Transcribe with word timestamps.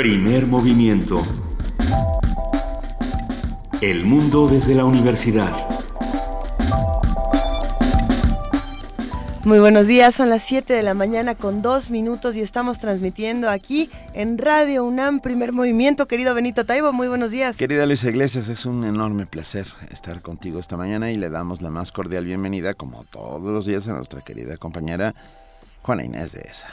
Primer 0.00 0.46
movimiento. 0.46 1.22
El 3.82 4.06
mundo 4.06 4.48
desde 4.48 4.74
la 4.74 4.86
universidad. 4.86 5.52
Muy 9.44 9.58
buenos 9.58 9.86
días, 9.86 10.14
son 10.14 10.30
las 10.30 10.42
7 10.44 10.72
de 10.72 10.82
la 10.82 10.94
mañana 10.94 11.34
con 11.34 11.60
dos 11.60 11.90
minutos 11.90 12.34
y 12.34 12.40
estamos 12.40 12.78
transmitiendo 12.78 13.50
aquí 13.50 13.90
en 14.14 14.38
Radio 14.38 14.86
UNAM 14.86 15.20
Primer 15.20 15.52
Movimiento. 15.52 16.08
Querido 16.08 16.34
Benito 16.34 16.64
Taibo, 16.64 16.94
muy 16.94 17.08
buenos 17.08 17.30
días. 17.30 17.58
Querida 17.58 17.84
Luisa 17.84 18.08
Iglesias, 18.08 18.48
es 18.48 18.64
un 18.64 18.84
enorme 18.84 19.26
placer 19.26 19.66
estar 19.90 20.22
contigo 20.22 20.60
esta 20.60 20.78
mañana 20.78 21.10
y 21.10 21.18
le 21.18 21.28
damos 21.28 21.60
la 21.60 21.68
más 21.68 21.92
cordial 21.92 22.24
bienvenida, 22.24 22.72
como 22.72 23.04
todos 23.04 23.52
los 23.52 23.66
días, 23.66 23.86
a 23.86 23.92
nuestra 23.92 24.22
querida 24.22 24.56
compañera 24.56 25.14
Juana 25.82 26.04
Inés 26.04 26.32
de 26.32 26.40
esa. 26.40 26.68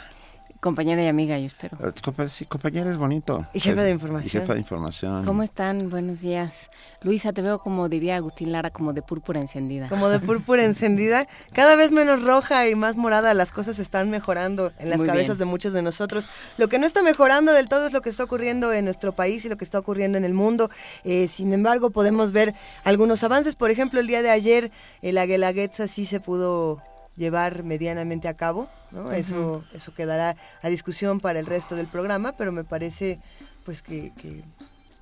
Compañera 0.60 1.04
y 1.04 1.08
amiga, 1.08 1.38
yo 1.38 1.46
espero. 1.46 1.78
Eh, 1.80 2.30
sí, 2.30 2.46
compañera 2.46 2.90
es 2.90 2.98
bonito. 2.98 3.46
Y 3.54 3.60
jefa 3.60 3.84
de 3.84 3.92
información. 3.92 4.28
Y 4.28 4.30
jefa 4.30 4.54
de 4.54 4.60
información. 4.60 5.26
¿Cómo 5.26 5.44
están? 5.44 5.90
Buenos 5.90 6.22
días. 6.22 6.70
Luisa, 7.04 7.32
te 7.32 7.42
veo 7.42 7.60
como 7.60 7.90
diría 7.90 8.16
Agustín 8.16 8.52
Lara, 8.52 8.72
como 8.72 8.94
de 8.94 9.04
púrpura 9.04 9.40
encendida. 9.40 9.88
Como 9.90 10.10
de 10.10 10.20
púrpura 10.20 10.66
encendida. 10.66 11.28
Cada 11.54 11.76
vez 11.76 11.92
menos 11.92 12.24
roja 12.24 12.68
y 12.68 12.76
más 12.76 12.98
morada. 12.98 13.34
Las 13.36 13.52
cosas 13.52 13.78
están 13.78 14.10
mejorando 14.10 14.72
en 14.80 14.90
las 14.90 15.02
cabezas 15.02 15.38
de 15.38 15.46
muchos 15.46 15.74
de 15.74 15.84
nosotros. 15.84 16.28
Lo 16.58 16.70
que 16.70 16.80
no 16.80 16.88
está 16.88 17.04
mejorando 17.04 17.52
del 17.54 17.68
todo 17.68 17.86
es 17.86 17.94
lo 17.94 18.02
que 18.02 18.10
está 18.10 18.24
ocurriendo 18.24 18.74
en 18.74 18.86
nuestro 18.86 19.14
país 19.14 19.46
y 19.46 19.50
lo 19.50 19.58
que 19.58 19.66
está 19.66 19.78
ocurriendo 19.78 20.18
en 20.18 20.26
el 20.26 20.34
mundo. 20.34 20.72
Eh, 21.04 21.28
sin 21.28 21.54
embargo, 21.54 21.92
podemos 21.92 22.32
ver 22.32 22.56
algunos 22.84 23.24
avances. 23.24 23.56
Por 23.56 23.70
ejemplo, 23.70 24.00
el 24.00 24.08
día 24.08 24.24
de 24.24 24.32
ayer, 24.32 24.72
el 25.02 25.18
Aguelaguetza 25.18 25.88
sí 25.88 26.06
se 26.06 26.20
pudo 26.20 26.82
llevar 27.18 27.64
medianamente 27.64 28.28
a 28.28 28.36
cabo, 28.36 28.70
¿no? 28.92 29.12
Eso 29.12 29.64
eso 29.74 29.94
quedará 29.94 30.38
a 30.62 30.70
discusión 30.70 31.20
para 31.20 31.40
el 31.40 31.46
resto 31.46 31.76
del 31.76 31.88
programa, 31.88 32.34
pero 32.38 32.52
me 32.52 32.64
parece 32.64 33.20
pues 33.66 33.82
que, 33.82 34.14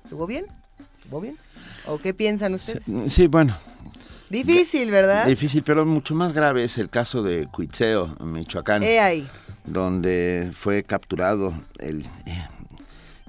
estuvo 0.02 0.26
bien, 0.26 0.46
estuvo 0.98 1.20
bien. 1.20 1.36
¿O 1.86 1.98
qué 1.98 2.14
piensan 2.14 2.54
ustedes? 2.54 2.82
Sí, 3.06 3.28
bueno. 3.28 3.56
Difícil, 4.28 4.90
¿verdad? 4.90 5.24
Difícil, 5.26 5.62
pero 5.62 5.86
mucho 5.86 6.16
más 6.16 6.32
grave 6.32 6.64
es 6.64 6.78
el 6.78 6.90
caso 6.90 7.22
de 7.22 7.46
Cuitzeo, 7.46 8.16
Michoacán. 8.24 8.82
ahí. 8.82 9.28
Donde 9.64 10.50
fue 10.52 10.82
capturado 10.82 11.54
el, 11.78 12.04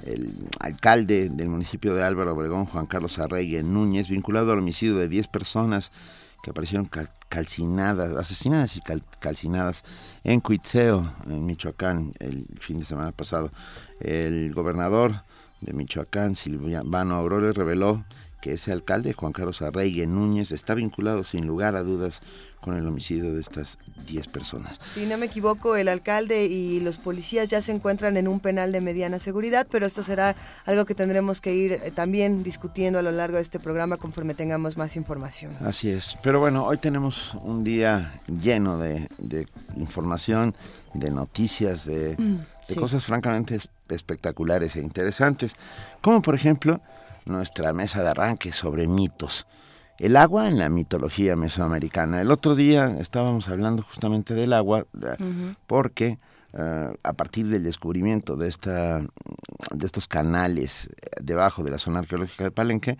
el 0.05 0.33
alcalde 0.59 1.29
del 1.29 1.49
municipio 1.49 1.93
de 1.93 2.03
Álvaro 2.03 2.33
Obregón, 2.33 2.65
Juan 2.65 2.87
Carlos 2.87 3.19
Arregui 3.19 3.61
Núñez, 3.61 4.09
vinculado 4.09 4.51
al 4.51 4.59
homicidio 4.59 4.95
de 4.95 5.07
10 5.07 5.27
personas 5.27 5.91
que 6.41 6.51
aparecieron 6.51 6.89
calcinadas, 7.29 8.15
asesinadas 8.15 8.77
y 8.77 8.81
calcinadas 9.19 9.83
en 10.23 10.39
Cuitzeo, 10.39 11.11
en 11.27 11.45
Michoacán, 11.45 12.13
el 12.19 12.45
fin 12.59 12.79
de 12.79 12.85
semana 12.85 13.11
pasado. 13.11 13.51
El 13.99 14.53
gobernador 14.53 15.23
de 15.61 15.73
Michoacán, 15.73 16.35
Silvano 16.35 17.15
Aurora, 17.15 17.51
reveló 17.51 18.05
que 18.41 18.53
ese 18.53 18.71
alcalde, 18.71 19.13
Juan 19.13 19.33
Carlos 19.33 19.61
Arreygue 19.61 20.07
Núñez, 20.07 20.51
está 20.51 20.75
vinculado 20.75 21.23
sin 21.23 21.47
lugar 21.47 21.75
a 21.75 21.83
dudas 21.83 22.21
con 22.67 22.75
el 22.75 22.85
homicidio 22.85 23.33
de 23.33 23.39
estas 23.39 23.77
10 24.07 24.27
personas. 24.27 24.77
Si 24.83 25.05
no 25.05 25.17
me 25.17 25.27
equivoco, 25.27 25.77
el 25.77 25.87
alcalde 25.87 26.47
y 26.47 26.81
los 26.81 26.97
policías 26.97 27.47
ya 27.47 27.61
se 27.61 27.71
encuentran 27.71 28.17
en 28.17 28.27
un 28.27 28.41
penal 28.41 28.73
de 28.73 28.81
mediana 28.81 29.19
seguridad, 29.19 29.65
pero 29.71 29.85
esto 29.85 30.03
será 30.03 30.35
algo 30.65 30.83
que 30.83 30.93
tendremos 30.93 31.39
que 31.39 31.55
ir 31.55 31.71
eh, 31.71 31.91
también 31.95 32.43
discutiendo 32.43 32.99
a 32.99 33.01
lo 33.01 33.11
largo 33.11 33.37
de 33.37 33.43
este 33.43 33.57
programa 33.57 33.95
conforme 33.95 34.33
tengamos 34.33 34.75
más 34.75 34.97
información. 34.97 35.53
Así 35.65 35.89
es. 35.89 36.17
Pero 36.21 36.41
bueno, 36.41 36.65
hoy 36.65 36.77
tenemos 36.77 37.35
un 37.35 37.63
día 37.63 38.19
lleno 38.27 38.77
de, 38.77 39.07
información, 39.77 40.53
de 40.93 41.09
noticias, 41.09 41.85
de, 41.85 42.17
mm, 42.17 42.77
cosas 42.77 43.05
francamente 43.05 43.57
espectaculares 43.87 44.75
e 44.75 44.81
interesantes, 44.81 45.55
como 46.01 46.21
por 46.21 46.35
ejemplo 46.35 46.81
nuestra 47.23 47.71
mesa 47.71 48.03
de 48.03 48.09
arranque 48.09 48.51
sobre 48.51 48.89
mitos 48.89 49.45
el 49.99 50.15
agua 50.15 50.47
en 50.47 50.57
la 50.57 50.69
mitología 50.69 51.35
mesoamericana. 51.35 52.21
El 52.21 52.31
otro 52.31 52.55
día 52.55 52.95
estábamos 52.99 53.49
hablando 53.49 53.83
justamente 53.83 54.33
del 54.33 54.53
agua 54.53 54.85
porque 55.65 56.19
eh, 56.53 56.97
a 57.03 57.13
partir 57.13 57.47
del 57.47 57.63
descubrimiento 57.63 58.35
de 58.35 58.47
esta 58.47 58.99
de 58.99 59.85
estos 59.85 60.07
canales 60.07 60.89
debajo 61.21 61.63
de 61.63 61.71
la 61.71 61.79
zona 61.79 61.99
arqueológica 61.99 62.45
de 62.45 62.51
Palenque, 62.51 62.97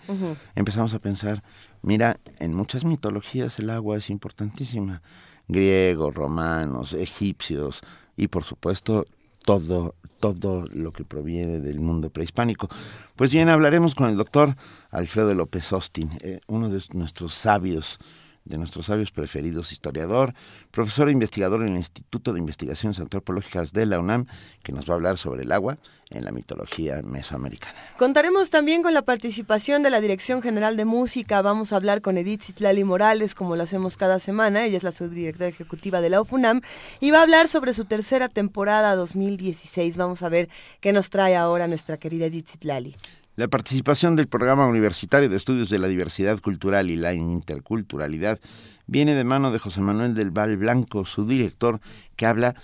empezamos 0.56 0.94
a 0.94 1.00
pensar, 1.00 1.44
mira, 1.82 2.20
en 2.40 2.54
muchas 2.54 2.84
mitologías 2.84 3.58
el 3.60 3.70
agua 3.70 3.98
es 3.98 4.10
importantísima. 4.10 5.02
Griegos, 5.48 6.14
romanos, 6.14 6.94
egipcios 6.94 7.82
y 8.18 8.28
por 8.28 8.44
supuesto 8.44 9.06
todo 9.46 9.96
todo 10.20 10.66
lo 10.72 10.92
que 10.92 11.04
proviene 11.04 11.60
del 11.60 11.80
mundo 11.80 12.10
prehispánico. 12.10 12.70
Pues 13.16 13.32
bien, 13.32 13.50
hablaremos 13.50 13.96
con 13.96 14.10
el 14.10 14.18
doctor 14.18 14.56
Alfredo 14.90 15.34
López 15.34 15.72
Austin, 15.74 16.12
eh, 16.22 16.40
uno 16.48 16.70
de 16.70 16.82
nuestros 16.94 17.34
sabios 17.34 18.00
de 18.48 18.58
nuestros 18.58 18.88
sabios 18.88 19.12
preferidos, 19.12 19.72
historiador, 19.72 20.34
profesor 20.72 21.10
e 21.10 21.12
investigador 21.12 21.62
en 21.62 21.70
el 21.70 21.78
Instituto 21.78 22.34
de 22.34 22.40
Investigaciones 22.40 23.00
Antropológicas 23.00 23.74
de 23.74 23.86
la 23.86 24.00
UNAM, 24.00 24.26
que 24.64 24.72
nos 24.72 24.90
va 24.90 24.94
a 24.94 24.96
hablar 24.96 25.18
sobre 25.18 25.44
el 25.44 25.52
agua 25.52 25.78
en 26.10 26.24
la 26.24 26.32
mitología 26.32 27.02
mesoamericana. 27.04 27.76
Contaremos 27.98 28.50
también 28.50 28.82
con 28.82 28.94
la 28.94 29.02
participación 29.02 29.84
de 29.84 29.90
la 29.90 30.00
Dirección 30.00 30.42
General 30.42 30.78
de 30.78 30.86
Música. 30.86 31.42
Vamos 31.42 31.74
a 31.74 31.76
hablar 31.76 32.02
con 32.02 32.18
Edith 32.18 32.44
Citlali 32.44 32.84
Morales, 32.84 33.36
como 33.36 33.56
lo 33.56 33.64
hacemos 33.64 33.98
cada 33.98 34.20
semana. 34.20 34.66
Ella 34.66 34.78
es 34.78 34.84
la 34.84 34.92
subdirectora 34.92 35.50
ejecutiva 35.50 36.02
de 36.02 36.10
la 36.10 36.22
UFUNAM 36.22 36.62
y 37.00 37.12
va 37.12 37.20
a 37.20 37.24
hablar 37.24 37.48
sobre 37.50 37.74
su 37.74 37.86
tercera 37.86 38.30
temporada 38.30 38.96
2016. 38.96 39.98
Vamos 39.98 40.24
a 40.24 40.30
ver 40.30 40.50
qué 40.80 40.94
nos 40.94 41.10
trae 41.10 41.36
ahora 41.36 41.68
nuestra 41.68 41.98
querida 41.98 42.28
Edith 42.28 42.50
Citlali. 42.52 42.96
La 43.38 43.48
participación 43.48 44.16
del 44.16 44.28
Programa 44.28 44.66
Universitario 44.66 45.30
de 45.30 45.38
Estudios 45.38 45.70
de 45.70 45.78
la 45.78 45.88
Diversidad 45.88 46.40
Cultural 46.40 46.90
y 46.90 46.96
la 46.96 47.14
Interculturalidad 47.14 48.40
viene 48.88 49.14
de 49.14 49.24
mano 49.24 49.52
de 49.52 49.60
José 49.60 49.80
Manuel 49.80 50.16
del 50.16 50.32
Val 50.32 50.58
Blanco, 50.58 51.06
su 51.06 51.24
director, 51.28 51.80
que 52.16 52.26
habla, 52.26 52.56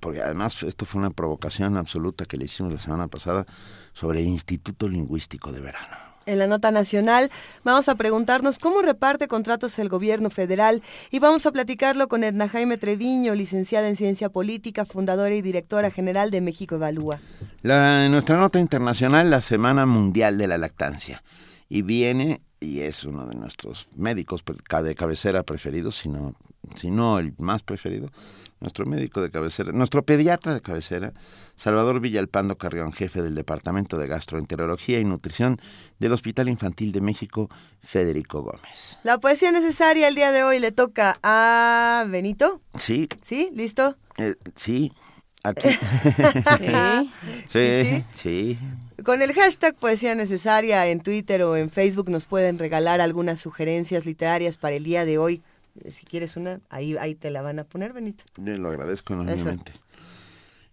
porque 0.00 0.22
además 0.22 0.62
esto 0.62 0.86
fue 0.86 1.00
una 1.00 1.10
provocación 1.10 1.76
absoluta 1.76 2.24
que 2.24 2.38
le 2.38 2.46
hicimos 2.46 2.72
la 2.72 2.78
semana 2.78 3.08
pasada, 3.08 3.44
sobre 3.92 4.20
el 4.20 4.28
Instituto 4.28 4.88
Lingüístico 4.88 5.52
de 5.52 5.60
Verano 5.60 6.07
en 6.28 6.38
la 6.38 6.46
nota 6.46 6.70
nacional. 6.70 7.30
Vamos 7.64 7.88
a 7.88 7.94
preguntarnos 7.94 8.58
cómo 8.58 8.82
reparte 8.82 9.28
contratos 9.28 9.78
el 9.78 9.88
gobierno 9.88 10.30
federal 10.30 10.82
y 11.10 11.18
vamos 11.18 11.46
a 11.46 11.52
platicarlo 11.52 12.08
con 12.08 12.22
Edna 12.22 12.48
Jaime 12.48 12.78
Treviño, 12.78 13.34
licenciada 13.34 13.88
en 13.88 13.96
Ciencia 13.96 14.28
Política, 14.28 14.84
fundadora 14.84 15.34
y 15.34 15.42
directora 15.42 15.90
general 15.90 16.30
de 16.30 16.40
México 16.40 16.76
Evalúa. 16.76 17.18
La, 17.62 18.08
nuestra 18.08 18.36
nota 18.36 18.58
internacional, 18.58 19.30
la 19.30 19.40
Semana 19.40 19.86
Mundial 19.86 20.38
de 20.38 20.46
la 20.46 20.58
Lactancia. 20.58 21.22
Y 21.68 21.82
viene, 21.82 22.40
y 22.60 22.80
es 22.80 23.04
uno 23.04 23.26
de 23.26 23.34
nuestros 23.34 23.88
médicos 23.94 24.42
de 24.82 24.94
cabecera 24.94 25.42
preferidos, 25.42 25.96
sino 25.96 26.34
si 26.74 26.90
no 26.90 27.18
el 27.18 27.34
más 27.38 27.62
preferido, 27.62 28.10
nuestro 28.60 28.86
médico 28.86 29.20
de 29.20 29.30
cabecera, 29.30 29.72
nuestro 29.72 30.02
pediatra 30.02 30.54
de 30.54 30.60
cabecera, 30.60 31.12
Salvador 31.56 32.00
Villalpando 32.00 32.56
Carrión, 32.56 32.92
jefe 32.92 33.22
del 33.22 33.34
Departamento 33.34 33.98
de 33.98 34.06
Gastroenterología 34.06 34.98
y 34.98 35.04
Nutrición 35.04 35.60
del 35.98 36.12
Hospital 36.12 36.48
Infantil 36.48 36.92
de 36.92 37.00
México, 37.00 37.48
Federico 37.82 38.42
Gómez. 38.42 38.98
La 39.04 39.18
poesía 39.18 39.52
necesaria 39.52 40.08
el 40.08 40.14
día 40.14 40.32
de 40.32 40.42
hoy 40.42 40.58
le 40.58 40.72
toca 40.72 41.18
a 41.22 42.04
Benito. 42.08 42.60
Sí. 42.76 43.08
¿Sí? 43.22 43.50
¿Listo? 43.54 43.96
Eh, 44.16 44.34
sí. 44.56 44.92
Aquí. 45.44 45.68
¿Sí? 47.48 47.82
sí, 47.82 48.04
sí. 48.12 48.58
Con 49.04 49.22
el 49.22 49.32
hashtag 49.32 49.76
Poesía 49.76 50.16
Necesaria 50.16 50.84
en 50.88 51.00
Twitter 51.00 51.42
o 51.42 51.56
en 51.56 51.70
Facebook 51.70 52.10
nos 52.10 52.24
pueden 52.24 52.58
regalar 52.58 53.00
algunas 53.00 53.40
sugerencias 53.40 54.04
literarias 54.04 54.56
para 54.56 54.74
el 54.74 54.82
día 54.82 55.04
de 55.04 55.18
hoy 55.18 55.42
si 55.90 56.06
quieres 56.06 56.36
una, 56.36 56.60
ahí, 56.68 56.96
ahí 56.96 57.14
te 57.14 57.30
la 57.30 57.42
van 57.42 57.58
a 57.58 57.64
poner, 57.64 57.92
Benito. 57.92 58.24
Bien, 58.36 58.62
lo 58.62 58.68
agradezco 58.68 59.14
enormemente. 59.14 59.72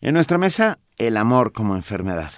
En 0.02 0.13
nuestra 0.13 0.38
mesa, 0.38 0.80
el 0.98 1.18
amor 1.18 1.52
como 1.52 1.75
enfermedad. 1.75 2.31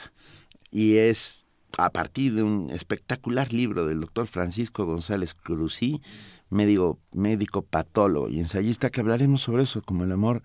Y 0.72 0.98
es 0.98 1.46
a 1.78 1.90
partir 1.90 2.34
de 2.34 2.44
un 2.44 2.69
espectacular 2.72 3.54
libro 3.54 3.86
del 3.86 4.02
doctor 4.02 4.28
Francisco 4.28 4.86
González 4.86 5.34
Cruzí, 5.34 6.02
médico, 6.50 7.00
médico 7.14 7.62
patólogo 7.62 8.30
y 8.30 8.40
ensayista, 8.40 8.90
que 8.90 9.02
hablaremos 9.02 9.42
sobre 9.42 9.63
eso, 9.63 9.81
como 9.81 10.04
el 10.04 10.12
amor 10.12 10.44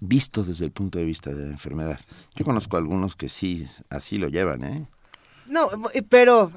visto 0.00 0.44
desde 0.44 0.64
el 0.64 0.72
punto 0.72 0.98
de 0.98 1.04
vista 1.04 1.32
de 1.32 1.46
la 1.46 1.50
enfermedad. 1.50 2.00
Yo 2.34 2.44
conozco 2.44 2.76
algunos 2.76 3.16
que 3.16 3.28
sí, 3.28 3.66
así 3.88 4.18
lo 4.18 4.28
llevan, 4.28 4.64
¿eh? 4.64 4.86
No, 5.48 5.68
pero 6.08 6.52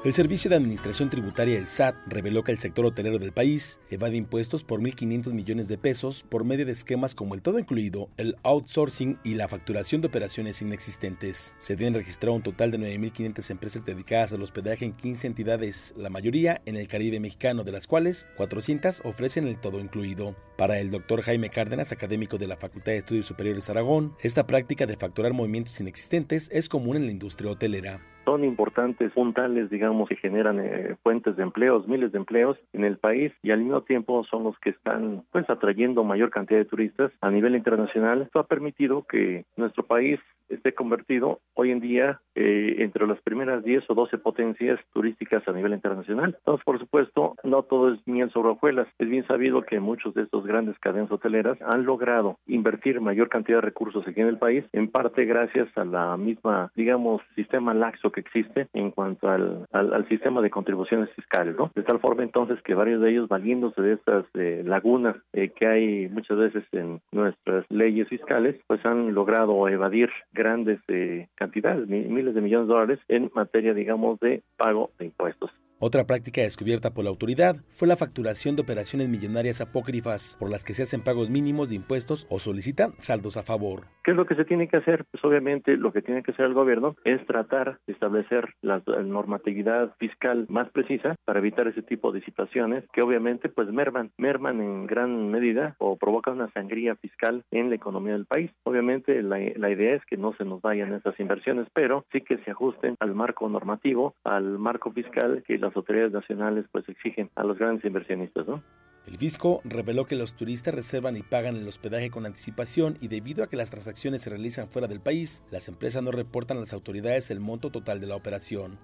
El 0.01 0.13
Servicio 0.13 0.49
de 0.49 0.55
Administración 0.55 1.09
Tributaria 1.09 1.55
del 1.55 1.67
SAT 1.67 1.93
reveló 2.07 2.41
que 2.45 2.53
el 2.53 2.57
sector 2.57 2.85
hotelero 2.85 3.19
del 3.19 3.33
país 3.33 3.81
evade 3.89 4.15
impuestos 4.15 4.63
por 4.63 4.79
1.500 4.79 5.33
millones 5.33 5.67
de 5.67 5.77
pesos 5.77 6.23
por 6.23 6.45
medio 6.45 6.65
de 6.65 6.71
esquemas 6.71 7.13
como 7.13 7.35
el 7.35 7.41
todo 7.41 7.59
incluido, 7.59 8.07
el 8.15 8.37
outsourcing 8.43 9.19
y 9.25 9.33
la 9.33 9.49
facturación 9.49 9.99
de 9.99 10.07
operaciones 10.07 10.61
inexistentes. 10.61 11.53
Se 11.57 11.75
deben 11.75 11.95
registrar 11.95 12.31
un 12.31 12.41
total 12.41 12.71
de 12.71 12.79
9.500 12.79 13.51
empresas 13.51 13.83
dedicadas 13.83 14.31
al 14.31 14.41
hospedaje 14.41 14.85
en 14.85 14.93
15 14.93 15.27
entidades, 15.27 15.93
la 15.97 16.09
mayoría 16.09 16.61
en 16.65 16.77
el 16.77 16.87
Caribe 16.87 17.19
mexicano, 17.19 17.65
de 17.65 17.73
las 17.73 17.85
cuales 17.85 18.25
400 18.37 19.01
ofrecen 19.03 19.49
el 19.49 19.59
todo 19.59 19.81
incluido. 19.81 20.33
Para 20.57 20.79
el 20.79 20.91
doctor 20.91 21.23
Jaime 21.23 21.49
Cárdenas, 21.49 21.91
académico 21.91 22.37
de 22.37 22.47
la 22.47 22.55
Facultad 22.55 22.93
de 22.93 22.99
Estudios 22.99 23.25
Superiores 23.25 23.69
Aragón, 23.69 24.15
esta 24.21 24.47
práctica 24.47 24.85
de 24.85 24.95
facturar 24.95 25.33
movimientos 25.33 25.77
inexistentes 25.81 26.47
es 26.53 26.69
común 26.69 26.95
en 26.95 27.05
la 27.05 27.11
industria 27.11 27.51
hotelera 27.51 28.01
son 28.29 28.43
importantes 28.43 29.11
puntales, 29.13 29.71
digamos, 29.71 30.07
que 30.07 30.15
generan 30.15 30.59
eh, 30.59 30.95
fuentes 31.01 31.35
de 31.35 31.41
empleos, 31.41 31.87
miles 31.87 32.11
de 32.11 32.19
empleos 32.19 32.59
en 32.73 32.83
el 32.83 32.97
país 32.97 33.31
y 33.41 33.49
al 33.49 33.61
mismo 33.61 33.81
tiempo 33.81 34.23
son 34.29 34.43
los 34.43 34.55
que 34.59 34.69
están 34.69 35.23
pues 35.31 35.49
atrayendo 35.49 36.03
mayor 36.03 36.29
cantidad 36.29 36.59
de 36.59 36.65
turistas 36.65 37.11
a 37.21 37.31
nivel 37.31 37.55
internacional. 37.55 38.21
Esto 38.21 38.39
ha 38.39 38.45
permitido 38.45 39.03
que 39.09 39.45
nuestro 39.57 39.83
país 39.83 40.19
esté 40.49 40.73
convertido 40.73 41.39
hoy 41.53 41.71
en 41.71 41.79
día 41.79 42.21
eh, 42.35 42.75
entre 42.79 43.07
las 43.07 43.21
primeras 43.21 43.63
10 43.63 43.89
o 43.89 43.93
12 43.93 44.17
potencias 44.17 44.79
turísticas 44.93 45.47
a 45.47 45.51
nivel 45.51 45.73
internacional. 45.73 46.35
Entonces, 46.39 46.63
por 46.65 46.79
supuesto, 46.79 47.35
no 47.43 47.63
todo 47.63 47.93
es 47.93 47.99
miel 48.07 48.31
sobre 48.31 48.49
hojuelas. 48.49 48.87
Es 48.97 49.09
bien 49.09 49.25
sabido 49.27 49.61
que 49.61 49.79
muchos 49.79 50.13
de 50.13 50.23
estos 50.23 50.45
grandes 50.45 50.77
cadenas 50.79 51.11
hoteleras 51.11 51.57
han 51.61 51.85
logrado 51.85 52.37
invertir 52.47 53.01
mayor 53.01 53.29
cantidad 53.29 53.57
de 53.57 53.65
recursos 53.65 54.07
aquí 54.07 54.21
en 54.21 54.27
el 54.27 54.37
país, 54.37 54.63
en 54.73 54.89
parte 54.89 55.25
gracias 55.25 55.67
a 55.77 55.85
la 55.85 56.17
misma, 56.17 56.71
digamos, 56.75 57.21
sistema 57.35 57.73
laxo 57.73 58.11
que 58.11 58.21
existe 58.21 58.67
en 58.73 58.91
cuanto 58.91 59.29
al, 59.29 59.65
al, 59.71 59.93
al 59.93 60.07
sistema 60.07 60.41
de 60.41 60.49
contribuciones 60.49 61.09
fiscales. 61.11 61.55
De 61.75 61.83
tal 61.83 61.99
forma 61.99 62.23
entonces 62.23 62.61
que 62.63 62.73
varios 62.73 63.01
de 63.01 63.11
ellos, 63.11 63.27
valiéndose 63.27 63.81
de 63.81 63.93
estas 63.93 64.25
eh, 64.33 64.63
lagunas 64.65 65.15
eh, 65.33 65.49
que 65.49 65.67
hay 65.67 66.09
muchas 66.09 66.37
veces 66.37 66.63
en 66.71 67.01
nuestras 67.11 67.65
leyes 67.69 68.07
fiscales, 68.07 68.55
pues 68.67 68.85
han 68.85 69.13
logrado 69.13 69.67
evadir 69.67 70.09
grandes 70.39 70.79
eh, 70.87 71.27
cantidades, 71.35 71.85
miles 71.87 72.33
de 72.33 72.39
millones 72.39 72.67
de 72.69 72.73
dólares 72.73 72.99
en 73.09 73.29
materia, 73.35 73.73
digamos, 73.73 74.17
de 74.21 74.41
pago 74.55 74.89
de 74.97 75.05
impuestos. 75.05 75.51
Otra 75.81 76.03
práctica 76.03 76.41
descubierta 76.41 76.93
por 76.93 77.05
la 77.05 77.09
autoridad 77.09 77.55
fue 77.69 77.87
la 77.87 77.95
facturación 77.95 78.57
de 78.57 78.63
operaciones 78.63 79.07
millonarias 79.07 79.61
apócrifas, 79.61 80.35
por 80.37 80.51
las 80.51 80.65
que 80.65 80.73
se 80.73 80.83
hacen 80.83 81.01
pagos 81.01 81.29
mínimos 81.29 81.69
de 81.69 81.75
impuestos 81.75 82.27
o 82.29 82.37
solicitan 82.37 82.91
saldos 82.99 83.37
a 83.37 83.43
favor. 83.43 83.83
¿Qué 84.03 84.11
es 84.11 84.17
lo 84.17 84.25
que 84.25 84.35
se 84.35 84.43
tiene 84.43 84.67
que 84.67 84.75
hacer? 84.75 85.05
Pues 85.09 85.23
obviamente 85.23 85.77
lo 85.77 85.93
que 85.93 86.01
tiene 86.01 86.21
que 86.21 86.31
hacer 86.31 86.47
el 86.47 86.53
gobierno 86.53 86.97
es 87.05 87.25
tratar 87.25 87.79
de 87.87 87.93
establecer 87.93 88.55
la 88.61 88.83
normatividad 89.05 89.95
fiscal 89.99 90.47
más 90.49 90.69
precisa 90.71 91.15
para 91.23 91.39
evitar 91.39 91.69
ese 91.69 91.81
tipo 91.81 92.11
de 92.11 92.21
situaciones 92.23 92.83
que 92.91 93.01
obviamente 93.01 93.47
pues 93.47 93.71
merman, 93.71 94.11
merman 94.17 94.59
en 94.59 94.85
gran 94.85 95.31
medida 95.31 95.77
o 95.79 95.95
provocan 95.95 96.33
una 96.33 96.51
sangría 96.51 96.97
fiscal 96.97 97.45
en 97.51 97.69
la 97.69 97.75
economía 97.75 98.13
del 98.13 98.25
país. 98.25 98.51
Obviamente 98.63 99.23
la, 99.23 99.37
la 99.55 99.69
idea 99.69 99.95
es 99.95 100.03
que 100.05 100.17
no 100.17 100.33
se 100.33 100.43
nos 100.43 100.61
vayan 100.61 100.93
esas 100.93 101.17
inversiones, 101.21 101.67
pero 101.73 102.03
sí 102.11 102.19
que 102.19 102.37
se 102.39 102.51
ajusten 102.51 102.95
al 102.99 103.15
marco 103.15 103.47
normativo, 103.47 104.15
al 104.25 104.59
marco 104.59 104.91
fiscal 104.91 105.41
que 105.47 105.57
las 105.69 105.77
autoridades 105.77 106.11
nacionales 106.11 106.65
pues 106.71 106.87
exigen 106.89 107.29
a 107.35 107.43
los 107.43 107.57
grandes 107.57 107.85
inversionistas, 107.85 108.47
¿no? 108.47 108.63
El 109.07 109.17
fisco 109.17 109.61
reveló 109.63 110.05
que 110.05 110.15
los 110.15 110.33
turistas 110.33 110.73
reservan 110.73 111.17
y 111.17 111.23
pagan 111.23 111.55
el 111.55 111.67
hospedaje 111.67 112.11
con 112.11 112.27
anticipación 112.27 112.97
y 113.01 113.07
debido 113.07 113.43
a 113.43 113.47
que 113.47 113.55
las 113.55 113.71
transacciones 113.71 114.21
se 114.21 114.29
realizan 114.29 114.67
fuera 114.67 114.87
del 114.87 114.99
país, 114.99 115.43
las 115.49 115.67
empresas 115.67 116.03
no 116.03 116.11
reportan 116.11 116.57
a 116.57 116.59
las 116.59 116.73
autoridades 116.73 117.31
el 117.31 117.39
monto 117.39 117.71
total 117.71 118.01
de 118.01 118.07
la 118.07 118.15
operación. 118.15 118.77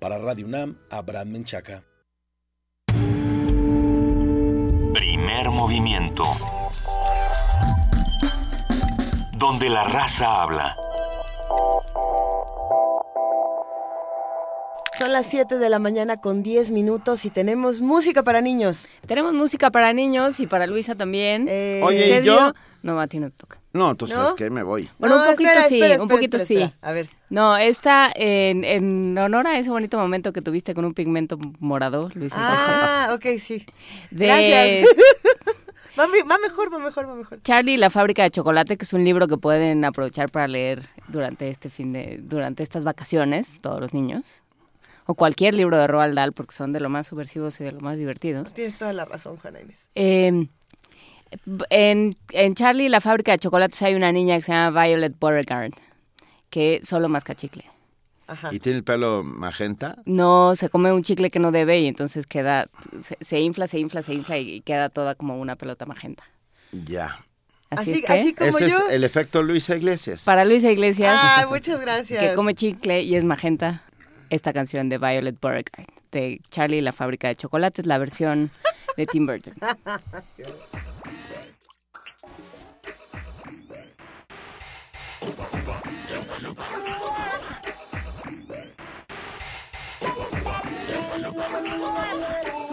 Para 0.00 0.18
Radio 0.18 0.46
UNAM, 0.46 0.78
Abraham 0.90 1.28
Menchaca. 1.28 1.84
Primer 4.94 5.50
movimiento. 5.50 6.24
Donde 9.38 9.68
la 9.68 9.84
raza 9.84 10.42
habla. 10.42 10.74
Son 14.98 15.12
las 15.12 15.26
7 15.26 15.58
de 15.58 15.68
la 15.70 15.78
mañana 15.78 16.16
con 16.16 16.42
10 16.42 16.72
minutos 16.72 17.24
y 17.24 17.30
tenemos 17.30 17.80
música 17.80 18.24
para 18.24 18.40
niños. 18.40 18.88
Tenemos 19.06 19.32
música 19.32 19.70
para 19.70 19.92
niños 19.92 20.40
y 20.40 20.48
para 20.48 20.66
Luisa 20.66 20.96
también. 20.96 21.46
Eh, 21.48 21.80
Oye, 21.84 22.04
¿Qué 22.04 22.20
¿y 22.20 22.24
yo? 22.24 22.52
No, 22.82 22.98
a 23.00 23.06
ti 23.06 23.20
no 23.20 23.30
te 23.30 23.36
toca. 23.36 23.60
No, 23.72 23.94
tú 23.94 24.08
sabes 24.08 24.30
¿No? 24.30 24.34
que 24.36 24.50
me 24.50 24.64
voy. 24.64 24.88
Bueno, 24.98 25.16
No, 25.16 25.22
un 25.22 25.28
poquito 25.30 25.50
espera, 25.50 25.68
sí, 25.68 25.80
espera, 25.80 26.02
un 26.02 26.08
poquito 26.08 26.36
espera, 26.38 26.60
sí. 26.60 26.64
espera. 26.64 26.88
A 26.88 26.92
ver. 26.92 27.08
No, 27.30 27.56
está 27.56 28.10
en, 28.14 28.64
en 28.64 29.16
honor 29.18 29.46
a 29.46 29.56
ese 29.58 29.70
bonito 29.70 29.98
momento 29.98 30.32
que 30.32 30.42
tuviste 30.42 30.74
con 30.74 30.84
un 30.84 30.94
pigmento 30.94 31.38
morado, 31.60 32.10
Luisa. 32.14 32.36
Ah, 32.38 33.10
ok, 33.14 33.24
sí. 33.40 33.64
de 34.10 34.26
Gracias. 34.26 34.88
va, 35.98 36.08
me- 36.08 36.22
va 36.24 36.38
mejor, 36.38 36.72
va 36.74 36.78
mejor, 36.80 37.08
va 37.08 37.14
mejor. 37.14 37.40
Charlie 37.42 37.74
y 37.74 37.76
la 37.76 37.90
fábrica 37.90 38.24
de 38.24 38.32
chocolate, 38.32 38.76
que 38.76 38.84
es 38.84 38.92
un 38.92 39.04
libro 39.04 39.28
que 39.28 39.36
pueden 39.36 39.84
aprovechar 39.84 40.28
para 40.30 40.48
leer 40.48 40.88
durante 41.06 41.48
este 41.50 41.70
fin 41.70 41.92
de, 41.92 42.18
durante 42.20 42.64
estas 42.64 42.82
vacaciones, 42.82 43.60
todos 43.60 43.80
los 43.80 43.94
niños. 43.94 44.24
O 45.10 45.14
cualquier 45.14 45.54
libro 45.54 45.78
de 45.78 45.86
Roald 45.86 46.14
Dahl, 46.14 46.32
porque 46.34 46.54
son 46.54 46.72
de 46.74 46.80
lo 46.80 46.90
más 46.90 47.06
subversivos 47.06 47.58
y 47.60 47.64
de 47.64 47.72
lo 47.72 47.80
más 47.80 47.96
divertidos. 47.96 48.52
Tienes 48.52 48.76
toda 48.76 48.92
la 48.92 49.06
razón, 49.06 49.38
Juana 49.38 49.60
Inés. 49.62 49.78
Eh, 49.94 50.46
en, 51.70 52.14
en 52.30 52.54
Charlie 52.54 52.84
y 52.86 52.88
la 52.88 53.00
fábrica 53.00 53.32
de 53.32 53.38
chocolates 53.38 53.80
hay 53.82 53.94
una 53.94 54.12
niña 54.12 54.36
que 54.36 54.42
se 54.42 54.52
llama 54.52 54.82
Violet 54.84 55.14
Beauregard, 55.18 55.72
que 56.50 56.80
solo 56.82 57.08
masca 57.08 57.34
chicle. 57.34 57.64
Ajá. 58.26 58.50
¿Y 58.52 58.60
tiene 58.60 58.78
el 58.78 58.84
pelo 58.84 59.24
magenta? 59.24 59.96
No, 60.04 60.54
se 60.54 60.68
come 60.68 60.92
un 60.92 61.02
chicle 61.02 61.30
que 61.30 61.38
no 61.38 61.50
debe 61.52 61.80
y 61.80 61.86
entonces 61.86 62.26
queda, 62.26 62.68
se, 63.02 63.16
se 63.22 63.40
infla, 63.40 63.66
se 63.66 63.78
infla, 63.78 64.02
se 64.02 64.12
infla 64.14 64.36
y 64.36 64.60
queda 64.60 64.90
toda 64.90 65.14
como 65.14 65.38
una 65.40 65.56
pelota 65.56 65.86
magenta. 65.86 66.24
Ya. 66.72 67.24
Así, 67.70 67.92
Así, 67.92 68.00
es 68.00 68.06
que, 68.06 68.12
así 68.12 68.34
como 68.34 68.48
Ese 68.58 68.70
yo. 68.70 68.76
es 68.78 68.90
el 68.90 69.04
efecto 69.04 69.42
Luisa 69.42 69.74
Iglesias. 69.76 70.24
para 70.24 70.44
Luisa 70.44 70.70
Iglesias, 70.70 71.14
Ah, 71.18 71.46
muchas 71.48 71.80
gracias. 71.80 72.22
que 72.22 72.34
come 72.34 72.54
chicle 72.54 73.02
y 73.02 73.14
es 73.16 73.24
magenta, 73.24 73.82
esta 74.30 74.52
canción 74.52 74.88
de 74.88 74.98
Violet 74.98 75.38
Beauregard, 75.40 75.86
de 76.12 76.40
Charlie 76.50 76.78
y 76.78 76.80
la 76.80 76.92
fábrica 76.92 77.28
de 77.28 77.36
chocolates, 77.36 77.86
la 77.86 77.98
versión 77.98 78.50
de 78.96 79.06
Tim 79.06 79.26
Burton. 79.26 79.54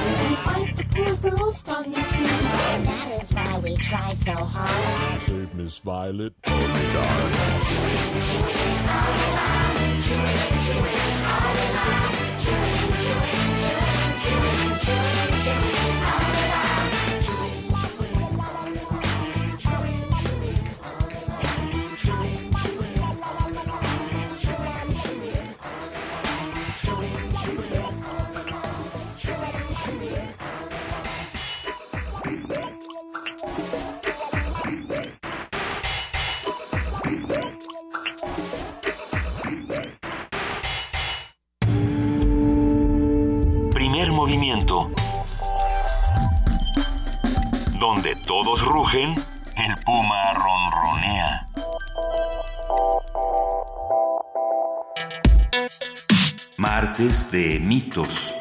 fight 0.45 0.77
the 0.77 0.85
poor 0.91 1.31
girls 1.31 1.63
on 1.69 1.85
the 1.85 2.03
team. 2.15 2.27
And 2.73 2.87
that 2.87 3.23
is 3.23 3.33
why 3.33 3.59
we 3.59 3.77
try 3.77 4.13
so 4.15 4.33
hard. 4.33 5.21
Save 5.21 5.55
Miss 5.55 5.79
Violet. 5.79 6.33
Oh 6.47 6.51
my 6.51 6.85
God. 6.97 7.31
Chewing, 7.69 8.21
chewing 8.27 8.89
all 8.99 9.19
along. 9.27 9.77
Chewing, 10.07 10.55
chewing 10.67 11.23
all 11.35 11.59
along. 11.67 12.15
Chewing, 12.43 12.95
chewing, 13.03 13.53
chewing, 13.63 14.15
chewing, 14.23 14.75
chewing, 14.85 15.35
chewing 15.45 16.03
all 16.11 16.35
along. 16.41 16.70
Rugen, 48.59 49.11
el 49.11 49.85
puma 49.85 50.33
ronronea. 50.35 51.47
Martes 56.57 57.31
de 57.31 57.61
mitos. 57.61 58.35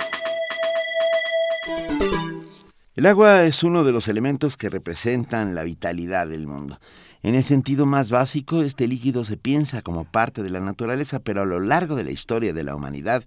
El 2.95 3.05
agua 3.05 3.43
es 3.43 3.63
uno 3.63 3.83
de 3.83 3.91
los 3.91 4.07
elementos 4.07 4.57
que 4.57 4.69
representan 4.69 5.53
la 5.53 5.63
vitalidad 5.63 6.27
del 6.27 6.47
mundo. 6.47 6.79
En 7.21 7.35
el 7.35 7.43
sentido 7.43 7.85
más 7.85 8.09
básico, 8.09 8.63
este 8.63 8.87
líquido 8.87 9.23
se 9.23 9.37
piensa 9.37 9.83
como 9.83 10.05
parte 10.05 10.41
de 10.41 10.49
la 10.49 10.59
naturaleza, 10.59 11.19
pero 11.19 11.43
a 11.43 11.45
lo 11.45 11.59
largo 11.59 11.95
de 11.95 12.03
la 12.03 12.11
historia 12.11 12.51
de 12.51 12.63
la 12.63 12.75
humanidad, 12.75 13.23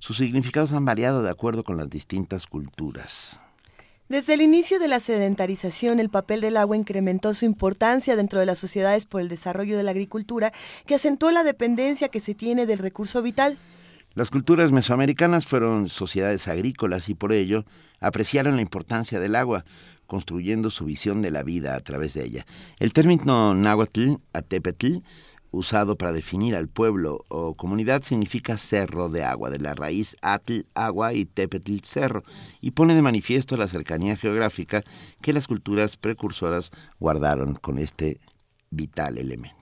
sus 0.00 0.16
significados 0.16 0.72
han 0.72 0.84
variado 0.84 1.22
de 1.22 1.30
acuerdo 1.30 1.62
con 1.62 1.76
las 1.76 1.88
distintas 1.88 2.46
culturas. 2.46 3.40
Desde 4.08 4.34
el 4.34 4.40
inicio 4.40 4.78
de 4.78 4.86
la 4.86 5.00
sedentarización, 5.00 5.98
el 5.98 6.10
papel 6.10 6.40
del 6.40 6.56
agua 6.56 6.76
incrementó 6.76 7.34
su 7.34 7.44
importancia 7.44 8.14
dentro 8.14 8.38
de 8.38 8.46
las 8.46 8.60
sociedades 8.60 9.04
por 9.04 9.20
el 9.20 9.28
desarrollo 9.28 9.76
de 9.76 9.82
la 9.82 9.90
agricultura, 9.90 10.52
que 10.86 10.94
acentuó 10.94 11.32
la 11.32 11.42
dependencia 11.42 12.08
que 12.08 12.20
se 12.20 12.36
tiene 12.36 12.66
del 12.66 12.78
recurso 12.78 13.20
vital. 13.20 13.58
Las 14.14 14.30
culturas 14.30 14.70
mesoamericanas 14.70 15.46
fueron 15.46 15.88
sociedades 15.88 16.46
agrícolas 16.46 17.08
y 17.08 17.14
por 17.14 17.32
ello 17.32 17.64
apreciaron 17.98 18.54
la 18.54 18.62
importancia 18.62 19.18
del 19.18 19.34
agua, 19.34 19.64
construyendo 20.06 20.70
su 20.70 20.84
visión 20.84 21.20
de 21.20 21.32
la 21.32 21.42
vida 21.42 21.74
a 21.74 21.80
través 21.80 22.14
de 22.14 22.24
ella. 22.24 22.46
El 22.78 22.92
término 22.92 23.54
náhuatl, 23.54 24.14
atepetl, 24.32 24.98
usado 25.56 25.96
para 25.96 26.12
definir 26.12 26.54
al 26.54 26.68
pueblo 26.68 27.24
o 27.28 27.54
comunidad 27.54 28.02
significa 28.02 28.58
cerro 28.58 29.08
de 29.08 29.24
agua, 29.24 29.50
de 29.50 29.58
la 29.58 29.74
raíz 29.74 30.16
atl, 30.22 30.66
agua 30.74 31.14
y 31.14 31.24
tepetl, 31.24 31.78
cerro, 31.82 32.22
y 32.60 32.72
pone 32.72 32.94
de 32.94 33.02
manifiesto 33.02 33.56
la 33.56 33.68
cercanía 33.68 34.16
geográfica 34.16 34.84
que 35.22 35.32
las 35.32 35.46
culturas 35.46 35.96
precursoras 35.96 36.70
guardaron 37.00 37.54
con 37.54 37.78
este 37.78 38.20
vital 38.70 39.18
elemento. 39.18 39.55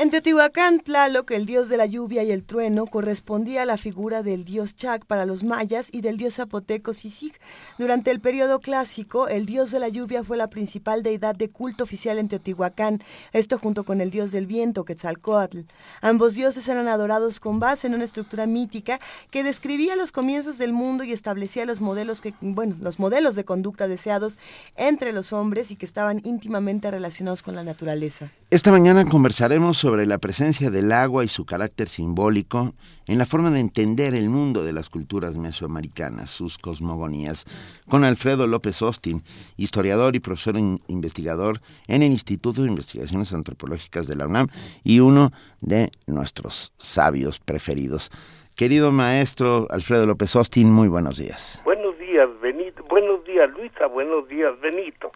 En 0.00 0.10
Teotihuacán, 0.10 0.78
Tlaloc, 0.78 1.32
el 1.32 1.44
dios 1.44 1.68
de 1.68 1.76
la 1.76 1.84
lluvia 1.84 2.22
y 2.22 2.30
el 2.30 2.44
trueno, 2.44 2.86
correspondía 2.86 3.62
a 3.62 3.66
la 3.66 3.76
figura 3.76 4.22
del 4.22 4.44
dios 4.44 4.76
Chac 4.76 5.04
para 5.04 5.26
los 5.26 5.42
mayas 5.42 5.88
y 5.90 6.02
del 6.02 6.16
dios 6.16 6.34
zapoteco 6.34 6.92
Sisig. 6.92 7.32
Durante 7.80 8.12
el 8.12 8.20
periodo 8.20 8.60
clásico, 8.60 9.26
el 9.26 9.44
dios 9.44 9.72
de 9.72 9.80
la 9.80 9.88
lluvia 9.88 10.22
fue 10.22 10.36
la 10.36 10.50
principal 10.50 11.02
deidad 11.02 11.34
de 11.34 11.50
culto 11.50 11.82
oficial 11.82 12.20
en 12.20 12.28
Teotihuacán, 12.28 13.02
esto 13.32 13.58
junto 13.58 13.82
con 13.82 14.00
el 14.00 14.12
dios 14.12 14.30
del 14.30 14.46
viento, 14.46 14.84
Quetzalcoatl. 14.84 15.62
Ambos 16.00 16.34
dioses 16.34 16.68
eran 16.68 16.86
adorados 16.86 17.40
con 17.40 17.58
base 17.58 17.88
en 17.88 17.94
una 17.94 18.04
estructura 18.04 18.46
mítica 18.46 19.00
que 19.32 19.42
describía 19.42 19.96
los 19.96 20.12
comienzos 20.12 20.58
del 20.58 20.72
mundo 20.72 21.02
y 21.02 21.12
establecía 21.12 21.66
los 21.66 21.80
modelos 21.80 22.20
que, 22.20 22.34
bueno, 22.40 22.76
los 22.80 23.00
modelos 23.00 23.34
de 23.34 23.44
conducta 23.44 23.88
deseados 23.88 24.38
entre 24.76 25.12
los 25.12 25.32
hombres 25.32 25.72
y 25.72 25.76
que 25.76 25.86
estaban 25.86 26.20
íntimamente 26.24 26.88
relacionados 26.88 27.42
con 27.42 27.56
la 27.56 27.64
naturaleza. 27.64 28.30
Esta 28.50 28.70
mañana 28.70 29.04
conversaremos 29.04 29.76
sobre 29.76 29.87
la 29.96 30.18
presencia 30.18 30.70
del 30.70 30.92
agua 30.92 31.24
y 31.24 31.28
su 31.28 31.44
carácter 31.44 31.88
simbólico 31.88 32.74
en 33.06 33.18
la 33.18 33.26
forma 33.26 33.50
de 33.50 33.60
entender 33.60 34.14
el 34.14 34.28
mundo 34.28 34.62
de 34.64 34.72
las 34.72 34.90
culturas 34.90 35.36
mesoamericanas, 35.36 36.30
sus 36.30 36.58
cosmogonías, 36.58 37.44
con 37.88 38.04
Alfredo 38.04 38.46
López 38.46 38.80
Austin, 38.82 39.22
historiador 39.56 40.14
y 40.16 40.20
profesor 40.20 40.56
in- 40.56 40.80
investigador 40.88 41.60
en 41.86 42.02
el 42.02 42.12
Instituto 42.12 42.62
de 42.62 42.68
Investigaciones 42.68 43.32
Antropológicas 43.32 44.06
de 44.06 44.16
la 44.16 44.26
UNAM 44.26 44.48
y 44.84 45.00
uno 45.00 45.32
de 45.60 45.90
nuestros 46.06 46.72
sabios 46.76 47.38
preferidos. 47.40 48.10
Querido 48.54 48.90
maestro 48.92 49.68
Alfredo 49.70 50.04
López 50.06 50.34
Austin, 50.36 50.70
muy 50.70 50.88
buenos 50.88 51.16
días. 51.16 51.60
Buenos 51.64 51.96
días, 51.98 52.28
Benito. 52.42 52.82
Buenos 52.90 53.24
días, 53.24 53.48
Luisa. 53.56 53.86
Buenos 53.86 54.28
días, 54.28 54.52
Benito. 54.60 55.12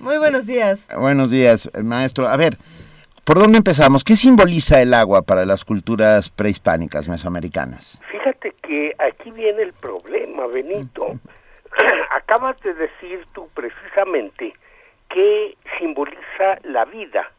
Muy 0.00 0.16
buenos 0.16 0.46
días. 0.46 0.86
Buenos 0.98 1.30
días, 1.30 1.70
maestro. 1.84 2.26
A 2.26 2.36
ver, 2.36 2.56
¿por 3.28 3.38
dónde 3.38 3.58
empezamos? 3.58 4.04
¿Qué 4.04 4.16
simboliza 4.16 4.80
el 4.80 4.94
agua 4.94 5.20
para 5.20 5.44
las 5.44 5.62
culturas 5.62 6.30
prehispánicas 6.30 7.10
mesoamericanas? 7.10 8.00
Fíjate 8.10 8.54
que 8.62 8.94
aquí 8.98 9.30
viene 9.30 9.64
el 9.64 9.74
problema, 9.74 10.46
Benito. 10.46 11.20
Acabas 12.16 12.58
de 12.62 12.72
decir 12.72 13.26
tú 13.34 13.46
precisamente 13.52 14.54
que 15.10 15.58
simboliza 15.78 16.58
la 16.64 16.86
vida 16.86 17.30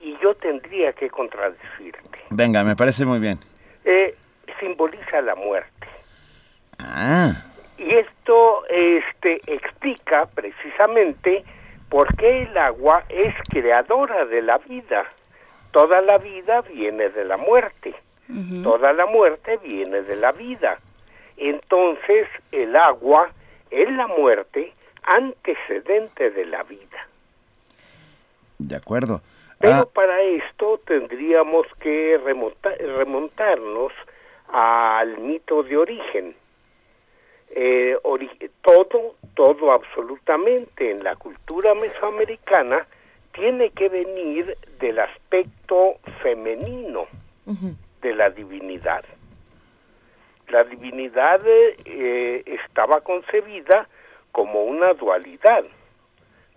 y 0.00 0.18
yo 0.20 0.34
tendría 0.34 0.92
que 0.92 1.08
contradecirte. 1.08 2.18
Venga, 2.30 2.64
me 2.64 2.74
parece 2.74 3.06
muy 3.06 3.20
bien. 3.20 3.38
Eh, 3.84 4.12
simboliza 4.58 5.20
la 5.20 5.36
muerte. 5.36 5.86
Ah, 6.80 7.44
Y 7.78 7.94
esto 7.94 8.64
este, 8.68 9.40
explica 9.46 10.26
precisamente 10.34 11.44
por 11.88 12.14
qué 12.16 12.42
el 12.42 12.56
agua 12.58 13.04
es 13.08 13.34
creadora 13.48 14.24
de 14.26 14.42
la 14.42 14.58
vida. 14.58 15.06
Toda 15.70 16.00
la 16.00 16.18
vida 16.18 16.62
viene 16.62 17.08
de 17.10 17.24
la 17.24 17.36
muerte. 17.36 17.94
Toda 18.64 18.92
la 18.92 19.06
muerte 19.06 19.56
viene 19.58 20.02
de 20.02 20.16
la 20.16 20.32
vida. 20.32 20.78
Entonces 21.36 22.26
el 22.50 22.74
agua 22.76 23.30
es 23.70 23.88
la 23.92 24.06
muerte 24.08 24.72
antecedente 25.04 26.30
de 26.30 26.44
la 26.46 26.62
vida. 26.64 27.06
de 28.58 28.74
acuerdo. 28.74 29.20
Pero 29.58 29.74
Ah, 29.74 29.86
para 29.92 30.20
esto 30.22 30.80
tendríamos 30.86 31.66
que 31.80 32.18
remonta- 32.18 32.74
remontarnos 32.78 33.92
al 34.48 35.18
mito 35.18 35.62
de 35.62 35.76
origen. 35.76 36.34
Eh, 37.58 37.96
todo, 38.60 39.14
todo 39.34 39.72
absolutamente 39.72 40.90
en 40.90 41.02
la 41.02 41.16
cultura 41.16 41.74
mesoamericana 41.74 42.86
tiene 43.32 43.70
que 43.70 43.88
venir 43.88 44.58
del 44.78 44.98
aspecto 44.98 45.94
femenino 46.22 47.06
de 48.02 48.14
la 48.14 48.28
divinidad. 48.28 49.06
La 50.48 50.64
divinidad 50.64 51.40
eh, 51.46 52.42
estaba 52.44 53.00
concebida 53.00 53.88
como 54.32 54.64
una 54.64 54.92
dualidad, 54.92 55.64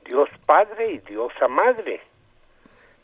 Dios 0.03 0.27
Padre 0.45 0.91
y 0.91 0.97
Diosa 0.97 1.47
Madre. 1.47 2.01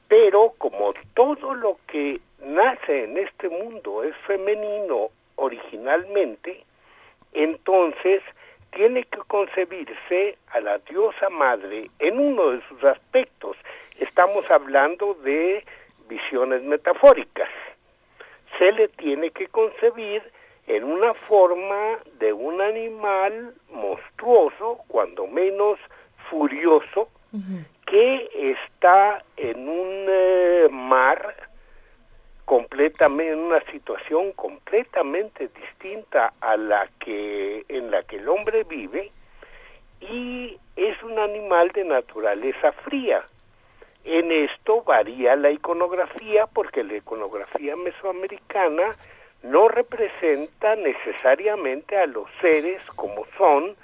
Pero 0.09 0.53
como 0.57 0.93
todo 1.13 1.53
lo 1.53 1.77
que 1.87 2.19
nace 2.41 3.05
en 3.05 3.17
este 3.19 3.47
mundo 3.47 4.03
es 4.03 4.13
femenino 4.27 5.11
originalmente, 5.37 6.65
entonces 7.35 8.23
tiene 8.71 9.03
que 9.03 9.19
concebirse 9.27 10.37
a 10.51 10.59
la 10.59 10.77
diosa 10.79 11.29
madre 11.29 11.89
en 11.99 12.19
uno 12.19 12.51
de 12.51 12.61
sus 12.67 12.83
aspectos. 12.83 13.55
Estamos 13.99 14.49
hablando 14.51 15.13
de 15.23 15.63
visiones 16.07 16.61
metafóricas. 16.63 17.49
Se 18.57 18.71
le 18.71 18.89
tiene 18.89 19.31
que 19.31 19.47
concebir 19.47 20.21
en 20.67 20.83
una 20.83 21.13
forma 21.13 21.99
de 22.19 22.33
un 22.33 22.61
animal 22.61 23.53
monstruoso, 23.71 24.79
cuando 24.87 25.27
menos 25.27 25.79
furioso, 26.29 27.09
que 27.85 28.29
está 28.33 29.23
en 29.35 29.67
un 29.67 30.05
eh, 30.09 30.67
mar 30.71 31.35
completamente 32.45 33.33
en 33.33 33.39
una 33.39 33.61
situación 33.71 34.31
completamente 34.33 35.49
distinta 35.49 36.33
a 36.39 36.55
la 36.55 36.87
que 36.99 37.65
en 37.67 37.91
la 37.91 38.03
que 38.03 38.17
el 38.17 38.29
hombre 38.29 38.63
vive 38.63 39.11
y 39.99 40.57
es 40.75 41.01
un 41.03 41.17
animal 41.17 41.71
de 41.71 41.83
naturaleza 41.83 42.71
fría. 42.71 43.23
En 44.03 44.31
esto 44.31 44.83
varía 44.83 45.35
la 45.35 45.49
iconografía 45.49 46.45
porque 46.45 46.83
la 46.83 46.97
iconografía 46.97 47.75
mesoamericana 47.75 48.91
no 49.41 49.67
representa 49.67 50.75
necesariamente 50.75 51.97
a 51.97 52.05
los 52.05 52.27
seres 52.41 52.81
como 52.95 53.25
son, 53.37 53.75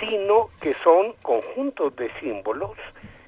sino 0.00 0.48
que 0.60 0.74
son 0.74 1.12
conjuntos 1.22 1.94
de 1.96 2.10
símbolos, 2.20 2.76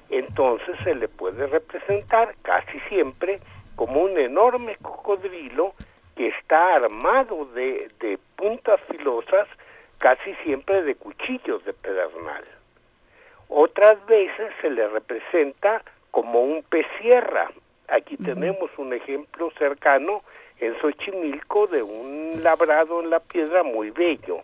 entonces 0.09 0.75
se 0.83 0.95
le 0.95 1.07
puede 1.07 1.47
representar 1.47 2.35
casi 2.41 2.79
siempre 2.89 3.39
como 3.75 4.01
un 4.01 4.17
enorme 4.17 4.77
cocodrilo 4.81 5.73
que 6.15 6.27
está 6.27 6.75
armado 6.75 7.45
de, 7.53 7.91
de 7.99 8.17
puntas 8.35 8.79
filosas, 8.89 9.47
casi 9.97 10.33
siempre 10.43 10.83
de 10.83 10.95
cuchillos 10.95 11.63
de 11.65 11.73
pedernal. 11.73 12.43
Otras 13.49 14.03
veces 14.05 14.51
se 14.61 14.69
le 14.69 14.87
representa 14.87 15.83
como 16.11 16.41
un 16.41 16.63
pez 16.63 16.85
sierra. 17.01 17.51
Aquí 17.87 18.17
tenemos 18.17 18.71
un 18.77 18.93
ejemplo 18.93 19.51
cercano 19.57 20.23
en 20.59 20.79
Xochimilco 20.79 21.67
de 21.67 21.83
un 21.83 22.41
labrado 22.41 23.01
en 23.01 23.09
la 23.09 23.19
piedra 23.19 23.63
muy 23.63 23.91
bello. 23.91 24.41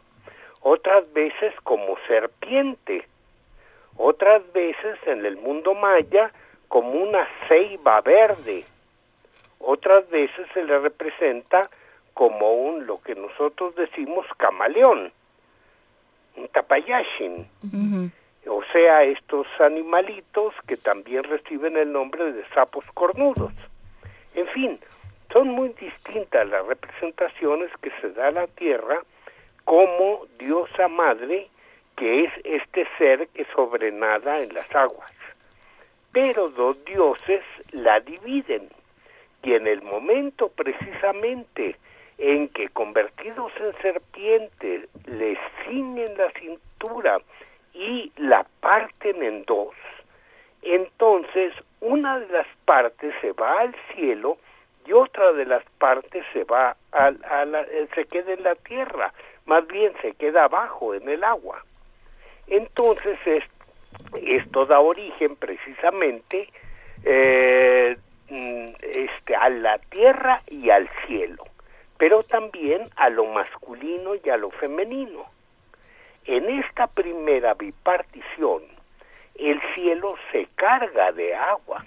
Otras 0.61 1.11
veces 1.13 1.53
como 1.63 1.97
serpiente. 2.07 3.07
Otras 3.97 4.41
veces 4.53 4.97
en 5.05 5.25
el 5.25 5.38
mundo 5.38 5.73
maya 5.73 6.31
como 6.67 6.91
una 6.91 7.27
ceiba 7.47 8.01
verde. 8.01 8.63
Otras 9.63 10.10
veces 10.10 10.48
se 10.53 10.63
le 10.63 10.80
representa 10.80 11.70
como 12.13 12.53
un 12.53 12.86
lo 12.86 13.01
que 13.01 13.15
nosotros 13.15 13.75
decimos 13.75 14.25
camaleón, 14.38 15.12
un 16.36 16.48
tapayashin. 16.50 17.48
O 18.48 18.63
sea, 18.72 19.03
estos 19.03 19.48
animalitos 19.60 20.53
que 20.68 20.77
también 20.77 21.24
reciben 21.24 21.77
el 21.77 21.91
nombre 21.91 22.32
de 22.34 22.44
sapos 22.50 22.84
cornudos. 22.94 23.53
En 24.34 24.48
fin, 24.48 24.80
son 25.32 25.50
muy 25.50 25.70
distintas 25.70 26.48
las 26.50 26.65
representaciones 26.65 27.70
que 27.82 27.91
se 28.01 28.12
da 28.12 28.27
a 28.27 28.32
la 28.32 28.48
tierra 28.48 29.01
como 29.65 30.25
diosa 30.39 30.88
madre, 30.88 31.50
que 31.96 32.25
es 32.25 32.32
este 32.44 32.88
ser 32.98 33.27
que 33.30 33.46
sobrenada 33.53 34.39
en 34.39 34.53
las 34.53 34.74
aguas. 34.75 35.12
Pero 36.12 36.50
dos 36.50 36.84
dioses 36.86 37.44
la 37.72 38.00
dividen 38.00 38.70
y 39.43 39.53
en 39.53 39.67
el 39.67 39.81
momento 39.81 40.50
precisamente 40.50 41.75
en 42.17 42.50
que 42.50 42.69
convertidos 42.69 43.51
en 43.60 43.74
serpientes 43.81 44.89
le 45.05 45.38
ciñen 45.63 46.17
la 46.17 46.31
cintura 46.31 47.19
y 47.74 48.12
la 48.17 48.45
parten 48.60 49.24
en 49.24 49.43
dos, 49.45 49.74
entonces 50.62 51.53
una 51.79 52.19
de 52.19 52.27
las 52.27 52.48
partes 52.65 53.13
se 53.21 53.31
va 53.31 53.62
al 53.62 53.75
cielo 53.95 54.38
y 54.86 54.93
otra 54.93 55.31
de 55.33 55.45
las 55.45 55.63
partes 55.79 56.24
se 56.33 56.43
va 56.43 56.75
a, 56.91 57.05
a 57.05 57.45
la, 57.45 57.62
eh, 57.62 57.88
se 57.95 58.05
queda 58.05 58.33
en 58.33 58.43
la 58.43 58.55
tierra, 58.55 59.13
más 59.45 59.65
bien 59.67 59.91
se 60.01 60.13
queda 60.13 60.45
abajo 60.45 60.93
en 60.93 61.07
el 61.09 61.24
agua. 61.24 61.63
Entonces 62.48 63.18
es, 63.25 63.44
esto 64.22 64.66
da 64.66 64.79
origen 64.79 65.35
precisamente 65.35 66.50
eh, 67.03 67.98
este, 68.31 69.35
a 69.35 69.50
la 69.50 69.77
tierra 69.77 70.41
y 70.48 70.70
al 70.70 70.89
cielo, 71.05 71.44
pero 71.98 72.24
también 72.24 72.89
a 72.96 73.09
lo 73.09 73.25
masculino 73.25 74.15
y 74.15 74.29
a 74.29 74.37
lo 74.37 74.51
femenino. 74.51 75.25
En 76.25 76.50
esta 76.50 76.87
primera 76.87 77.53
bipartición, 77.55 78.63
el 79.35 79.61
cielo 79.74 80.15
se 80.31 80.48
carga 80.55 81.11
de 81.11 81.35
agua 81.35 81.85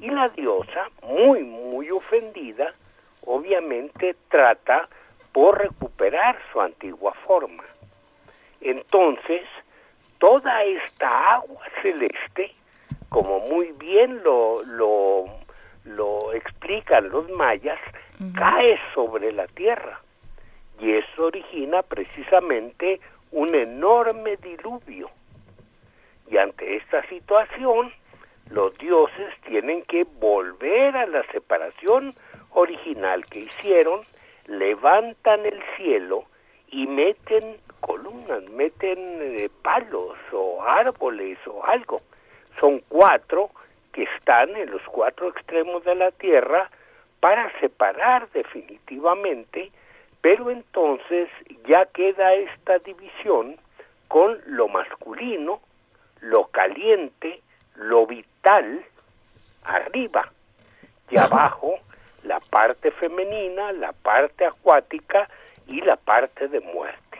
y 0.00 0.08
la 0.08 0.28
diosa, 0.30 0.88
muy, 1.02 1.44
muy 1.44 1.90
ofendida, 1.90 2.74
obviamente 3.24 4.16
trata 4.28 4.88
por 5.32 5.58
recuperar 5.58 6.38
su 6.52 6.60
antigua 6.60 7.12
forma. 7.26 7.62
Entonces, 8.60 9.42
toda 10.18 10.64
esta 10.64 11.34
agua 11.34 11.62
celeste, 11.82 12.52
como 13.08 13.40
muy 13.40 13.72
bien 13.72 14.22
lo, 14.22 14.62
lo, 14.64 15.39
lo 15.84 16.32
explican 16.32 17.08
los 17.08 17.28
mayas, 17.30 17.78
cae 18.34 18.78
sobre 18.94 19.32
la 19.32 19.46
tierra 19.46 20.00
y 20.80 20.92
eso 20.92 21.26
origina 21.26 21.82
precisamente 21.82 23.00
un 23.32 23.54
enorme 23.54 24.36
diluvio. 24.36 25.10
Y 26.30 26.36
ante 26.36 26.76
esta 26.76 27.06
situación, 27.08 27.92
los 28.50 28.76
dioses 28.78 29.34
tienen 29.46 29.82
que 29.82 30.04
volver 30.04 30.96
a 30.96 31.06
la 31.06 31.22
separación 31.32 32.14
original 32.52 33.26
que 33.26 33.40
hicieron, 33.40 34.00
levantan 34.46 35.44
el 35.46 35.60
cielo 35.76 36.24
y 36.68 36.86
meten 36.86 37.56
columnas, 37.80 38.48
meten 38.50 38.98
eh, 38.98 39.50
palos 39.62 40.16
o 40.32 40.62
árboles 40.62 41.38
o 41.46 41.64
algo. 41.64 42.00
Son 42.58 42.80
cuatro 42.88 43.50
que 43.92 44.04
están 44.04 44.54
en 44.56 44.70
los 44.70 44.82
cuatro 44.82 45.28
extremos 45.28 45.84
de 45.84 45.94
la 45.94 46.10
tierra 46.12 46.70
para 47.20 47.50
separar 47.60 48.28
definitivamente, 48.30 49.70
pero 50.20 50.50
entonces 50.50 51.28
ya 51.66 51.86
queda 51.86 52.34
esta 52.34 52.78
división 52.78 53.56
con 54.08 54.38
lo 54.46 54.68
masculino, 54.68 55.60
lo 56.20 56.46
caliente, 56.46 57.40
lo 57.76 58.06
vital 58.06 58.84
arriba 59.64 60.30
y 61.10 61.18
abajo 61.18 61.78
la 62.24 62.38
parte 62.50 62.90
femenina, 62.90 63.72
la 63.72 63.92
parte 63.92 64.44
acuática 64.44 65.28
y 65.66 65.80
la 65.80 65.96
parte 65.96 66.48
de 66.48 66.60
muerte. 66.60 67.18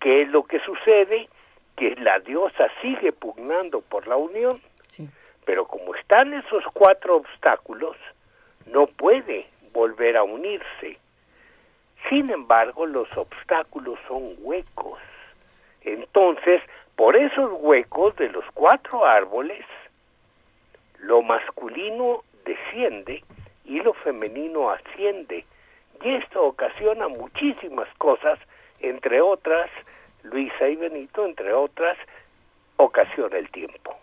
¿Qué 0.00 0.22
es 0.22 0.28
lo 0.28 0.44
que 0.44 0.60
sucede? 0.60 1.28
Que 1.76 1.94
la 1.96 2.18
diosa 2.20 2.68
sigue 2.82 3.12
pugnando 3.12 3.80
por 3.80 4.06
la 4.06 4.16
unión, 4.16 4.60
pero 5.48 5.64
como 5.64 5.94
están 5.94 6.34
esos 6.34 6.62
cuatro 6.74 7.16
obstáculos, 7.16 7.96
no 8.66 8.86
puede 8.86 9.46
volver 9.72 10.18
a 10.18 10.22
unirse. 10.22 10.98
Sin 12.10 12.28
embargo, 12.28 12.84
los 12.84 13.08
obstáculos 13.16 13.98
son 14.06 14.34
huecos. 14.40 15.00
Entonces, 15.80 16.60
por 16.96 17.16
esos 17.16 17.50
huecos 17.62 18.14
de 18.16 18.28
los 18.28 18.44
cuatro 18.52 19.06
árboles, 19.06 19.64
lo 20.98 21.22
masculino 21.22 22.24
desciende 22.44 23.24
y 23.64 23.80
lo 23.80 23.94
femenino 23.94 24.68
asciende. 24.68 25.46
Y 26.04 26.14
esto 26.14 26.44
ocasiona 26.44 27.08
muchísimas 27.08 27.88
cosas, 27.96 28.38
entre 28.80 29.22
otras, 29.22 29.70
Luisa 30.24 30.68
y 30.68 30.76
Benito, 30.76 31.24
entre 31.24 31.54
otras, 31.54 31.96
ocasiona 32.76 33.38
el 33.38 33.48
tiempo. 33.48 33.96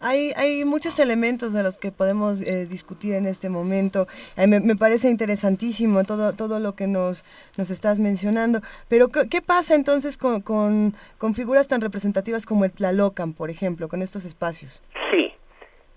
Hay, 0.00 0.32
hay 0.36 0.64
muchos 0.64 0.98
elementos 0.98 1.52
de 1.52 1.62
los 1.62 1.78
que 1.78 1.90
podemos 1.90 2.42
eh, 2.42 2.66
discutir 2.66 3.14
en 3.14 3.26
este 3.26 3.48
momento. 3.48 4.06
Eh, 4.36 4.46
me, 4.46 4.60
me 4.60 4.76
parece 4.76 5.08
interesantísimo 5.08 6.04
todo, 6.04 6.34
todo 6.34 6.60
lo 6.60 6.74
que 6.74 6.86
nos, 6.86 7.24
nos 7.56 7.70
estás 7.70 7.98
mencionando. 7.98 8.60
Pero, 8.88 9.08
¿qué, 9.08 9.28
qué 9.30 9.40
pasa 9.40 9.74
entonces 9.74 10.18
con, 10.18 10.42
con, 10.42 10.94
con 11.18 11.34
figuras 11.34 11.66
tan 11.66 11.80
representativas 11.80 12.44
como 12.44 12.64
el 12.66 12.72
Tlalocan, 12.72 13.32
por 13.32 13.48
ejemplo, 13.48 13.88
con 13.88 14.02
estos 14.02 14.26
espacios? 14.26 14.82
Sí, 15.10 15.32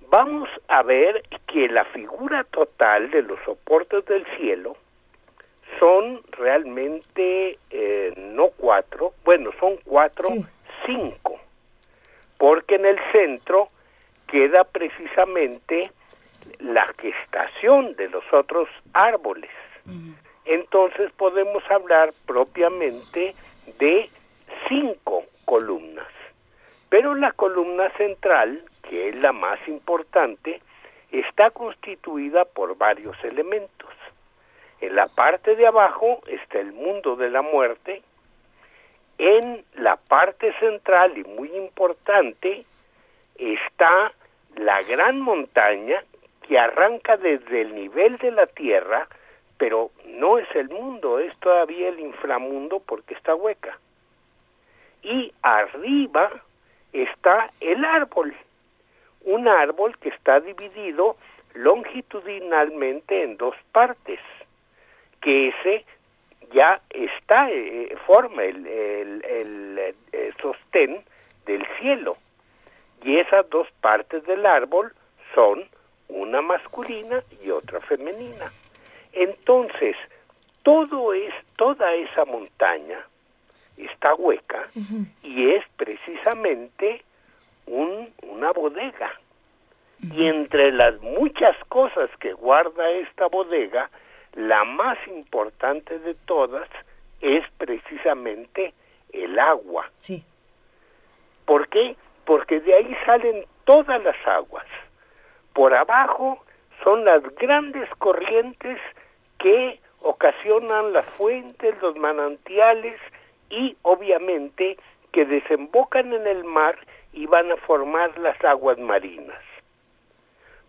vamos 0.09 0.47
a 0.69 0.81
ver 0.83 1.23
que 1.47 1.67
la 1.67 1.83
figura 1.85 2.45
total 2.45 3.11
de 3.11 3.23
los 3.23 3.37
soportes 3.43 4.05
del 4.05 4.25
cielo 4.37 4.77
son 5.77 6.21
realmente 6.31 7.59
eh, 7.69 8.13
no 8.33 8.49
cuatro, 8.57 9.13
bueno, 9.23 9.51
son 9.59 9.77
cuatro, 9.83 10.29
cinco, 10.85 11.39
porque 12.37 12.75
en 12.75 12.85
el 12.85 12.97
centro 13.11 13.69
queda 14.31 14.63
precisamente 14.63 15.91
la 16.59 16.85
gestación 16.97 17.95
de 17.95 18.09
los 18.09 18.23
otros 18.31 18.69
árboles. 18.93 19.51
Entonces 20.45 21.11
podemos 21.13 21.63
hablar 21.69 22.11
propiamente 22.25 23.35
de 23.79 24.09
cinco 24.67 25.23
columnas. 25.45 26.07
Pero 26.89 27.15
la 27.15 27.31
columna 27.31 27.89
central, 27.97 28.63
que 28.87 29.09
es 29.09 29.15
la 29.15 29.31
más 29.31 29.59
importante, 29.67 30.61
está 31.11 31.51
constituida 31.51 32.45
por 32.45 32.77
varios 32.77 33.15
elementos. 33.23 33.89
En 34.81 34.95
la 34.95 35.07
parte 35.07 35.55
de 35.55 35.67
abajo 35.67 36.21
está 36.27 36.59
el 36.59 36.71
mundo 36.71 37.15
de 37.15 37.29
la 37.29 37.41
muerte. 37.41 38.01
En 39.17 39.63
la 39.75 39.97
parte 39.97 40.53
central 40.59 41.17
y 41.17 41.23
muy 41.23 41.51
importante 41.55 42.65
está 43.37 44.13
la 44.59 44.83
gran 44.83 45.21
montaña 45.21 46.03
que 46.47 46.59
arranca 46.59 47.15
desde 47.15 47.61
el 47.61 47.75
nivel 47.75 48.17
de 48.17 48.31
la 48.31 48.45
Tierra, 48.45 49.07
pero 49.57 49.91
no 50.05 50.37
es 50.37 50.47
el 50.53 50.69
mundo, 50.69 51.19
es 51.19 51.35
todavía 51.39 51.89
el 51.89 51.99
inframundo 51.99 52.79
porque 52.79 53.13
está 53.13 53.35
hueca. 53.35 53.79
Y 55.01 55.33
arriba 55.41 56.29
está 56.91 57.51
el 57.61 57.85
árbol, 57.85 58.35
un 59.23 59.47
árbol 59.47 59.97
que 59.97 60.09
está 60.09 60.41
dividido 60.41 61.15
longitudinalmente 61.53 63.23
en 63.23 63.37
dos 63.37 63.55
partes, 63.71 64.19
que 65.21 65.49
ese 65.49 65.85
ya 66.51 66.81
está, 66.89 67.49
eh, 67.49 67.95
forma 68.05 68.43
el, 68.43 68.65
eh, 68.67 69.93
sostén 70.41 71.01
del 71.45 71.65
cielo. 71.79 72.17
Y 73.03 73.17
esas 73.17 73.49
dos 73.49 73.67
partes 73.81 74.25
del 74.25 74.45
árbol 74.45 74.93
son 75.33 75.65
una 76.09 76.41
masculina 76.41 77.23
y 77.43 77.49
otra 77.49 77.79
femenina. 77.81 78.51
Entonces, 79.13 79.95
todo 80.63 81.13
es, 81.13 81.33
toda 81.55 81.93
esa 81.93 82.25
montaña 82.25 82.99
está 83.77 84.13
hueca 84.15 84.67
y 85.23 85.51
es 85.51 85.63
precisamente 85.77 87.03
un, 87.65 88.11
una 88.23 88.51
bodega. 88.51 89.13
Y 90.01 90.27
entre 90.27 90.71
las 90.71 90.99
muchas 91.01 91.55
cosas 91.67 92.09
que 92.19 92.33
guarda 92.33 92.89
esta 92.91 93.27
bodega, 93.27 93.89
la 94.33 94.63
más 94.63 94.97
importante 95.07 95.99
de 95.99 96.13
todas 96.13 96.69
es 97.21 97.43
precisamente 97.57 98.73
el 99.11 99.37
agua. 99.39 99.89
Sí. 99.99 100.23
¿Por 101.45 101.67
qué? 101.67 101.95
Porque 102.25 102.59
de 102.59 102.73
ahí 102.75 102.95
salen 103.05 103.45
todas 103.65 104.01
las 104.03 104.15
aguas. 104.27 104.65
Por 105.53 105.73
abajo 105.73 106.43
son 106.83 107.05
las 107.05 107.23
grandes 107.35 107.89
corrientes 107.97 108.79
que 109.39 109.79
ocasionan 110.01 110.93
las 110.93 111.05
fuentes, 111.17 111.75
los 111.81 111.95
manantiales 111.97 112.99
y 113.49 113.75
obviamente 113.81 114.77
que 115.11 115.25
desembocan 115.25 116.13
en 116.13 116.27
el 116.27 116.43
mar 116.43 116.77
y 117.13 117.25
van 117.25 117.51
a 117.51 117.57
formar 117.57 118.17
las 118.19 118.41
aguas 118.43 118.77
marinas. 118.77 119.41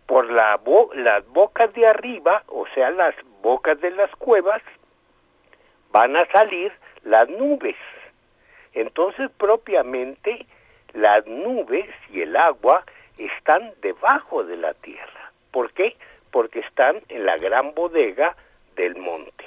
Por 0.07 0.29
la 0.31 0.57
bo- 0.57 0.89
las 0.93 1.25
bocas 1.27 1.71
de 1.73 1.87
arriba, 1.87 2.43
o 2.47 2.65
sea, 2.73 2.89
las 2.89 3.15
bocas 3.41 3.79
de 3.79 3.91
las 3.91 4.11
cuevas, 4.15 4.61
van 5.91 6.15
a 6.17 6.25
salir 6.31 6.73
las 7.03 7.29
nubes. 7.29 7.75
Entonces, 8.73 9.29
propiamente, 9.37 10.45
las 10.93 11.25
nubes 11.27 11.87
y 12.11 12.21
el 12.21 12.35
agua 12.35 12.83
están 13.17 13.73
debajo 13.81 14.43
de 14.43 14.57
la 14.57 14.73
tierra. 14.73 15.31
¿Por 15.51 15.71
qué? 15.73 15.95
Porque 16.31 16.59
están 16.59 17.01
en 17.09 17.25
la 17.25 17.37
gran 17.37 17.73
bodega 17.73 18.35
del 18.75 18.95
monte. 18.95 19.45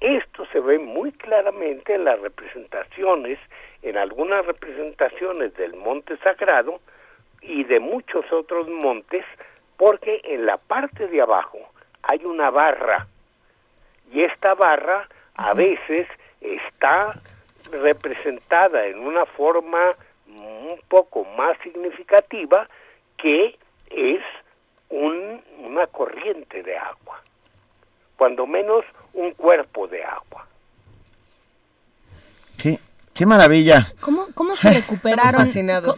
Esto 0.00 0.44
se 0.46 0.60
ve 0.60 0.78
muy 0.78 1.12
claramente 1.12 1.94
en 1.94 2.04
las 2.04 2.20
representaciones, 2.20 3.38
en 3.82 3.96
algunas 3.96 4.44
representaciones 4.44 5.54
del 5.54 5.74
monte 5.76 6.16
sagrado 6.18 6.80
y 7.40 7.64
de 7.64 7.78
muchos 7.78 8.30
otros 8.32 8.68
montes, 8.68 9.24
porque 9.76 10.20
en 10.24 10.46
la 10.46 10.56
parte 10.56 11.06
de 11.06 11.20
abajo 11.20 11.58
hay 12.02 12.24
una 12.24 12.50
barra 12.50 13.06
y 14.12 14.22
esta 14.22 14.54
barra 14.54 15.08
a 15.34 15.54
veces 15.54 16.06
está 16.40 17.14
representada 17.70 18.86
en 18.86 18.98
una 18.98 19.24
forma 19.24 19.94
un 20.72 20.80
poco 20.88 21.24
más 21.36 21.56
significativa 21.62 22.68
que 23.18 23.56
es 23.90 24.22
un- 24.90 25.40
una 25.64 25.86
corriente 25.86 26.62
de 26.62 26.76
agua, 26.76 27.22
cuando 28.16 28.46
menos 28.46 28.84
un 29.14 29.32
cuerpo 29.32 29.86
de 29.88 30.02
agua. 30.04 30.46
Qué, 32.58 32.78
qué 33.14 33.26
maravilla. 33.26 33.92
¿Cómo, 34.00 34.26
cómo 34.34 34.56
se 34.56 34.72
recuperaron? 34.74 35.48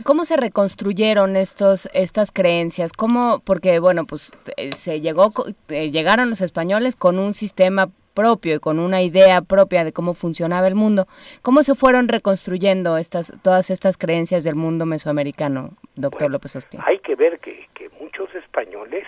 ¿Cómo 0.04 0.24
se 0.24 0.36
reconstruyeron 0.36 1.36
estos 1.36 1.88
estas 1.92 2.30
creencias? 2.32 2.92
¿Cómo? 2.92 3.40
Porque 3.44 3.78
bueno, 3.78 4.04
pues 4.06 4.32
eh, 4.56 4.72
se 4.72 5.00
llegó 5.00 5.32
eh, 5.68 5.90
llegaron 5.90 6.30
los 6.30 6.40
españoles 6.40 6.96
con 6.96 7.18
un 7.18 7.34
sistema 7.34 7.88
propio 8.14 8.54
y 8.54 8.60
con 8.60 8.78
una 8.78 9.02
idea 9.02 9.42
propia 9.42 9.84
de 9.84 9.92
cómo 9.92 10.14
funcionaba 10.14 10.66
el 10.68 10.74
mundo. 10.74 11.06
¿Cómo 11.42 11.62
se 11.62 11.74
fueron 11.74 12.08
reconstruyendo 12.08 12.96
estas 12.96 13.34
todas 13.42 13.70
estas 13.70 13.98
creencias 13.98 14.44
del 14.44 14.54
mundo 14.54 14.86
mesoamericano, 14.86 15.70
doctor 15.96 16.22
Bueno, 16.22 16.32
López 16.34 16.56
Hostín? 16.56 16.80
Hay 16.84 16.98
que 17.00 17.14
ver 17.16 17.38
que, 17.40 17.68
que 17.74 17.90
muchos 18.00 18.34
españoles 18.34 19.04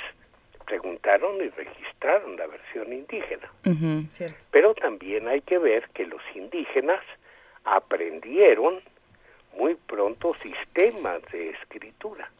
preguntaron 0.66 1.36
y 1.36 1.48
registraron 1.48 2.36
la 2.36 2.46
versión 2.46 2.92
indígena. 2.92 3.50
Cierto. 4.10 4.36
pero 4.50 4.74
también 4.74 5.28
hay 5.28 5.40
que 5.40 5.58
ver 5.58 5.88
que 5.94 6.06
los 6.06 6.22
indígenas 6.34 7.00
aprendieron 7.64 8.80
muy 9.56 9.74
pronto 9.74 10.34
sistemas 10.42 11.20
de 11.32 11.50
escritura, 11.50 12.30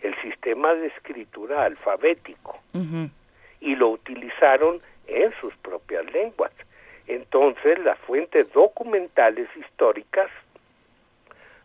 el 0.00 0.14
sistema 0.22 0.74
de 0.74 0.86
escritura 0.88 1.64
alfabético. 1.64 2.58
Y 3.60 3.76
lo 3.76 3.88
utilizaron 3.90 4.80
en 5.06 5.32
sus 5.40 5.54
propias 5.58 6.04
lenguas. 6.12 6.52
Entonces, 7.06 7.78
las 7.80 7.98
fuentes 8.00 8.50
documentales 8.52 9.48
históricas 9.56 10.30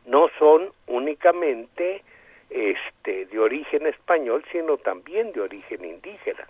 no 0.05 0.29
son 0.39 0.71
únicamente 0.87 2.03
este 2.49 3.25
de 3.27 3.39
origen 3.39 3.85
español, 3.85 4.43
sino 4.51 4.77
también 4.77 5.31
de 5.33 5.41
origen 5.41 5.85
indígena. 5.85 6.47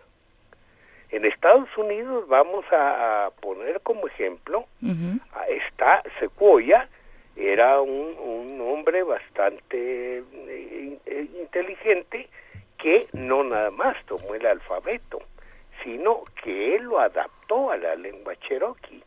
En 1.11 1.25
Estados 1.25 1.69
Unidos 1.77 2.27
vamos 2.27 2.63
a, 2.71 3.25
a 3.25 3.31
poner 3.31 3.81
como 3.81 4.07
ejemplo 4.07 4.65
Ujú. 4.81 5.19
a- 5.33 5.47
está 5.47 6.03
Sequoia, 6.19 6.87
era 7.35 7.81
un, 7.81 8.15
un 8.17 8.61
hombre 8.61 9.03
bastante 9.03 10.19
eh, 10.19 10.97
eh, 11.05 11.27
inteligente 11.41 12.27
que 12.77 13.07
no 13.13 13.43
nada 13.43 13.71
más 13.71 13.97
tomó 14.05 14.35
el 14.35 14.45
alfabeto, 14.45 15.19
sino 15.83 16.23
que 16.43 16.75
él 16.75 16.83
lo 16.83 16.99
adaptó 16.99 17.71
a 17.71 17.77
la 17.77 17.95
lengua 17.95 18.35
cherokee. 18.47 19.03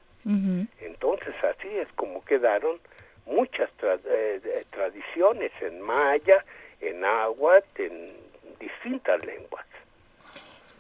Entonces 0.81 1.35
así 1.43 1.69
es 1.69 1.89
como 1.97 2.25
quedaron 2.25 2.77
muchas 3.27 3.69
tra- 3.81 3.99
eh, 4.05 4.41
eh, 4.45 4.65
tradiciones 4.71 5.51
en 5.61 5.81
maya, 5.81 6.45
en 6.81 7.01
náhuatl, 7.01 7.83
en 7.83 8.13
distintas 8.61 9.25
lenguas. 9.25 9.65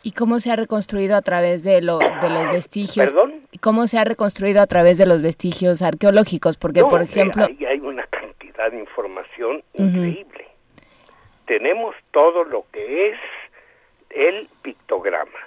¿Y 0.04 0.12
cómo 0.12 0.40
se 0.40 0.50
ha 0.50 0.56
reconstruido 0.56 1.16
a 1.16 1.22
través 1.22 1.62
de, 1.64 1.80
lo, 1.80 1.98
de 1.98 2.30
los 2.30 2.50
vestigios? 2.52 3.12
¿Perdón? 3.12 3.34
¿Cómo 3.60 3.86
se 3.86 3.98
ha 3.98 4.04
reconstruido 4.04 4.60
a 4.60 4.66
través 4.66 4.98
de 4.98 5.06
los 5.06 5.22
vestigios 5.22 5.82
arqueológicos? 5.82 6.56
Porque, 6.56 6.80
No, 6.80 6.88
por 6.88 7.00
eh, 7.02 7.04
ejemplo... 7.04 7.44
hay 7.44 7.80
una 7.80 8.06
cantidad 8.06 8.70
de 8.70 8.78
información 8.80 9.62
increíble. 9.74 10.46
Tenemos 11.46 11.94
todo 12.12 12.44
lo 12.44 12.64
que 12.72 13.10
es 13.10 13.16
el 14.14 14.48
pictograma, 14.62 15.38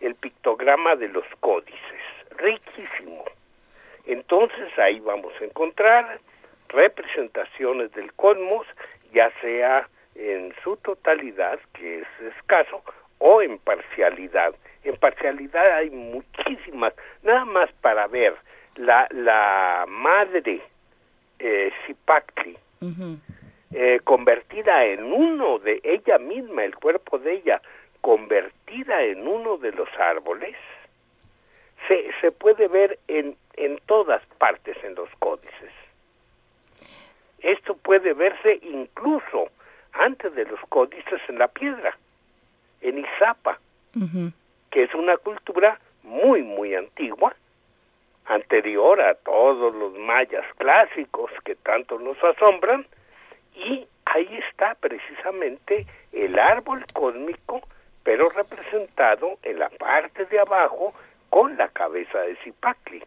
el 0.00 0.14
pictograma 0.16 0.96
de 0.96 1.08
los 1.08 1.24
códices, 1.40 2.02
riquísimo. 2.36 3.24
Entonces 4.06 4.78
ahí 4.78 5.00
vamos 5.00 5.32
a 5.40 5.44
encontrar 5.44 6.20
representaciones 6.68 7.92
del 7.92 8.12
cosmos, 8.14 8.66
ya 9.12 9.30
sea 9.40 9.88
en 10.14 10.54
su 10.62 10.76
totalidad, 10.76 11.58
que 11.72 12.00
es 12.00 12.34
escaso, 12.36 12.82
o 13.18 13.42
en 13.42 13.58
parcialidad. 13.58 14.54
En 14.82 14.96
parcialidad 14.96 15.78
hay 15.78 15.90
muchísimas, 15.90 16.92
nada 17.22 17.44
más 17.44 17.72
para 17.80 18.06
ver 18.06 18.34
la, 18.76 19.08
la 19.10 19.86
madre 19.88 20.60
eh, 21.38 21.72
Zipactli. 21.86 22.58
Eh, 23.74 24.00
convertida 24.04 24.84
en 24.84 25.12
uno 25.12 25.58
de 25.58 25.80
ella 25.82 26.18
misma, 26.18 26.64
el 26.64 26.76
cuerpo 26.76 27.18
de 27.18 27.34
ella, 27.34 27.60
convertida 28.00 29.02
en 29.02 29.26
uno 29.26 29.56
de 29.56 29.72
los 29.72 29.88
árboles, 29.98 30.54
se, 31.88 32.10
se 32.20 32.30
puede 32.30 32.68
ver 32.68 32.98
en, 33.08 33.36
en 33.56 33.78
todas 33.86 34.24
partes 34.38 34.76
en 34.84 34.94
los 34.94 35.08
códices. 35.18 35.72
Esto 37.40 37.76
puede 37.76 38.14
verse 38.14 38.58
incluso 38.62 39.50
antes 39.92 40.34
de 40.34 40.44
los 40.46 40.60
códices 40.68 41.20
en 41.28 41.38
la 41.38 41.48
piedra, 41.48 41.96
en 42.80 42.98
Izapa, 42.98 43.58
que 44.70 44.82
es 44.82 44.94
una 44.94 45.16
cultura 45.18 45.78
muy, 46.02 46.42
muy 46.42 46.74
antigua, 46.74 47.34
anterior 48.26 49.00
a 49.00 49.14
todos 49.14 49.74
los 49.74 49.92
mayas 49.94 50.44
clásicos 50.56 51.30
que 51.44 51.54
tanto 51.56 51.98
nos 51.98 52.22
asombran, 52.24 52.86
y 53.54 53.86
ahí 54.04 54.40
está 54.50 54.74
precisamente 54.74 55.86
el 56.12 56.38
árbol 56.38 56.84
cósmico, 56.92 57.62
pero 58.02 58.28
representado 58.28 59.38
en 59.42 59.58
la 59.58 59.70
parte 59.70 60.26
de 60.26 60.38
abajo 60.38 60.92
con 61.30 61.56
la 61.56 61.68
cabeza 61.68 62.20
de 62.20 62.36
Zipacli. 62.36 63.02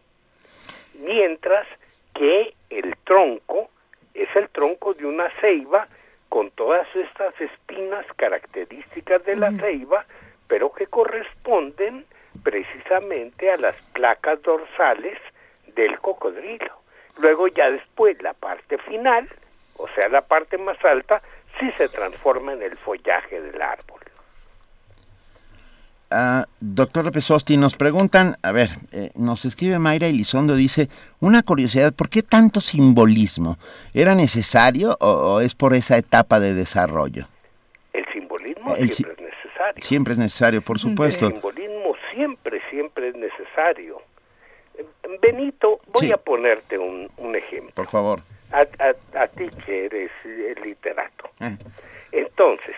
Mientras 0.94 1.66
que 2.14 2.54
el 2.70 2.96
tronco 3.04 3.70
es 4.14 4.28
el 4.34 4.48
tronco 4.50 4.94
de 4.94 5.06
una 5.06 5.30
ceiba 5.40 5.86
con 6.28 6.50
todas 6.50 6.86
estas 6.94 7.40
espinas 7.40 8.04
características 8.16 9.24
de 9.24 9.36
la 9.36 9.52
ceiba, 9.52 10.04
pero 10.46 10.72
que 10.72 10.86
corresponden 10.86 12.04
precisamente 12.42 13.50
a 13.50 13.56
las 13.56 13.76
placas 13.92 14.42
dorsales 14.42 15.18
del 15.74 15.98
cocodrilo. 16.00 16.72
Luego 17.18 17.48
ya 17.48 17.70
después 17.70 18.20
la 18.22 18.34
parte 18.34 18.78
final, 18.78 19.28
o 19.78 19.88
sea, 19.94 20.08
la 20.08 20.20
parte 20.22 20.58
más 20.58 20.76
alta, 20.84 21.20
sí 21.58 21.70
se 21.78 21.88
transforma 21.88 22.52
en 22.52 22.62
el 22.62 22.76
follaje 22.76 23.40
del 23.40 23.60
árbol. 23.62 24.00
Ah, 26.10 26.46
doctor 26.60 27.04
López 27.04 27.30
Osti, 27.30 27.58
nos 27.58 27.76
preguntan, 27.76 28.36
a 28.42 28.50
ver, 28.50 28.70
eh, 28.92 29.10
nos 29.14 29.44
escribe 29.44 29.78
Mayra 29.78 30.06
Elizondo, 30.06 30.54
dice, 30.54 30.88
una 31.20 31.42
curiosidad, 31.42 31.92
¿por 31.92 32.08
qué 32.08 32.22
tanto 32.22 32.62
simbolismo? 32.62 33.58
¿Era 33.92 34.14
necesario 34.14 34.96
o, 35.00 35.06
o 35.06 35.40
es 35.40 35.54
por 35.54 35.74
esa 35.74 35.98
etapa 35.98 36.40
de 36.40 36.54
desarrollo? 36.54 37.26
El 37.92 38.06
simbolismo 38.10 38.74
El 38.76 38.90
siempre 38.90 39.16
si- 39.16 39.22
es 39.22 39.28
necesario. 39.34 39.82
Siempre 39.82 40.12
es 40.14 40.18
necesario, 40.18 40.62
por 40.62 40.78
supuesto. 40.78 41.26
El 41.26 41.32
simbolismo 41.34 41.94
siempre, 42.14 42.60
siempre 42.70 43.08
es 43.10 43.14
necesario. 43.16 44.00
Benito, 45.20 45.80
voy 45.92 46.06
Sí. 46.06 46.12
a 46.12 46.16
ponerte 46.16 46.78
un, 46.78 47.10
un 47.18 47.36
ejemplo. 47.36 47.72
Por 47.74 47.86
favor. 47.86 48.20
A, 48.50 48.60
a- 48.60 49.22
a 49.22 49.26
ti 49.28 49.48
que 49.64 49.84
eres 49.86 50.10
literato. 50.64 51.30
Eh, 51.40 51.56
Entonces, 52.12 52.76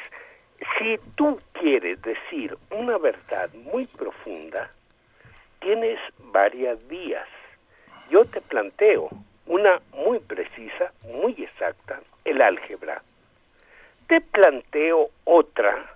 si 0.78 0.98
tú 1.14 1.40
quieres 1.52 2.00
decir 2.02 2.56
una 2.70 2.98
verdad 2.98 3.50
muy 3.54 3.86
profunda, 3.86 4.70
tienes 5.60 5.98
varias 6.18 6.76
vías. 6.88 7.28
Yo 8.10 8.24
te 8.24 8.40
planteo 8.40 9.10
una 9.46 9.80
muy 9.92 10.18
precisa, 10.18 10.92
muy 11.04 11.32
exacta, 11.42 12.00
el 12.24 12.42
álgebra. 12.42 13.00
Te 14.08 14.20
planteo 14.20 15.10
otra 15.24 15.86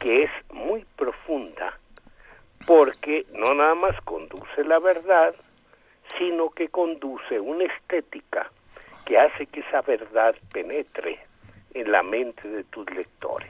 que 0.00 0.24
es 0.24 0.30
muy 0.52 0.84
profunda, 0.96 1.78
porque 2.66 3.24
no 3.32 3.54
nada 3.54 3.74
más 3.74 3.98
conduce 4.02 4.64
la 4.64 4.78
verdad, 4.78 5.34
sino 6.18 6.50
que 6.50 6.68
conduce 6.68 7.40
una 7.40 7.64
estética 7.64 8.50
que 9.08 9.18
hace 9.18 9.46
que 9.46 9.60
esa 9.60 9.80
verdad 9.80 10.34
penetre 10.52 11.18
en 11.72 11.90
la 11.90 12.02
mente 12.02 12.46
de 12.46 12.62
tus 12.64 12.84
lectores. 12.90 13.48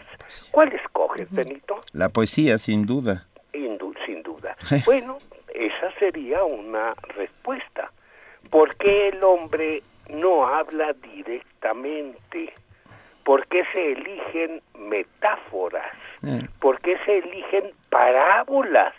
¿Cuál 0.52 0.72
escoges, 0.72 1.28
Benito? 1.32 1.80
La 1.92 2.08
poesía, 2.10 2.58
sin 2.58 2.86
duda. 2.86 3.26
Indu- 3.52 3.96
sin 4.06 4.22
duda. 4.22 4.56
Bueno, 4.86 5.18
esa 5.52 5.90
sería 5.98 6.44
una 6.44 6.94
respuesta. 7.16 7.90
¿Por 8.50 8.76
qué 8.76 9.08
el 9.08 9.24
hombre 9.24 9.82
no 10.10 10.46
habla 10.46 10.92
directamente? 11.02 12.52
¿Por 13.24 13.46
qué 13.48 13.64
se 13.72 13.92
eligen 13.92 14.62
metáforas? 14.78 15.90
Eh, 16.22 16.46
¿Por 16.60 16.80
qué 16.80 16.96
se 17.04 17.18
eligen 17.18 17.72
parábolas 17.90 18.94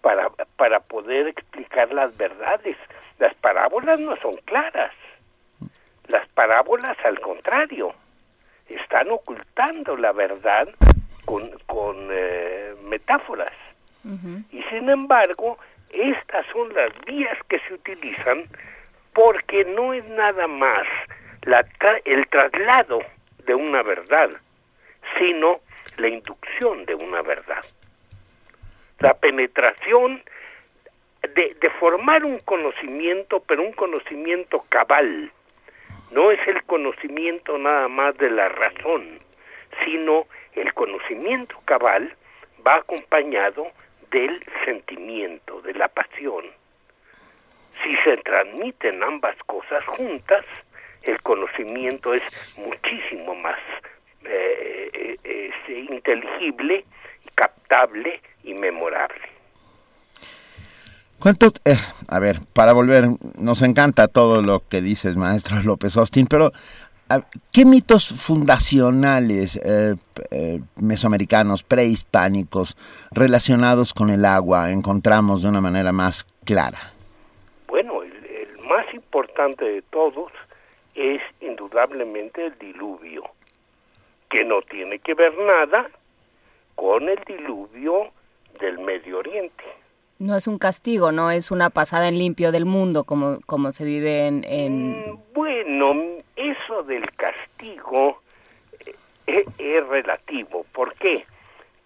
para, 0.00 0.28
para 0.56 0.80
poder 0.80 1.28
explicar 1.28 1.92
las 1.92 2.16
verdades? 2.16 2.76
Las 3.18 3.34
parábolas 3.36 3.98
no 4.00 4.16
son 4.16 4.36
claras. 4.44 4.92
Las 6.08 6.26
parábolas, 6.30 6.96
al 7.04 7.20
contrario, 7.20 7.94
están 8.68 9.10
ocultando 9.10 9.96
la 9.96 10.12
verdad 10.12 10.68
con, 11.24 11.50
con 11.66 12.08
eh, 12.10 12.74
metáforas. 12.84 13.52
Y 14.50 14.62
sin 14.70 14.88
embargo, 14.88 15.58
estas 15.90 16.46
son 16.52 16.72
las 16.74 16.90
vías 17.04 17.36
que 17.48 17.58
se 17.60 17.74
utilizan 17.74 18.44
porque 19.12 19.64
no 19.64 19.92
es 19.92 20.04
nada 20.06 20.46
más 20.46 20.86
la 21.42 21.62
tra- 21.78 22.00
el 22.04 22.26
traslado 22.28 23.00
de 23.44 23.54
una 23.54 23.82
verdad, 23.82 24.30
sino 25.18 25.60
la 25.98 26.08
inducción 26.08 26.86
de 26.86 26.94
una 26.94 27.22
verdad. 27.22 27.64
La 29.00 29.14
penetración 29.14 30.22
de, 31.34 31.56
de 31.60 31.70
formar 31.78 32.24
un 32.24 32.38
conocimiento, 32.38 33.42
pero 33.46 33.62
un 33.62 33.72
conocimiento 33.72 34.64
cabal. 34.68 35.30
No 36.10 36.30
es 36.30 36.40
el 36.48 36.62
conocimiento 36.64 37.58
nada 37.58 37.88
más 37.88 38.16
de 38.18 38.30
la 38.30 38.48
razón, 38.48 39.20
sino 39.84 40.26
el 40.54 40.72
conocimiento 40.74 41.60
cabal 41.64 42.14
va 42.66 42.76
acompañado 42.76 43.68
del 44.10 44.44
sentimiento, 44.64 45.60
de 45.62 45.74
la 45.74 45.88
pasión. 45.88 46.44
Si 47.82 47.96
se 47.98 48.16
transmiten 48.18 49.02
ambas 49.02 49.36
cosas 49.44 49.84
juntas, 49.86 50.44
el 51.02 51.20
conocimiento 51.22 52.12
es 52.12 52.58
muchísimo 52.58 53.34
más 53.34 53.58
eh, 54.24 54.90
eh, 54.92 55.18
eh, 55.24 55.86
inteligible, 55.88 56.84
captable 57.34 58.20
y 58.44 58.54
memorable. 58.54 59.30
¿Cuánto? 61.20 61.48
eh, 61.66 61.76
a 62.08 62.18
ver, 62.18 62.38
para 62.54 62.72
volver, 62.72 63.04
nos 63.38 63.60
encanta 63.60 64.08
todo 64.08 64.40
lo 64.40 64.62
que 64.66 64.80
dices, 64.80 65.18
maestro 65.18 65.60
López 65.64 65.94
Austin, 65.98 66.26
pero 66.26 66.50
¿qué 67.52 67.66
mitos 67.66 68.08
fundacionales 68.08 69.56
eh, 69.56 69.96
eh, 70.30 70.60
mesoamericanos, 70.76 71.62
prehispánicos, 71.62 72.74
relacionados 73.10 73.92
con 73.92 74.08
el 74.08 74.24
agua 74.24 74.70
encontramos 74.70 75.42
de 75.42 75.48
una 75.48 75.60
manera 75.60 75.92
más 75.92 76.24
clara? 76.46 76.78
Bueno, 77.68 78.02
el, 78.02 78.12
el 78.12 78.58
más 78.66 78.86
importante 78.94 79.66
de 79.66 79.82
todos 79.82 80.32
es 80.94 81.20
indudablemente 81.42 82.46
el 82.46 82.58
diluvio, 82.58 83.24
que 84.30 84.42
no 84.42 84.62
tiene 84.62 84.98
que 85.00 85.12
ver 85.12 85.34
nada 85.36 85.90
con 86.76 87.10
el 87.10 87.20
diluvio 87.26 88.10
del 88.58 88.78
Medio 88.78 89.18
Oriente. 89.18 89.64
No 90.18 90.36
es 90.36 90.46
un 90.46 90.58
castigo, 90.58 91.12
no 91.12 91.30
es 91.30 91.50
una 91.50 91.70
pasada 91.70 92.08
en 92.08 92.18
limpio 92.18 92.52
del 92.52 92.66
mundo 92.66 93.04
como, 93.04 93.38
como 93.46 93.72
se 93.72 93.84
vive 93.84 94.26
en... 94.26 94.44
en... 94.44 95.12
Mm, 95.12 95.18
Bueno, 95.32 95.94
eso 96.36 96.82
del 96.82 97.10
castigo 97.12 98.20
eh, 98.86 98.94
eh, 99.26 99.44
es 99.58 99.86
relativo. 99.88 100.66
¿Por 100.72 100.94
qué? 100.94 101.24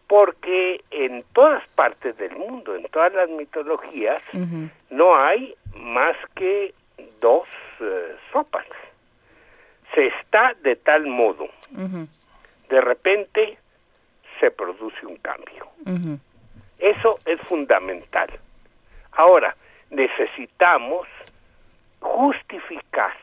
Porque 0.08 0.82
en 0.90 1.24
todas 1.32 1.66
partes 1.76 2.16
del 2.18 2.36
mundo, 2.36 2.74
en 2.74 2.84
todas 2.88 3.12
las 3.14 3.28
mitologías, 3.30 4.22
no 4.90 5.16
hay 5.16 5.54
más 5.76 6.16
que 6.34 6.74
dos 7.20 7.48
eh, 7.80 8.16
sopas. 8.32 8.66
Se 9.94 10.08
está 10.08 10.54
de 10.62 10.76
tal 10.76 11.06
modo, 11.06 11.48
de 12.68 12.80
repente 12.80 13.58
se 14.40 14.50
produce 14.50 15.06
un 15.06 15.16
cambio. 15.16 15.68
Eso 16.84 17.18
es 17.24 17.40
fundamental. 17.48 18.28
Ahora, 19.12 19.56
necesitamos 19.88 21.08
justificar 21.98 23.16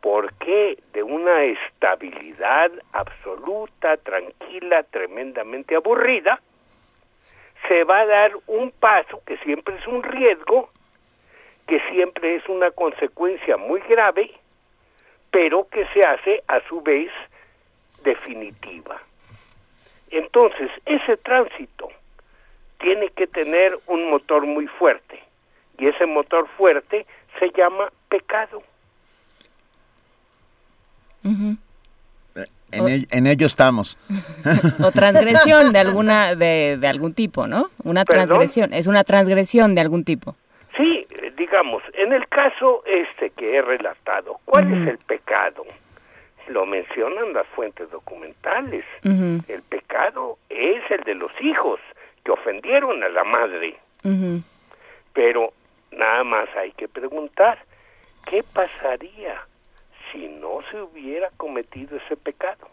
por 0.00 0.34
qué 0.38 0.76
de 0.92 1.04
una 1.04 1.44
estabilidad 1.44 2.72
absoluta, 2.92 3.96
tranquila, 3.98 4.82
tremendamente 4.82 5.76
aburrida, 5.76 6.40
se 7.68 7.84
va 7.84 8.00
a 8.00 8.06
dar 8.06 8.32
un 8.48 8.72
paso 8.72 9.22
que 9.24 9.36
siempre 9.38 9.76
es 9.76 9.86
un 9.86 10.02
riesgo, 10.02 10.68
que 11.68 11.78
siempre 11.92 12.34
es 12.34 12.48
una 12.48 12.72
consecuencia 12.72 13.56
muy 13.56 13.82
grave, 13.82 14.32
pero 15.30 15.68
que 15.68 15.86
se 15.94 16.02
hace 16.02 16.42
a 16.48 16.58
su 16.68 16.82
vez 16.82 17.12
definitiva. 18.02 19.00
Entonces, 20.10 20.72
ese 20.86 21.16
tránsito 21.18 21.88
tiene 22.84 23.08
que 23.16 23.26
tener 23.26 23.78
un 23.86 24.10
motor 24.10 24.44
muy 24.46 24.66
fuerte 24.66 25.18
y 25.78 25.86
ese 25.88 26.04
motor 26.06 26.46
fuerte 26.58 27.06
se 27.38 27.50
llama 27.56 27.90
pecado. 28.10 28.62
Ujú. 31.24 31.56
En, 32.72 32.88
el- 32.88 33.08
en 33.10 33.26
ello 33.26 33.46
estamos. 33.46 33.96
O 34.84 34.90
transgresión 34.92 35.72
de 35.72 35.78
alguna 35.78 36.34
de, 36.44 36.76
de 36.78 36.86
algún 36.88 37.14
tipo, 37.14 37.46
¿no? 37.46 37.70
Una 37.84 38.04
¿Perdón? 38.04 38.26
transgresión, 38.28 38.74
es 38.74 38.86
una 38.86 39.04
transgresión 39.04 39.74
de 39.74 39.80
algún 39.80 40.04
tipo. 40.04 40.34
Sí, 40.76 41.06
digamos, 41.38 41.82
en 41.94 42.12
el 42.12 42.26
caso 42.28 42.82
este 42.84 43.30
que 43.30 43.56
he 43.56 43.62
relatado, 43.62 44.38
¿cuál 44.44 44.70
es 44.72 44.88
el 44.88 44.98
pecado? 44.98 45.64
Lo 46.48 46.66
mencionan 46.66 47.32
las 47.32 47.46
fuentes 47.48 47.90
documentales. 47.90 48.84
El 49.02 49.62
pecado 49.70 50.36
es 50.50 50.82
el 50.90 51.00
de 51.04 51.14
los 51.14 51.32
hijos 51.40 51.80
que 52.24 52.32
ofendieron 52.32 53.02
a 53.02 53.08
la 53.08 53.24
madre. 53.24 53.78
Pero 55.12 55.52
nada 55.92 56.24
más 56.24 56.48
hay 56.56 56.72
que 56.72 56.88
preguntar, 56.88 57.58
¿qué 58.26 58.42
pasaría 58.42 59.46
si 60.10 60.28
no 60.28 60.58
se 60.70 60.80
hubiera 60.82 61.30
cometido 61.36 61.96
ese 61.98 62.16
pecado? 62.16 62.68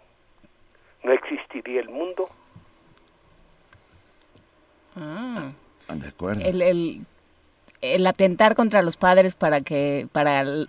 ¿No 1.03 1.11
existiría 1.13 1.81
el 1.81 1.89
mundo? 1.89 2.29
Ah. 4.95 5.51
De 5.93 6.07
acuerdo. 6.07 6.41
El, 6.45 6.61
el, 6.61 7.01
el 7.81 8.07
atentar 8.07 8.55
contra 8.55 8.81
los 8.81 8.95
padres 8.97 9.35
para 9.35 9.61
que 9.61 10.07
para 10.13 10.41
l- 10.41 10.67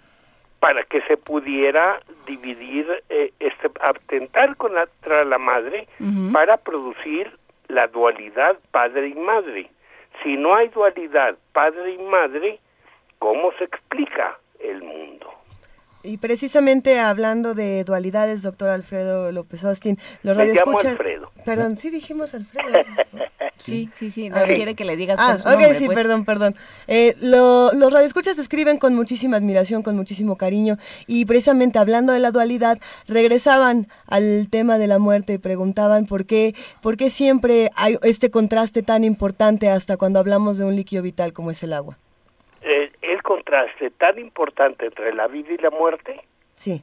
para 0.59 0.85
que 0.85 1.01
se 1.03 1.17
pudiera 1.17 2.01
dividir, 2.27 2.87
eh, 3.09 3.33
este, 3.41 3.69
atentar 3.81 4.57
contra 4.57 5.25
la 5.25 5.39
madre 5.39 5.89
para 6.33 6.57
producir 6.57 7.37
la 7.73 7.89
dualidad 7.89 8.59
padre 8.71 9.09
y 9.09 9.15
madre. 9.15 9.71
Si 10.23 10.37
no 10.37 10.55
hay 10.55 10.69
dualidad 10.69 11.37
padre 11.53 11.95
y 11.95 11.99
madre, 11.99 12.61
¿cómo 13.19 13.51
se 13.59 13.65
explica 13.65 14.39
el 14.61 14.83
mundo? 14.83 15.31
Y 16.05 16.19
precisamente 16.19 16.99
hablando 17.01 17.55
de 17.55 17.85
dualidades, 17.85 18.43
doctor 18.43 18.71
Alfredo 18.71 19.31
López 19.33 19.65
Austin, 19.65 19.97
los 20.23 20.37
Me 20.37 20.47
llamo 20.47 20.73
radioescuchas... 20.73 20.93
Alfredo. 20.93 21.31
Perdón, 21.45 21.77
sí 21.77 21.91
dijimos 21.91 22.35
Alfredo. 22.35 22.69
Sí, 23.65 23.89
sí, 23.95 24.11
sí. 24.11 24.29
No 24.29 24.43
quiere 24.45 24.75
que 24.75 24.85
le 24.85 24.97
digas 24.97 25.17
Ah, 25.21 25.39
su 25.39 25.49
ok, 25.49 25.61
sí, 25.79 25.87
pues. 25.87 25.97
perdón, 25.97 26.25
perdón. 26.25 26.55
Eh, 26.89 27.15
lo- 27.21 27.73
los 27.73 27.93
radioescuchas 27.93 28.39
escriben 28.39 28.79
con 28.79 28.95
muchísima 28.95 29.37
admiración, 29.37 29.83
con 29.83 29.97
muchísimo 29.97 30.37
cariño, 30.37 30.77
y 31.07 31.25
precisamente 31.27 31.79
hablando 31.79 32.13
de 32.13 32.19
la 32.19 32.31
dualidad, 32.31 32.79
regresaban 33.09 33.87
al 34.07 34.49
tema 34.51 34.79
de 34.79 34.87
la 34.87 34.99
muerte 34.99 35.35
y 35.35 35.39
preguntaban 35.39 36.07
por 36.07 36.27
qué, 36.27 36.55
por 36.83 36.97
qué 36.97 37.11
siempre 37.11 37.71
hay 37.77 37.99
este 38.03 38.31
contraste 38.31 38.83
tan 38.83 39.05
importante 39.05 39.69
hasta 39.69 39.97
cuando 39.97 40.19
hablamos 40.19 40.59
de 40.59 40.65
un 40.65 40.75
líquido 40.77 41.03
vital 41.03 41.33
como 41.33 41.51
es 41.51 41.63
el 41.63 41.73
agua. 41.73 41.99
Eh, 42.63 42.91
el 43.03 43.23
contraste 43.23 43.91
tan 43.91 44.19
importante 44.19 44.87
entre 44.87 45.13
la 45.15 45.27
vida 45.27 45.53
y 45.53 45.59
la 45.59 45.71
muerte 45.71 46.21
Sí. 46.57 46.83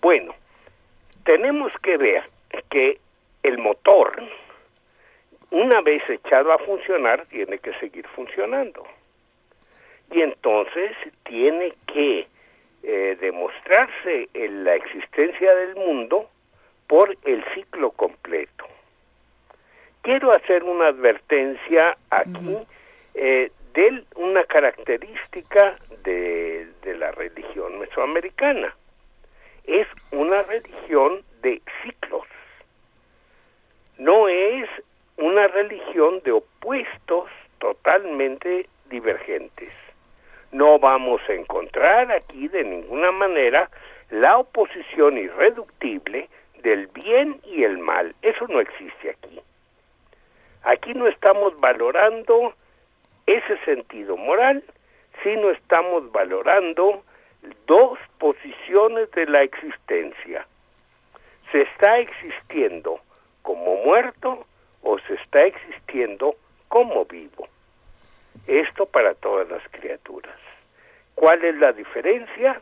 Bueno, 0.00 0.34
tenemos 1.24 1.72
que 1.82 1.96
ver 1.96 2.22
que 2.70 2.98
el 3.42 3.58
motor, 3.58 4.22
una 5.50 5.80
vez 5.80 6.02
echado 6.08 6.52
a 6.52 6.58
funcionar, 6.58 7.26
tiene 7.26 7.58
que 7.58 7.72
seguir 7.74 8.06
funcionando. 8.08 8.86
Y 10.10 10.20
entonces 10.20 10.92
tiene 11.24 11.72
que 11.86 12.26
eh, 12.82 13.16
demostrarse 13.20 14.28
en 14.34 14.64
la 14.64 14.74
existencia 14.74 15.54
del 15.54 15.76
mundo 15.76 16.28
por 16.86 17.16
el 17.24 17.44
ciclo 17.54 17.90
completo. 17.90 18.66
Quiero 20.02 20.32
hacer 20.32 20.62
una 20.62 20.88
advertencia 20.88 21.96
aquí 22.10 22.58
eh, 23.14 23.50
de 23.74 24.04
una 24.14 24.44
característica 24.44 25.76
de, 26.04 26.68
de 26.82 26.94
la 26.96 27.10
religión 27.10 27.78
mesoamericana 27.80 28.74
es 29.66 29.86
una 30.12 30.42
religión 30.42 31.22
de 31.42 31.60
ciclos. 31.82 32.26
No 33.98 34.28
es 34.28 34.68
una 35.16 35.46
religión 35.48 36.20
de 36.24 36.32
opuestos 36.32 37.28
totalmente 37.58 38.68
divergentes. 38.90 39.72
No 40.52 40.78
vamos 40.78 41.20
a 41.28 41.32
encontrar 41.32 42.12
aquí 42.12 42.48
de 42.48 42.64
ninguna 42.64 43.10
manera 43.12 43.70
la 44.10 44.38
oposición 44.38 45.18
irreductible 45.18 46.28
del 46.62 46.86
bien 46.88 47.40
y 47.44 47.64
el 47.64 47.78
mal. 47.78 48.14
Eso 48.22 48.46
no 48.48 48.60
existe 48.60 49.10
aquí. 49.10 49.40
Aquí 50.62 50.94
no 50.94 51.06
estamos 51.06 51.58
valorando 51.60 52.54
ese 53.26 53.58
sentido 53.64 54.16
moral, 54.16 54.62
sino 55.22 55.50
estamos 55.50 56.10
valorando 56.12 57.02
dos 57.66 57.98
posiciones 58.18 59.10
de 59.12 59.26
la 59.26 59.42
existencia. 59.42 60.46
¿Se 61.52 61.62
está 61.62 61.98
existiendo 61.98 63.00
como 63.42 63.76
muerto 63.84 64.46
o 64.86 64.98
se 65.00 65.14
está 65.14 65.44
existiendo 65.44 66.36
como 66.68 67.04
vivo? 67.04 67.44
Esto 68.46 68.86
para 68.86 69.14
todas 69.14 69.48
las 69.48 69.62
criaturas. 69.70 70.38
¿Cuál 71.16 71.44
es 71.44 71.56
la 71.56 71.72
diferencia? 71.72 72.60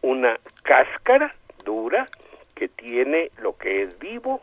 Una 0.00 0.38
cáscara 0.62 1.34
dura 1.62 2.06
que 2.54 2.68
tiene 2.68 3.30
lo 3.38 3.56
que 3.58 3.82
es 3.82 3.98
vivo, 3.98 4.40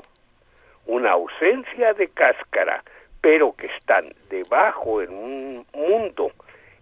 una 0.85 1.11
ausencia 1.11 1.93
de 1.93 2.09
cáscara, 2.09 2.83
pero 3.21 3.55
que 3.55 3.67
están 3.67 4.13
debajo 4.29 5.01
en 5.01 5.11
un 5.13 5.65
mundo 5.73 6.31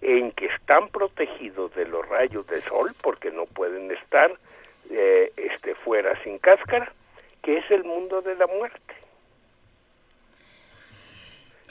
en 0.02 0.32
que 0.32 0.48
están 0.48 0.90
protegidos 0.90 1.74
de 1.76 1.86
los 1.86 2.06
rayos 2.10 2.46
del 2.48 2.64
sol 2.64 2.94
porque 3.02 3.32
no 3.32 3.46
pueden 3.46 3.92
estar 3.92 4.32
eh, 4.90 5.32
este 5.38 5.76
fuera 5.76 6.22
sin 6.24 6.38
cáscara, 6.40 6.92
que 7.44 7.60
es 7.60 7.72
el 7.72 7.86
mundo 7.86 8.22
de 8.22 8.36
la 8.36 8.48
muerte. 8.48 9.01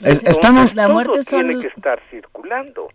Es- 0.03 0.23
estamos... 0.23 0.73
La 0.75 0.85
Todo 0.85 0.93
muerte 0.93 1.23
son- 1.23 1.47
tiene 1.47 1.61
que 1.61 1.67
estar 1.67 2.01
circulando. 2.09 2.89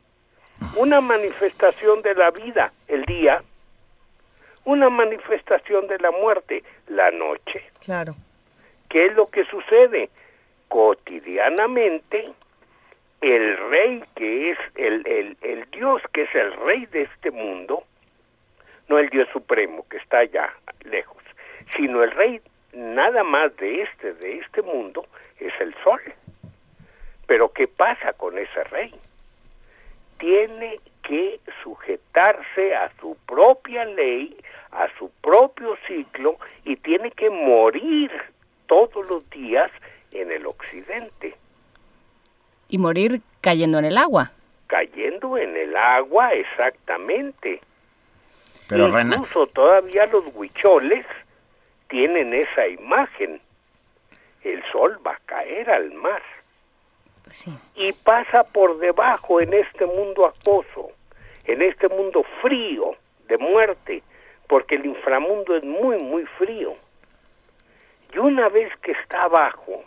Una 0.77 1.01
manifestación 1.01 2.03
de 2.03 2.15
la 2.15 2.31
vida, 2.31 2.73
el 2.89 3.05
día, 3.05 3.43
una 4.65 4.89
manifestación 4.91 5.87
de 5.87 5.99
la 5.99 6.11
muerte, 6.11 6.63
la 6.89 7.11
noche. 7.11 7.63
Claro. 7.85 8.15
¿Qué 8.89 9.07
es 9.07 9.15
lo 9.15 9.29
que 9.31 9.45
sucede? 9.47 10.09
Cotidianamente, 10.69 12.25
el 13.21 13.57
rey 13.71 14.03
que 14.15 14.51
es 14.53 14.59
el, 14.75 15.07
el, 15.07 15.37
el 15.43 15.71
Dios 15.71 16.03
que 16.13 16.23
es 16.23 16.35
el 16.35 16.53
rey 16.65 16.87
de 16.87 17.03
este 17.03 17.31
mundo, 17.31 17.85
no 18.89 18.99
el 18.99 19.09
Dios 19.11 19.29
supremo 19.33 19.87
que 19.89 19.99
está 19.99 20.19
allá 20.19 20.53
lejos, 20.85 21.23
sino 21.77 22.03
el 22.03 22.11
rey 22.13 22.41
nada 22.73 23.23
más 23.25 23.55
de 23.57 23.83
este, 23.83 24.15
de 24.15 24.39
este 24.39 24.63
mundo, 24.63 25.07
es 25.39 25.53
el 25.61 25.75
sol. 25.85 26.01
Pero 27.27 27.53
¿qué 27.53 27.67
pasa 27.69 28.13
con 28.13 28.39
ese 28.39 28.65
rey? 28.65 28.95
Tiene 30.19 30.81
que 31.03 31.41
sujetarse 31.63 32.75
a 32.75 32.91
su 33.01 33.17
propia 33.27 33.85
ley, 33.85 34.37
a 34.73 34.89
su 34.99 35.11
propio 35.21 35.77
ciclo 35.87 36.39
y 36.65 36.77
tiene 36.77 37.11
que 37.11 37.31
morir 37.31 38.11
todos 38.67 39.07
los 39.09 39.29
días 39.31 39.71
en 40.13 40.33
el 40.33 40.47
occidente, 40.47 41.37
Y 42.69 42.79
morir 42.79 43.21
cayendo 43.41 43.79
en 43.79 43.85
el 43.85 43.97
agua. 43.99 44.33
cayendo 44.67 45.39
en 45.39 45.57
el 45.57 45.77
agua 45.77 46.33
exactamente. 46.33 47.61
Pero 48.69 48.89
Rena, 48.89 49.17
Incluso 49.17 49.47
todavía 49.49 50.07
los 50.07 50.25
huicholes 50.35 51.07
tienen 51.89 52.35
esa 52.35 52.67
imagen. 52.67 53.41
El 54.43 54.63
sol 54.73 54.99
va 55.07 55.13
a 55.13 55.21
caer 55.27 55.71
al 55.71 55.93
mar 55.93 56.23
y 57.75 57.93
pasa 57.93 58.45
por 58.45 58.79
debajo 58.79 59.41
en 59.41 59.53
este 59.53 59.87
mundo 59.87 60.27
acoso, 60.27 60.91
en 61.45 61.63
este 61.63 61.89
mundo 61.89 62.25
frío 62.41 62.97
de 63.29 63.39
muerte, 63.39 64.03
porque 64.49 64.77
el 64.77 64.87
inframundo 64.87 65.57
es 65.57 65.65
muy, 65.65 65.99
muy 65.99 66.25
frío. 66.39 66.77
Y 68.15 68.19
una 68.19 68.49
vez 68.49 68.73
que 68.79 68.93
está 68.93 69.25
abajo, 69.25 69.85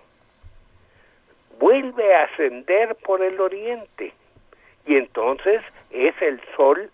vuelve 1.59 2.13
a 2.13 2.23
ascender 2.23 2.95
por 2.95 3.21
el 3.21 3.39
oriente. 3.39 4.13
Y 4.85 4.95
entonces 4.95 5.61
es 5.91 6.15
el 6.21 6.41
sol 6.55 6.89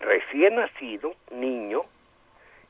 recién 0.00 0.56
nacido, 0.56 1.14
niño, 1.30 1.82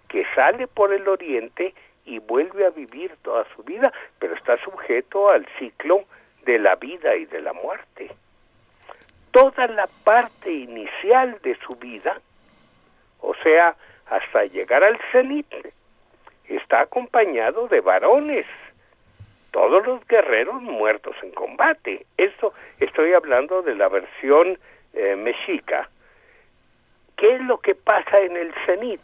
que 0.09 0.24
sale 0.35 0.66
por 0.66 0.92
el 0.92 1.07
oriente 1.09 1.72
y 2.05 2.18
vuelve 2.18 2.66
a 2.66 2.70
vivir 2.70 3.14
toda 3.22 3.46
su 3.55 3.62
vida, 3.62 3.92
pero 4.18 4.35
está 4.35 4.57
sujeto 4.64 5.31
al 5.31 5.46
ciclo 5.59 6.05
de 6.44 6.59
la 6.59 6.76
vida 6.76 7.16
y 7.16 7.26
de 7.26 7.40
la 7.40 7.53
muerte. 7.53 8.11
Toda 9.31 9.66
la 9.68 9.88
parte 10.05 10.50
inicial 10.50 11.38
de 11.42 11.57
su 11.64 11.76
vida, 11.76 12.20
o 13.20 13.35
sea, 13.42 13.76
hasta 14.07 14.44
llegar 14.44 14.83
al 14.83 14.98
cenit, 15.12 15.46
está 16.48 16.81
acompañado 16.81 17.69
de 17.69 17.81
varones, 17.81 18.46
todos 19.52 19.87
los 19.87 20.06
guerreros 20.06 20.60
muertos 20.62 21.14
en 21.23 21.31
combate. 21.33 22.06
Esto 22.17 22.52
estoy 22.79 23.12
hablando 23.12 23.62
de 23.62 23.75
la 23.75 23.88
versión 23.88 24.58
eh, 24.92 25.17
mexica. 25.17 25.88
¿Qué 27.17 27.37
es 27.37 27.42
lo 27.42 27.58
que 27.58 27.75
pasa 27.75 28.19
en 28.21 28.37
el 28.37 28.52
cenit? 28.67 29.02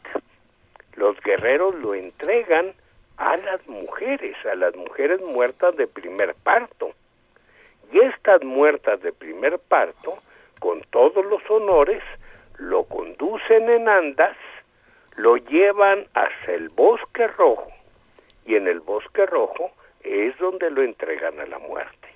Los 0.95 1.21
guerreros 1.21 1.75
lo 1.77 1.95
entregan 1.95 2.73
a 3.19 3.37
las 3.37 3.67
mujeres, 3.69 4.37
a 4.47 4.55
las 4.55 4.75
mujeres 4.75 5.21
muertas 5.21 5.77
de 5.77 5.87
primer 5.87 6.35
parto. 6.35 6.93
Y 7.93 8.01
estas 8.01 8.43
muertas 8.43 9.01
de 9.03 9.13
primer 9.13 9.59
parto, 9.59 10.19
con 10.61 10.83
todos 10.91 11.25
los 11.27 11.43
honores, 11.51 12.03
lo 12.59 12.85
conducen 12.85 13.69
en 13.69 13.89
andas, 13.89 14.37
lo 15.17 15.37
llevan 15.37 16.07
hacia 16.15 16.55
el 16.55 16.69
bosque 16.71 17.27
rojo, 17.29 17.69
y 18.45 18.57
en 18.57 18.67
el 18.69 18.81
bosque 18.81 19.27
rojo 19.27 19.71
es 20.03 20.37
donde 20.39 20.71
lo 20.71 20.83
entregan 20.83 21.39
a 21.41 21.47
la 21.47 21.59
muerte. 21.59 22.09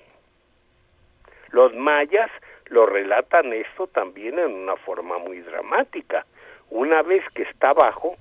Los 1.51 1.73
mayas 1.75 2.31
lo 2.67 2.85
relatan 2.85 3.51
esto 3.51 3.87
también 3.87 4.39
en 4.39 4.53
una 4.53 4.77
forma 4.77 5.17
muy 5.17 5.41
dramática. 5.41 6.25
Una 6.69 7.01
vez 7.01 7.23
que 7.33 7.43
está 7.43 7.69
abajo, 7.69 8.15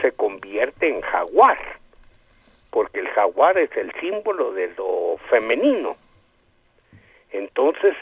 se 0.00 0.12
convierte 0.12 0.88
en 0.88 1.00
jaguar, 1.00 1.58
porque 2.70 3.00
el 3.00 3.08
jaguar 3.08 3.58
es 3.58 3.76
el 3.76 3.92
símbolo 4.00 4.52
de 4.52 4.72
lo 4.76 5.16
femenino. 5.28 5.96
Entonces, 7.32 7.94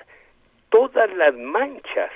todas 0.71 1.11
las 1.15 1.35
manchas 1.35 2.11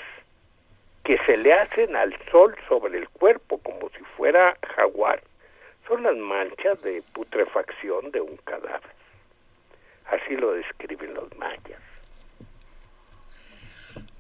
que 1.05 1.19
se 1.27 1.37
le 1.37 1.53
hacen 1.53 1.97
al 1.97 2.15
sol 2.31 2.55
sobre 2.69 2.99
el 2.99 3.09
cuerpo 3.09 3.59
como 3.59 3.89
si 3.91 4.05
fuera 4.17 4.57
jaguar 4.77 5.23
son 5.87 6.03
las 6.03 6.17
manchas 6.17 6.81
de 6.83 7.03
putrefacción 7.13 8.11
de 8.11 8.21
un 8.21 8.37
cadáver. 8.45 8.99
Así 10.11 10.37
lo 10.37 10.53
describen 10.53 11.15
los 11.15 11.35
mayas. 11.39 11.81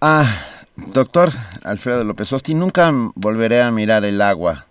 Ah, 0.00 0.24
doctor 0.76 1.30
Alfredo 1.64 2.04
López 2.04 2.32
Osti, 2.32 2.54
nunca 2.54 2.90
volveré 3.14 3.60
a 3.62 3.70
mirar 3.70 4.04
el 4.04 4.22
agua 4.22 4.66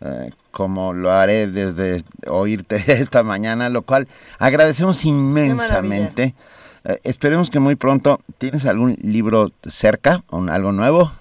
eh, 0.00 0.30
como 0.50 0.92
lo 0.92 1.10
haré 1.10 1.46
desde 1.46 2.02
oírte 2.26 2.76
esta 2.88 3.22
mañana, 3.22 3.68
lo 3.68 3.82
cual 3.82 4.08
agradecemos 4.38 5.04
inmensamente. 5.04 6.34
Eh, 6.84 6.98
esperemos 7.04 7.50
que 7.50 7.60
muy 7.60 7.76
pronto. 7.76 8.20
¿Tienes 8.38 8.64
algún 8.66 8.96
libro 9.02 9.50
cerca? 9.66 10.22
o 10.30 10.42
algo 10.48 10.72
nuevo? 10.72 11.12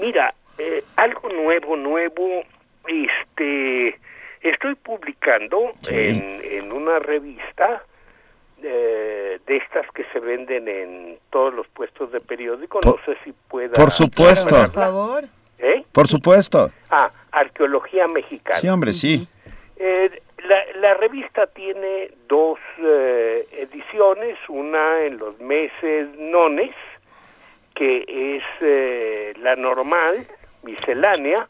Mira, 0.00 0.34
eh, 0.58 0.84
algo 0.96 1.28
nuevo, 1.28 1.76
nuevo, 1.76 2.42
este, 2.86 3.98
estoy 4.42 4.74
publicando 4.76 5.72
Sí. 5.82 5.94
en, 5.94 6.40
en 6.44 6.72
una 6.72 6.98
revista 6.98 7.82
eh, 8.62 9.38
de 9.46 9.56
estas 9.56 9.86
que 9.92 10.04
se 10.12 10.18
venden 10.20 10.68
en 10.68 11.18
todos 11.30 11.54
los 11.54 11.66
puestos 11.68 12.10
de 12.12 12.20
periódico, 12.20 12.80
no 12.84 12.92
Por- 12.92 13.04
sé 13.04 13.16
si 13.24 13.32
pueda... 13.48 13.72
por 13.74 13.90
supuesto. 13.90 14.56
Por 14.56 14.70
favor. 14.72 15.24
¿Eh? 15.60 15.84
Por 15.92 16.06
supuesto. 16.06 16.70
Ah, 16.90 17.10
Arqueología 17.32 18.06
Mexicana. 18.08 18.58
Sí, 18.60 18.68
hombre, 18.68 18.92
sí. 18.92 19.26
Eh, 19.76 20.22
la, 20.44 20.64
la 20.76 20.94
revista 20.94 21.46
tiene 21.46 22.10
dos 22.28 22.58
eh, 22.78 23.46
ediciones, 23.52 24.38
una 24.48 25.04
en 25.04 25.18
los 25.18 25.38
meses 25.40 26.08
nones, 26.18 26.74
que 27.74 28.04
es 28.36 28.42
eh, 28.60 29.34
la 29.40 29.56
normal, 29.56 30.26
miscelánea, 30.62 31.48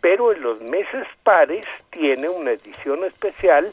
pero 0.00 0.32
en 0.32 0.42
los 0.42 0.60
meses 0.60 1.06
pares 1.22 1.66
tiene 1.90 2.28
una 2.28 2.52
edición 2.52 3.04
especial 3.04 3.72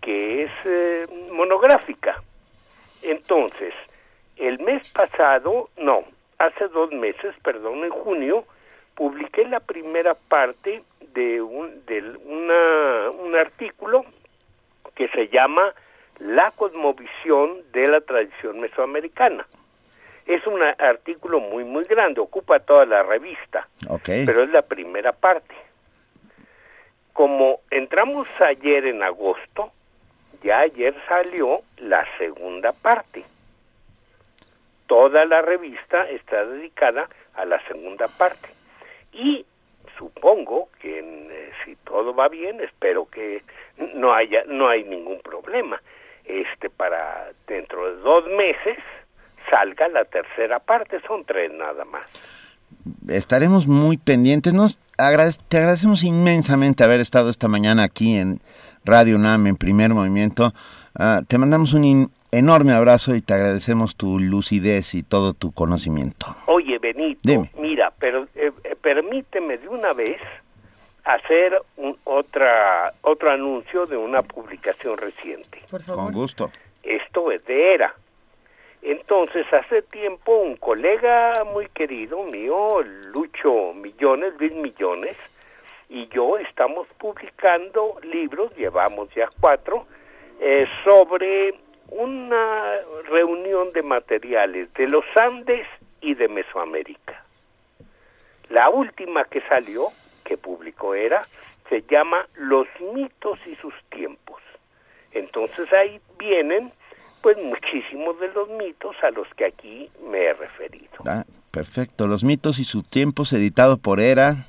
que 0.00 0.44
es 0.44 0.50
eh, 0.64 1.06
monográfica. 1.32 2.22
Entonces, 3.02 3.74
el 4.36 4.58
mes 4.60 4.88
pasado, 4.92 5.70
no, 5.76 6.04
hace 6.38 6.68
dos 6.68 6.92
meses, 6.92 7.34
perdón, 7.42 7.84
en 7.84 7.90
junio, 7.90 8.44
publiqué 8.94 9.44
la 9.44 9.60
primera 9.60 10.14
parte 10.14 10.82
de 11.14 11.42
un, 11.42 11.84
de 11.86 12.00
una, 12.24 13.10
un 13.10 13.34
artículo 13.34 14.04
que 14.94 15.08
se 15.08 15.28
llama 15.28 15.74
La 16.18 16.50
cosmovisión 16.52 17.62
de 17.72 17.86
la 17.86 18.00
tradición 18.00 18.60
mesoamericana. 18.60 19.46
Es 20.26 20.46
un 20.46 20.62
artículo 20.62 21.40
muy, 21.40 21.64
muy 21.64 21.84
grande, 21.84 22.20
ocupa 22.20 22.60
toda 22.60 22.86
la 22.86 23.02
revista, 23.02 23.68
pero 24.04 24.44
es 24.44 24.50
la 24.50 24.62
primera 24.62 25.12
parte. 25.12 25.54
Como 27.12 27.60
entramos 27.70 28.28
ayer 28.40 28.86
en 28.86 29.02
agosto, 29.02 29.72
ya 30.42 30.60
ayer 30.60 30.94
salió 31.08 31.62
la 31.78 32.06
segunda 32.18 32.72
parte. 32.72 33.24
Toda 34.86 35.24
la 35.24 35.42
revista 35.42 36.08
está 36.08 36.44
dedicada 36.44 37.08
a 37.34 37.44
la 37.44 37.60
segunda 37.66 38.06
parte. 38.08 38.48
Y 39.12 39.44
supongo 39.98 40.68
que 40.80 40.98
eh, 41.00 41.50
si 41.64 41.76
todo 41.84 42.14
va 42.14 42.28
bien, 42.28 42.60
espero 42.60 43.06
que 43.06 43.42
no 43.94 44.12
haya 44.14 44.42
no 44.46 44.68
hay 44.68 44.84
ningún 44.84 45.20
problema. 45.20 45.80
Este 46.24 46.70
para 46.70 47.30
dentro 47.46 47.86
de 47.94 48.00
dos 48.02 48.24
meses 48.36 48.78
salga 49.50 49.88
la 49.88 50.04
tercera 50.04 50.60
parte, 50.60 51.00
son 51.06 51.24
tres 51.24 51.52
nada 51.52 51.84
más. 51.84 52.06
Estaremos 53.08 53.66
muy 53.66 53.96
pendientes. 53.98 54.54
Nos 54.54 54.80
agrade- 54.98 55.38
te 55.48 55.58
agradecemos 55.58 56.04
inmensamente 56.04 56.84
haber 56.84 57.00
estado 57.00 57.28
esta 57.30 57.48
mañana 57.48 57.82
aquí 57.84 58.16
en 58.16 58.40
Radio 58.84 59.16
UNAM 59.16 59.46
en 59.46 59.56
primer 59.56 59.90
movimiento. 59.90 60.52
Ah, 60.98 61.22
te 61.26 61.38
mandamos 61.38 61.74
un 61.74 62.10
enorme 62.32 62.72
abrazo 62.72 63.14
y 63.14 63.22
te 63.22 63.34
agradecemos 63.34 63.96
tu 63.96 64.18
lucidez 64.18 64.94
y 64.94 65.02
todo 65.02 65.34
tu 65.34 65.52
conocimiento. 65.52 66.26
Oye, 66.46 66.78
Benito, 66.78 67.20
Dime. 67.22 67.50
mira, 67.58 67.92
pero 67.98 68.24
eh, 68.34 68.50
eh, 68.64 68.74
permíteme 68.80 69.58
de 69.58 69.68
una 69.68 69.92
vez 69.92 70.18
hacer 71.04 71.60
un, 71.76 71.96
otra 72.04 72.92
otro 73.02 73.30
anuncio 73.30 73.84
de 73.84 73.96
una 73.96 74.22
publicación 74.22 74.96
reciente. 74.96 75.60
Por 75.70 75.82
favor. 75.82 76.04
Con 76.04 76.12
gusto. 76.14 76.50
Esto 76.82 77.30
es 77.30 77.44
de 77.44 77.74
ERA. 77.74 77.94
Entonces, 78.82 79.46
hace 79.52 79.82
tiempo 79.82 80.36
un 80.38 80.56
colega 80.56 81.44
muy 81.44 81.68
querido 81.68 82.24
mío, 82.24 82.82
Lucho 83.12 83.72
Millones, 83.74 84.34
Luis 84.40 84.52
Millones, 84.54 85.16
y 85.88 86.08
yo 86.08 86.36
estamos 86.38 86.88
publicando 86.98 88.00
libros, 88.02 88.50
llevamos 88.56 89.08
ya 89.14 89.28
cuatro, 89.40 89.86
eh, 90.40 90.66
sobre 90.82 91.54
una 91.98 92.78
reunión 93.08 93.72
de 93.72 93.82
materiales 93.82 94.72
de 94.74 94.88
los 94.88 95.04
Andes 95.16 95.66
y 96.00 96.14
de 96.14 96.28
Mesoamérica. 96.28 97.24
La 98.48 98.68
última 98.70 99.24
que 99.24 99.40
salió, 99.42 99.88
que 100.24 100.36
publicó 100.36 100.94
era, 100.94 101.22
se 101.68 101.82
llama 101.82 102.26
Los 102.34 102.66
mitos 102.94 103.38
y 103.46 103.54
sus 103.56 103.74
tiempos. 103.90 104.40
Entonces 105.12 105.72
ahí 105.72 106.00
vienen 106.18 106.72
pues 107.22 107.36
muchísimos 107.38 108.18
de 108.20 108.28
los 108.28 108.48
mitos 108.50 108.96
a 109.02 109.10
los 109.10 109.28
que 109.36 109.46
aquí 109.46 109.88
me 110.10 110.24
he 110.24 110.34
referido. 110.34 110.90
Ah, 111.06 111.24
perfecto. 111.50 112.08
Los 112.08 112.24
mitos 112.24 112.58
y 112.58 112.64
sus 112.64 112.84
tiempos, 112.84 113.32
editado 113.32 113.78
por 113.78 114.00
ERA, 114.00 114.48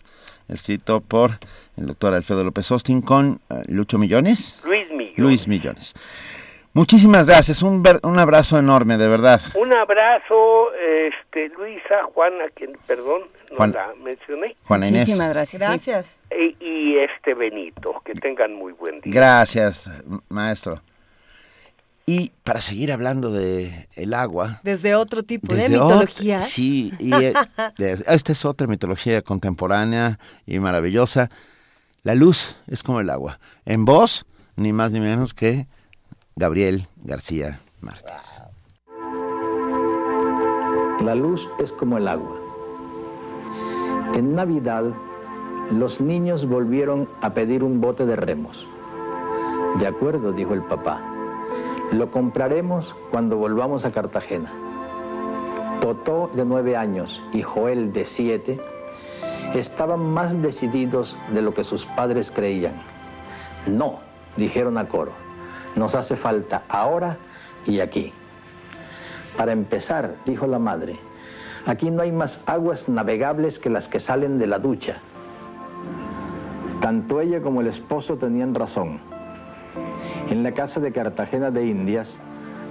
escrito 0.50 1.02
por 1.02 1.32
el 1.78 1.88
doctor 1.88 2.14
Alfredo 2.14 2.44
López 2.44 2.72
Austin 2.72 3.02
con 3.02 3.40
eh, 3.50 3.64
Lucho 3.68 3.98
Millones. 3.98 4.60
Luis 4.66 4.90
Millones. 4.90 5.18
Luis 5.18 5.48
Millones. 5.48 5.94
Muchísimas 6.74 7.28
gracias. 7.28 7.62
Un, 7.62 7.84
ver- 7.84 8.00
un 8.04 8.18
abrazo 8.18 8.58
enorme, 8.58 8.98
de 8.98 9.08
verdad. 9.08 9.40
Un 9.56 9.72
abrazo, 9.74 10.74
este, 10.74 11.50
Luisa, 11.50 12.04
Juana, 12.14 12.46
quien, 12.56 12.74
perdón, 12.88 13.22
no 13.52 13.58
Juan- 13.58 13.74
la 13.74 13.94
mencioné, 14.04 14.56
Juana 14.66 14.88
Inés. 14.88 15.02
Muchísimas 15.02 15.30
gracias. 15.30 15.62
sí. 15.62 15.68
Gracias. 15.68 16.20
y, 16.32 16.66
y 16.66 16.98
este 16.98 17.36
Benito, 17.36 18.02
que 18.04 18.14
tengan 18.16 18.56
muy 18.56 18.74
buen 18.74 19.02
día. 19.02 19.14
Gracias, 19.14 19.88
maestro. 20.30 20.82
Y 22.06 22.32
para 22.44 22.60
seguir 22.60 22.92
hablando 22.92 23.32
de 23.32 23.88
el 23.96 24.14
agua. 24.14 24.60
Desde 24.64 24.96
otro 24.96 25.24
tipo 25.24 25.54
de 25.54 25.62
desde 25.62 25.74
mitología. 25.80 26.42
sí, 26.42 26.92
y 27.00 27.14
eh, 27.14 27.34
de- 27.78 28.04
esta 28.08 28.32
es 28.32 28.44
otra 28.46 28.66
mitología 28.68 29.22
contemporánea 29.22 30.18
y 30.48 30.60
maravillosa. 30.60 31.30
La 32.02 32.16
luz 32.16 32.58
es 32.68 32.82
como 32.84 33.00
el 33.00 33.10
agua. 33.12 33.40
En 33.66 33.86
voz, 33.86 34.26
ni 34.58 34.74
más 34.74 34.92
ni 34.92 35.00
menos 35.00 35.34
que 35.34 35.68
Gabriel 36.36 36.88
García 37.04 37.60
Márquez. 37.82 38.42
La 41.02 41.14
luz 41.14 41.48
es 41.60 41.72
como 41.74 41.98
el 41.98 42.08
agua. 42.08 42.36
En 44.16 44.34
Navidad, 44.34 44.86
los 45.72 46.02
niños 46.02 46.48
volvieron 46.48 47.08
a 47.22 47.36
pedir 47.36 47.64
un 47.64 47.82
bote 47.82 48.08
de 48.08 48.16
remos. 48.16 48.66
De 49.78 49.86
acuerdo, 49.86 50.32
dijo 50.32 50.56
el 50.56 50.64
papá. 50.64 51.02
Lo 51.92 52.10
compraremos 52.10 52.96
cuando 53.12 53.38
volvamos 53.38 53.86
a 53.86 53.92
Cartagena. 53.92 54.52
Totó, 55.82 56.32
de 56.34 56.46
nueve 56.46 56.76
años, 56.76 57.22
y 57.32 57.44
Joel, 57.44 57.94
de 57.94 58.06
siete, 58.06 58.60
estaban 59.54 60.14
más 60.14 60.42
decididos 60.42 61.16
de 61.32 61.44
lo 61.44 61.54
que 61.54 61.64
sus 61.64 61.86
padres 61.98 62.32
creían. 62.32 62.82
No, 63.68 64.00
dijeron 64.36 64.78
a 64.80 64.88
coro, 64.88 65.12
nos 65.76 65.96
hace 65.96 66.16
falta 66.16 66.64
ahora 66.70 67.18
y 67.66 67.80
aquí. 67.80 68.14
Para 69.38 69.52
empezar, 69.52 70.16
dijo 70.26 70.46
la 70.48 70.60
madre, 70.60 70.98
aquí 71.66 71.90
no 71.90 72.02
hay 72.02 72.12
más 72.12 72.40
aguas 72.46 72.88
navegables 72.88 73.60
que 73.60 73.70
las 73.70 73.88
que 73.88 74.00
salen 74.00 74.38
de 74.38 74.48
la 74.48 74.60
ducha. 74.60 74.98
Tanto 76.82 77.22
ella 77.22 77.42
como 77.42 77.62
el 77.62 77.68
esposo 77.68 78.18
tenían 78.18 78.54
razón. 78.54 79.00
En 80.30 80.44
la 80.44 80.52
casa 80.52 80.80
de 80.80 80.92
Cartagena 80.92 81.50
de 81.50 81.66
Indias 81.66 82.10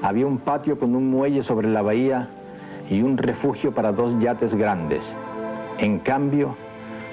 había 0.02 0.26
un 0.26 0.38
patio 0.38 0.78
con 0.78 0.94
un 0.94 1.10
muelle 1.10 1.42
sobre 1.42 1.68
la 1.68 1.82
bahía 1.82 2.28
y 2.90 3.02
un 3.02 3.16
refugio 3.16 3.72
para 3.72 3.92
dos 3.92 4.18
yates 4.20 4.54
grandes. 4.54 5.02
En 5.78 5.98
cambio, 6.00 6.56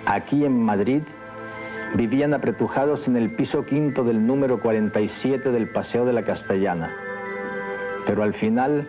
aquí 0.05 0.43
en 0.43 0.61
Madrid 0.61 1.03
vivían 1.95 2.33
apretujados 2.33 3.07
en 3.07 3.17
el 3.17 3.31
piso 3.35 3.65
quinto 3.65 4.03
del 4.03 4.25
número 4.25 4.59
47 4.59 5.51
del 5.51 5.69
Paseo 5.69 6.05
de 6.05 6.13
la 6.13 6.23
Castellana. 6.23 6.95
Pero 8.05 8.23
al 8.23 8.33
final, 8.33 8.87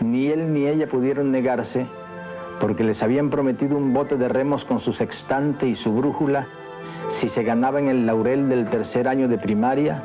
ni 0.00 0.28
él 0.28 0.52
ni 0.52 0.66
ella 0.66 0.88
pudieron 0.88 1.30
negarse 1.30 1.86
porque 2.60 2.84
les 2.84 3.02
habían 3.02 3.30
prometido 3.30 3.76
un 3.76 3.92
bote 3.92 4.16
de 4.16 4.28
remos 4.28 4.64
con 4.64 4.80
su 4.80 4.92
sextante 4.92 5.66
y 5.66 5.76
su 5.76 5.92
brújula 5.92 6.46
si 7.20 7.28
se 7.28 7.42
ganaban 7.42 7.88
el 7.88 8.06
laurel 8.06 8.48
del 8.48 8.68
tercer 8.70 9.08
año 9.08 9.28
de 9.28 9.38
primaria 9.38 10.02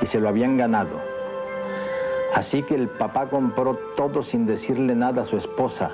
y 0.00 0.06
se 0.06 0.20
lo 0.20 0.28
habían 0.28 0.56
ganado. 0.56 1.00
Así 2.34 2.62
que 2.62 2.74
el 2.74 2.88
papá 2.88 3.28
compró 3.28 3.78
todo 3.96 4.22
sin 4.22 4.46
decirle 4.46 4.94
nada 4.94 5.22
a 5.22 5.26
su 5.26 5.36
esposa 5.36 5.92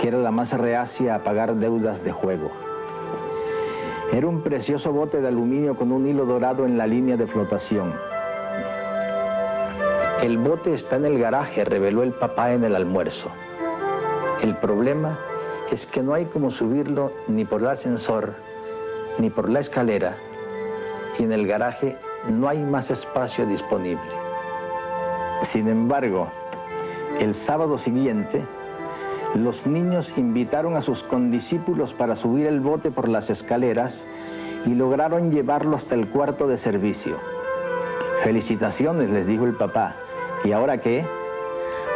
que 0.00 0.08
era 0.08 0.18
la 0.18 0.30
más 0.30 0.52
reacia 0.52 1.16
a 1.16 1.24
pagar 1.24 1.56
deudas 1.56 2.02
de 2.04 2.12
juego. 2.12 2.67
Era 4.12 4.26
un 4.26 4.40
precioso 4.40 4.90
bote 4.90 5.20
de 5.20 5.28
aluminio 5.28 5.76
con 5.76 5.92
un 5.92 6.06
hilo 6.06 6.24
dorado 6.24 6.64
en 6.64 6.78
la 6.78 6.86
línea 6.86 7.16
de 7.16 7.26
flotación. 7.26 7.92
El 10.22 10.38
bote 10.38 10.74
está 10.74 10.96
en 10.96 11.04
el 11.04 11.18
garaje, 11.18 11.64
reveló 11.64 12.02
el 12.02 12.12
papá 12.12 12.52
en 12.52 12.64
el 12.64 12.74
almuerzo. 12.74 13.30
El 14.42 14.56
problema 14.56 15.18
es 15.70 15.86
que 15.86 16.02
no 16.02 16.14
hay 16.14 16.24
como 16.24 16.50
subirlo 16.50 17.12
ni 17.28 17.44
por 17.44 17.60
el 17.60 17.68
ascensor, 17.68 18.34
ni 19.18 19.28
por 19.28 19.50
la 19.50 19.60
escalera, 19.60 20.16
y 21.18 21.24
en 21.24 21.32
el 21.32 21.46
garaje 21.46 21.96
no 22.30 22.48
hay 22.48 22.58
más 22.58 22.90
espacio 22.90 23.44
disponible. 23.46 24.10
Sin 25.52 25.68
embargo, 25.68 26.28
el 27.20 27.34
sábado 27.34 27.78
siguiente, 27.78 28.42
los 29.38 29.66
niños 29.66 30.12
invitaron 30.16 30.76
a 30.76 30.82
sus 30.82 31.02
condiscípulos 31.04 31.92
para 31.94 32.16
subir 32.16 32.46
el 32.46 32.60
bote 32.60 32.90
por 32.90 33.08
las 33.08 33.30
escaleras 33.30 33.94
y 34.66 34.70
lograron 34.70 35.30
llevarlo 35.30 35.76
hasta 35.76 35.94
el 35.94 36.08
cuarto 36.08 36.46
de 36.46 36.58
servicio. 36.58 37.16
Felicitaciones, 38.24 39.10
les 39.10 39.26
dijo 39.26 39.44
el 39.44 39.54
papá. 39.54 39.94
¿Y 40.44 40.52
ahora 40.52 40.78
qué? 40.78 41.06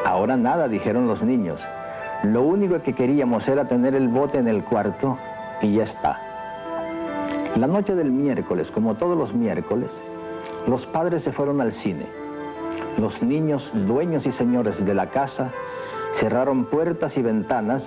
Ahora 0.05 0.37
nada, 0.37 0.69
dijeron 0.69 1.07
los 1.07 1.23
niños. 1.23 1.61
Lo 2.23 2.43
único 2.43 2.81
que 2.83 2.95
queríamos 2.95 3.47
era 3.49 3.67
tener 3.67 3.95
el 3.95 4.09
bote 4.09 4.39
en 4.39 4.49
el 4.49 4.65
cuarto 4.65 5.19
y 5.61 5.75
ya 5.75 5.85
está. 5.85 6.21
La 7.57 7.67
noche 7.67 7.95
del 7.95 8.11
miércoles, 8.11 8.71
como 8.71 8.95
todos 8.95 9.19
los 9.19 9.35
miércoles, 9.35 9.91
los 10.67 10.87
padres 10.87 11.23
se 11.23 11.33
fueron 11.33 11.61
al 11.61 11.73
cine. 11.73 12.07
Los 12.99 13.23
niños, 13.23 13.69
dueños 13.75 14.27
y 14.27 14.33
señores 14.33 14.85
de 14.85 14.95
la 14.95 15.11
casa, 15.11 15.51
cerraron 16.19 16.67
puertas 16.67 17.17
y 17.17 17.23
ventanas 17.23 17.85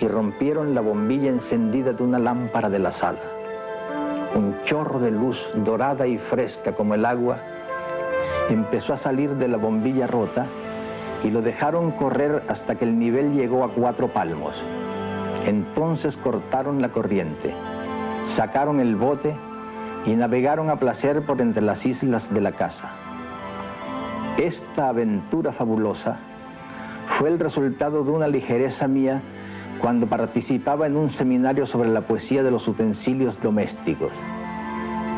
y 0.00 0.08
rompieron 0.08 0.74
la 0.74 0.80
bombilla 0.80 1.30
encendida 1.30 1.92
de 1.92 2.02
una 2.02 2.18
lámpara 2.18 2.70
de 2.70 2.78
la 2.78 2.92
sala. 2.92 3.20
Un 4.34 4.56
chorro 4.64 4.98
de 4.98 5.10
luz 5.10 5.38
dorada 5.54 6.06
y 6.06 6.18
fresca 6.18 6.72
como 6.72 6.94
el 6.94 7.04
agua 7.04 7.38
empezó 8.50 8.94
a 8.94 8.98
salir 8.98 9.30
de 9.36 9.48
la 9.48 9.56
bombilla 9.56 10.06
rota 10.06 10.46
y 11.22 11.30
lo 11.30 11.40
dejaron 11.40 11.92
correr 11.92 12.42
hasta 12.48 12.74
que 12.74 12.84
el 12.84 12.98
nivel 12.98 13.32
llegó 13.32 13.64
a 13.64 13.72
cuatro 13.72 14.08
palmos. 14.08 14.54
Entonces 15.46 16.16
cortaron 16.18 16.82
la 16.82 16.90
corriente, 16.90 17.54
sacaron 18.34 18.80
el 18.80 18.96
bote 18.96 19.34
y 20.06 20.14
navegaron 20.14 20.68
a 20.70 20.76
placer 20.76 21.22
por 21.22 21.40
entre 21.40 21.62
las 21.62 21.84
islas 21.86 22.32
de 22.32 22.40
la 22.40 22.52
casa. 22.52 22.90
Esta 24.36 24.88
aventura 24.88 25.52
fabulosa 25.52 26.18
fue 27.18 27.28
el 27.28 27.38
resultado 27.38 28.04
de 28.04 28.10
una 28.10 28.28
ligereza 28.28 28.88
mía 28.88 29.22
cuando 29.80 30.06
participaba 30.06 30.86
en 30.86 30.96
un 30.96 31.10
seminario 31.10 31.66
sobre 31.66 31.90
la 31.90 32.02
poesía 32.02 32.42
de 32.42 32.50
los 32.50 32.66
utensilios 32.66 33.40
domésticos. 33.42 34.12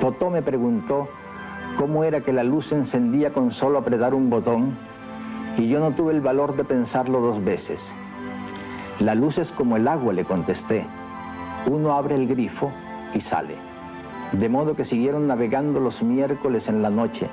Totó 0.01 0.31
me 0.31 0.43
preguntó 0.43 1.09
cómo 1.79 2.05
era 2.05 2.21
que 2.21 2.33
la 2.33 2.45
luz 2.45 2.67
se 2.67 2.75
encendía 2.75 3.33
con 3.33 3.53
solo 3.53 3.79
apretar 3.79 4.15
un 4.15 4.31
botón 4.31 4.77
y 5.57 5.69
yo 5.69 5.81
no 5.81 5.93
tuve 5.93 6.13
el 6.13 6.21
valor 6.21 6.57
de 6.57 6.65
pensarlo 6.65 7.21
dos 7.21 7.43
veces. 7.45 7.81
La 8.99 9.15
luz 9.15 9.39
es 9.39 9.51
como 9.53 9.77
el 9.77 9.89
agua, 9.89 10.13
le 10.13 10.25
contesté. 10.25 10.85
Uno 11.71 11.93
abre 11.93 12.15
el 12.15 12.27
grifo 12.27 12.73
y 13.15 13.21
sale. 13.21 13.55
De 14.33 14.49
modo 14.49 14.75
que 14.75 14.85
siguieron 14.85 15.27
navegando 15.27 15.81
los 15.81 16.03
miércoles 16.03 16.69
en 16.69 16.83
la 16.83 16.91
noche, 16.91 17.29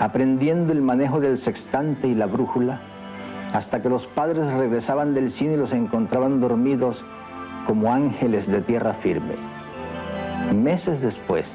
aprendiendo 0.00 0.72
el 0.72 0.82
manejo 0.82 1.20
del 1.20 1.38
sextante 1.38 2.08
y 2.08 2.14
la 2.14 2.26
brújula, 2.26 2.80
hasta 3.56 3.80
que 3.80 3.88
los 3.88 4.06
padres 4.08 4.52
regresaban 4.52 5.14
del 5.14 5.32
cine 5.32 5.54
y 5.54 5.56
los 5.56 5.72
encontraban 5.72 6.40
dormidos 6.40 7.02
como 7.66 7.90
ángeles 7.90 8.46
de 8.46 8.60
tierra 8.60 8.92
firme. 9.00 9.34
Meses 10.54 11.00
después, 11.00 11.46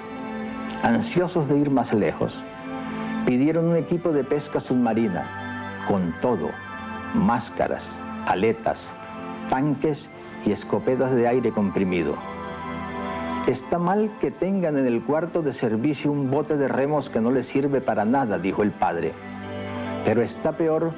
ansiosos 0.82 1.47
de 1.47 1.60
ir 1.60 1.70
más 1.70 1.93
lejos, 1.93 2.34
pidieron 3.28 3.68
un 3.68 3.76
equipo 3.76 4.12
de 4.12 4.24
pesca 4.24 4.60
submarina, 4.60 5.86
con 5.88 6.16
todo, 6.22 6.49
máscaras, 7.14 7.84
aletas, 8.26 8.80
tanques 9.52 10.10
y 10.43 10.54
escopetas 10.54 11.12
de 11.12 11.28
aire 11.28 11.52
comprimido. 11.52 12.16
Está 13.45 13.78
mal 13.78 14.10
que 14.20 14.32
tengan 14.32 14.76
en 14.76 14.88
el 14.88 15.04
cuarto 15.04 15.43
de 15.43 15.54
servicio 15.54 16.12
un 16.12 16.32
bote 16.32 16.58
de 16.58 16.68
remos 16.68 17.12
que 17.12 17.22
no 17.22 17.30
les 17.30 17.45
sirve 17.45 17.80
para 17.80 18.06
nada, 18.06 18.39
dijo 18.39 18.64
el 18.64 18.72
padre. 18.72 19.14
Pero 20.04 20.24
está 20.24 20.54
peor 20.54 20.93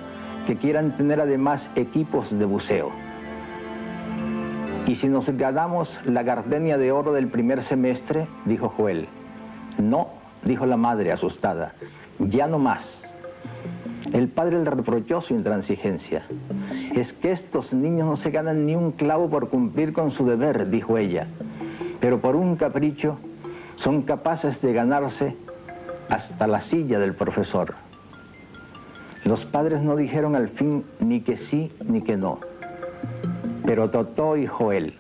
que 0.46 0.58
quieran 0.58 0.98
tener 0.98 1.22
además 1.22 1.68
equipos 1.76 2.28
de 2.38 2.46
buceo. 2.46 2.92
¿Y 4.86 4.96
si 4.96 5.08
nos 5.08 5.30
ganamos 5.38 5.90
la 6.06 6.24
gardenia 6.24 6.78
de 6.78 6.92
oro 6.92 7.14
del 7.14 7.28
primer 7.28 7.64
semestre? 7.64 8.28
dijo 8.46 8.70
Joel. 8.70 9.08
No, 9.78 10.10
dijo 10.44 10.66
la 10.66 10.78
madre 10.78 11.12
asustada, 11.12 11.74
ya 12.20 12.48
no 12.48 12.60
más. 12.60 12.86
El 14.12 14.28
padre 14.28 14.62
le 14.62 14.70
reprochó 14.70 15.22
su 15.22 15.34
intransigencia. 15.34 16.24
Es 16.94 17.14
que 17.14 17.32
estos 17.32 17.72
niños 17.74 18.08
no 18.08 18.16
se 18.18 18.32
ganan 18.32 18.66
ni 18.66 18.76
un 18.76 18.92
clavo 18.92 19.30
por 19.30 19.50
cumplir 19.50 19.94
con 19.94 20.12
su 20.12 20.26
deber, 20.26 20.70
dijo 20.70 20.98
ella, 20.98 21.28
pero 22.02 22.20
por 22.20 22.36
un 22.36 22.58
capricho 22.58 23.18
son 23.78 24.04
capaces 24.04 24.62
de 24.62 24.74
ganarse 24.74 25.36
hasta 26.10 26.48
la 26.48 26.62
silla 26.62 27.00
del 27.00 27.16
profesor. 27.16 27.74
Los 29.26 29.46
padres 29.46 29.82
no 29.82 29.96
dijeron 29.96 30.36
al 30.36 30.50
fin 30.50 30.84
ni 31.00 31.22
que 31.22 31.38
sí 31.38 31.72
ni 31.86 32.02
que 32.02 32.18
no, 32.18 32.40
pero 33.66 33.90
Totó 33.90 34.36
y 34.36 34.48
Joel, 34.48 34.96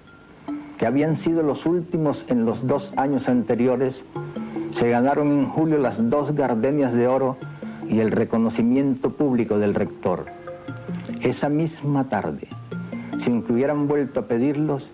que 0.78 0.86
habían 0.88 1.18
sido 1.18 1.44
los 1.44 1.66
últimos 1.66 2.24
en 2.30 2.46
los 2.46 2.66
dos 2.66 2.92
años 2.96 3.28
anteriores, 3.28 4.02
se 4.72 4.90
ganaron 4.90 5.32
en 5.32 5.50
julio 5.50 5.78
las 5.78 5.98
dos 6.10 6.34
gardenias 6.34 6.94
de 6.94 7.08
oro 7.08 7.38
y 7.90 8.00
el 8.00 8.12
reconocimiento 8.12 9.12
público 9.12 9.60
del 9.60 9.76
rector. 9.76 10.26
Esa 11.22 11.50
misma 11.50 12.10
tarde, 12.10 12.48
sin 13.24 13.44
que 13.44 13.54
hubieran 13.54 13.88
vuelto 13.88 14.22
a 14.22 14.28
pedirlos, 14.28 14.90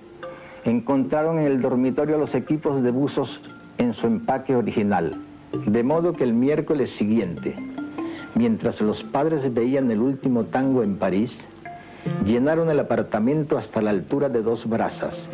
encontraron 0.66 1.40
en 1.40 1.46
el 1.46 1.62
dormitorio 1.62 2.18
los 2.18 2.34
equipos 2.34 2.82
de 2.82 2.92
buzos 2.92 3.42
en 3.78 3.94
su 3.94 4.08
empaque 4.08 4.56
original, 4.56 5.22
de 5.66 5.84
modo 5.84 6.14
que 6.14 6.24
el 6.24 6.34
miércoles 6.34 6.90
siguiente, 6.98 7.56
mientras 8.36 8.82
los 8.82 9.04
padres 9.04 9.54
veían 9.54 9.90
el 9.92 10.00
último 10.00 10.46
tango 10.46 10.84
en 10.84 10.98
París, 10.98 11.40
llenaron 12.26 12.70
el 12.70 12.80
apartamento 12.80 13.58
hasta 13.58 13.82
la 13.82 13.90
altura 13.90 14.30
de 14.30 14.42
dos 14.42 14.68
brazas, 14.68 15.28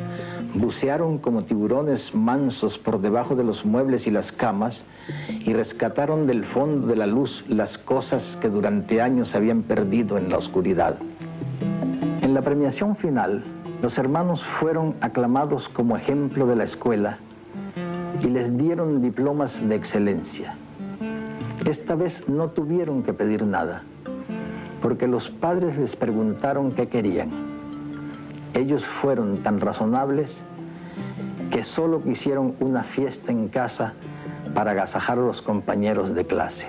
bucearon 0.56 1.18
como 1.20 1.44
tiburones 1.44 2.14
mansos 2.14 2.78
por 2.78 3.02
debajo 3.02 3.36
de 3.36 3.44
los 3.44 3.66
muebles 3.66 4.08
y 4.08 4.12
las 4.12 4.32
camas 4.32 4.84
y 5.30 5.54
rescataron 5.54 6.28
del 6.28 6.46
fondo 6.46 6.88
de 6.88 6.96
la 6.96 7.08
luz 7.08 7.44
las 7.48 7.78
cosas 7.78 8.38
que 8.42 8.50
durante 8.50 9.02
años 9.02 9.36
habían 9.36 9.64
perdido 9.64 10.18
en 10.18 10.30
la 10.30 10.38
oscuridad. 10.38 10.98
En 12.22 12.34
la 12.34 12.42
premiación 12.42 12.96
final, 12.96 13.44
los 13.82 13.98
hermanos 13.98 14.44
fueron 14.60 14.96
aclamados 15.02 15.70
como 15.70 15.96
ejemplo 15.98 16.48
de 16.48 16.56
la 16.56 16.64
escuela 16.64 17.20
y 18.22 18.28
les 18.28 18.58
dieron 18.58 19.02
diplomas 19.02 19.54
de 19.68 19.76
excelencia. 19.76 20.58
Esta 21.66 21.96
vez 21.96 22.14
no 22.30 22.50
tuvieron 22.52 23.02
que 23.02 23.14
pedir 23.14 23.44
nada, 23.44 23.82
porque 24.84 25.08
los 25.08 25.28
padres 25.30 25.76
les 25.78 25.96
preguntaron 25.96 26.72
qué 26.74 26.88
querían. 26.88 27.32
Ellos 28.54 28.86
fueron 29.02 29.40
tan 29.44 29.60
razonables 29.60 30.30
que 31.50 31.64
solo 31.64 32.04
quisieron 32.04 32.56
una 32.60 32.84
fiesta 32.84 33.32
en 33.32 33.48
casa 33.48 33.94
para 34.54 34.72
agasajar 34.72 35.18
a 35.18 35.22
los 35.22 35.42
compañeros 35.42 36.14
de 36.14 36.26
clase. 36.26 36.68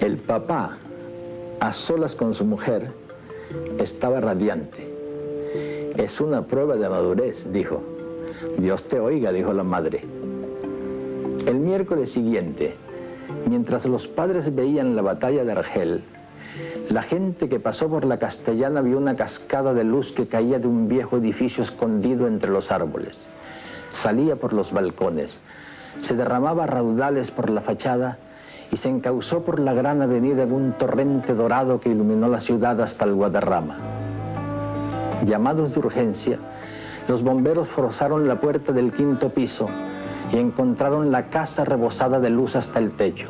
El 0.00 0.18
papá, 0.18 0.76
a 1.60 1.72
solas 1.72 2.14
con 2.16 2.34
su 2.34 2.44
mujer, 2.44 2.90
estaba 3.78 4.20
radiante. 4.20 4.92
Es 5.96 6.20
una 6.20 6.42
prueba 6.42 6.74
de 6.74 6.88
madurez, 6.88 7.36
dijo. 7.52 7.80
Dios 8.58 8.82
te 8.88 8.98
oiga, 8.98 9.30
dijo 9.30 9.52
la 9.52 9.62
madre. 9.62 10.04
El 11.46 11.56
miércoles 11.56 12.10
siguiente, 12.12 12.74
mientras 13.46 13.84
los 13.84 14.06
padres 14.06 14.54
veían 14.54 14.96
la 14.96 15.02
batalla 15.02 15.44
de 15.44 15.52
Argel, 15.52 16.02
la 16.88 17.02
gente 17.02 17.50
que 17.50 17.60
pasó 17.60 17.86
por 17.86 18.06
la 18.06 18.18
castellana 18.18 18.80
vio 18.80 18.96
una 18.96 19.14
cascada 19.14 19.74
de 19.74 19.84
luz 19.84 20.10
que 20.12 20.26
caía 20.26 20.58
de 20.58 20.66
un 20.66 20.88
viejo 20.88 21.18
edificio 21.18 21.62
escondido 21.62 22.28
entre 22.28 22.50
los 22.50 22.72
árboles. 22.72 23.18
Salía 23.90 24.36
por 24.36 24.54
los 24.54 24.72
balcones, 24.72 25.38
se 25.98 26.14
derramaba 26.14 26.66
raudales 26.66 27.30
por 27.30 27.50
la 27.50 27.60
fachada 27.60 28.16
y 28.72 28.78
se 28.78 28.88
encauzó 28.88 29.44
por 29.44 29.60
la 29.60 29.74
gran 29.74 30.00
avenida 30.00 30.44
en 30.44 30.52
un 30.52 30.72
torrente 30.72 31.34
dorado 31.34 31.78
que 31.78 31.90
iluminó 31.90 32.26
la 32.28 32.40
ciudad 32.40 32.80
hasta 32.80 33.04
el 33.04 33.12
Guadarrama. 33.12 33.76
Llamados 35.26 35.74
de 35.74 35.78
urgencia, 35.78 36.38
los 37.06 37.22
bomberos 37.22 37.68
forzaron 37.68 38.26
la 38.26 38.40
puerta 38.40 38.72
del 38.72 38.92
quinto 38.92 39.28
piso 39.28 39.68
y 40.34 40.38
encontraron 40.38 41.12
la 41.12 41.28
casa 41.30 41.64
rebosada 41.64 42.18
de 42.18 42.28
luz 42.28 42.56
hasta 42.56 42.80
el 42.80 42.90
techo. 42.96 43.28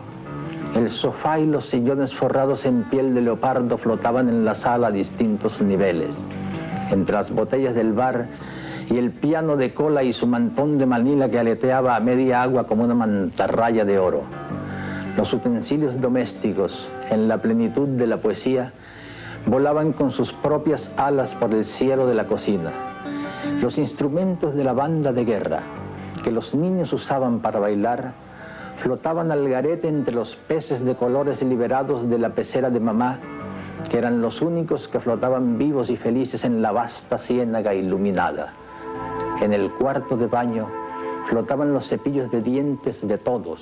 El 0.75 0.91
sofá 0.91 1.39
y 1.39 1.47
los 1.47 1.67
sillones 1.67 2.15
forrados 2.15 2.65
en 2.65 2.85
piel 2.85 3.15
de 3.15 3.21
leopardo 3.21 3.77
flotaban 3.77 4.31
en 4.31 4.45
la 4.45 4.55
sala 4.55 4.87
a 4.87 4.91
distintos 4.91 5.61
niveles. 5.61 6.17
Entre 6.91 7.15
las 7.15 7.31
botellas 7.31 7.75
del 7.75 7.93
bar 7.93 8.29
y 8.89 8.97
el 8.97 9.11
piano 9.11 9.57
de 9.57 9.75
cola 9.75 10.03
y 10.03 10.15
su 10.15 10.27
mantón 10.27 10.79
de 10.79 10.87
manila 10.87 11.29
que 11.29 11.39
aleteaba 11.39 11.95
a 11.95 12.01
media 12.01 12.43
agua 12.43 12.67
como 12.67 12.85
una 12.85 12.95
mantarraya 12.95 13.85
de 13.85 13.99
oro. 13.99 14.23
Los 15.19 15.31
utensilios 15.33 16.01
domésticos, 16.01 16.89
en 17.11 17.29
la 17.29 17.37
plenitud 17.37 17.87
de 17.87 18.07
la 18.07 18.17
poesía, 18.17 18.73
volaban 19.47 19.93
con 19.93 20.11
sus 20.11 20.33
propias 20.33 20.91
alas 20.97 21.35
por 21.35 21.53
el 21.53 21.67
cielo 21.67 22.07
de 22.07 22.15
la 22.15 22.27
cocina. 22.27 22.73
Los 23.61 23.77
instrumentos 23.77 24.55
de 24.55 24.65
la 24.65 24.73
banda 24.73 25.13
de 25.13 25.25
guerra, 25.25 25.63
que 26.25 26.33
los 26.33 26.55
niños 26.55 26.93
usaban 26.93 27.41
para 27.41 27.61
bailar, 27.61 28.14
flotaban 28.83 29.31
al 29.31 29.47
garete 29.47 29.89
entre 29.89 30.14
los 30.14 30.35
peces 30.49 30.83
de 30.83 30.97
colores 30.97 31.43
liberados 31.43 32.09
de 32.09 32.18
la 32.18 32.31
pecera 32.31 32.70
de 32.70 32.81
mamá, 32.81 33.18
que 33.91 33.99
eran 33.99 34.22
los 34.22 34.41
únicos 34.41 34.89
que 34.89 35.01
flotaban 35.01 35.59
vivos 35.59 35.91
y 35.91 35.97
felices 35.97 36.43
en 36.45 36.62
la 36.62 36.72
vasta 36.72 37.18
ciénaga 37.18 37.75
iluminada. 37.75 38.55
En 39.43 39.53
el 39.53 39.70
cuarto 39.72 40.16
de 40.16 40.27
baño 40.27 40.66
flotaban 41.29 41.75
los 41.75 41.89
cepillos 41.89 42.31
de 42.31 42.41
dientes 42.41 43.07
de 43.07 43.18
todos, 43.18 43.61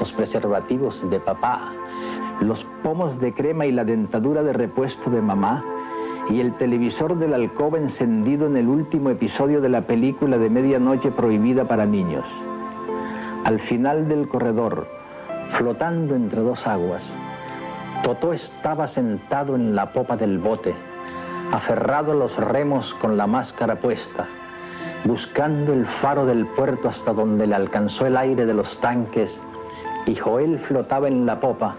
los 0.00 0.12
preservativos 0.12 1.08
de 1.08 1.20
papá, 1.20 1.72
los 2.40 2.64
pomos 2.82 3.20
de 3.20 3.32
crema 3.32 3.64
y 3.64 3.72
la 3.72 3.84
dentadura 3.84 4.42
de 4.42 4.52
repuesto 4.52 5.08
de 5.08 5.22
mamá, 5.22 5.64
y 6.30 6.40
el 6.40 6.56
televisor 6.56 7.18
de 7.18 7.28
la 7.28 7.36
alcoba 7.36 7.78
encendido 7.78 8.46
en 8.46 8.56
el 8.56 8.68
último 8.68 9.10
episodio 9.10 9.60
de 9.60 9.68
la 9.68 9.82
película 9.82 10.38
de 10.38 10.50
medianoche 10.50 11.10
prohibida 11.10 11.64
para 11.64 11.86
niños. 11.86 12.24
Al 13.44 13.60
final 13.60 14.08
del 14.08 14.28
corredor, 14.28 14.86
flotando 15.56 16.14
entre 16.14 16.40
dos 16.40 16.66
aguas, 16.66 17.02
Totó 18.02 18.32
estaba 18.32 18.88
sentado 18.88 19.54
en 19.54 19.76
la 19.76 19.92
popa 19.92 20.16
del 20.16 20.38
bote, 20.38 20.74
aferrado 21.52 22.10
a 22.10 22.14
los 22.16 22.36
remos 22.36 22.92
con 22.94 23.16
la 23.16 23.28
máscara 23.28 23.76
puesta, 23.76 24.26
buscando 25.04 25.72
el 25.72 25.86
faro 25.86 26.26
del 26.26 26.46
puerto 26.46 26.88
hasta 26.88 27.12
donde 27.12 27.46
le 27.46 27.54
alcanzó 27.54 28.04
el 28.04 28.16
aire 28.16 28.44
de 28.44 28.54
los 28.54 28.80
tanques, 28.80 29.40
y 30.04 30.16
Joel 30.16 30.58
flotaba 30.58 31.06
en 31.06 31.26
la 31.26 31.38
popa, 31.38 31.76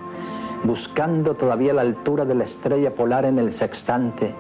buscando 0.64 1.36
todavía 1.36 1.74
la 1.74 1.82
altura 1.82 2.26
de 2.26 2.36
la 2.36 2.46
estrella 2.46 2.96
polar 2.96 3.26
en 3.26 3.40
el 3.40 3.52
sextante, 3.52 4.34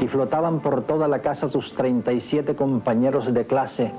y 0.00 0.08
flotaban 0.08 0.60
por 0.60 0.82
toda 0.86 1.08
la 1.08 1.20
casa 1.20 1.48
sus 1.48 1.74
37 1.74 2.56
compañeros 2.56 3.32
de 3.34 3.46
clase, 3.46 3.92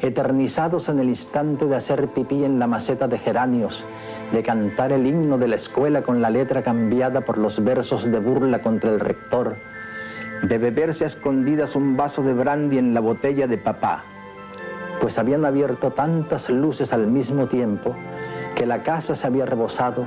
eternizados 0.00 0.88
en 0.88 1.00
el 1.00 1.08
instante 1.08 1.66
de 1.66 1.74
hacer 1.74 2.08
pipí 2.08 2.44
en 2.44 2.60
la 2.60 2.68
maceta 2.68 3.08
de 3.08 3.18
geranios, 3.18 3.84
de 4.32 4.42
cantar 4.44 4.92
el 4.92 5.06
himno 5.06 5.38
de 5.38 5.48
la 5.48 5.56
escuela 5.56 6.02
con 6.02 6.22
la 6.22 6.30
letra 6.30 6.62
cambiada 6.62 7.22
por 7.22 7.36
los 7.36 7.62
versos 7.64 8.04
de 8.04 8.20
burla 8.20 8.62
contra 8.62 8.90
el 8.90 9.00
rector, 9.00 9.56
de 10.44 10.58
beberse 10.58 11.04
a 11.04 11.08
escondidas 11.08 11.74
un 11.74 11.96
vaso 11.96 12.22
de 12.22 12.32
brandy 12.32 12.78
en 12.78 12.94
la 12.94 13.00
botella 13.00 13.48
de 13.48 13.58
papá, 13.58 14.04
pues 15.00 15.18
habían 15.18 15.44
abierto 15.44 15.90
tantas 15.90 16.48
luces 16.48 16.92
al 16.92 17.08
mismo 17.08 17.46
tiempo 17.46 17.96
que 18.54 18.66
la 18.66 18.82
casa 18.84 19.16
se 19.16 19.26
había 19.26 19.46
rebosado 19.46 20.06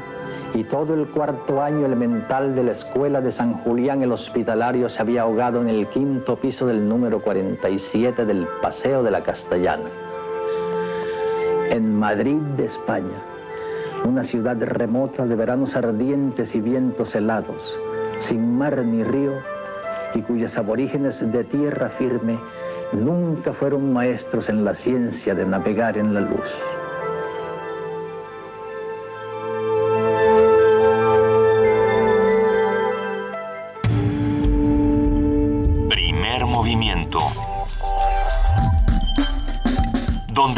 y 0.54 0.64
todo 0.66 0.94
el 0.94 1.08
cuarto 1.08 1.62
año 1.62 1.86
elemental 1.86 2.54
de 2.54 2.64
la 2.64 2.72
escuela 2.74 3.22
de 3.22 3.32
San 3.32 3.54
Julián 3.64 4.04
el 4.04 4.12
Hospitalario 4.12 4.88
se 4.88 5.02
había 5.02 5.24
ahogado 5.24 5.62
en 5.62 5.70
el 5.70 5.88
quinto 5.88 6.36
piso 6.36 6.68
del 6.68 6.88
número 6.88 7.22
47 7.22 8.26
del 8.26 8.48
Paseo 8.62 9.02
de 9.02 9.12
la 9.12 9.24
Castellana. 9.24 9.90
En 11.72 11.98
Madrid 11.98 12.38
de 12.56 12.66
España, 12.66 13.24
una 14.06 14.24
ciudad 14.24 14.58
remota 14.60 15.26
de 15.26 15.36
veranos 15.36 15.76
ardientes 15.76 16.54
y 16.54 16.62
vientos 16.62 17.16
helados, 17.16 17.80
sin 18.28 18.56
mar 18.56 18.78
ni 18.78 19.04
río, 19.04 19.34
y 20.14 20.22
cuyos 20.22 20.56
aborígenes 20.56 21.20
de 21.32 21.44
tierra 21.46 21.90
firme 21.98 22.38
nunca 22.92 23.54
fueron 23.54 23.92
maestros 23.92 24.50
en 24.50 24.64
la 24.64 24.76
ciencia 24.76 25.34
de 25.34 25.46
navegar 25.46 25.98
en 25.98 26.14
la 26.14 26.22
luz. 26.22 26.48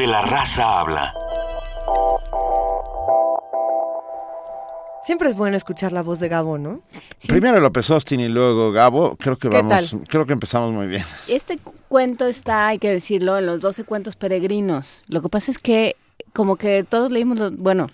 La 0.06 0.22
raza 0.22 0.82
habla. 0.82 1.12
Siempre 5.04 5.30
es 5.30 5.36
bueno 5.36 5.56
escuchar 5.58 5.92
la 5.92 6.02
voz 6.04 6.20
de 6.20 6.30
Gabo, 6.30 6.58
¿no? 6.58 6.82
Primero 7.28 7.60
López 7.60 7.90
Austin 7.92 8.20
y 8.20 8.28
luego 8.28 8.72
Gabo. 8.72 9.16
Creo 9.18 9.38
que 9.38 9.50
¿Qué 9.50 9.58
vamos, 9.62 9.92
tal? 9.92 10.02
creo 10.08 10.26
que 10.26 10.34
empezamos 10.34 10.72
muy 10.74 10.88
bien. 10.88 11.04
Este 11.28 11.58
cu- 11.58 11.74
cuento 11.88 12.26
está, 12.28 12.68
hay 12.68 12.80
que 12.80 12.90
decirlo, 12.90 13.38
en 13.38 13.46
los 13.46 13.62
12 13.62 13.84
cuentos 13.84 14.16
peregrinos. 14.16 15.04
Lo 15.08 15.22
que 15.22 15.30
pasa 15.30 15.52
es 15.52 15.58
que 15.58 15.96
como 16.34 16.56
que 16.56 16.84
todos 16.84 17.12
leímos 17.12 17.40
los, 17.40 17.56
bueno, 17.58 17.88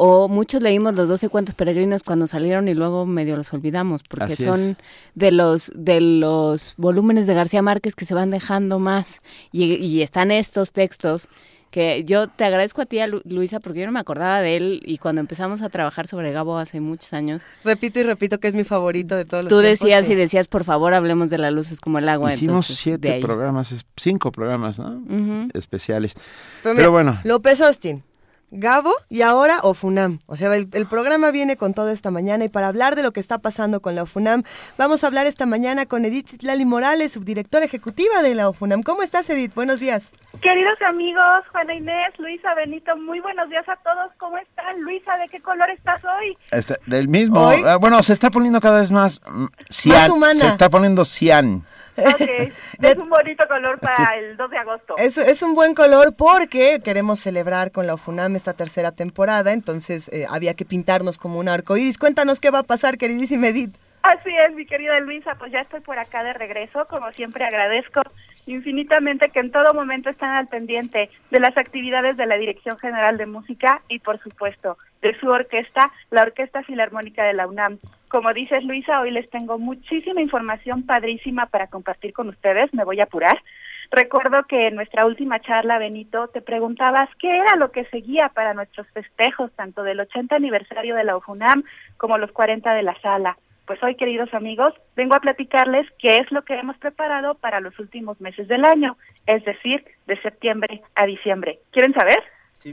o 0.00 0.28
muchos 0.28 0.62
leímos 0.62 0.94
los 0.94 1.08
12 1.08 1.28
cuentos 1.28 1.54
peregrinos 1.56 2.02
cuando 2.04 2.26
salieron 2.28 2.68
y 2.68 2.74
luego 2.74 3.04
medio 3.04 3.36
los 3.36 3.52
olvidamos, 3.52 4.02
porque 4.04 4.32
Así 4.34 4.44
son 4.44 4.60
es. 4.70 4.76
de 5.16 5.32
los 5.32 5.72
de 5.74 6.00
los 6.00 6.74
volúmenes 6.76 7.26
de 7.26 7.34
García 7.34 7.62
Márquez 7.62 7.96
que 7.96 8.04
se 8.04 8.14
van 8.14 8.30
dejando 8.30 8.78
más 8.78 9.20
y, 9.52 9.74
y 9.74 10.02
están 10.02 10.30
estos 10.30 10.70
textos 10.72 11.28
que 11.70 12.02
yo 12.04 12.28
te 12.28 12.44
agradezco 12.44 12.80
a 12.80 12.86
ti, 12.86 12.98
a 13.00 13.06
Lu- 13.06 13.20
Luisa, 13.24 13.60
porque 13.60 13.80
yo 13.80 13.86
no 13.86 13.92
me 13.92 14.00
acordaba 14.00 14.40
de 14.40 14.56
él 14.56 14.82
y 14.86 14.96
cuando 14.96 15.20
empezamos 15.20 15.60
a 15.60 15.68
trabajar 15.68 16.06
sobre 16.06 16.32
Gabo 16.32 16.56
hace 16.56 16.80
muchos 16.80 17.12
años, 17.12 17.42
Repito 17.62 18.00
y 18.00 18.04
repito 18.04 18.40
que 18.40 18.48
es 18.48 18.54
mi 18.54 18.64
favorito 18.64 19.16
de 19.16 19.26
todos 19.26 19.44
los 19.44 19.50
tú 19.50 19.58
decías 19.58 20.08
y 20.08 20.14
decías, 20.14 20.48
por 20.48 20.64
favor, 20.64 20.94
hablemos 20.94 21.28
de 21.28 21.36
la 21.36 21.50
luz, 21.50 21.70
es 21.70 21.80
como 21.82 21.98
el 21.98 22.08
agua. 22.08 22.32
Hicimos 22.32 22.70
entonces, 22.70 22.78
siete 22.78 23.18
programas, 23.20 23.72
es- 23.72 23.84
cinco 23.98 24.32
programas, 24.32 24.78
¿no? 24.78 24.92
Ujú. 24.92 25.48
Especiales. 25.52 26.14
Pero, 26.14 26.22
Pero 26.62 26.74
mira, 26.74 26.88
bueno, 26.88 27.20
López 27.24 27.60
Austin, 27.60 28.02
Gabo 28.50 28.94
y 29.10 29.22
ahora 29.22 29.58
Ofunam. 29.62 30.20
O 30.26 30.36
sea, 30.36 30.54
el, 30.54 30.68
el 30.72 30.86
programa 30.86 31.30
viene 31.30 31.56
con 31.56 31.74
todo 31.74 31.90
esta 31.90 32.10
mañana 32.10 32.44
y 32.44 32.48
para 32.48 32.68
hablar 32.68 32.96
de 32.96 33.02
lo 33.02 33.12
que 33.12 33.20
está 33.20 33.38
pasando 33.38 33.80
con 33.80 33.94
la 33.94 34.04
Ofunam, 34.04 34.42
vamos 34.78 35.04
a 35.04 35.06
hablar 35.08 35.26
esta 35.26 35.44
mañana 35.46 35.84
con 35.86 36.04
Edith 36.04 36.42
Lali 36.42 36.64
Morales, 36.64 37.12
subdirectora 37.12 37.66
ejecutiva 37.66 38.22
de 38.22 38.34
la 38.34 38.48
Ofunam. 38.48 38.82
¿Cómo 38.82 39.02
estás, 39.02 39.28
Edith? 39.30 39.54
Buenos 39.54 39.80
días. 39.80 40.10
Queridos 40.40 40.80
amigos, 40.88 41.44
Juana 41.50 41.74
Inés, 41.74 42.12
Luisa, 42.18 42.54
Benito, 42.54 42.96
muy 42.96 43.18
buenos 43.20 43.48
días 43.50 43.68
a 43.68 43.76
todos. 43.76 44.12
¿Cómo 44.18 44.38
están? 44.38 44.80
Luisa, 44.82 45.16
¿de 45.16 45.28
qué 45.28 45.40
color 45.40 45.68
estás 45.70 46.00
hoy? 46.04 46.36
este, 46.52 46.76
del 46.86 47.08
mismo. 47.08 47.40
Hoy- 47.48 47.62
ah, 47.66 47.76
bueno, 47.76 48.02
se 48.02 48.12
está 48.12 48.30
poniendo 48.30 48.60
cada 48.60 48.78
vez 48.80 48.92
más 48.92 49.20
mm, 49.28 49.46
cian. 49.68 50.10
humana. 50.12 50.34
Se 50.40 50.46
está 50.46 50.70
poniendo 50.70 51.04
cian. 51.04 51.64
Ok, 51.98 52.52
es 52.82 52.96
un 52.96 53.08
bonito 53.08 53.46
color 53.48 53.78
para 53.78 54.16
el 54.16 54.36
2 54.36 54.50
de 54.50 54.58
agosto. 54.58 54.94
Es, 54.98 55.18
es 55.18 55.42
un 55.42 55.54
buen 55.54 55.74
color 55.74 56.14
porque 56.16 56.80
queremos 56.82 57.20
celebrar 57.20 57.72
con 57.72 57.86
la 57.86 57.94
Ofunam 57.94 58.36
esta 58.36 58.52
tercera 58.52 58.92
temporada, 58.92 59.52
entonces 59.52 60.08
eh, 60.08 60.26
había 60.30 60.54
que 60.54 60.64
pintarnos 60.64 61.18
como 61.18 61.38
un 61.38 61.48
arco 61.48 61.76
iris. 61.76 61.98
Cuéntanos 61.98 62.40
qué 62.40 62.50
va 62.50 62.60
a 62.60 62.64
pasar, 62.64 62.98
queridísima 62.98 63.48
Edith. 63.48 63.76
Así 64.02 64.30
es, 64.46 64.54
mi 64.54 64.64
querida 64.64 64.98
Luisa, 65.00 65.34
pues 65.34 65.52
ya 65.52 65.60
estoy 65.60 65.80
por 65.80 65.98
acá 65.98 66.22
de 66.22 66.32
regreso. 66.32 66.86
Como 66.86 67.12
siempre 67.12 67.44
agradezco 67.44 68.00
infinitamente 68.46 69.28
que 69.30 69.40
en 69.40 69.50
todo 69.50 69.74
momento 69.74 70.08
están 70.08 70.30
al 70.30 70.48
pendiente 70.48 71.10
de 71.30 71.40
las 71.40 71.56
actividades 71.56 72.16
de 72.16 72.26
la 72.26 72.36
Dirección 72.36 72.78
General 72.78 73.18
de 73.18 73.26
Música 73.26 73.82
y, 73.88 73.98
por 73.98 74.18
supuesto, 74.20 74.78
de 75.02 75.18
su 75.18 75.28
orquesta, 75.28 75.92
la 76.10 76.22
Orquesta 76.22 76.62
Filarmónica 76.62 77.24
de 77.24 77.34
la 77.34 77.46
UNAM. 77.46 77.78
Como 78.08 78.32
dices, 78.32 78.64
Luisa, 78.64 79.00
hoy 79.00 79.10
les 79.10 79.28
tengo 79.28 79.58
muchísima 79.58 80.22
información 80.22 80.84
padrísima 80.84 81.46
para 81.46 81.66
compartir 81.66 82.12
con 82.12 82.28
ustedes. 82.28 82.72
Me 82.72 82.84
voy 82.84 83.00
a 83.00 83.04
apurar. 83.04 83.42
Recuerdo 83.90 84.44
que 84.44 84.68
en 84.68 84.74
nuestra 84.74 85.06
última 85.06 85.40
charla, 85.40 85.78
Benito, 85.78 86.28
te 86.28 86.42
preguntabas 86.42 87.08
qué 87.18 87.38
era 87.38 87.56
lo 87.56 87.70
que 87.70 87.84
seguía 87.86 88.28
para 88.30 88.54
nuestros 88.54 88.86
festejos, 88.88 89.50
tanto 89.52 89.82
del 89.82 90.00
80 90.00 90.36
aniversario 90.36 90.94
de 90.94 91.04
la 91.04 91.16
UFUNAM 91.16 91.64
como 91.96 92.18
los 92.18 92.32
40 92.32 92.74
de 92.74 92.82
la 92.82 92.98
sala. 93.00 93.38
Pues 93.66 93.82
hoy, 93.82 93.96
queridos 93.96 94.32
amigos, 94.32 94.72
vengo 94.96 95.14
a 95.14 95.20
platicarles 95.20 95.86
qué 95.98 96.16
es 96.16 96.32
lo 96.32 96.42
que 96.42 96.58
hemos 96.58 96.76
preparado 96.78 97.34
para 97.34 97.60
los 97.60 97.78
últimos 97.78 98.18
meses 98.20 98.48
del 98.48 98.64
año, 98.64 98.96
es 99.26 99.44
decir, 99.44 99.84
de 100.06 100.20
septiembre 100.22 100.82
a 100.94 101.04
diciembre. 101.04 101.58
¿Quieren 101.72 101.92
saber? 101.92 102.22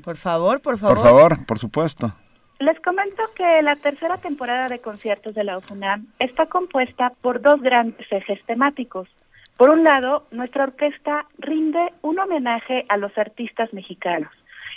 Por 0.04 0.16
favor, 0.18 0.62
por 0.62 0.78
favor. 0.78 0.96
Por 0.96 1.06
favor, 1.06 1.46
por 1.46 1.60
supuesto. 1.60 2.14
Les 2.60 2.80
comento 2.80 3.22
que 3.36 3.62
la 3.62 3.76
tercera 3.76 4.18
temporada 4.18 4.70
de 4.70 4.80
conciertos 4.80 5.36
de 5.36 5.44
la 5.44 5.58
UFUNAM 5.58 6.08
está 6.20 6.46
compuesta 6.46 7.12
por 7.22 7.42
dos 7.42 7.62
grandes 7.62 8.10
ejes 8.10 8.42
temáticos. 8.46 9.10
Por 9.58 9.70
un 9.70 9.84
lado, 9.84 10.26
nuestra 10.32 10.64
orquesta 10.64 11.26
rinde 11.38 11.92
un 12.02 12.18
homenaje 12.18 12.86
a 12.88 12.96
los 12.96 13.18
artistas 13.18 13.74
mexicanos. 13.74 14.32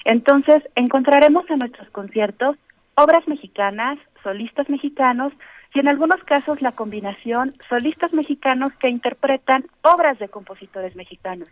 Entonces, 0.05 0.63
encontraremos 0.75 1.49
en 1.51 1.61
nuestros 1.61 1.89
conciertos 1.91 2.57
obras 2.97 3.27
mexicanas, 3.29 3.97
solistas 4.25 4.69
mexicanos 4.69 5.33
y 5.73 5.79
en 5.79 5.87
algunos 5.87 6.23
casos 6.25 6.61
la 6.61 6.73
combinación 6.73 7.55
solistas 7.69 8.13
mexicanos 8.13 8.73
que 8.81 8.89
interpretan 8.89 9.67
obras 9.83 10.19
de 10.19 10.29
compositores 10.29 10.97
mexicanos. 10.97 11.49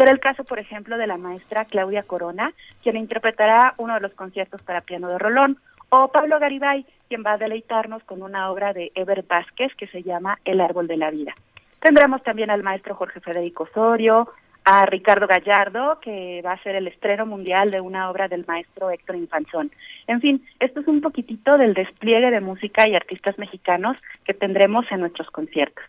Será 0.00 0.12
el 0.12 0.18
caso, 0.18 0.44
por 0.44 0.58
ejemplo, 0.58 0.96
de 0.96 1.06
la 1.06 1.18
maestra 1.18 1.66
Claudia 1.66 2.04
Corona, 2.04 2.54
quien 2.82 2.96
interpretará 2.96 3.74
uno 3.76 3.92
de 3.92 4.00
los 4.00 4.14
conciertos 4.14 4.62
para 4.62 4.80
piano 4.80 5.08
de 5.08 5.18
Rolón, 5.18 5.58
o 5.90 6.08
Pablo 6.08 6.38
Garibay, 6.38 6.86
quien 7.06 7.22
va 7.22 7.32
a 7.32 7.36
deleitarnos 7.36 8.02
con 8.04 8.22
una 8.22 8.50
obra 8.50 8.72
de 8.72 8.92
Eber 8.94 9.24
Vázquez 9.28 9.74
que 9.76 9.88
se 9.88 10.02
llama 10.02 10.38
El 10.46 10.62
árbol 10.62 10.86
de 10.86 10.96
la 10.96 11.10
vida. 11.10 11.34
Tendremos 11.80 12.22
también 12.22 12.48
al 12.48 12.62
maestro 12.62 12.94
Jorge 12.94 13.20
Federico 13.20 13.64
Osorio, 13.64 14.30
a 14.64 14.86
Ricardo 14.86 15.26
Gallardo, 15.26 16.00
que 16.00 16.40
va 16.40 16.52
a 16.52 16.62
ser 16.62 16.76
el 16.76 16.88
estreno 16.88 17.26
mundial 17.26 17.70
de 17.70 17.82
una 17.82 18.08
obra 18.08 18.26
del 18.26 18.46
maestro 18.46 18.90
Héctor 18.90 19.16
Infanzón. 19.16 19.70
En 20.06 20.22
fin, 20.22 20.42
esto 20.60 20.80
es 20.80 20.88
un 20.88 21.02
poquitito 21.02 21.58
del 21.58 21.74
despliegue 21.74 22.30
de 22.30 22.40
música 22.40 22.88
y 22.88 22.94
artistas 22.94 23.38
mexicanos 23.38 23.98
que 24.24 24.32
tendremos 24.32 24.90
en 24.90 25.00
nuestros 25.00 25.30
conciertos. 25.30 25.84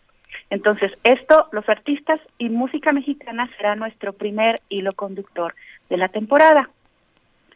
Entonces, 0.52 0.92
esto, 1.06 1.48
los 1.54 1.68
artistas 1.70 2.20
y 2.38 2.50
música 2.50 2.92
mexicana 2.92 3.50
será 3.56 3.76
nuestro 3.76 4.12
primer 4.12 4.62
hilo 4.68 4.94
conductor 4.94 5.56
de 5.90 5.96
la 5.96 6.10
temporada. 6.10 6.70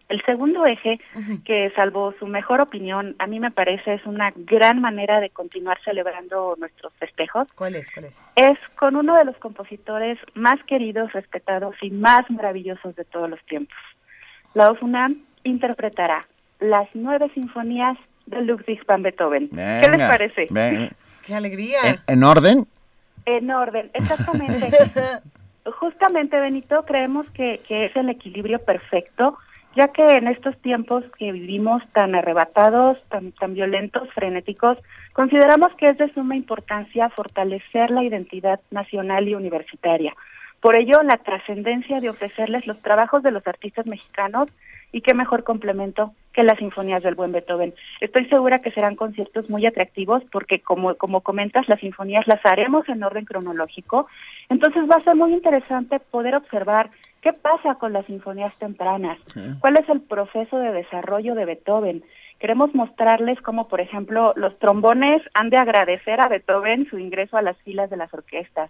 El 0.07 0.23
segundo 0.23 0.65
eje, 0.65 1.01
que 1.43 1.71
salvo 1.75 2.13
su 2.19 2.27
mejor 2.27 2.61
opinión, 2.61 3.15
a 3.19 3.27
mí 3.27 3.39
me 3.39 3.51
parece 3.51 3.95
es 3.95 4.05
una 4.05 4.31
gran 4.35 4.79
manera 4.79 5.19
de 5.19 5.29
continuar 5.29 5.77
celebrando 5.83 6.55
nuestros 6.57 6.93
festejos, 6.93 7.47
¿Cuál 7.55 7.75
es? 7.75 7.91
¿Cuál 7.91 8.05
es? 8.05 8.21
es 8.35 8.57
con 8.77 8.95
uno 8.95 9.17
de 9.17 9.25
los 9.25 9.35
compositores 9.37 10.17
más 10.33 10.63
queridos, 10.65 11.11
respetados 11.11 11.75
y 11.81 11.89
más 11.89 12.29
maravillosos 12.29 12.95
de 12.95 13.03
todos 13.03 13.29
los 13.29 13.43
tiempos. 13.45 13.77
La 14.53 14.71
UFUNAM 14.71 15.23
interpretará 15.43 16.27
las 16.59 16.87
nueve 16.93 17.29
sinfonías 17.33 17.97
de 18.27 18.41
Ludwig 18.41 18.85
van 18.85 19.01
Beethoven. 19.01 19.49
¿Qué 19.49 19.89
les 19.89 20.07
parece? 20.07 20.45
¡Qué 21.25 21.33
alegría! 21.33 21.79
¿En, 21.83 21.95
en 22.07 22.23
orden? 22.23 22.67
En 23.26 23.51
orden, 23.51 23.89
exactamente. 23.93 24.69
Justamente, 25.80 26.39
Benito, 26.39 26.86
creemos 26.86 27.28
que, 27.32 27.59
que 27.67 27.86
es 27.86 27.95
el 27.95 28.09
equilibrio 28.09 28.59
perfecto, 28.59 29.38
ya 29.76 29.88
que 29.89 30.03
en 30.03 30.28
estos 30.28 30.55
tiempos 30.61 31.03
que 31.17 31.32
vivimos 31.32 31.82
tan 31.91 32.15
arrebatados, 32.15 32.97
tan, 33.09 33.32
tan 33.34 33.55
violentos, 33.55 34.07
frenéticos, 34.13 34.78
consideramos 35.13 35.73
que 35.76 35.88
es 35.88 35.97
de 35.97 36.13
suma 36.13 36.36
importancia 36.36 37.09
fortalecer 37.09 37.91
la 37.91 38.03
identidad 38.03 38.59
nacional 38.69 39.28
y 39.28 39.36
universitaria. 39.36 40.13
Por 40.61 40.76
ello, 40.76 41.03
la 41.03 41.17
trascendencia 41.17 41.99
de 41.99 42.09
ofrecerles 42.09 42.65
los 42.65 42.82
trabajos 42.82 43.21
de 43.21 43.32
los 43.32 43.45
artistas 43.45 43.86
mexicanos 43.88 44.49
y 44.91 45.01
qué 45.01 45.13
mejor 45.13 45.43
complemento 45.43 46.13
que 46.33 46.43
las 46.43 46.57
sinfonías 46.57 47.03
del 47.03 47.15
buen 47.15 47.31
Beethoven. 47.31 47.73
Estoy 48.01 48.25
segura 48.25 48.59
que 48.59 48.71
serán 48.71 48.95
conciertos 48.95 49.49
muy 49.49 49.65
atractivos 49.65 50.23
porque, 50.31 50.59
como, 50.59 50.95
como 50.95 51.21
comentas, 51.21 51.67
las 51.69 51.79
sinfonías 51.79 52.27
las 52.27 52.45
haremos 52.45 52.88
en 52.89 53.03
orden 53.03 53.25
cronológico. 53.25 54.07
Entonces 54.49 54.83
va 54.89 54.95
a 54.95 55.01
ser 55.01 55.15
muy 55.15 55.33
interesante 55.33 55.99
poder 55.99 56.36
observar 56.36 56.91
qué 57.21 57.33
pasa 57.33 57.75
con 57.75 57.93
las 57.93 58.05
sinfonías 58.05 58.53
tempranas, 58.59 59.17
cuál 59.59 59.77
es 59.77 59.88
el 59.89 60.01
proceso 60.01 60.57
de 60.59 60.71
desarrollo 60.71 61.36
de 61.36 61.45
Beethoven. 61.45 62.03
Queremos 62.39 62.75
mostrarles 62.75 63.39
cómo, 63.41 63.67
por 63.67 63.79
ejemplo, 63.79 64.33
los 64.36 64.59
trombones 64.59 65.21
han 65.33 65.49
de 65.49 65.57
agradecer 65.57 66.19
a 66.19 66.27
Beethoven 66.27 66.88
su 66.89 66.99
ingreso 66.99 67.38
a 67.38 67.41
las 67.41 67.57
filas 67.63 67.89
de 67.89 67.97
las 67.97 68.13
orquestas 68.13 68.69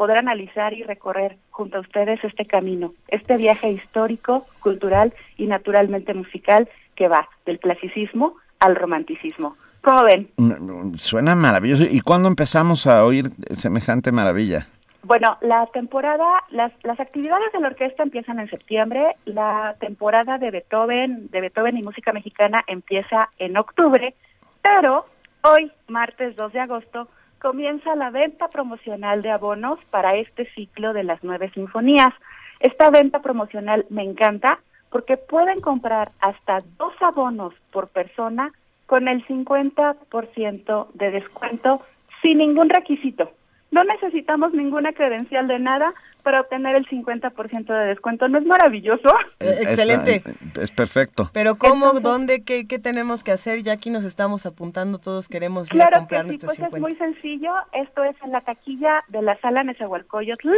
poder 0.00 0.16
analizar 0.16 0.72
y 0.72 0.82
recorrer 0.82 1.36
junto 1.50 1.76
a 1.76 1.80
ustedes 1.80 2.24
este 2.24 2.46
camino, 2.46 2.94
este 3.08 3.36
viaje 3.36 3.70
histórico, 3.70 4.46
cultural 4.60 5.12
y 5.36 5.44
naturalmente 5.44 6.14
musical 6.14 6.70
que 6.94 7.06
va 7.06 7.28
del 7.44 7.58
clasicismo 7.58 8.36
al 8.60 8.76
romanticismo. 8.76 9.58
¿Cómo 9.82 10.02
ven? 10.04 10.30
Mm, 10.38 10.94
Suena 10.94 11.34
maravilloso. 11.34 11.84
¿Y 11.84 12.00
cuándo 12.00 12.28
empezamos 12.28 12.86
a 12.86 13.04
oír 13.04 13.28
semejante 13.50 14.10
maravilla? 14.10 14.68
Bueno, 15.02 15.36
la 15.42 15.66
temporada, 15.66 16.44
las, 16.48 16.72
las 16.82 16.98
actividades 16.98 17.52
de 17.52 17.60
la 17.60 17.66
orquesta 17.66 18.02
empiezan 18.02 18.40
en 18.40 18.48
septiembre, 18.48 19.04
la 19.26 19.76
temporada 19.80 20.38
de 20.38 20.50
Beethoven, 20.50 21.28
de 21.30 21.42
Beethoven 21.42 21.76
y 21.76 21.82
música 21.82 22.14
mexicana 22.14 22.64
empieza 22.68 23.28
en 23.38 23.54
octubre, 23.58 24.14
pero 24.62 25.04
hoy, 25.42 25.70
martes 25.88 26.36
2 26.36 26.54
de 26.54 26.60
agosto, 26.60 27.08
comienza 27.40 27.94
la 27.96 28.10
venta 28.10 28.48
promocional 28.48 29.22
de 29.22 29.30
abonos 29.30 29.78
para 29.90 30.10
este 30.16 30.46
ciclo 30.54 30.92
de 30.92 31.04
las 31.04 31.24
nueve 31.24 31.50
sinfonías. 31.54 32.14
Esta 32.60 32.90
venta 32.90 33.20
promocional 33.20 33.86
me 33.88 34.02
encanta 34.02 34.60
porque 34.90 35.16
pueden 35.16 35.60
comprar 35.60 36.10
hasta 36.20 36.62
dos 36.76 36.92
abonos 37.00 37.54
por 37.72 37.88
persona 37.88 38.52
con 38.86 39.08
el 39.08 39.26
50% 39.26 40.88
de 40.94 41.10
descuento 41.10 41.82
sin 42.22 42.38
ningún 42.38 42.68
requisito. 42.68 43.32
No 43.70 43.84
necesitamos 43.84 44.52
ninguna 44.52 44.92
credencial 44.92 45.46
de 45.46 45.58
nada 45.58 45.94
para 46.22 46.40
obtener 46.40 46.74
el 46.76 46.86
50% 46.88 47.66
de 47.66 47.86
descuento. 47.86 48.28
¿No 48.28 48.38
es 48.38 48.44
maravilloso? 48.44 49.08
Eh, 49.38 49.58
excelente. 49.62 50.16
Está- 50.16 50.62
es 50.62 50.70
perfecto. 50.72 51.30
Pero 51.32 51.54
¿cómo, 51.56 51.86
Entonces- 51.86 52.02
dónde, 52.02 52.44
qué, 52.44 52.66
qué 52.66 52.78
tenemos 52.78 53.22
que 53.22 53.32
hacer? 53.32 53.62
Ya 53.62 53.72
aquí 53.74 53.90
nos 53.90 54.04
estamos 54.04 54.44
apuntando, 54.44 54.98
todos 54.98 55.28
queremos 55.28 55.72
ir 55.72 55.80
a 55.82 55.86
Claro 55.86 55.90
que 55.92 55.98
comprar 56.00 56.20
sí, 56.22 56.26
nuestros 56.26 56.48
pues 56.56 56.58
es 56.58 56.64
50. 56.74 56.80
muy 56.88 56.96
sencillo. 56.96 57.52
Esto 57.72 58.04
es 58.04 58.16
en 58.24 58.32
la 58.32 58.40
taquilla 58.40 59.04
de 59.08 59.22
la 59.22 59.38
sala 59.40 59.62
Nezahualcóyotl. 59.64 60.50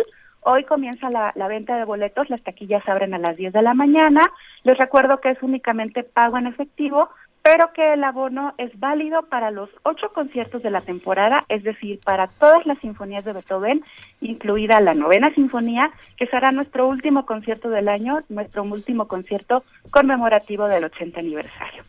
Hoy 0.45 0.65
comienza 0.65 1.09
la, 1.09 1.33
la 1.37 1.47
venta 1.47 1.77
de 1.77 1.85
boletos, 1.85 2.29
las 2.29 2.43
taquillas 2.43 2.83
abren 2.89 3.15
a 3.15 3.19
las 3.19 3.37
10 3.37 3.53
de 3.53 3.63
la 3.63 3.75
mañana. 3.75 4.29
Les 4.65 4.77
recuerdo 4.77 5.21
que 5.21 5.31
es 5.31 5.41
únicamente 5.43 6.03
pago 6.03 6.37
en 6.37 6.49
efectivo, 6.49 7.11
pero 7.43 7.73
que 7.73 7.95
el 7.95 8.05
abono 8.05 8.55
es 8.57 8.79
válido 8.79 9.23
para 9.25 9.51
los 9.51 9.69
ocho 9.83 10.13
conciertos 10.13 10.63
de 10.63 10.71
la 10.71 10.81
temporada, 10.81 11.45
es 11.49 11.65
decir, 11.65 11.99
para 12.05 12.29
todas 12.29 12.65
las 12.67 12.79
sinfonías 12.79 13.25
de 13.25 13.33
Beethoven, 13.33 13.85
incluida 14.21 14.81
la 14.81 14.95
novena 14.95 15.35
sinfonía, 15.35 15.91
que 16.17 16.29
será 16.29 16.53
nuestro 16.53 16.87
último 16.87 17.27
concierto 17.27 17.69
del 17.69 17.89
año, 17.89 18.23
nuestro 18.29 18.63
último 18.63 19.09
concierto 19.09 19.65
conmemorativo 19.91 20.69
del 20.69 20.85
80 20.85 21.19
aniversario. 21.19 21.83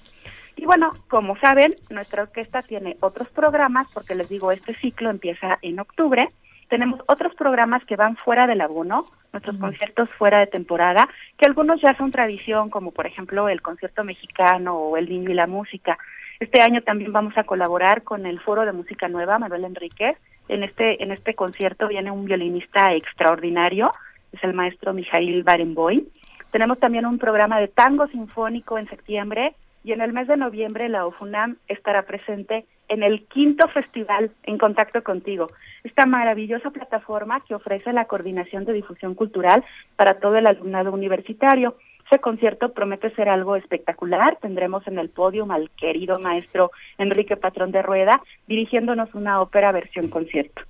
Y 0.56 0.66
bueno, 0.66 0.93
como 1.08 1.38
saben, 1.38 1.76
nuestra 1.89 2.24
orquesta 2.24 2.62
tiene 2.62 2.97
otros 2.99 3.30
programas, 3.30 3.88
porque 3.93 4.16
les 4.16 4.30
digo, 4.30 4.51
este 4.51 4.76
ciclo 4.76 5.10
empieza 5.10 5.60
en 5.62 5.80
octubre. 5.80 6.30
Tenemos 6.70 7.01
otros 7.07 7.36
programas 7.36 7.84
que 7.86 7.95
van 7.95 8.16
fuera 8.16 8.47
del 8.47 8.61
abono, 8.61 9.05
nuestros 9.32 9.57
conciertos 9.57 10.09
fuera 10.18 10.39
de 10.39 10.47
temporada, 10.47 11.07
que 11.38 11.45
algunos 11.45 11.82
ya 11.82 11.95
son 11.97 12.11
tradición, 12.11 12.70
como 12.70 12.91
por 12.91 13.07
ejemplo 13.07 13.49
el 13.49 13.61
concierto 13.61 14.03
mexicano 14.03 14.76
o 14.76 14.97
el 14.97 15.09
niño 15.09 15.32
y 15.32 15.36
la 15.36 15.47
música. 15.47 15.97
Este 16.39 16.61
año 16.61 16.82
también 16.82 17.11
vamos 17.14 17.38
a 17.38 17.43
colaborar 17.43 18.03
con 18.03 18.26
el 18.26 18.39
Foro 18.39 18.66
de 18.66 18.72
Música 18.72 19.07
Nueva, 19.07 19.39
Manuel 19.39 19.66
Enríquez. 19.66 20.18
En 20.49 20.64
este, 20.64 21.01
en 21.03 21.11
este 21.11 21.36
concierto 21.36 21.88
viene 21.88 22.11
un 22.11 22.26
violinista 22.26 22.93
extraordinario, 22.93 23.93
es 24.32 24.43
el 24.43 24.53
maestro 24.53 24.93
Mijail 24.93 25.43
Barenboim. 25.43 26.05
Tenemos 26.51 26.80
también 26.80 27.05
un 27.05 27.18
programa 27.18 27.59
de 27.59 27.68
tango 27.68 28.07
sinfónico 28.07 28.78
en 28.78 28.88
septiembre 28.88 29.55
y 29.84 29.91
en 29.91 30.01
el 30.01 30.13
mes 30.13 30.27
de 30.27 30.38
noviembre 30.38 30.89
la 30.89 31.05
OFUNAM 31.05 31.57
estará 31.67 32.03
presente 32.03 32.65
en 32.88 33.03
el 33.03 33.25
quinto 33.27 33.67
festival 33.69 34.31
En 34.43 34.57
Contacto 34.57 35.03
Contigo, 35.03 35.47
esta 35.84 36.05
maravillosa 36.05 36.69
plataforma 36.71 37.41
que 37.47 37.55
ofrece 37.55 37.91
la 37.93 38.05
coordinación 38.05 38.65
de 38.65 38.73
difusión 38.73 39.15
cultural 39.15 39.63
para 39.95 40.19
todo 40.19 40.38
el 40.38 40.47
alumnado 40.47 40.91
universitario. 40.91 41.75
Ese 42.05 42.19
concierto 42.19 42.73
promete 42.73 43.09
ser 43.15 43.29
algo 43.29 43.55
espectacular. 43.55 44.38
Tendremos 44.41 44.86
en 44.88 44.99
el 44.99 45.09
podio 45.09 45.49
al 45.49 45.69
querido 45.71 46.19
maestro 46.19 46.71
Enrique 46.97 47.38
Patrón 47.38 47.71
de 47.71 47.81
Rueda 47.81 48.21
dirigiéndonos 48.47 49.13
una 49.15 49.41
ópera 49.41 49.71
versión 49.71 50.09
concierto. 50.09 50.61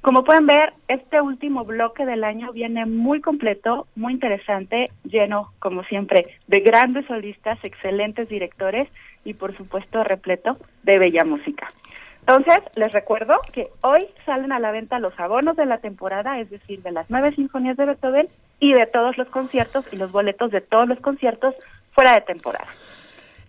Como 0.00 0.24
pueden 0.24 0.46
ver, 0.46 0.72
este 0.88 1.20
último 1.20 1.64
bloque 1.64 2.06
del 2.06 2.24
año 2.24 2.52
viene 2.52 2.86
muy 2.86 3.20
completo, 3.20 3.86
muy 3.94 4.14
interesante, 4.14 4.90
lleno, 5.04 5.52
como 5.58 5.84
siempre, 5.84 6.26
de 6.46 6.60
grandes 6.60 7.04
solistas, 7.06 7.58
excelentes 7.62 8.28
directores 8.30 8.88
y, 9.24 9.34
por 9.34 9.54
supuesto, 9.56 10.02
repleto 10.02 10.56
de 10.84 10.98
bella 10.98 11.24
música. 11.24 11.68
Entonces, 12.20 12.62
les 12.76 12.92
recuerdo 12.92 13.34
que 13.52 13.68
hoy 13.82 14.06
salen 14.24 14.52
a 14.52 14.58
la 14.58 14.70
venta 14.70 14.98
los 15.00 15.18
abonos 15.20 15.56
de 15.56 15.66
la 15.66 15.78
temporada, 15.78 16.38
es 16.40 16.48
decir, 16.48 16.80
de 16.82 16.92
las 16.92 17.10
nueve 17.10 17.34
sinfonías 17.34 17.76
de 17.76 17.86
Beethoven 17.86 18.28
y 18.58 18.72
de 18.72 18.86
todos 18.86 19.18
los 19.18 19.28
conciertos 19.28 19.84
y 19.92 19.96
los 19.96 20.12
boletos 20.12 20.50
de 20.50 20.62
todos 20.62 20.88
los 20.88 21.00
conciertos 21.00 21.54
fuera 21.92 22.14
de 22.14 22.22
temporada. 22.22 22.68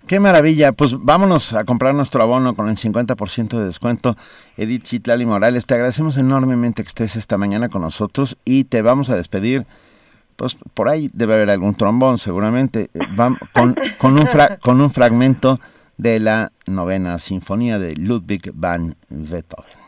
Qué 0.08 0.20
maravilla. 0.20 0.72
Pues 0.74 0.96
vámonos 0.98 1.54
a 1.54 1.64
comprar 1.64 1.94
nuestro 1.96 2.22
abono 2.22 2.54
con 2.54 2.68
el 2.70 2.76
50% 2.76 3.58
de 3.58 3.66
descuento. 3.66 4.18
Edith 4.58 4.86
Citlali 4.86 5.26
Morales, 5.26 5.66
te 5.66 5.76
agradecemos 5.76 6.18
enormemente 6.18 6.84
que 6.84 6.88
estés 6.88 7.16
esta 7.16 7.38
mañana 7.38 7.70
con 7.70 7.82
nosotros 7.82 8.38
y 8.44 8.66
te 8.66 8.82
vamos 8.82 9.10
a 9.10 9.16
despedir. 9.16 9.66
Pues 10.36 10.58
por 10.74 10.90
ahí 10.90 11.10
debe 11.14 11.36
haber 11.36 11.50
algún 11.52 11.76
trombón, 11.76 12.18
seguramente. 12.18 12.90
Vam- 13.16 13.38
con, 13.54 13.76
con, 14.00 14.18
un 14.18 14.26
fra- 14.28 14.58
con 14.58 14.82
un 14.82 14.90
fragmento 14.92 15.60
de 15.98 16.20
la 16.20 16.52
novena 16.66 17.20
sinfonía 17.20 17.78
de 17.78 17.96
Ludwig 17.96 18.52
van 18.54 18.96
Beethoven. 19.10 19.80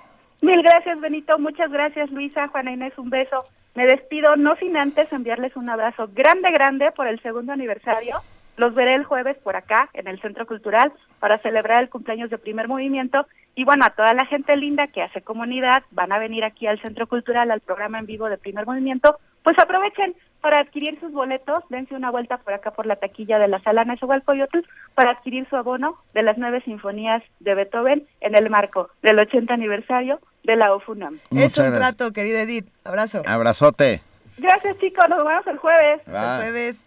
Mil 0.42 0.62
gracias, 0.62 1.00
Benito. 1.02 1.40
Muchas 1.40 1.72
gracias, 1.72 2.12
Luisa, 2.12 2.48
Juana 2.50 2.72
Inés, 2.72 2.94
un 2.98 3.10
beso. 3.10 3.38
Me 3.76 3.86
despido, 3.86 4.36
no 4.36 4.56
sin 4.58 4.78
antes 4.78 5.12
enviarles 5.12 5.56
un 5.56 5.70
abrazo 5.70 6.08
grande, 6.14 6.52
grande 6.52 6.92
por 6.96 7.08
el 7.08 7.20
segundo 7.22 7.52
aniversario. 7.54 8.18
Los 8.58 8.74
veré 8.74 8.96
el 8.96 9.04
jueves 9.04 9.38
por 9.44 9.56
acá, 9.56 9.90
en 9.94 10.08
el 10.08 10.22
Centro 10.22 10.46
Cultural, 10.46 10.94
para 11.20 11.40
celebrar 11.40 11.82
el 11.82 11.90
cumpleaños 11.90 12.30
de 12.30 12.38
Primer 12.38 12.68
Movimiento. 12.68 13.26
Y 13.56 13.66
bueno, 13.66 13.86
a 13.86 13.92
toda 13.92 14.14
la 14.14 14.26
gente 14.26 14.56
linda 14.58 14.88
que 14.88 15.02
hace 15.02 15.22
comunidad, 15.22 15.84
van 15.92 16.12
a 16.12 16.20
venir 16.20 16.44
aquí 16.44 16.68
al 16.68 16.82
Centro 16.82 17.08
Cultural, 17.08 17.52
al 17.52 17.62
programa 17.62 18.00
en 18.00 18.06
vivo 18.06 18.30
de 18.30 18.38
Primer 18.38 18.66
Movimiento, 18.66 19.20
pues 19.44 19.58
aprovechen 19.60 20.16
para 20.42 20.60
adquirir 20.60 21.00
sus 21.00 21.14
boletos, 21.14 21.64
dense 21.70 21.96
una 21.96 22.12
vuelta 22.12 22.38
por 22.38 22.54
acá 22.54 22.72
por 22.72 22.86
la 22.86 22.98
taquilla 22.98 23.40
de 23.40 23.48
la 23.48 23.62
Sala 23.62 23.86
Nezahualcóyotl 23.86 24.60
para 24.94 25.12
adquirir 25.12 25.48
su 25.50 25.56
abono 25.56 25.98
de 26.14 26.22
las 26.22 26.38
nueve 26.38 26.62
sinfonías 26.66 27.24
de 27.40 27.56
Beethoven 27.56 28.06
en 28.20 28.36
el 28.36 28.50
marco 28.50 28.90
del 29.02 29.20
80 29.20 29.54
aniversario 29.54 30.20
de 30.44 30.58
la 30.58 30.74
OFUNAM. 30.74 31.20
Es 31.32 31.58
un 31.58 31.72
gracias. 31.72 31.96
trato, 31.96 32.12
querida 32.12 32.42
Edith. 32.42 32.68
Abrazo. 32.84 33.22
Abrazote. 33.26 34.02
Gracias 34.38 34.78
chicos, 34.80 35.08
nos 35.08 35.26
vemos 35.26 35.48
el 35.48 35.58
jueves. 35.58 36.02
Bye. 36.06 36.18
Hasta 36.18 36.38
jueves. 36.40 36.83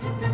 Primer 0.00 0.33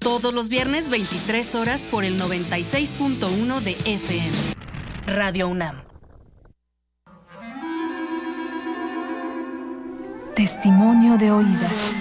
Todos 0.00 0.32
los 0.32 0.48
viernes 0.48 0.88
23 0.88 1.54
horas 1.56 1.84
por 1.84 2.04
el 2.04 2.18
96.1 2.18 3.60
de 3.60 3.72
FM. 3.84 4.32
Radio 5.06 5.46
UNAM. 5.48 5.82
Testimonio 10.34 11.18
de 11.18 11.30
oídas. 11.30 11.92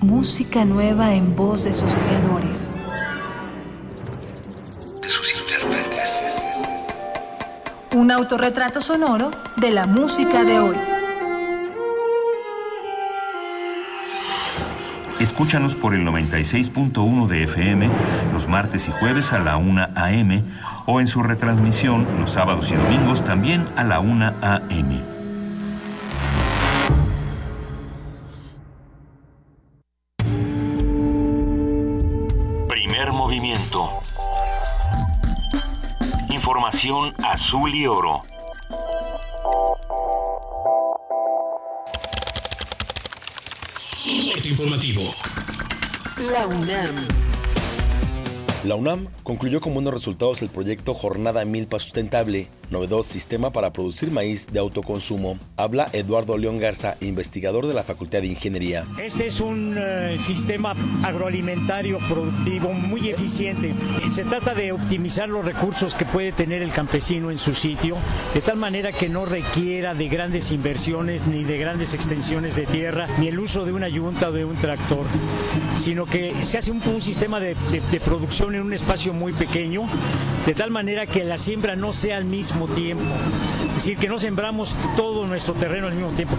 Música 0.00 0.64
nueva 0.64 1.12
en 1.12 1.34
voz 1.34 1.64
de 1.64 1.72
sus 1.72 1.92
creadores. 1.96 2.72
de 5.02 5.08
sus 5.08 5.34
intérpretes. 5.34 6.20
Un 7.96 8.12
autorretrato 8.12 8.80
sonoro 8.80 9.32
de 9.56 9.72
la 9.72 9.88
música 9.88 10.44
de 10.44 10.60
hoy. 10.60 10.93
Escúchanos 15.24 15.74
por 15.74 15.94
el 15.94 16.06
96.1 16.06 17.26
de 17.28 17.44
FM 17.44 17.88
los 18.34 18.46
martes 18.46 18.88
y 18.88 18.92
jueves 18.92 19.32
a 19.32 19.38
la 19.38 19.56
1 19.56 19.88
a.m. 19.94 20.42
o 20.84 21.00
en 21.00 21.06
su 21.06 21.22
retransmisión 21.22 22.06
los 22.20 22.32
sábados 22.32 22.70
y 22.70 22.74
domingos 22.74 23.24
también 23.24 23.66
a 23.74 23.84
la 23.84 24.00
1 24.00 24.34
a.m. 24.42 25.00
Primer 32.68 33.12
movimiento. 33.12 33.92
Información 36.28 37.14
azul 37.24 37.74
y 37.74 37.86
oro. 37.86 38.20
Informativo. 44.46 45.02
La 46.30 46.46
UNAM. 46.46 46.94
La 48.64 48.74
UNAM 48.74 49.06
concluyó 49.22 49.60
con 49.60 49.72
buenos 49.72 49.94
resultados 49.94 50.42
el 50.42 50.50
proyecto 50.50 50.92
Jornada 50.92 51.44
Milpa 51.44 51.78
Sustentable, 51.78 52.48
novedoso 52.70 53.10
sistema 53.10 53.50
para 53.50 53.72
producir 53.72 54.10
maíz 54.10 54.46
de 54.52 54.58
autoconsumo. 54.58 55.38
Habla 55.56 55.88
Eduardo 55.92 56.36
León 56.38 56.58
Garza, 56.58 56.96
investigador 57.00 57.66
de 57.66 57.74
la 57.74 57.82
Facultad 57.84 58.20
de 58.20 58.28
Ingeniería. 58.28 58.84
Este 59.02 59.26
es 59.26 59.40
un 59.40 59.76
eh, 59.78 60.16
sistema 60.18 60.74
agroalimentario 61.02 61.98
productivo 62.08 62.72
muy 62.72 63.08
eficiente. 63.10 63.74
Se 64.10 64.24
trata 64.24 64.54
de 64.54 64.72
optimizar 64.72 65.28
los 65.28 65.44
recursos 65.44 65.94
que 65.94 66.04
puede 66.04 66.32
tener 66.32 66.62
el 66.62 66.70
campesino 66.70 67.30
en 67.30 67.38
su 67.38 67.54
sitio, 67.54 67.96
de 68.32 68.40
tal 68.40 68.56
manera 68.56 68.92
que 68.92 69.08
no 69.08 69.24
requiera 69.24 69.94
de 69.94 70.08
grandes 70.08 70.50
inversiones 70.52 71.26
ni 71.26 71.44
de 71.44 71.58
grandes 71.58 71.94
extensiones 71.94 72.56
de 72.56 72.66
tierra, 72.66 73.06
ni 73.18 73.28
el 73.28 73.38
uso 73.38 73.64
de 73.64 73.72
una 73.72 73.88
yunta 73.88 74.28
o 74.28 74.32
de 74.32 74.44
un 74.44 74.56
tractor, 74.56 75.06
sino 75.76 76.06
que 76.06 76.34
se 76.44 76.58
hace 76.58 76.70
un, 76.70 76.82
sistema 77.00 77.40
de, 77.40 77.56
de- 77.90 78.00
producción 78.00 78.54
en 78.54 78.60
un 78.62 78.72
espacio 78.72 79.12
muy 79.12 79.32
pequeño, 79.32 79.82
de 80.46 80.54
tal 80.54 80.70
manera 80.70 81.06
que 81.06 81.24
la 81.24 81.38
siembra 81.38 81.74
no 81.76 81.92
sea 81.92 82.16
al 82.16 82.24
mismo 82.24 82.53
tiempo. 82.68 83.04
Es 83.68 83.74
decir, 83.84 83.98
que 83.98 84.08
no 84.08 84.18
sembramos 84.18 84.74
todo 84.96 85.26
nuestro 85.26 85.54
terreno 85.54 85.88
al 85.88 85.94
mismo 85.94 86.10
tiempo. 86.10 86.36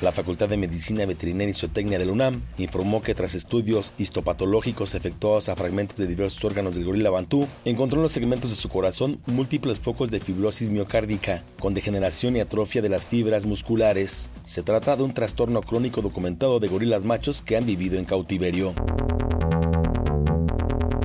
La 0.00 0.12
Facultad 0.12 0.50
de 0.50 0.58
Medicina 0.58 1.06
Veterinaria 1.06 1.52
y 1.52 1.54
Zootecnia 1.54 1.98
de 1.98 2.04
la 2.04 2.12
UNAM 2.12 2.42
informó 2.58 3.02
que 3.02 3.14
tras 3.14 3.34
estudios 3.34 3.94
histopatológicos 3.96 4.94
efectuados 4.94 5.48
a 5.48 5.56
fragmentos 5.56 5.96
de 5.96 6.06
diversos 6.06 6.44
órganos 6.44 6.74
del 6.74 6.84
gorila 6.84 7.08
bantú, 7.08 7.48
encontró 7.64 8.00
en 8.00 8.02
los 8.02 8.12
segmentos 8.12 8.50
de 8.50 8.56
su 8.56 8.68
corazón 8.68 9.18
múltiples 9.24 9.80
focos 9.80 10.10
de 10.10 10.20
fibrosis 10.20 10.68
miocárdica, 10.68 11.42
con 11.58 11.72
degeneración 11.72 12.36
y 12.36 12.40
atrofia 12.40 12.82
de 12.82 12.90
las 12.90 13.06
fibras 13.06 13.46
musculares. 13.46 14.30
Se 14.42 14.62
trata 14.62 14.94
de 14.94 15.04
un 15.04 15.14
trastorno 15.14 15.62
crónico 15.62 16.02
documentado 16.02 16.60
de 16.60 16.68
gorilas 16.68 17.04
machos 17.04 17.40
que 17.40 17.56
han 17.56 17.64
vivido 17.64 17.98
en 17.98 18.04
cautiverio. 18.04 18.74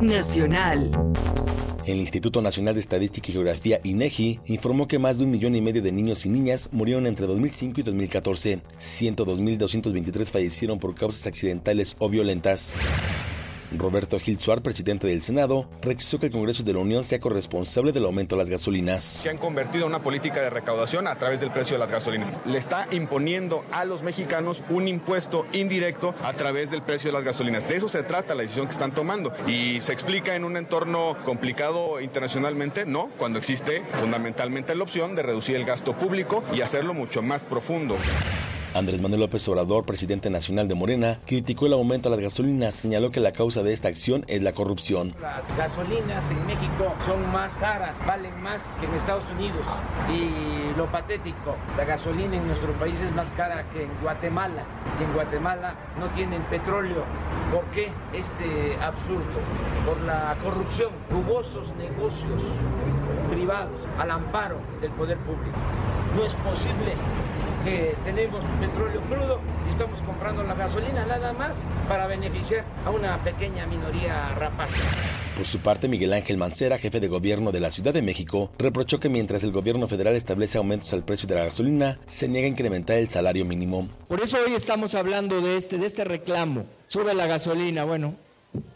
Nacional. 0.01 0.91
El 1.86 2.00
Instituto 2.00 2.42
Nacional 2.42 2.76
de 2.76 2.82
Estadística 2.82 3.30
y 3.30 3.34
Geografía, 3.34 3.80
INEGI, 3.84 4.40
informó 4.48 4.88
que 4.88 5.00
más 5.00 5.18
de 5.18 5.24
un 5.24 5.32
millón 5.32 5.56
y 5.56 5.62
medio 5.62 5.82
de 5.82 5.92
niños 5.92 6.26
y 6.26 6.30
niñas 6.30 6.70
murieron 6.72 7.08
entre 7.08 7.26
2005 7.26 7.80
y 7.80 7.84
2014. 7.84 8.60
102.223 8.78 10.26
fallecieron 10.26 10.80
por 10.80 10.96
causas 10.96 11.26
accidentales 11.26 11.96
o 12.00 12.10
violentas. 12.10 12.76
Roberto 13.78 14.20
Gil 14.20 14.39
Suar, 14.39 14.61
presidente 14.61 15.07
del 15.07 15.22
Senado, 15.22 15.70
rechazó 15.82 16.20
que 16.20 16.28
el 16.28 16.32
Congreso 16.32 16.63
de 16.63 16.74
la 16.74 16.80
Unión 16.80 17.03
sea 17.03 17.20
corresponsable 17.20 17.91
del 17.91 18.05
aumento 18.05 18.36
de 18.36 18.41
las 18.41 18.49
gasolinas. 18.49 19.03
Se 19.03 19.30
han 19.30 19.38
convertido 19.38 19.86
en 19.86 19.89
una 19.89 20.01
política 20.01 20.41
de 20.41 20.49
recaudación 20.49 21.07
a 21.07 21.17
través 21.17 21.41
del 21.41 21.51
precio 21.51 21.76
de 21.76 21.80
las 21.80 21.91
gasolinas. 21.91 22.34
Le 22.45 22.57
está 22.57 22.88
imponiendo 22.91 23.63
a 23.72 23.86
los 23.86 24.01
mexicanos 24.01 24.63
un 24.70 24.88
impuesto 24.88 25.45
indirecto 25.53 26.15
a 26.24 26.34
través 26.34 26.72
del 26.72 26.82
precio 26.82 27.09
de 27.09 27.13
las 27.13 27.24
gasolinas. 27.24 27.67
De 27.67 27.76
eso 27.76 27.89
se 27.89 28.03
trata 28.03 28.34
la 28.34 28.41
decisión 28.41 28.65
que 28.65 28.74
están 28.74 28.93
tomando. 28.93 29.32
Y 29.47 29.82
se 29.82 29.93
explica 29.93 30.36
en 30.36 30.45
un 30.45 30.57
entorno 30.57 31.15
complicado 31.24 32.01
internacionalmente, 32.01 32.86
no, 32.86 33.09
cuando 33.17 33.39
existe 33.39 33.84
fundamentalmente 33.93 34.76
la 34.76 34.84
opción 34.84 35.15
de 35.15 35.24
reducir 35.24 35.55
el 35.55 35.65
gasto 35.65 35.95
público 35.97 36.43
y 36.53 36.61
hacerlo 36.61 36.93
mucho 36.93 37.22
más 37.22 37.43
profundo. 37.43 37.97
Andrés 38.76 39.01
Manuel 39.01 39.22
López 39.22 39.47
Obrador, 39.47 39.84
presidente 39.84 40.30
nacional 40.30 40.67
de 40.67 40.76
Morena, 40.76 41.17
criticó 41.26 41.65
el 41.65 41.74
aumento 41.74 42.07
a 42.07 42.11
las 42.11 42.20
gasolinas, 42.20 42.76
señaló 42.76 43.09
que 43.09 43.20
la 43.20 43.32
causa 43.32 43.63
de 43.63 43.74
esta 43.74 43.88
acción 43.88 44.26
es 44.28 44.43
la 44.43 44.53
corrupción. 44.53 45.11
Las 45.20 45.57
gasolinas 45.57 46.30
en 46.30 46.45
México 46.45 46.93
son 47.07 47.32
más 47.32 47.57
caras, 47.57 47.97
valen 48.05 48.39
más 48.43 48.61
que 48.80 48.86
en 48.86 48.93
Estados 48.93 49.24
Unidos. 49.32 49.65
Y 50.13 50.78
lo 50.78 50.86
patético, 50.86 51.55
la 51.78 51.84
gasolina 51.84 52.36
en 52.36 52.45
nuestro 52.45 52.72
país 52.74 53.01
es 53.01 53.11
más 53.15 53.30
cara 53.32 53.65
que 53.74 53.84
en 53.84 53.89
Guatemala. 54.03 54.63
Y 54.99 55.03
en 55.03 55.13
Guatemala 55.13 55.74
no 55.99 56.05
tienen 56.09 56.43
petróleo. 56.43 57.05
¿Por 57.51 57.63
qué 57.74 57.89
este 58.13 58.78
absurdo? 58.84 59.24
Por 59.84 59.99
la 60.01 60.38
corrupción, 60.43 60.91
jugosos 61.09 61.74
negocios 61.76 62.43
privados 63.32 63.82
al 63.97 64.11
amparo 64.11 64.57
del 64.80 64.91
poder 64.91 65.17
público. 65.17 65.57
No 66.15 66.24
es 66.24 66.34
posible 66.36 66.93
que 67.64 67.95
tenemos 68.03 68.43
petróleo 68.60 69.01
crudo 69.01 69.39
y 69.68 69.72
estamos 69.72 69.99
comprando 70.01 70.43
la 70.43 70.53
gasolina 70.53 71.05
nada 71.05 71.34
más 71.34 71.55
para 71.88 72.07
beneficiar 72.07 72.64
a 72.86 72.89
una 72.89 73.24
pequeña 73.24 73.66
minoría 73.66 74.34
rapaz. 74.36 74.70
Por 75.36 75.45
su 75.45 75.60
parte, 75.60 75.88
Miguel 75.88 76.14
Ángel 76.14 76.38
Mancera, 76.38 76.78
jefe 76.78 76.99
de 76.99 77.07
gobierno 77.07 77.51
de 77.51 77.60
la 77.60 77.72
Ciudad 77.72 77.93
de 77.93 78.01
México, 78.01 78.51
reprochó 78.57 78.99
que 78.99 79.07
mientras 79.07 79.43
el 79.43 79.51
gobierno 79.51 79.88
federal 79.88 80.16
establece 80.16 80.57
aumentos 80.57 80.91
al 80.93 81.03
precio 81.03 81.28
de 81.28 81.36
la 81.36 81.45
gasolina, 81.45 81.97
se 82.07 82.28
niega 82.28 82.45
a 82.45 82.49
incrementar 82.49 82.97
el 82.97 83.10
salario 83.10 83.45
mínimo. 83.45 83.88
Por 84.07 84.22
eso 84.22 84.38
hoy 84.45 84.53
estamos 84.53 84.95
hablando 84.95 85.39
de 85.41 85.55
este, 85.55 85.78
de 85.78 85.86
este 85.86 86.03
reclamo. 86.03 86.66
Sube 86.88 87.14
la 87.14 87.28
gasolina, 87.28 87.86
bueno, 87.86 88.16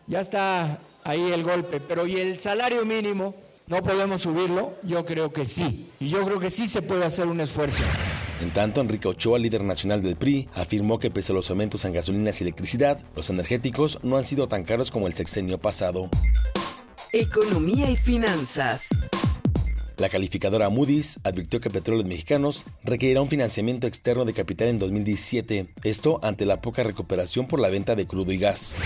ya 0.08 0.22
está 0.22 0.80
ahí 1.04 1.32
el 1.32 1.44
golpe, 1.44 1.82
pero 1.82 2.08
¿y 2.08 2.18
el 2.18 2.40
salario 2.40 2.86
mínimo? 2.86 3.36
¿No 3.68 3.82
podemos 3.82 4.22
subirlo? 4.22 4.76
Yo 4.84 5.06
creo 5.06 5.32
que 5.32 5.46
sí. 5.46 5.90
Y 6.00 6.10
yo 6.10 6.24
creo 6.26 6.40
que 6.40 6.50
sí 6.50 6.68
se 6.68 6.82
puede 6.82 7.06
hacer 7.06 7.28
un 7.28 7.40
esfuerzo. 7.40 7.84
En 8.42 8.52
tanto, 8.52 8.82
Enrique 8.82 9.08
Ochoa, 9.08 9.40
líder 9.40 9.64
nacional 9.64 10.02
del 10.02 10.16
PRI, 10.16 10.50
afirmó 10.54 11.00
que 11.00 11.12
pese 11.12 11.32
a 11.32 11.36
los 11.36 11.50
aumentos 11.50 11.86
en 11.86 11.94
gasolinas 11.94 12.40
y 12.40 12.44
electricidad, 12.44 13.00
los 13.16 13.30
energéticos 13.30 14.00
no 14.04 14.18
han 14.18 14.26
sido 14.26 14.48
tan 14.48 14.64
caros 14.64 14.92
como 14.92 15.08
el 15.08 15.14
sexenio 15.14 15.58
pasado. 15.60 16.10
Economía 17.12 17.90
y 17.90 17.96
finanzas. 17.96 18.90
La 19.98 20.10
calificadora 20.10 20.70
Moody's 20.70 21.20
advirtió 21.24 21.62
que 21.62 21.70
Petróleos 21.70 22.08
Mexicanos 22.08 22.66
requerirá 22.84 23.22
un 23.22 23.30
financiamiento 23.30 23.86
externo 23.86 24.26
de 24.26 24.34
capital 24.34 24.68
en 24.70 24.80
2017, 24.80 25.68
esto 25.84 26.20
ante 26.24 26.46
la 26.46 26.62
poca 26.62 26.84
recuperación 26.84 27.48
por 27.48 27.60
la 27.60 27.70
venta 27.70 27.96
de 27.96 28.08
crudo 28.08 28.32
y 28.32 28.40
gas. 28.40 28.82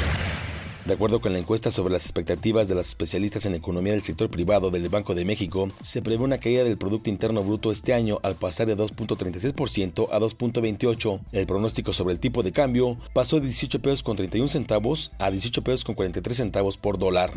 De 0.87 0.93
acuerdo 0.93 1.19
con 1.19 1.33
la 1.33 1.39
encuesta 1.39 1.69
sobre 1.69 1.91
las 1.91 2.03
expectativas 2.03 2.69
de 2.69 2.75
las 2.75 2.87
especialistas 2.87 3.45
en 3.45 3.55
economía 3.55 3.91
del 3.91 4.03
sector 4.03 4.29
privado 4.29 4.71
del 4.71 4.87
Banco 4.87 5.15
de 5.15 5.25
México, 5.25 5.69
se 5.81 6.01
prevé 6.01 6.23
una 6.23 6.37
caída 6.37 6.63
del 6.63 6.77
Producto 6.77 7.09
Interno 7.09 7.43
Bruto 7.43 7.71
este 7.71 7.93
año 7.93 8.19
al 8.23 8.35
pasar 8.35 8.67
de 8.67 8.77
2.36% 8.77 10.07
a 10.09 10.17
2.28%. 10.17 11.19
El 11.33 11.45
pronóstico 11.45 11.91
sobre 11.91 12.13
el 12.13 12.21
tipo 12.21 12.41
de 12.41 12.53
cambio 12.53 12.97
pasó 13.11 13.41
de 13.41 13.47
18 13.47 13.81
pesos 13.81 14.01
con 14.01 14.15
31 14.15 14.47
centavos 14.47 15.11
a 15.19 15.29
18 15.29 15.61
pesos 15.61 15.83
con 15.83 15.95
43 15.95 16.37
centavos 16.37 16.77
por 16.77 16.97
dólar. 16.97 17.33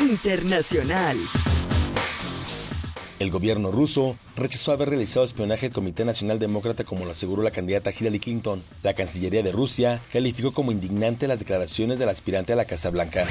Internacional. 0.00 1.18
El 3.18 3.32
gobierno 3.32 3.72
ruso 3.72 4.16
rechazó 4.36 4.70
haber 4.70 4.90
realizado 4.90 5.24
espionaje 5.24 5.66
al 5.66 5.72
Comité 5.72 6.04
Nacional 6.04 6.38
Demócrata 6.38 6.84
como 6.84 7.04
lo 7.04 7.10
aseguró 7.10 7.42
la 7.42 7.50
candidata 7.50 7.90
Hillary 7.90 8.20
Clinton. 8.20 8.62
La 8.84 8.94
Cancillería 8.94 9.42
de 9.42 9.50
Rusia 9.50 10.00
calificó 10.12 10.52
como 10.52 10.70
indignante 10.70 11.26
las 11.26 11.40
declaraciones 11.40 11.98
del 11.98 12.10
aspirante 12.10 12.52
a 12.52 12.56
la 12.56 12.64
Casa 12.64 12.90
Blanca. 12.90 13.26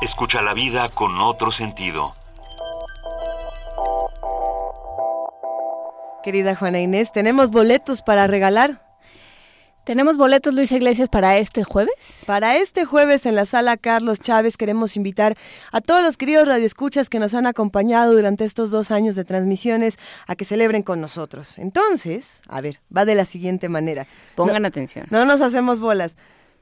Escucha 0.00 0.42
la 0.42 0.54
vida 0.54 0.88
con 0.90 1.20
otro 1.20 1.50
sentido. 1.50 2.14
Querida 6.22 6.54
Juana 6.56 6.80
Inés, 6.80 7.12
tenemos 7.12 7.50
boletos 7.50 8.02
para 8.02 8.26
regalar. 8.26 8.84
¿Tenemos 9.84 10.16
boletos, 10.16 10.52
Luis 10.52 10.72
Iglesias, 10.72 11.08
para 11.08 11.38
este 11.38 11.62
jueves? 11.62 12.24
Para 12.26 12.56
este 12.56 12.84
jueves 12.84 13.24
en 13.24 13.36
la 13.36 13.46
sala 13.46 13.76
Carlos 13.76 14.18
Chávez 14.18 14.56
queremos 14.56 14.96
invitar 14.96 15.36
a 15.70 15.80
todos 15.80 16.02
los 16.02 16.16
queridos 16.16 16.48
radioescuchas 16.48 17.08
que 17.08 17.20
nos 17.20 17.34
han 17.34 17.46
acompañado 17.46 18.12
durante 18.12 18.44
estos 18.44 18.72
dos 18.72 18.90
años 18.90 19.14
de 19.14 19.24
transmisiones 19.24 19.96
a 20.26 20.34
que 20.34 20.44
celebren 20.44 20.82
con 20.82 21.00
nosotros. 21.00 21.56
Entonces, 21.58 22.40
a 22.48 22.60
ver, 22.60 22.80
va 22.94 23.04
de 23.04 23.14
la 23.14 23.24
siguiente 23.26 23.68
manera. 23.68 24.08
Pongan 24.34 24.62
No- 24.62 24.68
atención. 24.68 25.06
No 25.10 25.24
nos 25.24 25.40
hacemos 25.40 25.78
bolas. 25.78 26.16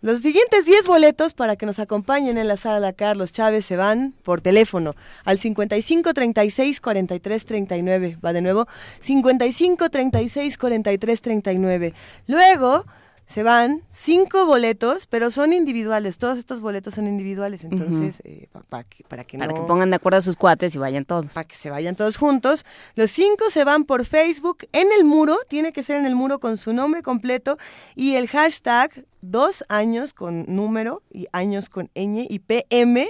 Los 0.04 0.20
siguientes 0.20 0.66
10 0.66 0.86
boletos 0.86 1.32
para 1.32 1.56
que 1.56 1.64
nos 1.64 1.78
acompañen 1.78 2.36
en 2.36 2.46
la 2.46 2.58
sala 2.58 2.92
Carlos 2.92 3.32
Chávez 3.32 3.64
se 3.64 3.74
van 3.74 4.12
por 4.22 4.42
teléfono 4.42 4.94
al 5.24 5.38
55 5.38 6.12
36 6.12 6.78
43 6.82 7.44
39. 7.46 8.18
Va 8.22 8.34
de 8.34 8.42
nuevo, 8.42 8.68
55 9.00 9.88
36 9.88 10.58
43 10.58 11.22
39. 11.22 11.94
Luego 12.26 12.84
se 13.24 13.42
van 13.42 13.80
cinco 13.88 14.44
boletos, 14.44 15.06
pero 15.06 15.30
son 15.30 15.54
individuales. 15.54 16.18
Todos 16.18 16.36
estos 16.36 16.60
boletos 16.60 16.92
son 16.92 17.06
individuales, 17.06 17.64
entonces 17.64 18.20
eh, 18.24 18.48
para 18.68 18.84
que, 18.84 19.04
para 19.04 19.24
que 19.24 19.38
para 19.38 19.54
que 19.54 19.60
pongan 19.62 19.88
de 19.88 19.96
acuerdo 19.96 20.18
a 20.18 20.22
sus 20.22 20.36
cuates 20.36 20.74
y 20.74 20.78
vayan 20.78 21.06
todos. 21.06 21.32
Para 21.32 21.48
que 21.48 21.56
se 21.56 21.70
vayan 21.70 21.96
todos 21.96 22.18
juntos. 22.18 22.66
Los 22.94 23.10
cinco 23.10 23.48
se 23.48 23.64
van 23.64 23.84
por 23.84 24.04
Facebook 24.04 24.66
en 24.72 24.88
el 24.92 25.06
muro, 25.06 25.38
tiene 25.48 25.72
que 25.72 25.82
ser 25.82 25.96
en 25.96 26.04
el 26.04 26.14
muro 26.14 26.40
con 26.40 26.58
su 26.58 26.74
nombre 26.74 27.02
completo 27.02 27.56
y 27.94 28.16
el 28.16 28.28
hashtag 28.28 29.06
dos 29.30 29.64
años 29.68 30.12
con 30.14 30.44
número 30.48 31.02
y 31.10 31.26
años 31.32 31.68
con 31.68 31.90
ñ 31.94 32.26
y 32.28 32.38
PM 32.40 33.08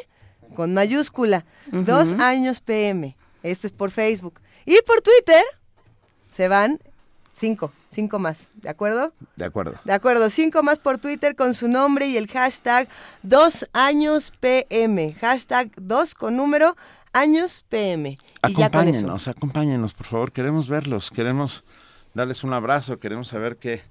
con 0.54 0.72
mayúscula. 0.72 1.44
Dos 1.70 2.14
años 2.14 2.60
PM. 2.60 3.16
Este 3.42 3.66
es 3.66 3.72
por 3.72 3.90
Facebook. 3.90 4.40
Y 4.64 4.78
por 4.86 5.02
Twitter 5.02 5.42
se 6.34 6.48
van 6.48 6.80
cinco, 7.36 7.72
cinco 7.90 8.18
más, 8.18 8.50
¿de 8.54 8.70
acuerdo? 8.70 9.12
De 9.36 9.44
acuerdo. 9.44 9.74
De 9.84 9.92
acuerdo, 9.92 10.30
cinco 10.30 10.62
más 10.62 10.78
por 10.78 10.98
Twitter 10.98 11.36
con 11.36 11.52
su 11.52 11.68
nombre 11.68 12.06
y 12.06 12.16
el 12.16 12.28
hashtag 12.28 12.88
dos 13.22 13.68
años 13.72 14.32
PM. 14.40 15.14
Hashtag 15.20 15.70
dos 15.76 16.14
con 16.14 16.36
número 16.36 16.76
años 17.12 17.64
PM. 17.68 18.18
Acompáñenos, 18.40 19.28
acompáñenos, 19.28 19.94
por 19.94 20.06
favor. 20.06 20.32
Queremos 20.32 20.68
verlos, 20.68 21.10
queremos 21.10 21.64
darles 22.14 22.44
un 22.44 22.52
abrazo, 22.52 22.98
queremos 22.98 23.28
saber 23.28 23.56
que 23.56 23.82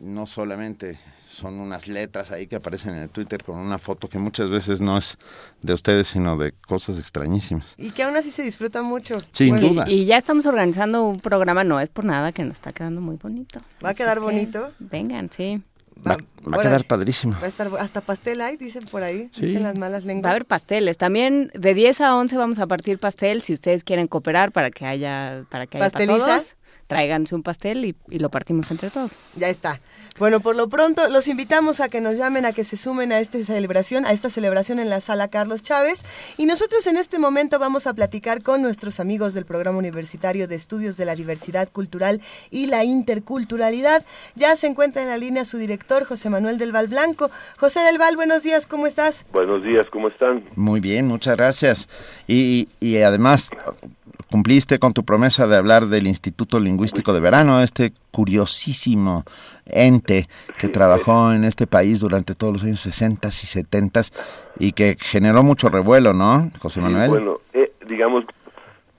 no 0.00 0.26
solamente 0.26 0.98
son 1.36 1.60
unas 1.60 1.86
letras 1.86 2.30
ahí 2.30 2.46
que 2.46 2.56
aparecen 2.56 2.94
en 2.94 3.02
el 3.02 3.10
Twitter 3.10 3.44
con 3.44 3.58
una 3.58 3.78
foto 3.78 4.08
que 4.08 4.18
muchas 4.18 4.48
veces 4.48 4.80
no 4.80 4.96
es 4.96 5.18
de 5.60 5.74
ustedes, 5.74 6.06
sino 6.06 6.36
de 6.36 6.52
cosas 6.52 6.98
extrañísimas. 6.98 7.74
Y 7.76 7.90
que 7.90 8.04
aún 8.04 8.16
así 8.16 8.30
se 8.30 8.42
disfruta 8.42 8.80
mucho. 8.80 9.18
Sin 9.32 9.60
duda. 9.60 9.84
Y, 9.88 10.06
ya 10.06 10.16
estamos 10.16 10.46
organizando 10.46 11.04
un 11.04 11.20
programa, 11.20 11.62
no 11.62 11.78
es 11.78 11.90
por 11.90 12.04
nada, 12.04 12.32
que 12.32 12.42
nos 12.42 12.54
está 12.54 12.72
quedando 12.72 13.02
muy 13.02 13.16
bonito. 13.16 13.60
¿Va 13.84 13.90
a 13.90 13.94
quedar 13.94 14.20
bonito? 14.20 14.72
Vengan, 14.78 15.30
sí. 15.30 15.62
Va, 16.06 16.14
a 16.14 16.62
quedar 16.62 16.84
padrísimo. 16.84 17.36
Va 17.40 17.46
a 17.46 17.48
estar 17.48 17.68
hasta 17.78 18.00
pastel 18.00 18.40
hay, 18.40 18.56
dicen 18.56 18.84
por 18.84 19.02
ahí, 19.02 19.30
dicen 19.36 19.62
las 19.62 19.78
malas 19.78 20.04
lenguas. 20.04 20.24
Va 20.24 20.28
a 20.28 20.32
haber 20.32 20.44
pasteles. 20.44 20.98
También 20.98 21.50
de 21.54 21.74
10 21.74 22.00
a 22.02 22.16
11 22.16 22.36
vamos 22.36 22.58
a 22.58 22.66
partir 22.66 22.98
pastel 22.98 23.42
si 23.42 23.54
ustedes 23.54 23.82
quieren 23.82 24.06
cooperar 24.06 24.52
para 24.52 24.70
que 24.70 24.84
haya 24.84 25.44
para 25.50 25.66
que 25.66 25.78
haya 25.78 25.90
para 25.90 26.06
todos 26.06 26.56
tráiganse 26.86 27.34
un 27.34 27.42
pastel 27.42 27.84
y, 27.84 27.96
y, 28.08 28.18
lo 28.18 28.30
partimos 28.30 28.70
entre 28.70 28.90
todos. 28.90 29.10
Ya 29.34 29.48
está. 29.48 29.80
Bueno, 30.18 30.40
por 30.40 30.56
lo 30.56 30.68
pronto 30.68 31.08
los 31.08 31.28
invitamos 31.28 31.80
a 31.80 31.88
que 31.88 32.00
nos 32.00 32.16
llamen, 32.16 32.46
a 32.46 32.52
que 32.52 32.64
se 32.64 32.76
sumen 32.76 33.12
a 33.12 33.18
esta 33.18 33.42
celebración, 33.44 34.06
a 34.06 34.12
esta 34.12 34.30
celebración 34.30 34.78
en 34.78 34.88
la 34.88 35.00
sala 35.00 35.28
Carlos 35.28 35.62
Chávez. 35.62 36.04
Y 36.36 36.46
nosotros 36.46 36.86
en 36.86 36.96
este 36.96 37.18
momento 37.18 37.58
vamos 37.58 37.86
a 37.86 37.94
platicar 37.94 38.42
con 38.42 38.62
nuestros 38.62 39.00
amigos 39.00 39.34
del 39.34 39.44
Programa 39.44 39.78
Universitario 39.78 40.48
de 40.48 40.54
Estudios 40.54 40.96
de 40.96 41.04
la 41.04 41.14
Diversidad 41.14 41.68
Cultural 41.70 42.20
y 42.50 42.66
la 42.66 42.84
Interculturalidad. 42.84 44.04
Ya 44.34 44.56
se 44.56 44.66
encuentra 44.68 45.02
en 45.02 45.08
la 45.08 45.18
línea 45.18 45.44
su 45.44 45.58
director, 45.58 46.04
José 46.04 46.30
Manuel 46.30 46.58
del 46.58 46.72
Val 46.72 46.88
Blanco. 46.88 47.30
José 47.58 47.80
del 47.80 47.98
Val, 47.98 48.16
buenos 48.16 48.42
días, 48.42 48.66
¿cómo 48.66 48.86
estás? 48.86 49.26
Buenos 49.32 49.62
días, 49.62 49.86
¿cómo 49.90 50.08
están? 50.08 50.44
Muy 50.54 50.80
bien, 50.80 51.06
muchas 51.06 51.36
gracias. 51.36 51.88
Y, 52.26 52.68
y 52.80 52.98
además 52.98 53.50
cumpliste 54.30 54.78
con 54.78 54.92
tu 54.92 55.04
promesa 55.04 55.46
de 55.46 55.56
hablar 55.56 55.86
del 55.86 56.06
Instituto 56.06 56.58
Lingüístico 56.58 57.12
de 57.12 57.20
Verano, 57.20 57.62
este 57.62 57.92
curiosísimo 58.10 59.24
ente 59.66 60.28
que 60.58 60.68
trabajó 60.68 61.32
en 61.32 61.44
este 61.44 61.66
país 61.66 62.00
durante 62.00 62.34
todos 62.34 62.52
los 62.52 62.64
años 62.64 62.80
60 62.80 63.28
y 63.28 63.30
70 63.30 64.00
y 64.58 64.72
que 64.72 64.96
generó 64.98 65.42
mucho 65.42 65.68
revuelo, 65.68 66.12
¿no, 66.12 66.50
José 66.60 66.80
Manuel? 66.80 67.08
bueno, 67.08 67.36
eh, 67.52 67.72
digamos, 67.86 68.24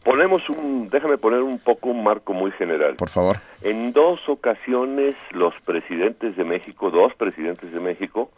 ponemos 0.04 0.48
un, 0.50 0.90
déjame 0.90 1.18
poner 1.18 1.42
un 1.42 1.60
poco 1.60 1.90
un 1.90 2.04
marco 2.04 2.34
muy 2.34 2.52
general. 2.52 2.96
Por 2.96 3.10
favor. 3.10 3.38
En 3.62 3.92
dos 3.92 4.20
ocasiones 4.30 5.16
los 5.32 5.54
presidentes 5.66 6.38
de 6.38 6.44
México, 6.46 6.90
dos 6.90 7.14
presidentes 7.16 7.72
de 7.74 7.80
México, 7.80 8.32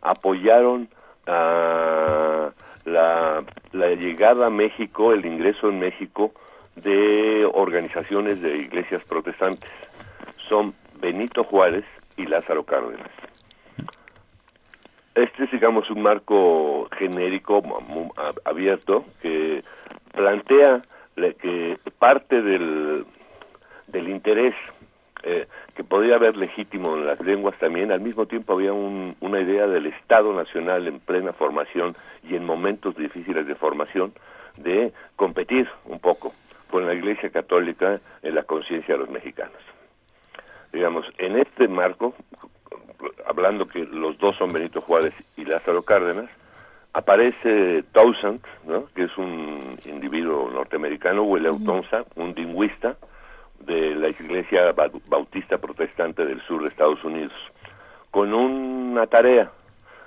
apoyaron 0.00 0.88
a 1.26 2.50
la, 2.84 3.44
llegada 3.72 4.46
a 4.46 4.50
México, 4.50 5.12
el 5.12 5.24
ingreso 5.24 5.68
en 5.68 5.80
México 5.80 6.32
de 6.76 7.48
organizaciones 7.52 8.40
de 8.40 8.56
iglesias 8.56 9.02
protestantes. 9.08 9.70
Son 10.48 10.74
Benito 11.00 11.44
Juárez 11.44 11.84
y 12.16 12.26
Lázaro 12.26 12.64
Cárdenas. 12.64 13.10
Este 15.14 15.44
es, 15.44 15.50
digamos, 15.50 15.90
un 15.90 16.02
marco 16.02 16.88
genérico, 16.96 17.62
abierto, 18.44 19.04
que 19.20 19.62
plantea 20.12 20.82
que 21.14 21.78
parte 21.98 22.40
del, 22.40 23.04
del 23.88 24.08
interés 24.08 24.54
eh, 25.22 25.46
que 25.74 25.84
podía 25.84 26.16
haber 26.16 26.36
legítimo 26.36 26.96
en 26.96 27.06
las 27.06 27.20
lenguas 27.20 27.58
también, 27.58 27.92
al 27.92 28.00
mismo 28.00 28.26
tiempo 28.26 28.54
había 28.54 28.72
una 28.72 29.40
idea 29.40 29.66
del 29.66 29.86
Estado 29.86 30.32
Nacional 30.32 30.86
en 30.86 31.00
plena 31.00 31.32
formación 31.32 31.96
y 32.22 32.36
en 32.36 32.44
momentos 32.44 32.96
difíciles 32.96 33.46
de 33.46 33.54
formación 33.54 34.12
de 34.56 34.92
competir 35.16 35.68
un 35.84 36.00
poco 36.00 36.32
con 36.70 36.86
la 36.86 36.94
Iglesia 36.94 37.30
Católica 37.30 38.00
en 38.22 38.34
la 38.34 38.44
conciencia 38.44 38.94
de 38.94 39.00
los 39.00 39.10
mexicanos. 39.10 39.58
Digamos, 40.72 41.04
en 41.18 41.36
este 41.36 41.68
marco, 41.68 42.14
hablando 43.26 43.66
que 43.66 43.84
los 43.84 44.16
dos 44.18 44.36
son 44.36 44.52
Benito 44.52 44.80
Juárez 44.80 45.14
y 45.36 45.44
Lázaro 45.44 45.82
Cárdenas, 45.82 46.30
aparece 46.92 47.84
Townsend, 47.92 48.40
¿no? 48.66 48.86
que 48.94 49.04
es 49.04 49.18
un 49.18 49.76
individuo 49.84 50.50
norteamericano, 50.50 51.22
William 51.22 51.64
Townsend, 51.64 52.06
un 52.16 52.34
lingüista, 52.34 52.96
de 53.70 53.94
la 53.94 54.08
Iglesia 54.08 54.74
Bautista 55.06 55.58
Protestante 55.58 56.26
del 56.26 56.40
sur 56.42 56.62
de 56.62 56.68
Estados 56.68 57.04
Unidos, 57.04 57.32
con 58.10 58.34
una 58.34 59.06
tarea. 59.06 59.52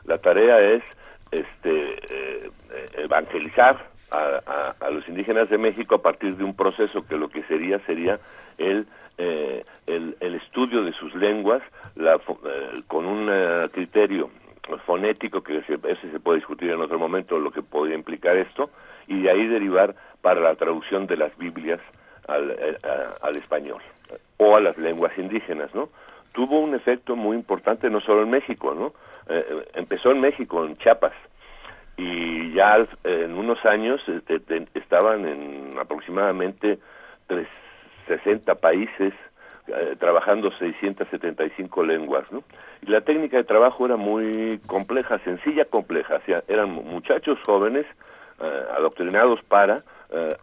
La 0.03 0.17
tarea 0.17 0.59
es 0.59 0.83
este, 1.31 1.93
eh, 2.11 2.49
evangelizar 2.97 3.87
a, 4.11 4.89
los 4.91 5.07
indígenas 5.07 5.49
de 5.49 5.57
México 5.57 5.95
a 5.95 6.01
partir 6.01 6.35
de 6.35 6.43
un 6.43 6.55
proceso 6.55 7.07
que 7.07 7.15
lo 7.15 7.29
que 7.29 7.41
sería 7.43 7.79
sería 7.87 8.19
el, 8.59 8.85
eh, 9.17 9.65
el, 9.87 10.35
estudio 10.35 10.83
de 10.83 10.91
sus 10.93 11.15
lenguas 11.15 11.63
la, 11.95 12.15
eh, 12.15 12.83
con 12.87 13.05
un 13.05 13.27
criterio 13.69 14.29
fonético 14.85 15.41
que 15.41 15.57
ese 15.57 16.11
se 16.11 16.19
puede 16.19 16.39
discutir 16.39 16.69
en 16.69 16.81
otro 16.81 16.99
momento 16.99 17.39
lo 17.39 17.51
que 17.51 17.63
podría 17.63 17.95
implicar 17.95 18.37
esto 18.37 18.69
y 19.07 19.21
de 19.21 19.31
ahí 19.31 19.47
derivar 19.47 19.95
para 20.21 20.41
la 20.41 20.53
traducción 20.53 21.07
de 21.07 21.17
las 21.17 21.35
Biblias 21.37 21.79
al, 22.27 22.51
eh, 22.51 22.77
al 23.21 23.35
español 23.35 23.81
o 24.37 24.55
a 24.55 24.61
las 24.61 24.77
lenguas 24.77 25.17
indígenas, 25.17 25.73
¿no? 25.73 25.89
Tuvo 26.33 26.59
un 26.59 26.75
efecto 26.75 27.15
muy 27.15 27.37
importante 27.37 27.89
no 27.89 28.01
solo 28.01 28.23
en 28.23 28.29
México, 28.29 28.73
¿no? 28.73 28.87
Eh, 29.27 29.45
eh, 29.47 29.67
empezó 29.75 30.11
en 30.11 30.21
México, 30.21 30.65
en 30.65 30.77
Chiapas, 30.77 31.13
y 31.95 32.53
ya 32.53 32.85
en 33.03 33.37
unos 33.37 33.63
años 33.65 34.01
este, 34.07 34.65
estaban 34.73 35.27
en 35.27 35.75
aproximadamente 35.79 36.79
60 38.07 38.55
países 38.55 39.13
trabajando 39.99 40.51
675 40.57 41.83
lenguas, 41.83 42.29
¿no? 42.31 42.43
Y 42.81 42.87
la 42.87 43.01
técnica 43.01 43.37
de 43.37 43.43
trabajo 43.43 43.85
era 43.85 43.95
muy 43.95 44.59
compleja, 44.65 45.19
sencilla, 45.19 45.65
compleja. 45.65 46.15
O 46.15 46.25
sea, 46.25 46.43
eran 46.47 46.71
muchachos 46.71 47.37
jóvenes 47.45 47.85
adoctrinados 48.75 49.41
para 49.43 49.83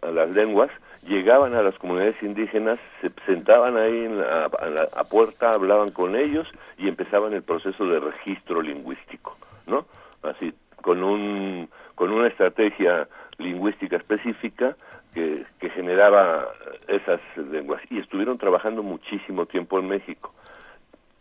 las 0.01 0.29
lenguas 0.31 0.69
llegaban 1.07 1.55
a 1.55 1.61
las 1.61 1.77
comunidades 1.77 2.21
indígenas, 2.21 2.79
se 3.01 3.11
sentaban 3.25 3.77
ahí 3.77 4.05
en 4.05 4.19
la, 4.19 4.49
a 4.95 5.03
puerta, 5.03 5.53
hablaban 5.53 5.91
con 5.91 6.15
ellos 6.15 6.47
y 6.77 6.87
empezaban 6.87 7.33
el 7.33 7.43
proceso 7.43 7.85
de 7.85 7.99
registro 7.99 8.61
lingüístico, 8.61 9.37
¿no? 9.67 9.85
Así, 10.23 10.53
con, 10.81 11.03
un, 11.03 11.69
con 11.95 12.11
una 12.11 12.27
estrategia 12.27 13.07
lingüística 13.37 13.97
específica 13.97 14.75
que, 15.13 15.45
que 15.59 15.69
generaba 15.69 16.47
esas 16.87 17.19
lenguas. 17.35 17.81
Y 17.89 17.99
estuvieron 17.99 18.37
trabajando 18.37 18.83
muchísimo 18.83 19.45
tiempo 19.45 19.79
en 19.79 19.87
México. 19.87 20.33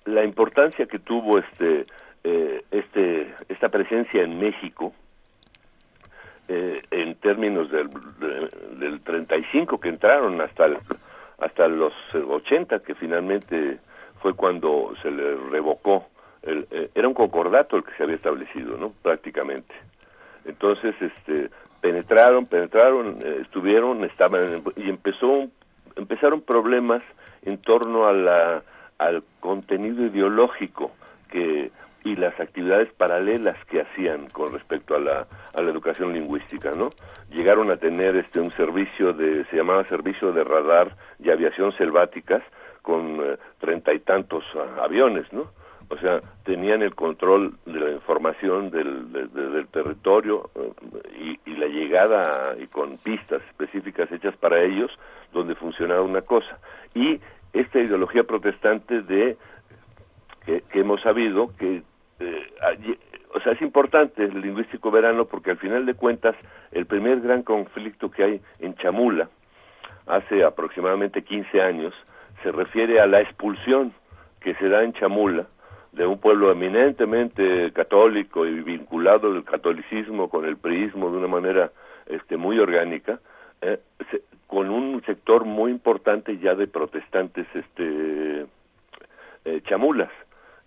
La 0.05 0.25
importancia 0.25 0.87
que 0.87 0.99
tuvo 0.99 1.39
este, 1.39 1.87
eh, 2.25 2.65
este, 2.71 3.35
esta 3.49 3.69
presencia 3.69 4.23
en 4.23 4.39
México, 4.39 4.93
eh, 6.53 6.83
en 6.91 7.15
términos 7.15 7.71
del, 7.71 7.89
del 8.81 9.01
35 9.03 9.79
que 9.79 9.89
entraron 9.89 10.41
hasta 10.41 10.65
hasta 11.39 11.69
los 11.69 11.93
80 12.13 12.81
que 12.81 12.97
finalmente 12.97 13.79
fue 14.21 14.35
cuando 14.35 14.93
se 15.01 15.13
le 15.13 15.37
revocó 15.49 16.09
el, 16.43 16.67
eh, 16.73 16.91
era 16.97 17.07
un 17.07 17.15
concordato 17.15 17.77
el 17.77 17.85
que 17.85 17.93
se 17.97 18.03
había 18.03 18.17
establecido 18.17 18.77
no 18.77 18.93
prácticamente. 19.01 19.73
Entonces 20.45 20.97
este 21.01 21.51
penetraron 21.81 22.47
penetraron 22.47 23.21
eh, 23.23 23.43
estuvieron 23.43 24.03
estaban 24.03 24.65
y 24.75 24.91
empezó 24.91 25.47
empezaron 25.95 26.41
problemas 26.41 27.01
en 27.43 27.59
torno 27.59 28.09
a 28.09 28.13
la 28.13 28.65
al 28.99 29.23
contenido 29.39 30.05
ideológico 30.05 30.91
que 31.31 31.71
y 32.05 32.17
las 32.17 32.39
actividades 32.41 32.93
paralelas 32.93 33.57
que 33.67 33.83
hacían 33.83 34.27
con 34.29 34.53
respecto 34.53 34.95
a 34.95 35.01
la, 35.01 35.27
a 35.55 35.61
la 35.61 35.71
educación 35.71 36.13
lingüística, 36.13 36.73
¿no? 36.73 36.91
Llegaron 37.31 37.71
a 37.71 37.77
tener 37.77 38.17
este 38.17 38.41
un 38.41 38.51
servicio 38.53 39.13
de 39.13 39.45
se 39.47 39.57
llamaba 39.57 39.85
servicio 39.85 40.33
de 40.33 40.45
radar 40.45 40.97
y 41.19 41.31
aviación 41.31 41.73
selváticas 41.77 42.43
con 42.83 43.21
eh, 43.21 43.37
treinta 43.59 43.93
y 43.93 44.01
tantos 44.01 44.45
ah, 44.57 44.85
aviones, 44.85 45.31
¿no? 45.33 45.51
o 45.91 45.97
sea, 45.99 46.21
tenían 46.45 46.83
el 46.83 46.95
control 46.95 47.55
de 47.67 47.81
la 47.81 47.91
información 47.91 48.71
del, 48.71 49.11
del 49.13 49.67
territorio 49.69 50.49
eh, 50.55 51.37
y, 51.45 51.51
y, 51.51 51.57
la 51.57 51.67
llegada 51.67 52.55
y 52.61 52.69
con 52.69 52.97
pistas 52.99 53.43
específicas 53.49 54.11
hechas 54.13 54.37
para 54.37 54.63
ellos, 54.63 54.91
donde 55.33 55.57
funcionaba 55.57 56.03
una 56.03 56.23
cosa. 56.23 56.59
Y 56.95 57.21
esta 57.53 57.81
ideología 57.81 58.23
protestante 58.23 59.03
de 59.03 59.37
que, 60.59 60.81
hemos 60.81 61.01
sabido 61.03 61.53
que 61.57 61.83
eh, 62.19 62.99
o 63.33 63.41
sea, 63.41 63.53
es 63.53 63.63
importante 63.63 64.25
el 64.25 64.41
lingüístico 64.41 64.91
verano 64.91 65.25
porque 65.27 65.53
al 65.53 65.59
final 65.59 65.87
de 65.87 65.95
cuentas 65.95 66.35
el 66.73 66.87
primer 66.87 67.21
gran 67.21 67.43
conflicto 67.43 68.11
que 68.11 68.25
hay 68.25 68.41
en 68.59 68.75
Chamula 68.77 69.29
hace 70.07 70.43
aproximadamente 70.45 71.23
15 71.23 71.63
años 71.63 71.95
se 72.43 72.51
refiere 72.51 73.01
a 73.01 73.07
la 73.07 73.21
expulsión 73.21 73.93
que 74.41 74.55
se 74.55 74.69
da 74.69 74.83
en 74.83 74.93
Chamula 74.95 75.47
de 75.93 76.07
un 76.07 76.19
pueblo 76.19 76.51
eminentemente 76.51 77.73
católico 77.73 78.47
y 78.47 78.61
vinculado 78.63 79.29
al 79.29 79.45
catolicismo 79.45 80.29
con 80.29 80.45
el 80.45 80.57
priismo 80.57 81.11
de 81.11 81.19
una 81.19 81.27
manera 81.27 81.73
este, 82.07 82.37
muy 82.37 82.59
orgánica, 82.59 83.21
eh, 83.61 83.79
con 84.47 84.71
un 84.71 85.03
sector 85.05 85.45
muy 85.45 85.71
importante 85.71 86.39
ya 86.39 86.55
de 86.55 86.67
protestantes 86.67 87.47
este, 87.55 88.47
eh, 89.45 89.61
chamulas 89.65 90.11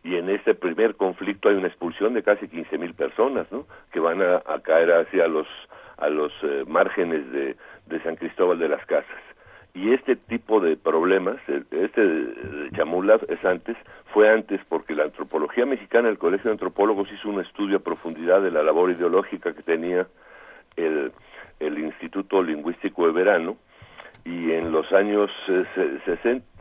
y 0.03 0.15
en 0.15 0.29
ese 0.29 0.53
primer 0.53 0.95
conflicto 0.95 1.49
hay 1.49 1.55
una 1.55 1.67
expulsión 1.67 2.13
de 2.13 2.23
casi 2.23 2.47
15 2.47 2.77
mil 2.77 2.93
personas, 2.93 3.49
¿no? 3.51 3.65
Que 3.91 3.99
van 3.99 4.21
a, 4.21 4.41
caer 4.63 4.91
hacia 4.91 5.27
los 5.27 5.47
a 5.97 6.09
los 6.09 6.31
eh, 6.43 6.63
márgenes 6.67 7.31
de, 7.31 7.55
de 7.85 8.03
San 8.03 8.15
Cristóbal 8.15 8.59
de 8.59 8.67
las 8.67 8.85
Casas. 8.85 9.21
Y 9.75 9.91
este 9.93 10.15
tipo 10.15 10.59
de 10.59 10.75
problemas, 10.77 11.37
este 11.47 12.01
de 12.05 12.69
Chamula 12.75 13.19
es 13.27 13.43
antes, 13.43 13.75
fue 14.13 14.29
antes 14.29 14.61
porque 14.69 14.93
la 14.93 15.05
antropología 15.05 15.65
mexicana, 15.65 16.09
el 16.09 16.19
Colegio 16.19 16.49
de 16.49 16.53
Antropólogos 16.53 17.11
hizo 17.11 17.29
un 17.29 17.41
estudio 17.41 17.77
a 17.77 17.79
profundidad 17.79 18.41
de 18.41 18.51
la 18.51 18.61
labor 18.61 18.91
ideológica 18.91 19.53
que 19.53 19.63
tenía 19.63 20.07
el, 20.75 21.11
el 21.59 21.79
Instituto 21.79 22.43
Lingüístico 22.43 23.07
de 23.07 23.13
Verano 23.13 23.57
y 24.25 24.51
en 24.51 24.71
los 24.71 24.91
años 24.93 25.31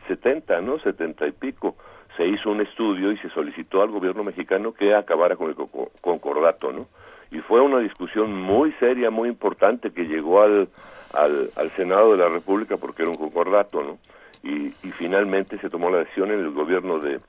70, 0.07 0.61
¿no? 0.61 0.79
70 0.79 1.27
y 1.27 1.31
pico, 1.33 1.75
se 2.17 2.27
hizo 2.27 2.51
un 2.51 2.61
estudio 2.61 3.11
y 3.11 3.17
se 3.17 3.29
solicitó 3.29 3.81
al 3.81 3.89
gobierno 3.89 4.23
mexicano 4.23 4.73
que 4.73 4.93
acabara 4.93 5.35
con 5.35 5.49
el 5.49 5.55
concordato, 6.01 6.71
¿no? 6.71 6.87
Y 7.31 7.39
fue 7.39 7.61
una 7.61 7.79
discusión 7.79 8.31
muy 8.39 8.71
seria, 8.73 9.09
muy 9.09 9.27
importante 9.27 9.91
que 9.91 10.03
llegó 10.03 10.43
al, 10.43 10.69
al, 11.13 11.69
Senado 11.71 12.11
de 12.11 12.19
la 12.19 12.29
República 12.29 12.77
porque 12.77 13.01
era 13.01 13.09
un 13.09 13.17
concordato, 13.17 13.81
¿no? 13.81 13.97
Y, 14.43 14.71
finalmente 14.97 15.57
se 15.57 15.69
tomó 15.69 15.89
la 15.89 15.99
decisión 15.99 16.31
en 16.31 16.39
el 16.39 16.51
gobierno 16.51 16.99
de, 16.99 17.19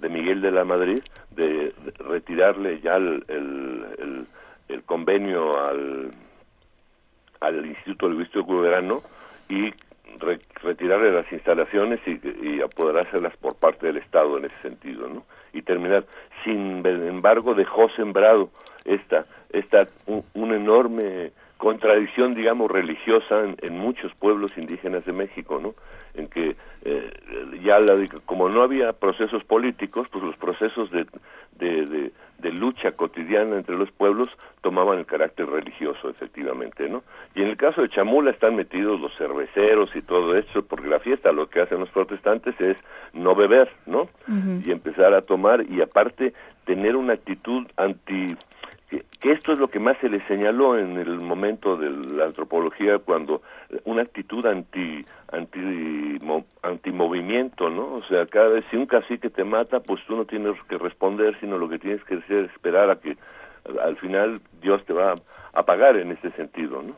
de 0.00 0.08
Miguel 0.08 0.40
de 0.40 0.50
la 0.50 0.64
Madrid 0.64 1.02
de, 1.30 1.74
retirarle 1.98 2.80
ya 2.80 2.96
el, 2.96 3.24
el, 4.68 4.82
convenio 4.84 5.56
al, 5.68 6.10
al 7.40 7.66
Instituto 7.66 8.08
Lingüístico 8.08 8.60
Verano 8.60 9.02
y 9.48 9.72
retirarle 10.62 11.12
las 11.12 11.30
instalaciones 11.32 12.00
y, 12.06 12.20
y 12.42 12.60
apoderárselas 12.60 13.36
por 13.36 13.54
parte 13.54 13.86
del 13.86 13.98
Estado 13.98 14.38
en 14.38 14.46
ese 14.46 14.62
sentido, 14.62 15.08
¿no? 15.08 15.24
Y 15.52 15.62
terminar. 15.62 16.04
Sin 16.44 16.84
embargo, 16.86 17.54
dejó 17.54 17.88
sembrado 17.90 18.50
esta, 18.84 19.26
esta 19.50 19.86
un, 20.06 20.54
enorme 20.54 21.32
contradicción, 21.60 22.34
digamos, 22.34 22.70
religiosa 22.70 23.42
en, 23.60 23.78
muchos 23.78 24.14
pueblos 24.14 24.50
indígenas 24.56 25.04
de 25.04 25.12
México, 25.12 25.60
¿no? 25.62 25.74
En 26.14 26.26
que 26.26 26.56
eh, 26.84 27.10
ya 27.62 27.78
la, 27.78 27.94
como 28.24 28.48
no 28.48 28.62
había 28.62 28.94
procesos 28.94 29.44
políticos, 29.44 30.08
pues 30.10 30.24
los 30.24 30.36
procesos 30.38 30.90
de, 30.90 31.04
de, 31.58 32.12
de, 32.38 32.52
lucha 32.52 32.92
cotidiana 32.92 33.56
entre 33.56 33.76
los 33.76 33.90
pueblos 33.90 34.28
tomaban 34.62 35.00
el 35.00 35.04
carácter 35.04 35.50
religioso, 35.50 36.08
efectivamente, 36.08 36.88
¿no? 36.88 37.02
Y 37.34 37.42
en 37.42 37.48
el 37.48 37.58
caso 37.58 37.82
de 37.82 37.90
Chamula 37.90 38.30
están 38.30 38.56
metidos 38.56 38.98
los 38.98 39.14
cerveceros 39.18 39.94
y 39.94 40.00
todo 40.00 40.34
eso, 40.36 40.62
porque 40.62 40.88
la 40.88 40.98
fiesta 40.98 41.30
lo 41.30 41.50
que 41.50 41.60
hacen 41.60 41.80
los 41.80 41.90
protestantes 41.90 42.58
es 42.58 42.78
no 43.12 43.34
beber, 43.34 43.70
¿no? 43.84 44.08
Y 44.64 44.70
empezar 44.70 45.12
a 45.12 45.20
tomar 45.20 45.66
y 45.70 45.82
aparte 45.82 46.32
tener 46.64 46.96
una 46.96 47.12
actitud 47.12 47.66
anti 47.76 48.34
que, 48.90 49.32
esto 49.32 49.52
es 49.52 49.58
lo 49.58 49.68
que 49.68 49.78
más 49.78 49.96
se 49.98 50.08
le 50.08 50.20
señaló 50.26 50.76
en 50.76 50.98
el 50.98 51.20
momento 51.24 51.76
de 51.76 51.90
la 51.90 52.26
antropología 52.26 52.98
cuando 52.98 53.42
una 53.84 54.02
actitud 54.02 54.44
anti 54.44 55.04
anti 55.32 56.20
antimovimiento 56.62 57.70
no 57.70 57.94
o 57.94 58.02
sea 58.08 58.26
cada 58.26 58.48
vez 58.48 58.64
si 58.70 58.76
un 58.76 58.86
cacique 58.86 59.30
te 59.30 59.44
mata 59.44 59.80
pues 59.80 60.04
tú 60.06 60.16
no 60.16 60.24
tienes 60.24 60.60
que 60.64 60.76
responder 60.76 61.38
sino 61.40 61.56
lo 61.56 61.68
que 61.68 61.78
tienes 61.78 62.02
que 62.04 62.16
hacer 62.16 62.44
es 62.46 62.50
esperar 62.52 62.90
a 62.90 62.96
que 62.96 63.16
al 63.82 63.96
final 63.96 64.40
Dios 64.60 64.84
te 64.84 64.92
va 64.92 65.14
a 65.52 65.62
pagar 65.62 65.96
en 65.96 66.10
ese 66.10 66.30
sentido 66.32 66.82
no 66.82 66.94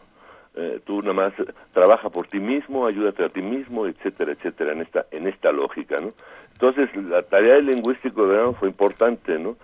eh, 0.54 0.80
tú 0.84 1.00
nada 1.00 1.14
más 1.14 1.32
trabaja 1.72 2.10
por 2.10 2.26
ti 2.26 2.38
mismo, 2.38 2.86
ayúdate 2.86 3.24
a 3.24 3.30
ti 3.30 3.40
mismo, 3.40 3.86
etcétera, 3.86 4.32
etcétera, 4.32 4.72
en 4.72 4.82
esta 4.82 5.06
en 5.10 5.26
esta 5.26 5.50
lógica, 5.50 5.98
¿no? 5.98 6.10
Entonces 6.52 6.94
la 6.94 7.22
tarea 7.22 7.54
del 7.54 7.66
lingüístico 7.66 8.26
de 8.26 8.52
fue 8.54 8.68
importante, 8.68 9.38
¿no? 9.38 9.56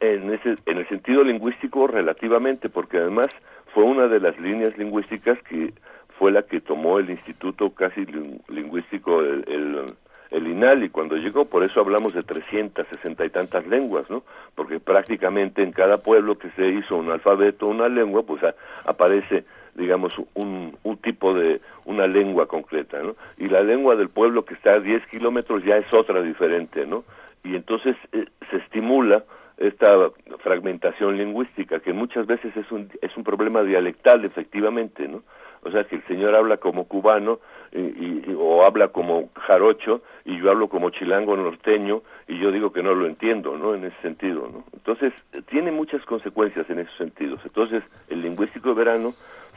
En, 0.00 0.32
ese, 0.32 0.56
en 0.66 0.78
el 0.78 0.88
sentido 0.88 1.22
lingüístico 1.22 1.86
relativamente, 1.86 2.68
porque 2.68 2.98
además 2.98 3.28
fue 3.74 3.84
una 3.84 4.08
de 4.08 4.20
las 4.20 4.38
líneas 4.38 4.76
lingüísticas 4.76 5.38
que 5.42 5.72
fue 6.18 6.32
la 6.32 6.42
que 6.42 6.60
tomó 6.60 6.98
el 6.98 7.10
Instituto 7.10 7.70
casi 7.70 8.04
lingüístico, 8.48 9.20
el, 9.20 9.44
el, 9.48 9.84
el 10.30 10.46
INALI 10.46 10.90
cuando 10.90 11.16
llegó, 11.16 11.44
por 11.44 11.64
eso 11.64 11.80
hablamos 11.80 12.14
de 12.14 12.22
360 12.22 13.24
y 13.24 13.30
tantas 13.30 13.66
lenguas, 13.66 14.08
¿no? 14.10 14.22
Porque 14.54 14.80
prácticamente 14.80 15.62
en 15.62 15.72
cada 15.72 16.02
pueblo 16.02 16.36
que 16.36 16.50
se 16.50 16.68
hizo 16.68 16.96
un 16.96 17.10
alfabeto, 17.10 17.66
una 17.68 17.88
lengua, 17.88 18.22
pues 18.22 18.42
aparece 18.84 19.44
digamos, 19.74 20.12
un, 20.34 20.76
un 20.82 20.96
tipo 20.98 21.32
de, 21.34 21.60
una 21.84 22.06
lengua 22.06 22.46
concreta, 22.46 23.02
¿no? 23.02 23.14
Y 23.38 23.48
la 23.48 23.62
lengua 23.62 23.96
del 23.96 24.08
pueblo 24.08 24.44
que 24.44 24.54
está 24.54 24.74
a 24.74 24.80
10 24.80 25.06
kilómetros 25.06 25.64
ya 25.64 25.76
es 25.76 25.92
otra 25.92 26.22
diferente, 26.22 26.86
¿no? 26.86 27.04
Y 27.44 27.56
entonces 27.56 27.96
eh, 28.12 28.26
se 28.50 28.58
estimula 28.58 29.24
esta 29.60 30.10
fragmentación 30.38 31.18
lingüística, 31.18 31.80
que 31.80 31.92
muchas 31.92 32.26
veces 32.26 32.56
es 32.56 32.72
un, 32.72 32.90
es 33.02 33.14
un 33.16 33.24
problema 33.24 33.62
dialectal, 33.62 34.24
efectivamente, 34.24 35.06
¿no? 35.06 35.22
O 35.62 35.70
sea, 35.70 35.84
que 35.84 35.96
el 35.96 36.02
señor 36.04 36.34
habla 36.34 36.56
como 36.56 36.88
cubano 36.88 37.38
y, 37.70 38.32
o 38.32 38.64
habla 38.64 38.88
como 38.88 39.28
jarocho 39.34 40.00
y 40.24 40.40
yo 40.40 40.50
hablo 40.50 40.68
como 40.68 40.88
chilango 40.88 41.36
norteño 41.36 42.00
y 42.26 42.38
yo 42.38 42.50
digo 42.50 42.72
que 42.72 42.82
no 42.82 42.94
lo 42.94 43.06
entiendo, 43.06 43.58
¿no? 43.58 43.74
En 43.74 43.84
ese 43.84 44.00
sentido, 44.00 44.48
¿no? 44.50 44.64
Entonces, 44.72 45.12
tiene 45.50 45.70
muchas 45.70 46.02
consecuencias 46.06 46.68
en 46.70 46.78
esos 46.78 46.96
sentidos. 46.96 47.40
Entonces, 47.44 47.84
el 48.08 48.22
lingüístico 48.22 48.70
de 48.70 48.74
verano 48.76 49.12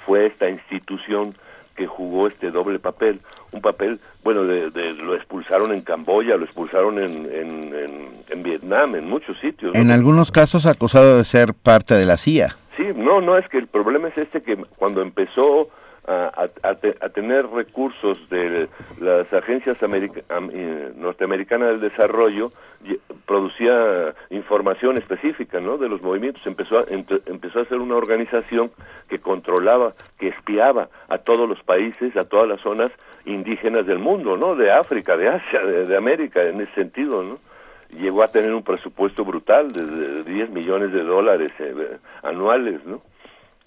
fue 0.05 0.25
esta 0.25 0.49
institución 0.49 1.34
que 1.75 1.87
jugó 1.87 2.27
este 2.27 2.51
doble 2.51 2.79
papel, 2.79 3.21
un 3.51 3.61
papel, 3.61 3.99
bueno, 4.23 4.43
de, 4.43 4.93
lo 4.93 5.15
expulsaron 5.15 5.71
en 5.73 5.81
Camboya, 5.81 6.35
lo 6.37 6.45
expulsaron 6.45 6.99
en, 6.99 7.29
en, 8.29 8.43
Vietnam, 8.43 8.95
en 8.95 9.07
muchos 9.07 9.39
sitios. 9.39 9.73
En 9.73 9.89
algunos 9.89 10.31
casos 10.31 10.65
acusado 10.65 11.17
de 11.17 11.23
ser 11.23 11.53
parte 11.53 11.95
de 11.95 12.05
la 12.05 12.17
CIA. 12.17 12.57
Sí, 12.75 12.83
no, 12.95 13.21
no, 13.21 13.37
es 13.37 13.47
que 13.47 13.57
el 13.57 13.67
problema 13.67 14.09
es 14.09 14.17
este 14.17 14.41
que 14.41 14.57
cuando 14.77 15.01
empezó 15.01 15.69
a, 16.07 16.49
a, 16.63 17.09
tener 17.09 17.47
recursos 17.47 18.17
de 18.30 18.67
las 18.99 19.31
agencias 19.31 19.77
eh, 19.81 20.91
norteamericanas 20.95 21.69
del 21.69 21.80
desarrollo, 21.80 22.49
producía 23.25 24.13
información 24.30 24.97
específica 24.97 25.59
¿no? 25.61 25.77
de 25.77 25.88
los 25.88 26.01
movimientos, 26.01 26.45
empezó 26.45 26.80
a, 26.80 26.85
empezó 26.89 27.61
a 27.61 27.65
ser 27.65 27.80
una 27.80 27.95
organización 27.95 28.71
que 29.07 29.19
controlaba, 29.19 29.93
que 30.19 30.27
espiaba 30.27 30.89
a 31.07 31.19
todos 31.19 31.47
los 31.47 31.61
países, 31.63 32.15
a 32.17 32.23
todas 32.23 32.47
las 32.47 32.59
zonas 32.61 32.91
indígenas 33.25 33.85
del 33.85 33.99
mundo, 33.99 34.35
¿no? 34.35 34.55
de 34.55 34.71
África, 34.71 35.15
de 35.15 35.30
Asia, 35.30 35.61
de, 35.61 35.95
América, 35.95 36.43
en 36.43 36.59
ese 36.59 36.73
sentido, 36.73 37.23
¿no? 37.23 37.38
llegó 37.97 38.23
a 38.23 38.27
tener 38.27 38.53
un 38.53 38.63
presupuesto 38.63 39.23
brutal 39.23 39.71
de, 39.71 40.23
10 40.23 40.49
millones 40.49 40.91
de 40.91 41.03
dólares 41.03 41.51
eh, 41.59 41.97
anuales, 42.23 42.84
¿no? 42.85 43.01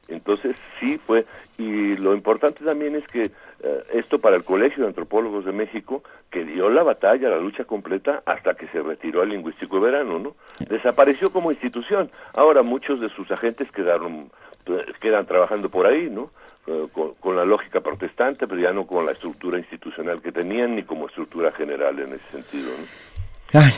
Entonces 0.08 0.56
sí 0.78 0.98
fue, 0.98 1.26
y 1.58 1.96
lo 1.96 2.14
importante 2.14 2.64
también 2.64 2.94
es 2.96 3.06
que 3.06 3.22
eh, 3.22 3.84
esto 3.94 4.18
para 4.18 4.36
el 4.36 4.44
Colegio 4.44 4.82
de 4.82 4.88
Antropólogos 4.88 5.44
de 5.44 5.52
México, 5.52 6.02
que 6.30 6.44
dio 6.44 6.68
la 6.68 6.82
batalla, 6.82 7.28
la 7.28 7.38
lucha 7.38 7.64
completa, 7.64 8.22
hasta 8.26 8.54
que 8.54 8.68
se 8.68 8.82
retiró 8.82 9.22
al 9.22 9.30
lingüístico 9.30 9.76
de 9.76 9.90
verano, 9.90 10.18
¿no? 10.18 10.36
Desapareció 10.68 11.30
como 11.32 11.50
institución. 11.50 12.10
Ahora 12.34 12.62
muchos 12.62 13.00
de 13.00 13.08
sus 13.10 13.30
agentes 13.30 13.70
quedaron, 13.72 14.30
eh, 14.66 14.84
quedan 15.00 15.26
trabajando 15.26 15.68
por 15.68 15.86
ahí, 15.86 16.08
¿no? 16.10 16.30
Eh, 16.66 16.88
con, 17.20 17.36
la 17.36 17.44
lógica 17.44 17.80
protestante, 17.80 18.46
pero 18.46 18.60
ya 18.60 18.72
no 18.72 18.86
con 18.86 19.06
la 19.06 19.12
estructura 19.12 19.58
institucional 19.58 20.20
que 20.20 20.32
tenían, 20.32 20.74
ni 20.74 20.82
como 20.82 21.06
estructura 21.06 21.52
general 21.52 21.98
en 21.98 22.14
ese 22.14 22.30
sentido, 22.32 22.70
¿no? 22.76 22.84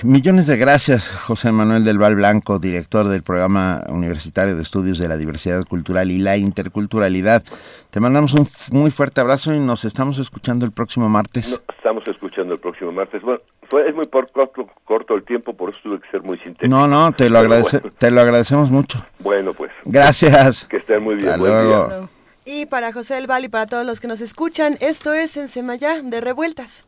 Millones 0.03 0.47
de 0.47 0.57
gracias, 0.57 1.09
José 1.09 1.53
Manuel 1.53 1.85
del 1.85 1.99
Val 1.99 2.15
Blanco, 2.15 2.59
director 2.59 3.09
del 3.09 3.23
Programa 3.23 3.83
Universitario 3.89 4.57
de 4.57 4.63
Estudios 4.63 4.99
de 4.99 5.09
la 5.09 5.17
Diversidad 5.17 5.65
Cultural 5.65 6.11
y 6.11 6.19
la 6.19 6.37
Interculturalidad. 6.37 7.43
Te 7.91 8.01
mandamos 8.01 8.35
un 8.35 8.47
muy 8.73 8.91
fuerte 8.91 9.21
abrazo 9.21 9.55
y 9.55 9.61
nos 9.61 9.85
estamos 9.85 10.19
escuchando 10.19 10.65
el 10.65 10.73
próximo 10.73 11.09
martes. 11.09 11.63
estamos 11.77 12.07
escuchando 12.09 12.55
el 12.55 12.61
próximo 12.61 12.93
martes. 12.93 13.23
Bueno, 13.23 13.41
fue, 13.69 13.89
es 13.89 13.95
muy 13.95 14.07
corto, 14.07 14.51
corto, 14.85 15.15
el 15.15 15.25
tiempo, 15.25 15.55
por 15.55 15.71
eso 15.71 15.79
tuve 15.83 16.01
que 16.01 16.11
ser 16.11 16.23
muy 16.23 16.39
sintético. 16.39 16.69
No, 16.69 16.87
no, 16.87 17.13
te 17.13 17.29
lo, 17.29 17.39
agradece, 17.39 17.81
te 17.99 18.11
lo 18.11 18.21
agradecemos 18.21 18.71
mucho. 18.71 19.05
Bueno, 19.19 19.53
pues. 19.53 19.71
Gracias. 19.85 20.65
Que 20.67 20.79
estén 20.79 21.03
muy 21.03 21.17
bien. 21.17 21.29
Hasta 21.29 21.39
luego. 21.39 22.09
Y 22.45 22.65
para 22.65 22.95
José 22.95 23.15
del 23.15 23.27
Val 23.27 23.45
y 23.45 23.49
para 23.49 23.67
todos 23.67 23.85
los 23.85 24.01
que 24.01 24.09
nos 24.09 24.23
escuchan, 24.23 24.77
esto 24.81 25.13
es 25.13 25.37
En 25.37 25.49
Semayá 25.49 26.01
de 26.01 26.23
Revueltas. 26.23 26.88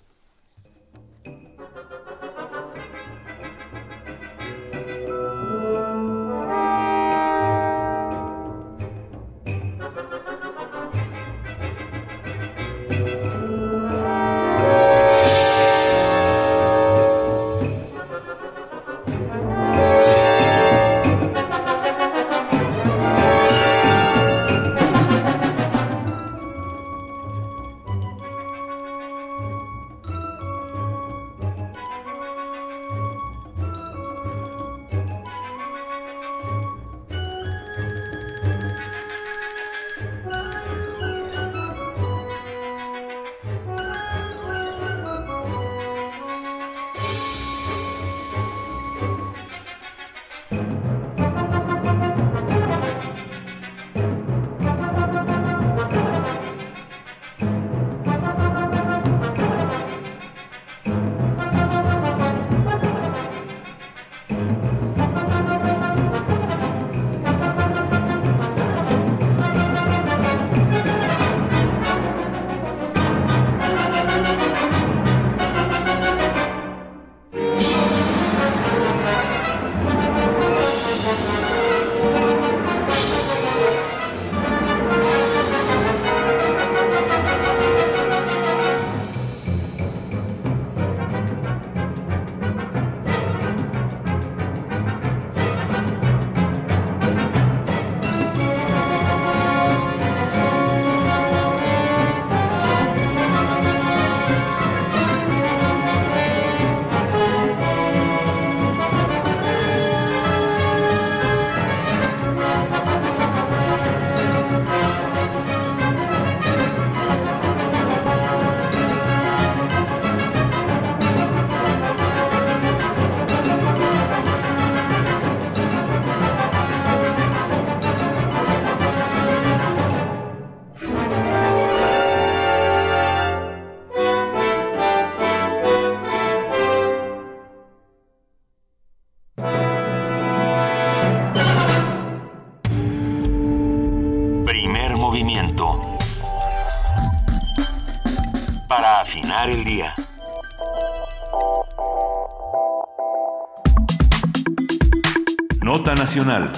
Nacional. 156.11 156.51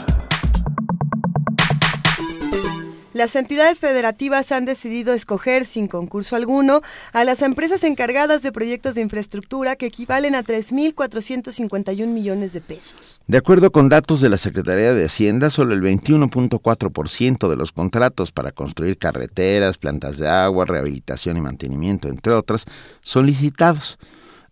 Las 3.13 3.37
entidades 3.37 3.81
federativas 3.81 4.51
han 4.51 4.65
decidido 4.65 5.13
escoger, 5.13 5.67
sin 5.67 5.89
concurso 5.89 6.37
alguno, 6.37 6.81
a 7.13 7.25
las 7.25 7.43
empresas 7.43 7.85
encargadas 7.85 8.41
de 8.41 8.51
proyectos 8.51 8.95
de 8.95 9.03
infraestructura 9.03 9.77
que 9.77 9.85
equivalen 9.85 10.35
a 10.37 10.43
3.451 10.43 12.07
millones 12.07 12.55
de 12.55 12.63
pesos. 12.63 13.21
De 13.27 13.37
acuerdo 13.37 13.71
con 13.71 13.91
datos 13.91 14.23
de 14.23 14.31
la 14.31 14.39
Secretaría 14.39 14.95
de 14.95 15.05
Hacienda, 15.05 15.51
solo 15.51 15.75
el 15.75 15.83
21.4% 15.83 17.51
de 17.51 17.57
los 17.57 17.73
contratos 17.73 18.33
para 18.33 18.53
construir 18.53 18.97
carreteras, 18.97 19.77
plantas 19.77 20.17
de 20.17 20.31
agua, 20.31 20.65
rehabilitación 20.65 21.37
y 21.37 21.43
mantenimiento, 21.43 22.09
entre 22.09 22.33
otras, 22.33 22.65
son 23.03 23.27
licitados. 23.27 23.99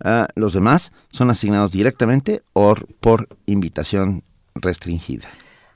Ah, 0.02 0.28
los 0.34 0.52
demás 0.52 0.92
son 1.10 1.30
asignados 1.30 1.72
directamente 1.72 2.42
o 2.52 2.74
por 3.00 3.28
invitación 3.46 4.24
restringida. 4.54 5.28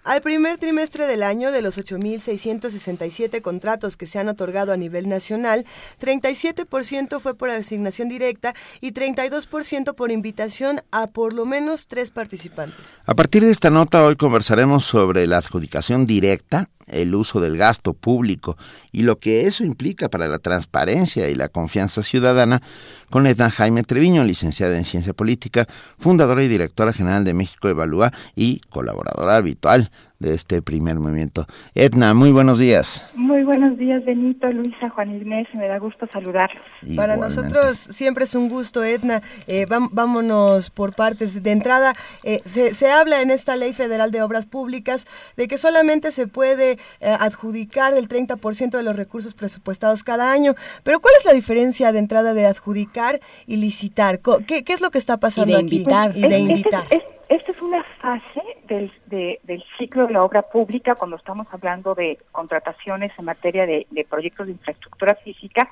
Al 0.04 0.20
primer 0.20 0.58
trimestre 0.58 1.06
del 1.06 1.22
año, 1.22 1.50
de 1.50 1.62
los 1.62 1.78
8.667 1.78 3.40
contratos 3.40 3.96
que 3.96 4.04
se 4.04 4.18
han 4.18 4.28
otorgado 4.28 4.70
a 4.70 4.76
nivel 4.76 5.08
nacional, 5.08 5.64
37% 5.98 7.20
fue 7.20 7.34
por 7.34 7.48
asignación 7.48 8.10
directa 8.10 8.54
y 8.82 8.92
32% 8.92 9.94
por 9.94 10.10
invitación 10.10 10.82
a 10.90 11.06
por 11.06 11.32
lo 11.32 11.46
menos 11.46 11.86
tres 11.86 12.10
participantes. 12.10 12.98
A 13.06 13.14
partir 13.14 13.44
de 13.44 13.50
esta 13.50 13.70
nota, 13.70 14.04
hoy 14.04 14.16
conversaremos 14.16 14.84
sobre 14.84 15.26
la 15.26 15.38
adjudicación 15.38 16.04
directa, 16.04 16.68
el 16.88 17.14
uso 17.14 17.40
del 17.40 17.56
gasto 17.56 17.94
público 17.94 18.56
y 18.92 19.02
lo 19.02 19.18
que 19.18 19.46
eso 19.46 19.64
implica 19.64 20.08
para 20.08 20.28
la 20.28 20.38
transparencia 20.38 21.28
y 21.28 21.34
la 21.34 21.48
confianza 21.48 22.02
ciudadana 22.02 22.62
con 23.10 23.26
Edna 23.26 23.50
Jaime 23.50 23.82
Treviño, 23.82 24.24
licenciada 24.24 24.76
en 24.76 24.84
Ciencia 24.84 25.12
Política, 25.12 25.66
fundadora 25.98 26.42
y 26.42 26.48
directora 26.48 26.92
general 26.92 27.24
de 27.24 27.34
México 27.34 27.68
Evalúa 27.68 28.12
y 28.34 28.60
colaboradora 28.70 29.36
habitual 29.36 29.90
de 30.24 30.34
este 30.34 30.62
primer 30.62 30.98
movimiento. 30.98 31.46
Edna, 31.74 32.14
muy 32.14 32.32
buenos 32.32 32.58
días. 32.58 33.12
Muy 33.14 33.44
buenos 33.44 33.76
días, 33.78 34.04
Benito, 34.04 34.50
Luisa, 34.50 34.88
Juan 34.90 35.14
Inés, 35.14 35.46
me 35.56 35.68
da 35.68 35.78
gusto 35.78 36.08
saludarlos. 36.12 36.62
Para 36.96 37.16
nosotros 37.16 37.76
siempre 37.78 38.24
es 38.24 38.34
un 38.34 38.48
gusto, 38.48 38.82
Edna. 38.82 39.22
Eh, 39.46 39.66
vámonos 39.68 40.70
por 40.70 40.94
partes. 40.94 41.42
De 41.42 41.52
entrada, 41.52 41.92
eh, 42.22 42.40
se, 42.44 42.90
habla 42.90 43.20
en 43.20 43.30
esta 43.30 43.56
Ley 43.56 43.72
Federal 43.72 44.10
de 44.10 44.22
Obras 44.22 44.46
Públicas 44.46 45.06
de 45.36 45.46
que 45.46 45.58
solamente 45.58 46.10
se 46.10 46.26
puede 46.26 46.78
eh, 47.00 47.16
adjudicar 47.18 47.94
el 47.94 48.08
30% 48.08 48.70
de 48.70 48.82
los 48.82 48.96
recursos 48.96 49.34
presupuestados 49.34 50.02
cada 50.02 50.32
año. 50.32 50.54
Pero 50.82 51.00
¿cuál 51.00 51.14
es 51.18 51.24
la 51.24 51.32
diferencia 51.32 51.92
de 51.92 51.98
entrada 51.98 52.34
de 52.34 52.46
adjudicar 52.46 53.20
y 53.46 53.56
licitar? 53.56 54.20
¿Qué, 54.46 54.64
es 54.66 54.80
lo 54.80 54.90
que 54.90 54.98
está 54.98 55.18
pasando 55.18 55.50
y 55.50 55.54
de 55.54 55.60
aquí? 55.60 55.76
Invitar. 55.76 56.16
Y 56.16 56.22
de 56.22 56.38
invitar. 56.38 56.84
Esta 57.28 57.52
es 57.52 57.62
una 57.62 57.82
fase 58.00 58.42
del, 58.66 58.92
del 59.06 59.64
ciclo 59.78 60.06
de 60.06 60.12
la 60.12 60.24
obra 60.24 60.42
pública 60.42 60.94
cuando 60.94 61.16
estamos 61.16 61.46
hablando 61.50 61.94
de 61.94 62.18
contrataciones 62.32 63.12
en 63.18 63.24
materia 63.24 63.66
de, 63.66 64.06
proyectos 64.08 64.46
de 64.46 64.52
infraestructura 64.52 65.14
física, 65.16 65.70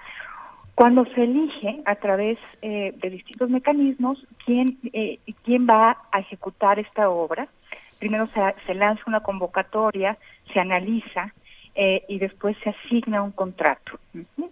cuando 0.75 1.05
se 1.07 1.25
elige 1.25 1.83
a 1.85 1.97
través 1.97 2.39
eh, 2.63 2.95
de 2.97 3.11
distintos 3.11 3.51
mecanismos 3.51 4.25
quién, 4.45 4.79
eh, 4.93 5.19
quién 5.45 5.67
va 5.69 5.99
a 6.11 6.21
ejecutar 6.21 6.79
esta 6.79 7.11
obra. 7.11 7.49
Primero 7.99 8.29
se, 8.67 8.75
lanza 8.75 9.03
una 9.07 9.21
convocatoria, 9.21 10.17
se 10.53 10.59
analiza 10.59 11.33
eh, 11.75 12.05
y 12.09 12.19
después 12.19 12.57
se 12.65 12.71
asigna 12.71 13.23
un 13.23 13.33
contrato. 13.33 13.99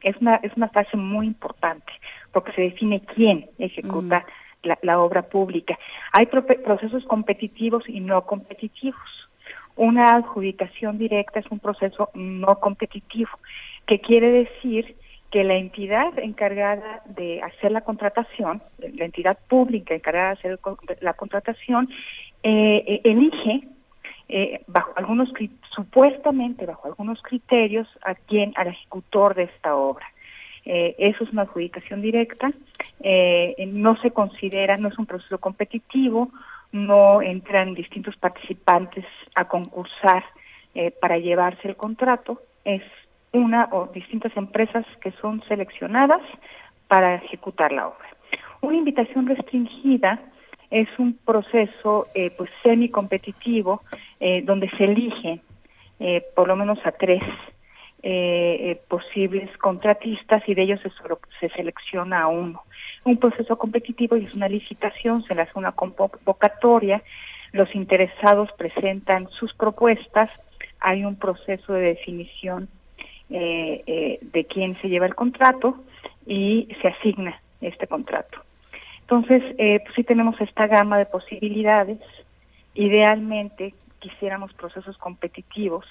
Es 0.03 0.17
una, 0.21 0.37
es 0.37 0.57
una 0.57 0.69
fase 0.69 0.97
muy 0.97 1.27
importante 1.27 1.93
porque 2.33 2.53
se 2.53 2.63
define 2.63 3.01
quién 3.01 3.49
ejecuta 3.59 4.25
la, 4.63 5.01
obra 5.01 5.23
pública. 5.23 5.79
Hay 6.13 6.27
procesos 6.27 7.05
competitivos 7.05 7.89
y 7.89 8.01
no 8.01 8.27
competitivos. 8.27 9.01
Una 9.77 10.17
adjudicación 10.17 10.99
directa 10.99 11.41
es 11.41 11.47
un 11.51 11.59
proceso 11.59 12.11
no 12.15 12.59
competitivo, 12.61 13.31
que 13.87 14.01
quiere 14.01 14.31
decir 14.31 14.97
que 15.31 15.45
la 15.45 15.55
entidad 15.55 16.19
encargada 16.19 17.03
de 17.07 17.41
hacer 17.41 17.71
la 17.71 17.83
contratación, 17.83 18.63
la 18.79 19.05
entidad 19.05 19.39
pública 19.49 19.95
encargada 19.95 20.31
de 20.31 20.33
hacer 20.33 20.61
la 21.01 21.15
contratación, 21.15 21.89
eh, 22.43 22.85
eh, 22.87 23.01
elige 23.05 23.69
eh, 24.29 24.63
bajo 24.67 24.93
algunos 24.97 25.29
supuestamente 25.75 26.65
bajo 26.65 26.87
algunos 26.89 27.21
criterios 27.23 27.89
a 28.03 28.15
quien 28.15 28.53
al 28.57 28.69
ejecutor 28.69 29.35
de 29.35 29.45
esta 29.45 29.75
obra. 29.75 30.07
Eso 30.65 31.25
es 31.25 31.33
una 31.33 31.43
adjudicación 31.43 32.03
directa, 32.03 32.53
no 33.67 33.97
se 34.03 34.11
considera, 34.11 34.77
no 34.77 34.89
es 34.89 34.99
un 34.99 35.07
proceso 35.07 35.39
competitivo, 35.39 36.31
no 36.73 37.23
entran 37.23 37.75
distintos 37.75 38.17
participantes 38.17 39.05
a 39.35 39.47
concursar 39.47 40.25
para 41.01 41.19
llevarse 41.19 41.67
el 41.67 41.77
contrato, 41.77 42.43
es 42.65 42.83
una 43.33 43.69
o 43.73 43.87
distintas 43.87 44.37
empresas 44.37 44.85
que 45.01 45.13
son 45.13 45.43
seleccionadas 45.49 46.23
para 46.89 47.17
ejecutar 47.17 47.73
la 47.73 47.89
obra. 47.89 48.09
Una 48.61 48.77
invitación 48.77 49.27
restringida 49.27 50.21
es 50.71 50.89
un 50.99 51.15
proceso 51.15 52.09
eh, 52.15 52.31
pues 52.37 52.51
semi 52.63 52.89
competitivo 52.89 53.83
eh, 54.19 54.43
donde 54.43 54.69
se 54.71 54.85
elige 54.85 55.41
eh, 55.99 56.25
por 56.35 56.49
lo 56.49 56.57
menos 56.57 56.79
a 56.85 56.93
tres 56.93 57.23
eh, 58.03 58.81
posibles 58.89 59.57
contratistas 59.59 60.43
y 60.49 60.55
de 60.55 60.63
ellos 60.63 60.81
se, 60.81 60.91
se 61.41 61.55
selecciona 61.55 62.27
uno. 62.29 62.63
Un 63.05 63.17
proceso 63.19 63.57
competitivo 63.59 64.17
y 64.17 64.25
es 64.25 64.35
una 64.35 64.49
licitación, 64.49 65.23
se 65.23 65.35
le 65.35 65.43
hace 65.43 65.59
una 65.59 65.73
convocatoria, 65.73 67.03
los 67.53 67.75
interesados 67.75 68.51
presentan 68.57 69.29
sus 69.31 69.53
propuestas, 69.55 70.31
hay 70.81 71.05
un 71.05 71.17
proceso 71.17 71.73
de 71.73 71.81
definición 71.81 72.69
eh, 73.29 73.83
eh, 73.87 74.19
de 74.21 74.45
quién 74.45 74.77
se 74.81 74.89
lleva 74.89 75.07
el 75.07 75.15
contrato 75.15 75.77
y 76.27 76.69
se 76.81 76.89
asigna 76.89 77.41
este 77.61 77.87
contrato. 77.87 78.41
Entonces, 79.03 79.43
eh, 79.59 79.81
pues 79.81 79.95
sí 79.95 80.05
tenemos 80.05 80.41
esta 80.41 80.67
gama 80.67 80.99
de 80.99 81.07
posibilidades. 81.07 81.99
Idealmente 82.75 83.75
quisiéramos 84.01 84.53
procesos 84.55 84.97
competitivos 84.99 85.87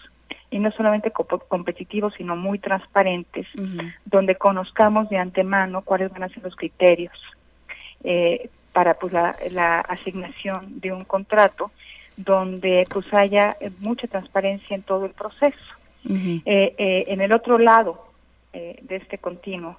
y 0.52 0.60
no 0.60 0.72
solamente 0.72 1.12
competitivos, 1.12 2.14
sino 2.18 2.36
muy 2.36 2.60
transparentes, 2.60 3.48
donde 4.06 4.36
conozcamos 4.36 5.10
de 5.10 5.18
antemano 5.18 5.82
cuáles 5.84 6.12
van 6.12 6.24
a 6.24 6.30
ser 6.30 6.44
los 6.44 6.56
criterios 6.56 7.14
eh, 8.04 8.50
para 8.74 8.96
pues 8.96 9.14
la, 9.14 9.36
la, 9.52 9.80
asignación 9.82 10.80
de 10.80 10.92
un 10.92 11.04
contrato, 11.04 11.72
donde 12.18 12.86
pues 12.90 13.14
haya 13.14 13.56
mucha 13.80 14.08
transparencia 14.08 14.76
en 14.76 14.84
todo 14.84 15.06
el 15.06 15.12
proceso. 15.12 15.80
Eh, 16.06 16.42
eh, 16.46 17.04
en 17.08 17.22
el 17.22 17.34
otro 17.34 17.58
lado 17.58 18.06
eh, 18.54 18.80
de 18.82 18.96
este 18.96 19.18
continuo 19.18 19.76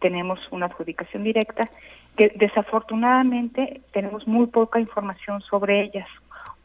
tenemos 0.00 0.40
una 0.50 0.66
adjudicación 0.66 1.24
directa 1.24 1.68
que 2.16 2.32
desafortunadamente 2.36 3.82
tenemos 3.92 4.26
muy 4.26 4.46
poca 4.46 4.80
información 4.80 5.40
sobre 5.42 5.82
ellas 5.82 6.08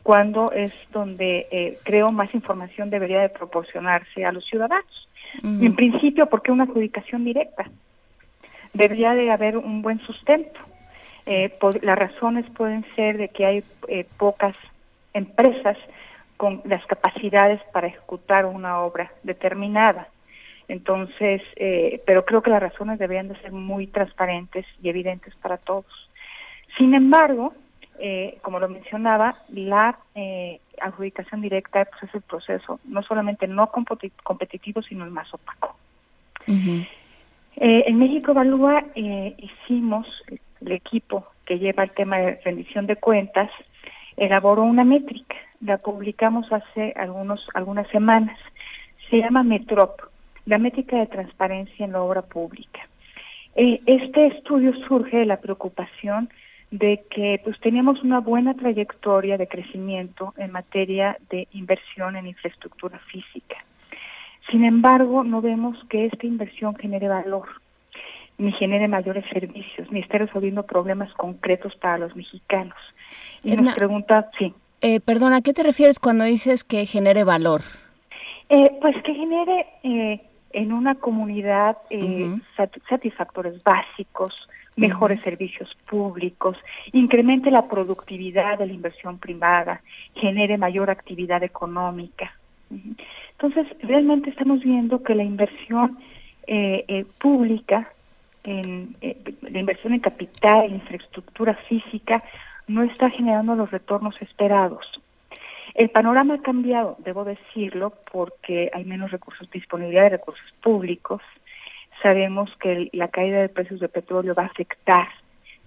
cuando 0.03 0.51
es 0.51 0.73
donde 0.91 1.77
creo 1.83 2.11
más 2.11 2.33
información 2.35 2.89
debería 2.89 3.21
de 3.21 3.29
proporcionarse 3.29 4.25
a 4.25 4.31
los 4.31 4.45
ciudadanos. 4.45 5.09
En 5.41 5.75
principio, 5.75 6.27
porque 6.27 6.51
una 6.51 6.65
adjudicación 6.65 7.23
directa 7.23 7.65
debería 8.73 9.15
de 9.15 9.31
haber 9.31 9.57
un 9.57 9.81
buen 9.81 9.99
sustento. 10.01 10.59
las 11.81 11.97
razones 11.97 12.45
pueden 12.51 12.85
ser 12.95 13.17
de 13.17 13.29
que 13.29 13.45
hay 13.45 13.63
pocas 14.17 14.55
empresas 15.13 15.77
con 16.37 16.61
las 16.65 16.85
capacidades 16.85 17.61
para 17.71 17.87
ejecutar 17.87 18.45
una 18.45 18.81
obra 18.81 19.11
determinada. 19.23 20.09
Entonces, 20.67 21.41
eh, 21.55 22.01
pero 22.05 22.25
creo 22.25 22.41
que 22.41 22.49
las 22.49 22.61
razones 22.61 22.99
deberían 22.99 23.27
de 23.27 23.39
ser 23.41 23.51
muy 23.51 23.87
transparentes 23.87 24.65
y 24.81 24.89
evidentes 24.89 25.33
para 25.35 25.57
todos. 25.57 26.09
Sin 26.77 26.93
embargo, 26.93 27.53
eh, 27.99 28.37
como 28.41 28.59
lo 28.59 28.69
mencionaba, 28.69 29.35
la 29.49 29.97
eh, 30.15 30.59
adjudicación 30.81 31.41
directa 31.41 31.85
pues, 31.85 32.03
es 32.03 32.15
el 32.15 32.21
proceso 32.21 32.79
no 32.85 33.03
solamente 33.03 33.47
no 33.47 33.71
competitivo, 34.23 34.81
sino 34.81 35.05
el 35.05 35.11
más 35.11 35.33
opaco. 35.33 35.75
en 36.47 37.97
México 37.97 38.31
Evalúa 38.31 38.83
hicimos, 38.95 40.07
el 40.61 40.71
equipo 40.71 41.27
que 41.45 41.59
lleva 41.59 41.83
el 41.83 41.91
tema 41.91 42.17
de 42.17 42.41
rendición 42.43 42.87
de 42.87 42.95
cuentas, 42.95 43.49
elaboró 44.17 44.63
una 44.63 44.83
métrica 44.83 45.35
la 45.65 45.77
publicamos 45.77 46.51
hace 46.51 46.93
algunos, 46.95 47.47
algunas 47.53 47.87
semanas. 47.89 48.37
Se 49.09 49.17
llama 49.17 49.43
METROP, 49.43 50.01
la 50.45 50.57
métrica 50.57 50.97
de 50.97 51.07
transparencia 51.07 51.85
en 51.85 51.93
la 51.93 52.01
obra 52.01 52.21
pública. 52.21 52.81
Eh, 53.55 53.81
este 53.85 54.27
estudio 54.27 54.73
surge 54.87 55.17
de 55.17 55.25
la 55.25 55.37
preocupación 55.37 56.29
de 56.73 57.03
que 57.11 57.39
pues 57.43 57.59
teníamos 57.59 58.01
una 58.01 58.19
buena 58.19 58.55
trayectoria 58.55 59.37
de 59.37 59.47
crecimiento 59.47 60.33
en 60.37 60.51
materia 60.51 61.15
de 61.29 61.47
inversión 61.51 62.15
en 62.15 62.25
infraestructura 62.25 62.97
física. 63.11 63.57
Sin 64.49 64.65
embargo, 64.65 65.23
no 65.23 65.39
vemos 65.39 65.77
que 65.87 66.07
esta 66.07 66.25
inversión 66.25 66.75
genere 66.75 67.07
valor, 67.07 67.47
ni 68.39 68.51
genere 68.53 68.87
mayores 68.87 69.23
servicios, 69.31 69.91
ni 69.91 69.99
esté 69.99 70.17
resolviendo 70.17 70.63
problemas 70.63 71.13
concretos 71.13 71.75
para 71.75 71.99
los 71.99 72.15
mexicanos. 72.15 72.77
Y 73.43 73.55
nos 73.55 73.75
pregunta, 73.75 74.31
sí. 74.39 74.51
Eh, 74.81 74.99
perdona, 74.99 75.37
¿a 75.37 75.41
qué 75.41 75.53
te 75.53 75.61
refieres 75.61 75.99
cuando 75.99 76.23
dices 76.23 76.63
que 76.63 76.87
genere 76.87 77.23
valor? 77.23 77.61
Eh, 78.49 78.71
pues 78.81 78.95
que 79.03 79.13
genere 79.13 79.67
eh, 79.83 80.21
en 80.53 80.73
una 80.73 80.95
comunidad 80.95 81.77
eh, 81.91 82.35
satisfactores 82.89 83.61
básicos, 83.63 84.33
mejores 84.75 85.21
servicios 85.21 85.69
públicos, 85.87 86.57
incremente 86.91 87.51
la 87.51 87.67
productividad 87.67 88.57
de 88.57 88.67
la 88.67 88.73
inversión 88.73 89.19
privada, 89.19 89.81
genere 90.15 90.57
mayor 90.57 90.89
actividad 90.89 91.43
económica. 91.43 92.35
Entonces, 93.31 93.67
realmente 93.81 94.29
estamos 94.29 94.61
viendo 94.61 95.03
que 95.03 95.15
la 95.15 95.23
inversión 95.23 95.99
pública, 97.19 97.89
en, 98.43 98.95
la 99.41 99.59
inversión 99.59 99.93
en 99.93 99.99
capital, 99.99 100.65
en 100.65 100.75
infraestructura 100.75 101.55
física, 101.69 102.19
no 102.67 102.81
está 102.81 103.09
generando 103.09 103.55
los 103.55 103.71
retornos 103.71 104.15
esperados. 104.21 104.85
El 105.73 105.89
panorama 105.89 106.35
ha 106.35 106.41
cambiado, 106.41 106.97
debo 106.99 107.23
decirlo, 107.23 107.93
porque 108.11 108.69
hay 108.73 108.85
menos 108.85 109.11
recursos, 109.11 109.49
disponibilidad 109.49 110.03
de 110.03 110.09
recursos 110.09 110.45
públicos. 110.61 111.21
Sabemos 112.03 112.51
que 112.61 112.89
la 112.93 113.07
caída 113.07 113.41
de 113.41 113.49
precios 113.49 113.79
de 113.79 113.89
petróleo 113.89 114.35
va 114.35 114.43
a 114.43 114.47
afectar 114.47 115.07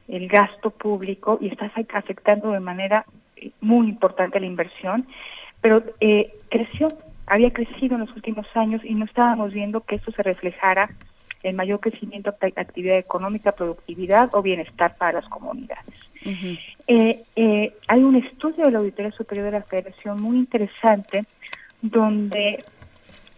el 0.06 0.28
gasto 0.28 0.70
público 0.70 1.38
y 1.40 1.48
está 1.48 1.72
afectando 1.94 2.52
de 2.52 2.60
manera 2.60 3.04
eh, 3.36 3.50
muy 3.60 3.88
importante 3.88 4.38
la 4.38 4.46
inversión, 4.46 5.06
pero 5.60 5.82
eh, 6.00 6.32
creció, 6.48 6.88
había 7.26 7.52
crecido 7.52 7.94
en 7.96 8.02
los 8.02 8.14
últimos 8.14 8.46
años 8.54 8.82
y 8.84 8.94
no 8.94 9.06
estábamos 9.06 9.52
viendo 9.52 9.80
que 9.80 9.96
eso 9.96 10.12
se 10.12 10.22
reflejara 10.22 10.90
en 11.42 11.56
mayor 11.56 11.80
crecimiento, 11.80 12.34
actividad 12.40 12.98
económica, 12.98 13.52
productividad 13.52 14.30
o 14.34 14.42
bienestar 14.42 14.96
para 14.96 15.20
las 15.20 15.28
comunidades. 15.28 15.94
Eh, 16.88 17.22
eh, 17.36 17.72
hay 17.86 18.02
un 18.02 18.16
estudio 18.16 18.64
de 18.64 18.72
la 18.72 18.78
Auditoría 18.78 19.12
Superior 19.12 19.46
de 19.46 19.52
la 19.52 19.62
Federación 19.62 20.20
muy 20.20 20.38
interesante 20.38 21.24
donde 21.80 22.64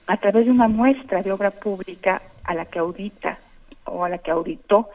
a 0.06 0.16
través 0.16 0.46
de 0.46 0.52
una 0.52 0.68
muestra 0.68 1.22
de 1.22 1.32
obra 1.32 1.50
pública 1.50 2.22
a 2.48 2.54
la 2.54 2.64
que 2.64 2.78
audita 2.78 3.38
o 3.84 4.04
a 4.04 4.08
la 4.08 4.18
que 4.18 4.30
auditó, 4.30 4.88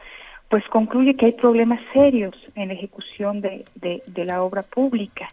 pues 0.48 0.64
concluye 0.68 1.16
que 1.16 1.26
hay 1.26 1.32
problemas 1.32 1.80
serios 1.92 2.34
en 2.54 2.68
la 2.68 2.74
ejecución 2.74 3.40
de, 3.40 3.64
de, 3.74 4.24
la 4.24 4.42
obra 4.42 4.62
pública. 4.62 5.32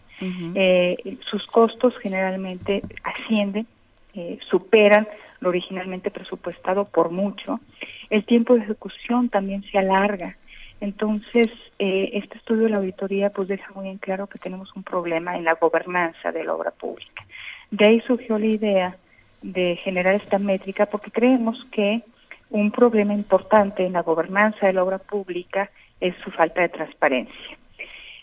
Eh, 0.56 1.18
sus 1.30 1.46
costos 1.48 1.94
generalmente 2.02 2.84
ascienden, 3.04 3.68
superan 4.50 5.08
lo 5.40 5.50
originalmente 5.50 6.12
presupuestado 6.12 6.86
por 6.86 7.10
mucho. 7.10 7.60
El 8.10 8.24
tiempo 8.26 8.54
de 8.54 8.62
ejecución 8.62 9.30
también 9.30 9.64
se 9.64 9.78
alarga. 9.78 10.38
Entonces, 10.80 11.48
eh, 11.80 12.12
este 12.14 12.38
estudio 12.38 12.64
de 12.64 12.70
la 12.70 12.78
auditoría 12.78 13.32
pues 13.32 13.48
deja 13.48 13.72
muy 13.74 13.90
en 13.90 13.98
claro 13.98 14.28
que 14.28 14.40
tenemos 14.40 14.76
un 14.76 14.84
problema 14.84 15.38
en 15.38 15.44
la 15.44 15.56
gobernanza 15.56 16.32
de 16.32 16.44
la 16.44 16.54
obra 16.54 16.72
pública. 16.72 17.26
De 17.70 17.88
ahí 17.88 18.02
surgió 18.02 18.38
la 18.38 18.46
idea 18.46 18.98
de 19.42 19.76
generar 19.78 20.16
esta 20.16 20.40
métrica 20.40 20.86
porque 20.86 21.12
creemos 21.12 21.66
que 21.72 22.02
un 22.50 22.72
problema 22.72 23.14
importante 23.14 23.86
en 23.86 23.94
la 23.94 24.02
gobernanza 24.02 24.68
de 24.68 24.74
la 24.74 24.84
obra 24.84 25.00
pública 25.00 25.70
es 26.00 26.16
su 26.24 26.32
falta 26.32 26.62
de 26.62 26.70
transparencia. 26.70 27.58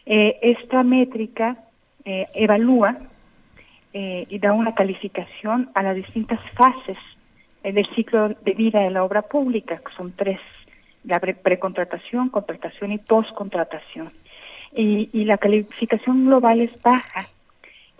Eh, 0.07 0.39
esta 0.43 0.83
métrica 0.83 1.57
eh, 2.05 2.27
evalúa 2.35 2.97
y 3.91 4.39
da 4.39 4.53
una 4.53 4.77
calificación 4.77 5.71
a 5.75 5.83
las 5.83 5.97
distintas 5.97 6.39
fases 6.53 6.99
del 7.65 7.85
ciclo 7.97 8.29
de 8.29 8.53
vida 8.53 8.81
de 8.81 8.91
la 8.91 9.03
obra 9.03 9.23
pública, 9.23 9.79
que 9.79 9.93
son 9.97 10.13
tres 10.13 10.39
la 11.05 11.19
precontratación, 11.21 12.29
contratación 12.29 12.93
y 12.93 12.99
postcontratación. 12.99 14.13
Y, 14.75 15.09
y 15.13 15.25
la 15.25 15.39
calificación 15.39 16.27
global 16.27 16.61
es 16.61 16.83
baja. 16.83 17.27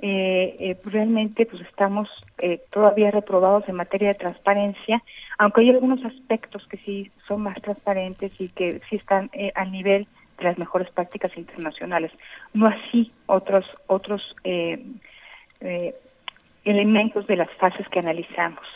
Eh, 0.01 0.57
eh, 0.61 0.77
realmente 0.85 1.45
pues 1.45 1.61
estamos 1.63 2.09
eh, 2.39 2.61
todavía 2.71 3.11
reprobados 3.11 3.69
en 3.69 3.75
materia 3.75 4.09
de 4.09 4.15
transparencia, 4.15 5.03
aunque 5.39 5.63
hay 5.63 5.71
algunos 5.71 6.05
aspectos 6.05 6.67
que 6.69 6.77
sí 6.79 7.11
son 7.27 7.43
más 7.43 7.61
transparentes 7.61 8.33
y 8.41 8.49
que 8.49 8.81
sí 8.89 8.97
están 8.97 9.29
eh, 9.33 9.51
al 9.57 9.73
nivel 9.73 10.07
de 10.39 10.45
las 10.45 10.57
mejores 10.57 10.89
prácticas 10.91 11.37
internacionales. 11.37 12.13
No 12.55 12.69
así 12.69 13.11
otros 13.27 13.67
otros 13.89 14.37
eh, 14.45 14.85
eh, 15.61 15.95
elementos 16.65 17.27
de 17.27 17.37
las 17.37 17.51
fases 17.55 17.89
que 17.89 17.99
analizamos. 17.99 18.67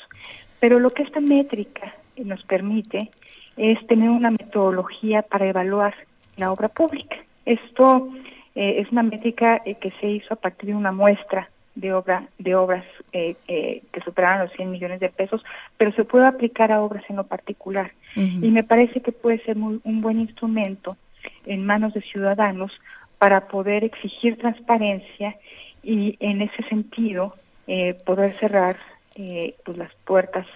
Pero 0.58 0.80
lo 0.80 0.90
que 0.90 1.04
esta 1.04 1.20
métrica 1.20 1.94
nos 2.16 2.42
permite 2.44 3.10
es 3.56 3.84
tener 3.86 4.10
una 4.10 4.30
metodología 4.30 5.22
para 5.22 5.46
evaluar 5.46 5.94
la 6.36 6.50
obra 6.50 6.68
pública. 6.68 7.16
Esto 7.44 8.08
eh, 8.54 8.80
es 8.80 8.90
una 8.92 9.02
métrica 9.02 9.62
eh, 9.64 9.76
que 9.76 9.92
se 10.00 10.08
hizo 10.08 10.34
a 10.34 10.36
partir 10.36 10.70
de 10.70 10.76
una 10.76 10.92
muestra 10.92 11.48
de 11.74 11.92
obra 11.92 12.28
de 12.38 12.54
obras 12.54 12.84
eh, 13.12 13.34
eh, 13.48 13.82
que 13.92 14.00
superaron 14.02 14.46
los 14.46 14.52
100 14.52 14.70
millones 14.70 15.00
de 15.00 15.08
pesos, 15.08 15.42
pero 15.76 15.92
se 15.92 16.04
puede 16.04 16.26
aplicar 16.26 16.70
a 16.70 16.82
obras 16.82 17.04
en 17.08 17.16
lo 17.16 17.24
particular. 17.24 17.92
Y 18.14 18.50
me 18.50 18.62
parece 18.62 19.00
que 19.00 19.10
puede 19.10 19.38
ser 19.38 19.56
muy, 19.56 19.80
un 19.84 20.02
buen 20.02 20.20
instrumento 20.20 20.98
en 21.46 21.64
manos 21.64 21.94
de 21.94 22.02
ciudadanos 22.02 22.70
para 23.16 23.48
poder 23.48 23.84
exigir 23.84 24.36
transparencia 24.36 25.36
y 25.82 26.16
en 26.20 26.42
ese 26.42 26.62
sentido 26.64 27.34
eh, 27.66 27.94
poder 28.04 28.34
cerrar 28.38 28.76
eh, 29.14 29.54
pues 29.64 29.78
las 29.78 29.94
puertas 30.04 30.46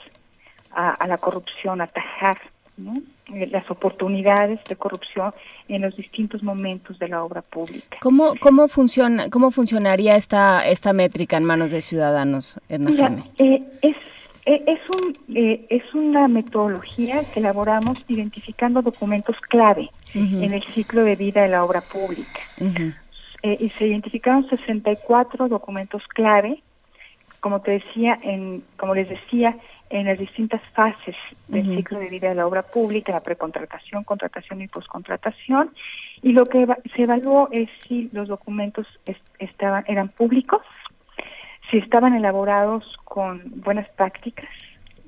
a, 0.70 0.90
a 0.90 1.06
la 1.06 1.16
corrupción, 1.16 1.80
atajar 1.80 2.38
¿no? 2.76 2.94
Eh, 3.34 3.48
las 3.50 3.68
oportunidades 3.70 4.62
de 4.64 4.76
corrupción 4.76 5.32
en 5.68 5.82
los 5.82 5.96
distintos 5.96 6.42
momentos 6.42 6.98
de 6.98 7.08
la 7.08 7.22
obra 7.22 7.42
pública. 7.42 7.98
¿Cómo, 8.00 8.34
cómo, 8.40 8.68
funciona, 8.68 9.30
cómo 9.30 9.50
funcionaría 9.50 10.16
esta, 10.16 10.66
esta 10.66 10.92
métrica 10.92 11.36
en 11.36 11.44
manos 11.44 11.70
de 11.70 11.82
ciudadanos, 11.82 12.60
Edna 12.68 12.90
Mira, 12.90 13.24
eh, 13.38 13.62
es, 13.82 13.96
eh, 14.46 14.62
es, 14.66 14.80
un, 14.88 15.36
eh, 15.36 15.66
es 15.70 15.94
una 15.94 16.28
metodología 16.28 17.24
que 17.32 17.40
elaboramos 17.40 18.04
identificando 18.06 18.80
documentos 18.80 19.36
clave 19.48 19.90
en 20.14 20.52
el 20.52 20.62
ciclo 20.72 21.02
de 21.02 21.16
vida 21.16 21.42
de 21.42 21.48
la 21.48 21.64
obra 21.64 21.80
pública. 21.80 22.40
Ujú. 22.60 22.92
Eh, 23.42 23.56
y 23.60 23.68
se 23.70 23.86
identificaron 23.86 24.48
64 24.48 25.48
documentos 25.48 26.02
clave, 26.08 26.62
como 27.40 27.60
te 27.60 27.72
decía, 27.72 28.18
en, 28.22 28.64
como 28.76 28.94
les 28.94 29.08
decía, 29.08 29.56
en 29.90 30.06
las 30.06 30.18
distintas 30.18 30.60
fases 30.74 31.14
del 31.48 31.64
ciclo 31.76 31.98
de 31.98 32.08
vida 32.08 32.28
de 32.28 32.34
la 32.34 32.46
obra 32.46 32.62
pública, 32.62 33.12
la 33.12 33.20
precontratación, 33.20 34.04
contratación 34.04 34.60
y 34.62 34.68
poscontratación. 34.68 35.72
Y 36.22 36.32
lo 36.32 36.48
que 36.48 36.66
se 36.94 37.02
evaluó 37.02 37.48
es 37.52 37.68
si 37.86 38.08
los 38.12 38.28
documentos 38.28 38.86
es- 39.06 39.16
estaban 39.38 39.84
eran 39.86 40.08
públicos, 40.08 40.62
si 41.70 41.78
estaban 41.78 42.14
elaborados 42.14 42.84
con 43.04 43.42
buenas 43.62 43.88
prácticas 43.90 44.48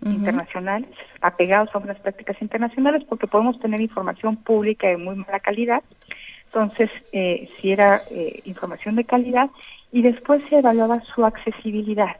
internacionales, 0.00 0.90
apegados 1.20 1.70
a 1.74 1.78
buenas 1.78 1.98
prácticas 2.00 2.40
internacionales, 2.40 3.02
porque 3.09 3.26
podemos 3.26 3.59
tener 3.59 3.80
información 3.80 4.36
pública 4.36 4.88
de 4.88 4.96
muy 4.96 5.16
mala 5.16 5.40
calidad. 5.40 5.82
Entonces, 6.46 6.90
eh, 7.12 7.48
si 7.60 7.72
era 7.72 8.05
eh, 8.10 8.40
información 8.44 8.94
de 8.94 9.05
calidad, 9.05 9.50
y 9.90 10.02
después 10.02 10.42
se 10.48 10.59
evaluaba 10.59 11.00
su 11.14 11.24
accesibilidad. 11.24 12.16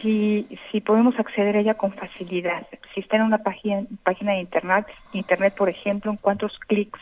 Si, 0.00 0.46
si 0.70 0.80
podemos 0.80 1.18
acceder 1.18 1.56
a 1.56 1.60
ella 1.60 1.74
con 1.74 1.92
facilidad, 1.92 2.66
si 2.94 3.00
está 3.00 3.16
en 3.16 3.22
una 3.22 3.38
página, 3.38 3.82
página 4.02 4.32
de 4.32 4.40
internet, 4.40 4.86
internet, 5.12 5.54
por 5.56 5.68
ejemplo, 5.68 6.10
en 6.10 6.16
cuántos 6.18 6.58
clics 6.60 7.00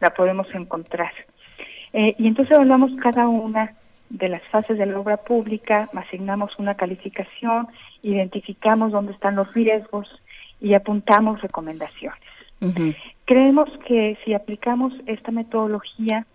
la 0.00 0.10
podemos 0.10 0.46
encontrar. 0.54 1.12
Eh, 1.92 2.14
y 2.18 2.26
entonces 2.26 2.54
evaluamos 2.54 2.92
cada 3.00 3.28
una 3.28 3.74
de 4.10 4.28
las 4.28 4.42
fases 4.48 4.78
de 4.78 4.86
la 4.86 4.98
obra 4.98 5.16
pública, 5.16 5.88
asignamos 5.94 6.58
una 6.58 6.74
calificación, 6.74 7.68
identificamos 8.02 8.92
dónde 8.92 9.12
están 9.12 9.36
los 9.36 9.52
riesgos 9.54 10.08
y 10.60 10.74
apuntamos 10.74 11.40
recomendaciones. 11.42 12.20
Creemos 13.24 13.68
que 13.86 14.16
si 14.24 14.32
aplicamos 14.32 14.92
esta 15.06 15.30
metodología 15.30 16.26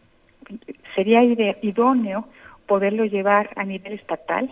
sería 0.95 1.23
idóneo 1.23 2.27
poderlo 2.67 3.05
llevar 3.05 3.49
a 3.55 3.63
nivel 3.63 3.93
estatal. 3.93 4.49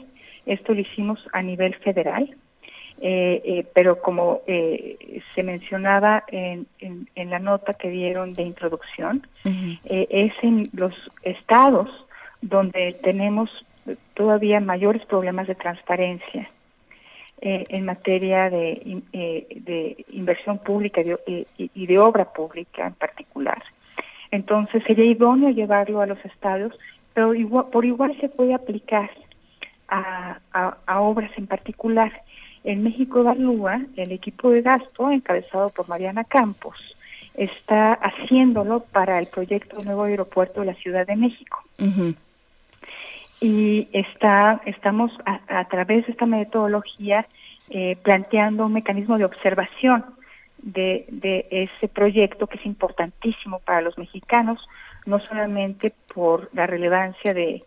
Esto 0.55 0.73
lo 0.73 0.81
hicimos 0.81 1.19
a 1.31 1.41
nivel 1.41 1.73
federal, 1.76 2.23
eh, 3.01 3.41
eh, 3.45 3.65
pero 3.73 4.01
como 4.01 4.41
eh, 4.47 5.21
se 5.34 5.41
mencionaba 5.43 6.23
en, 6.27 6.67
en- 6.80 7.07
en 7.15 7.30
la 7.30 7.39
nota 7.39 7.73
que 7.76 7.89
dieron 7.89 8.34
de 8.34 8.43
introducción, 8.43 9.15
es 9.85 10.34
en 10.41 10.69
los 10.73 10.93
estados 11.23 11.89
donde 12.41 12.93
tenemos 13.03 13.49
todavía 14.15 14.59
mayores 14.59 15.05
problemas 15.05 15.47
de 15.47 15.55
transparencia 15.55 16.49
en 17.41 17.85
materia 17.85 18.49
de, 18.49 18.81
in- 18.84 19.05
de 19.13 20.05
inversión 20.11 20.57
pública 20.57 20.99
y 21.01 21.05
de, 21.05 21.47
y- 21.57 21.71
y 21.73 21.88
de 21.88 21.97
obra 21.99 22.26
pública 22.34 22.88
en 22.88 22.93
particular. 22.95 23.61
Entonces 24.31 24.84
sería 24.85 25.05
idóneo 25.05 25.49
llevarlo 25.51 26.01
a 26.01 26.05
los 26.05 26.23
estados, 26.26 26.73
pero 27.13 27.34
igual, 27.34 27.65
por 27.71 27.85
igual 27.85 28.15
se 28.19 28.27
puede 28.30 28.53
aplicar 28.53 29.09
a, 29.90 30.40
a- 30.53 30.78
a 30.86 31.02
obras 31.02 31.32
en 31.38 31.48
particular. 31.48 32.11
En 32.64 32.84
México 32.84 33.20
Evalúa, 33.22 33.82
el 33.95 34.11
equipo 34.11 34.49
de 34.49 34.61
gasto, 34.61 35.10
encabezado 35.11 35.70
por 35.70 35.88
Mariana 35.88 36.24
Campos, 36.26 36.76
está 37.36 37.94
haciéndolo 37.94 38.82
para 38.82 39.18
el 39.20 39.28
proyecto 39.28 39.82
Nuevo 39.84 40.03
Aeropuerto 40.03 40.60
de 40.60 40.66
la 40.68 40.74
Ciudad 40.76 41.07
de 41.07 41.16
México 41.16 41.64
y 43.41 43.88
está 43.94 44.61
estamos 44.66 45.11
a, 45.26 45.40
a 45.60 45.66
través 45.70 46.06
de 46.06 46.11
esta 46.11 46.26
metodología 46.26 47.26
eh, 47.70 47.95
planteando 48.03 48.66
un 48.66 48.74
mecanismo 48.74 49.18
de 49.18 49.26
observación 49.26 50.03
de, 50.57 51.06
de 51.10 51.48
ese 51.49 51.88
proyecto 51.88 52.48
que 52.48 52.57
es 52.57 52.66
importantísimo 52.66 53.60
para 53.60 53.80
los 53.82 53.98
mexicanos, 53.98 54.60
no 55.06 55.20
solamente 55.20 55.94
por 56.14 56.49
la 56.53 56.68
relevancia 56.68 57.34
de, 57.34 57.64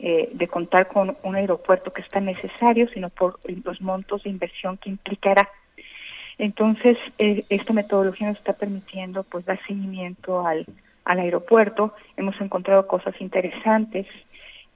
eh, 0.00 0.28
de 0.32 0.48
contar 0.48 0.88
con 0.88 1.16
un 1.22 1.36
aeropuerto 1.36 1.92
que 1.92 2.02
es 2.02 2.08
tan 2.08 2.24
necesario, 2.24 2.88
sino 2.88 3.10
por 3.10 3.38
los 3.64 3.80
montos 3.80 4.22
de 4.24 4.30
inversión 4.30 4.76
que 4.76 4.90
implicará. 4.90 5.48
Entonces, 6.38 6.98
eh, 7.18 7.44
esta 7.48 7.72
metodología 7.72 8.28
nos 8.28 8.38
está 8.38 8.54
permitiendo 8.54 9.22
pues 9.22 9.44
dar 9.44 9.60
seguimiento 9.66 10.46
al, 10.46 10.66
al 11.04 11.18
aeropuerto. 11.18 11.94
Hemos 12.16 12.40
encontrado 12.40 12.86
cosas 12.86 13.14
interesantes, 13.20 14.06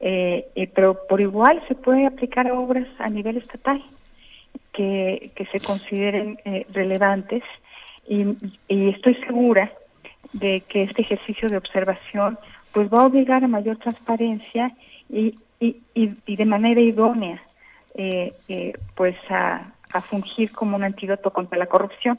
eh, 0.01 0.47
eh, 0.55 0.71
pero 0.75 1.07
por 1.09 1.21
igual 1.21 1.63
se 1.67 1.75
puede 1.75 2.07
aplicar 2.07 2.47
a 2.47 2.55
obras 2.55 2.87
a 2.99 3.09
nivel 3.09 3.39
estatal 3.39 3.83
que, 4.73 5.33
que 5.35 5.47
se 5.47 5.61
consideren 5.61 6.39
eh, 6.45 6.67
relevantes 6.73 7.43
y, 8.07 8.25
y 8.69 8.91
estoy 8.91 9.17
segura 9.27 9.73
de 10.33 10.63
que 10.69 10.85
este 10.85 11.03
ejercicio 11.03 11.49
de 11.49 11.57
observación 11.57 12.39
pues 12.73 12.89
va 12.89 13.01
a 13.01 13.07
obligar 13.07 13.43
a 13.43 13.49
mayor 13.49 13.79
transparencia 13.79 14.73
y, 15.11 15.39
y, 15.61 15.77
y, 15.95 16.11
y 16.27 16.37
de 16.37 16.45
manera 16.45 16.81
idónea 16.81 17.43
eh, 17.95 18.33
eh, 18.49 18.73
pues 18.95 19.17
a, 19.31 19.73
a 19.93 20.03
fungir 20.03 20.53
como 20.53 20.77
un 20.77 20.85
antídoto 20.85 21.33
contra 21.33 21.59
la 21.59 21.67
corrupción. 21.67 22.19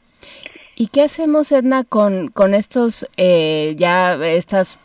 ¿Y 0.75 0.87
qué 0.87 1.03
hacemos, 1.03 1.51
Edna, 1.51 1.83
con, 1.83 2.29
con 2.29 2.53
estos, 2.53 3.05
eh, 3.17 3.75
ya, 3.77 4.13
estas 4.25 4.79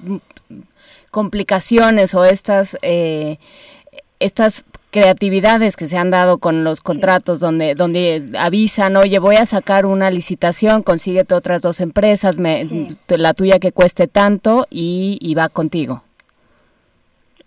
complicaciones 1.11 2.15
o 2.15 2.25
estas, 2.25 2.77
eh, 2.83 3.39
estas 4.19 4.65
creatividades 4.91 5.77
que 5.77 5.87
se 5.87 5.97
han 5.97 6.11
dado 6.11 6.39
con 6.39 6.63
los 6.63 6.81
contratos 6.81 7.41
donde 7.41 7.75
donde 7.75 8.31
avisan, 8.39 8.97
oye, 8.97 9.19
voy 9.19 9.37
a 9.37 9.47
sacar 9.47 9.87
una 9.87 10.11
licitación, 10.11 10.83
consíguete 10.83 11.35
otras 11.35 11.63
dos 11.63 11.81
empresas, 11.81 12.39
me, 12.39 12.97
la 13.09 13.35
tuya 13.35 13.59
que 13.59 13.73
cueste 13.73 14.07
tanto 14.07 14.67
y, 14.71 15.19
y 15.21 15.35
va 15.35 15.49
contigo. 15.49 16.03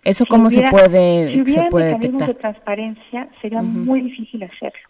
¿Eso 0.08 0.24
Si 0.24 0.30
cómo 0.30 0.48
hubiera- 0.48 0.68
se 0.68 0.70
puede, 0.72 1.32
si 1.34 1.40
hubiera 1.42 1.64
se 1.64 1.70
puede 1.70 1.86
mecanismos 1.94 2.20
detectar? 2.20 2.34
de 2.34 2.40
transparencia 2.40 3.28
sería 3.40 3.62
muy 3.62 4.00
difícil 4.02 4.42
hacerlo 4.42 4.80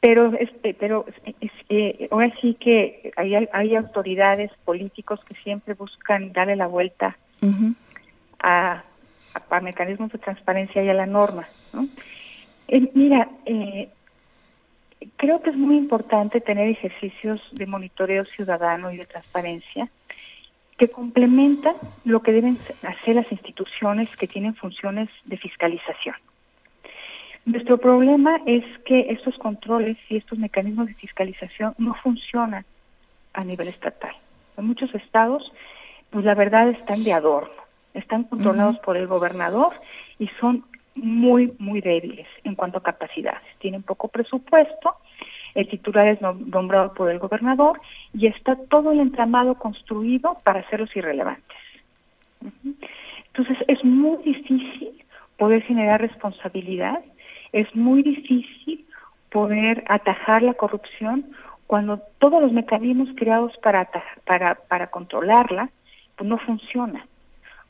pero 0.00 0.32
este 0.38 0.74
pero 0.74 1.04
es- 1.40 1.50
eh, 1.68 2.08
ahora 2.10 2.32
sí 2.40 2.54
que 2.60 3.12
hay, 3.16 3.34
hay 3.52 3.74
autoridades 3.74 4.50
políticos 4.64 5.18
que 5.26 5.34
siempre 5.42 5.74
buscan 5.74 6.32
darle 6.32 6.54
la 6.56 6.66
vuelta 6.68 7.16
a, 8.40 8.84
a 9.50 9.60
mecanismos 9.60 10.12
de 10.12 10.18
transparencia 10.18 10.82
y 10.84 10.88
a 10.88 10.94
la 10.94 11.06
norma 11.06 11.48
¿no? 11.72 11.88
Eh, 12.68 12.88
mira 12.94 13.28
eh, 13.46 13.88
creo 15.16 15.42
que 15.42 15.50
es 15.50 15.56
muy 15.56 15.76
importante 15.76 16.40
tener 16.40 16.68
ejercicios 16.68 17.40
de 17.52 17.66
monitoreo 17.66 18.24
ciudadano 18.26 18.92
y 18.92 18.98
de 18.98 19.06
transparencia 19.06 19.88
que 20.78 20.88
complementan 20.88 21.74
lo 22.04 22.20
que 22.22 22.32
deben 22.32 22.58
hacer 22.86 23.16
las 23.16 23.30
instituciones 23.32 24.14
que 24.16 24.26
tienen 24.26 24.54
funciones 24.54 25.08
de 25.24 25.36
fiscalización. 25.38 26.16
Nuestro 27.46 27.78
problema 27.78 28.40
es 28.44 28.64
que 28.84 29.06
estos 29.10 29.36
controles 29.38 29.96
y 30.08 30.16
estos 30.16 30.38
mecanismos 30.38 30.88
de 30.88 30.94
fiscalización 30.94 31.74
no 31.78 31.94
funcionan 31.94 32.64
a 33.32 33.44
nivel 33.44 33.68
estatal. 33.68 34.14
En 34.56 34.66
muchos 34.66 34.92
estados, 34.94 35.52
pues 36.10 36.24
la 36.24 36.34
verdad 36.34 36.68
están 36.70 37.04
de 37.04 37.12
adorno, 37.12 37.62
están 37.94 38.24
controlados 38.24 38.78
por 38.80 38.96
el 38.96 39.06
gobernador 39.06 39.74
y 40.18 40.28
son 40.40 40.64
muy, 40.96 41.54
muy 41.58 41.80
débiles 41.80 42.26
en 42.44 42.54
cuanto 42.54 42.78
a 42.78 42.82
capacidades. 42.82 43.42
Tienen 43.58 43.82
poco 43.82 44.08
presupuesto, 44.08 44.96
el 45.56 45.68
titular 45.68 46.06
es 46.06 46.20
nombrado 46.20 46.92
por 46.94 47.10
el 47.10 47.18
gobernador 47.18 47.80
y 48.12 48.26
está 48.26 48.56
todo 48.68 48.92
el 48.92 49.00
entramado 49.00 49.54
construido 49.54 50.38
para 50.44 50.60
hacerlos 50.60 50.94
irrelevantes. 50.94 51.56
Entonces 53.28 53.56
es 53.66 53.82
muy 53.84 54.22
difícil 54.22 55.04
poder 55.38 55.62
generar 55.62 56.00
responsabilidad, 56.00 57.00
es 57.52 57.74
muy 57.74 58.02
difícil 58.02 58.86
poder 59.30 59.84
atajar 59.88 60.42
la 60.42 60.54
corrupción 60.54 61.26
cuando 61.66 62.00
todos 62.18 62.40
los 62.40 62.52
mecanismos 62.52 63.08
creados 63.16 63.52
para, 63.62 63.88
para, 64.24 64.54
para 64.54 64.86
controlarla 64.88 65.70
pues 66.16 66.28
no 66.28 66.38
funcionan. 66.38 67.04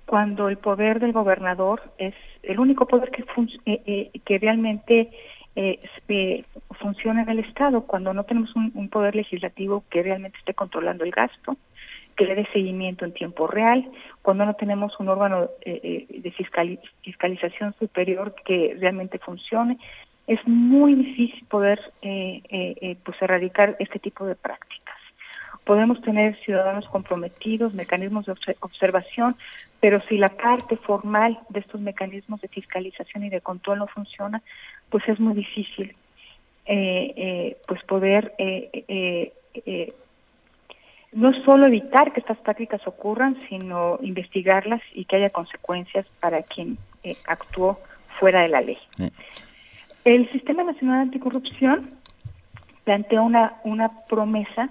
Cuando 0.06 0.48
el 0.48 0.58
poder 0.58 1.00
del 1.00 1.12
gobernador 1.12 1.82
es 1.98 2.14
el 2.42 2.60
único 2.60 2.86
poder 2.86 3.10
que, 3.10 3.24
eh, 3.64 3.82
eh, 3.86 4.10
que 4.24 4.38
realmente 4.38 5.10
eh, 5.56 6.44
funciona 6.78 7.22
en 7.22 7.30
el 7.30 7.40
Estado, 7.40 7.82
cuando 7.82 8.14
no 8.14 8.24
tenemos 8.24 8.54
un, 8.54 8.88
poder 8.88 9.16
legislativo 9.16 9.84
que 9.90 10.02
realmente 10.02 10.38
esté 10.38 10.54
controlando 10.54 11.04
el 11.04 11.10
gasto, 11.10 11.56
que 12.16 12.24
le 12.24 12.34
dé 12.34 12.46
seguimiento 12.52 13.04
en 13.04 13.12
tiempo 13.12 13.46
real, 13.46 13.90
cuando 14.22 14.46
no 14.46 14.54
tenemos 14.54 14.98
un 15.00 15.08
órgano 15.08 15.50
de 15.64 16.34
fiscalización 17.02 17.74
superior 17.78 18.34
que 18.44 18.76
realmente 18.78 19.18
funcione, 19.18 19.78
es 20.26 20.40
muy 20.46 20.94
difícil 20.94 21.44
poder 21.48 21.80
eh, 22.02 22.42
eh, 22.48 22.74
eh, 22.80 22.96
pues 23.04 23.20
erradicar 23.22 23.76
este 23.78 23.98
tipo 23.98 24.26
de 24.26 24.34
prácticas. 24.34 24.96
Podemos 25.64 26.00
tener 26.02 26.36
ciudadanos 26.44 26.86
comprometidos, 26.88 27.74
mecanismos 27.74 28.26
de 28.26 28.34
observación, 28.60 29.36
pero 29.80 30.00
si 30.08 30.16
la 30.16 30.28
parte 30.28 30.76
formal 30.76 31.40
de 31.48 31.60
estos 31.60 31.80
mecanismos 31.80 32.40
de 32.40 32.48
fiscalización 32.48 33.24
y 33.24 33.30
de 33.30 33.40
control 33.40 33.80
no 33.80 33.88
funciona, 33.88 34.42
pues 34.90 35.08
es 35.08 35.20
muy 35.20 35.34
difícil 35.34 35.94
pues 36.66 37.82
poder 37.84 38.34
no 41.12 41.32
solo 41.44 41.66
evitar 41.66 42.12
que 42.12 42.20
estas 42.20 42.38
prácticas 42.38 42.86
ocurran, 42.86 43.36
sino 43.48 43.98
investigarlas 44.02 44.82
y 44.92 45.04
que 45.04 45.16
haya 45.16 45.30
consecuencias 45.30 46.06
para 46.20 46.42
quien 46.42 46.76
actuó 47.26 47.78
fuera 48.18 48.42
de 48.42 48.48
la 48.48 48.60
ley. 48.60 48.78
El 50.04 50.30
Sistema 50.32 50.64
Nacional 50.64 51.02
Anticorrupción 51.02 51.90
plantea 52.84 53.20
una, 53.20 53.54
una 53.64 53.90
promesa 54.06 54.70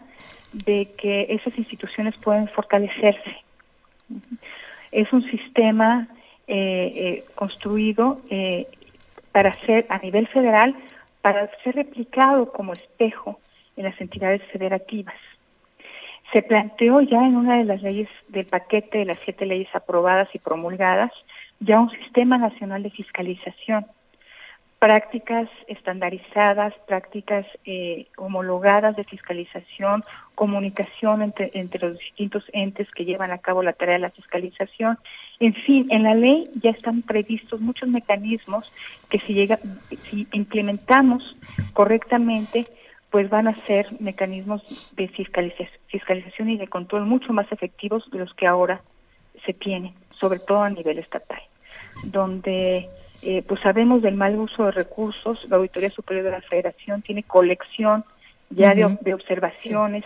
de 0.53 0.89
que 0.97 1.27
esas 1.29 1.57
instituciones 1.57 2.15
pueden 2.17 2.47
fortalecerse. 2.47 3.35
Es 4.91 5.11
un 5.11 5.29
sistema 5.29 6.07
eh, 6.47 6.93
eh, 6.95 7.25
construido 7.35 8.21
eh, 8.29 8.67
para 9.36 9.53
ser 9.66 9.86
a 9.90 9.98
nivel 9.98 10.28
federal, 10.28 10.74
para 11.22 11.52
ser 11.62 11.76
replicado 11.76 12.53
como 12.53 12.72
espejo 12.72 13.38
en 13.76 13.84
las 13.84 13.99
entidades 13.99 14.41
federativas. 14.49 15.18
Se 16.32 16.41
planteó 16.41 17.02
ya 17.02 17.18
en 17.18 17.36
una 17.36 17.57
de 17.57 17.66
las 17.66 17.82
leyes 17.82 18.07
del 18.30 18.45
paquete 18.45 18.99
de 18.99 19.03
las 19.03 19.20
siete 19.26 19.45
leyes 19.45 19.68
aprobadas 19.76 20.30
y 20.34 20.40
promulgadas 20.40 21.12
ya 21.60 21.82
un 21.82 21.90
sistema 21.90 22.38
nacional 22.38 22.82
de 22.82 22.91
fiscalización 22.91 23.86
prácticas 24.86 25.49
estandarizadas, 25.66 26.72
prácticas 26.86 27.44
eh, 27.66 28.06
homologadas 28.18 28.95
de 28.95 29.03
fiscalización, 29.03 30.03
comunicación 30.36 31.24
entre, 31.24 31.49
entre 31.56 31.90
los 31.90 31.98
distintos 31.98 32.44
entes 32.53 32.88
que 32.91 33.03
llevan 33.03 33.32
a 33.32 33.40
cabo 33.40 33.64
la 33.64 33.74
tarea 33.74 33.95
de 33.95 34.02
la 34.02 34.12
fiscalización. 34.12 34.99
En 35.40 35.56
fin, 35.56 35.88
en 35.90 36.03
la 36.03 36.14
ley 36.14 36.52
ya 36.62 36.70
están 36.70 37.02
previstos 37.02 37.62
muchos 37.62 37.90
mecanismos 37.90 38.72
que 39.10 39.18
si, 39.22 39.34
llega, 39.34 39.57
si 40.12 40.28
implementamos 40.34 41.36
correctamente, 41.74 42.68
pues 43.10 43.28
van 43.28 43.48
a 43.48 43.66
ser 43.66 43.88
mecanismos 43.99 44.62
de 44.95 45.07
fiscalización 45.07 46.52
y 46.52 46.57
de 46.60 46.68
control 46.68 47.07
mucho 47.07 47.34
más 47.34 47.52
efectivos 47.52 48.07
de 48.12 48.20
los 48.20 48.32
que 48.36 48.45
ahora 48.45 48.82
se 49.48 49.53
tienen, 49.53 49.95
sobre 50.20 50.38
todo 50.38 50.62
a 50.62 50.70
nivel 50.70 50.99
estatal, 50.99 51.41
donde 52.03 52.88
eh, 53.21 53.43
pues 53.47 53.61
sabemos 53.61 54.01
del 54.01 54.15
mal 54.15 54.37
uso 54.37 54.65
de 54.65 54.71
recursos, 54.71 55.45
la 55.49 55.57
Auditoría 55.57 55.89
Superior 55.89 56.25
de 56.25 56.31
la 56.31 56.41
Federación 56.41 57.01
tiene 57.01 57.23
colección 57.23 58.03
ya 58.49 58.73
de, 58.73 59.13
observaciones 59.13 60.03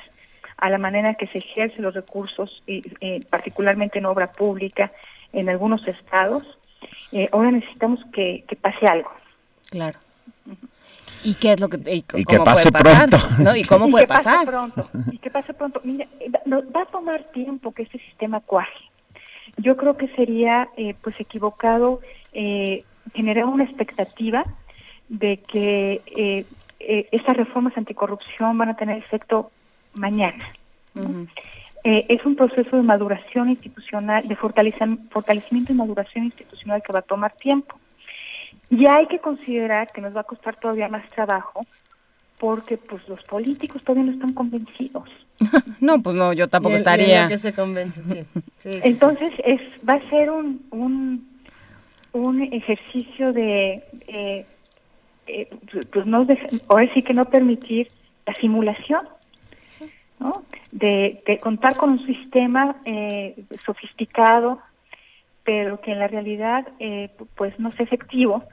a 0.57 0.69
la 0.69 0.77
manera 0.77 1.15
que 1.15 1.27
se 1.27 1.39
ejercen 1.39 1.83
los 1.83 1.93
recursos, 1.93 2.63
eh, 2.67 3.25
particularmente 3.29 3.99
en 3.99 4.05
obra 4.05 4.31
pública 4.31 4.91
en 5.33 5.49
algunos 5.49 5.85
estados. 5.87 6.43
Eh, 7.11 7.29
ahora 7.31 7.51
necesitamos 7.51 7.99
que, 8.13 8.45
pase 8.61 8.85
algo. 8.85 9.11
Claro. 9.69 9.99
¿Y 11.23 11.33
qué 11.35 11.53
es 11.53 11.59
lo 11.59 11.67
que 11.67 11.77
y, 11.77 12.05
y 12.13 12.23
que 12.23 12.39
pase 12.39 12.71
pronto? 12.71 13.17
¿no? 13.39 13.55
¿Y 13.55 13.63
cómo 13.63 13.89
puede 13.89 14.07
pasar? 14.07 14.45
Pase 14.45 14.47
pronto, 14.47 14.89
y 15.11 15.17
que 15.17 15.29
pase 15.29 15.53
pronto. 15.53 15.81
Mira, 15.83 16.07
va 16.47 16.81
a 16.81 16.85
tomar 16.85 17.23
tiempo 17.31 17.73
que 17.73 17.83
este 17.83 17.99
sistema 17.99 18.39
cuaje. 18.39 18.79
Yo 19.57 19.75
creo 19.75 19.97
que 19.97 20.07
sería 20.15 20.69
pues 21.01 21.19
equivocado 21.19 21.99
eh, 22.33 22.83
generar 23.13 23.45
una 23.45 23.63
expectativa 23.63 24.43
de 25.09 25.37
que 25.37 26.01
eh, 26.15 26.45
eh, 26.79 27.07
estas 27.11 27.35
reformas 27.35 27.75
anticorrupción 27.77 28.57
van 28.57 28.69
a 28.69 28.75
tener 28.75 28.97
efecto 28.97 29.51
mañana. 29.93 30.53
Eh, 31.83 32.05
es 32.09 32.25
un 32.25 32.35
proceso 32.35 32.75
de 32.75 32.83
maduración 32.83 33.49
institucional, 33.49 34.27
de 34.27 34.35
fortalecimiento 34.35 35.71
y 35.71 35.75
maduración 35.75 36.25
institucional 36.25 36.83
que 36.83 36.93
va 36.93 36.99
a 36.99 37.03
tomar 37.03 37.33
tiempo. 37.33 37.79
Y 38.69 38.85
hay 38.85 39.07
que 39.07 39.19
considerar 39.19 39.87
que 39.87 40.01
nos 40.01 40.15
va 40.15 40.21
a 40.21 40.25
costar 40.25 40.57
todavía 40.57 40.89
más 40.89 41.07
trabajo 41.09 41.65
porque 42.37 42.77
pues 42.77 43.07
los 43.09 43.21
políticos 43.23 43.83
todavía 43.83 44.05
no 44.05 44.13
están 44.13 44.33
convencidos. 44.33 45.09
no, 45.79 46.01
pues 46.01 46.15
no, 46.15 46.33
yo 46.33 46.47
tampoco 46.47 46.75
estaría. 46.75 47.27
que 47.27 47.37
se 47.37 47.53
convencen, 47.53 48.27
Entonces 48.63 49.31
es 49.43 49.61
va 49.87 49.93
a 49.93 50.09
ser 50.09 50.29
un, 50.29 50.61
un 50.71 51.27
un 52.13 52.41
ejercicio 52.41 53.33
de, 53.33 53.83
eh, 54.07 54.45
eh, 55.27 55.49
pues 55.91 56.05
no, 56.05 56.25
ahora 56.67 56.93
sí 56.93 57.03
que 57.03 57.13
no 57.13 57.25
permitir 57.25 57.89
la 58.25 58.33
simulación, 58.35 59.07
¿no? 60.19 60.43
De, 60.71 61.21
contar 61.41 61.75
con 61.75 61.91
un 61.91 62.05
sistema 62.05 62.77
eh, 62.85 63.35
sofisticado, 63.63 64.59
pero 65.43 65.81
que 65.81 65.91
en 65.91 65.99
la 65.99 66.07
realidad 66.07 66.67
pues 67.35 67.57
no 67.59 67.69
es 67.69 67.79
efectivo 67.79 68.43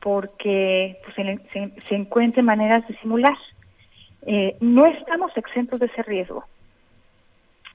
porque 0.00 0.98
pues, 1.04 1.14
se, 1.52 1.70
se, 1.88 1.94
encuentren 1.94 2.44
maneras 2.44 2.86
de 2.88 2.96
simular. 2.98 3.36
no 4.60 4.86
estamos 4.86 5.36
exentos 5.36 5.80
de 5.80 5.86
ese 5.86 6.02
riesgo. 6.02 6.44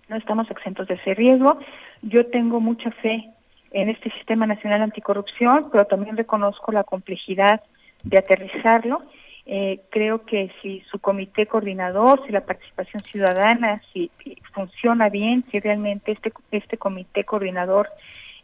No 0.10 0.18
estamos 0.18 0.50
exentos 0.50 0.88
de 0.88 0.96
ese 0.96 1.14
riesgo. 1.14 1.60
Yo 2.02 2.26
tengo 2.28 2.60
mucha 2.60 2.92
fe 2.92 3.30
en 3.72 3.90
este 3.90 4.12
sistema 4.12 4.46
nacional 4.46 4.82
anticorrupción, 4.82 5.70
pero 5.72 5.86
también 5.86 6.18
reconozco 6.18 6.72
la 6.72 6.84
complejidad 6.84 7.62
de 8.04 8.18
aterrizarlo. 8.18 9.02
Eh, 9.46 9.82
creo 9.90 10.26
que 10.26 10.52
si 10.62 10.82
su 10.92 11.00
comité 11.00 11.48
coordinador, 11.48 12.24
si 12.26 12.32
la 12.32 12.42
participación 12.42 13.02
ciudadana, 13.04 13.82
si, 13.94 14.12
funciona 14.54 15.10
bien, 15.10 15.44
si 15.50 15.60
realmente 15.60 16.12
este, 16.12 16.32
este 16.52 16.78
comité 16.78 17.24
coordinador 17.24 17.90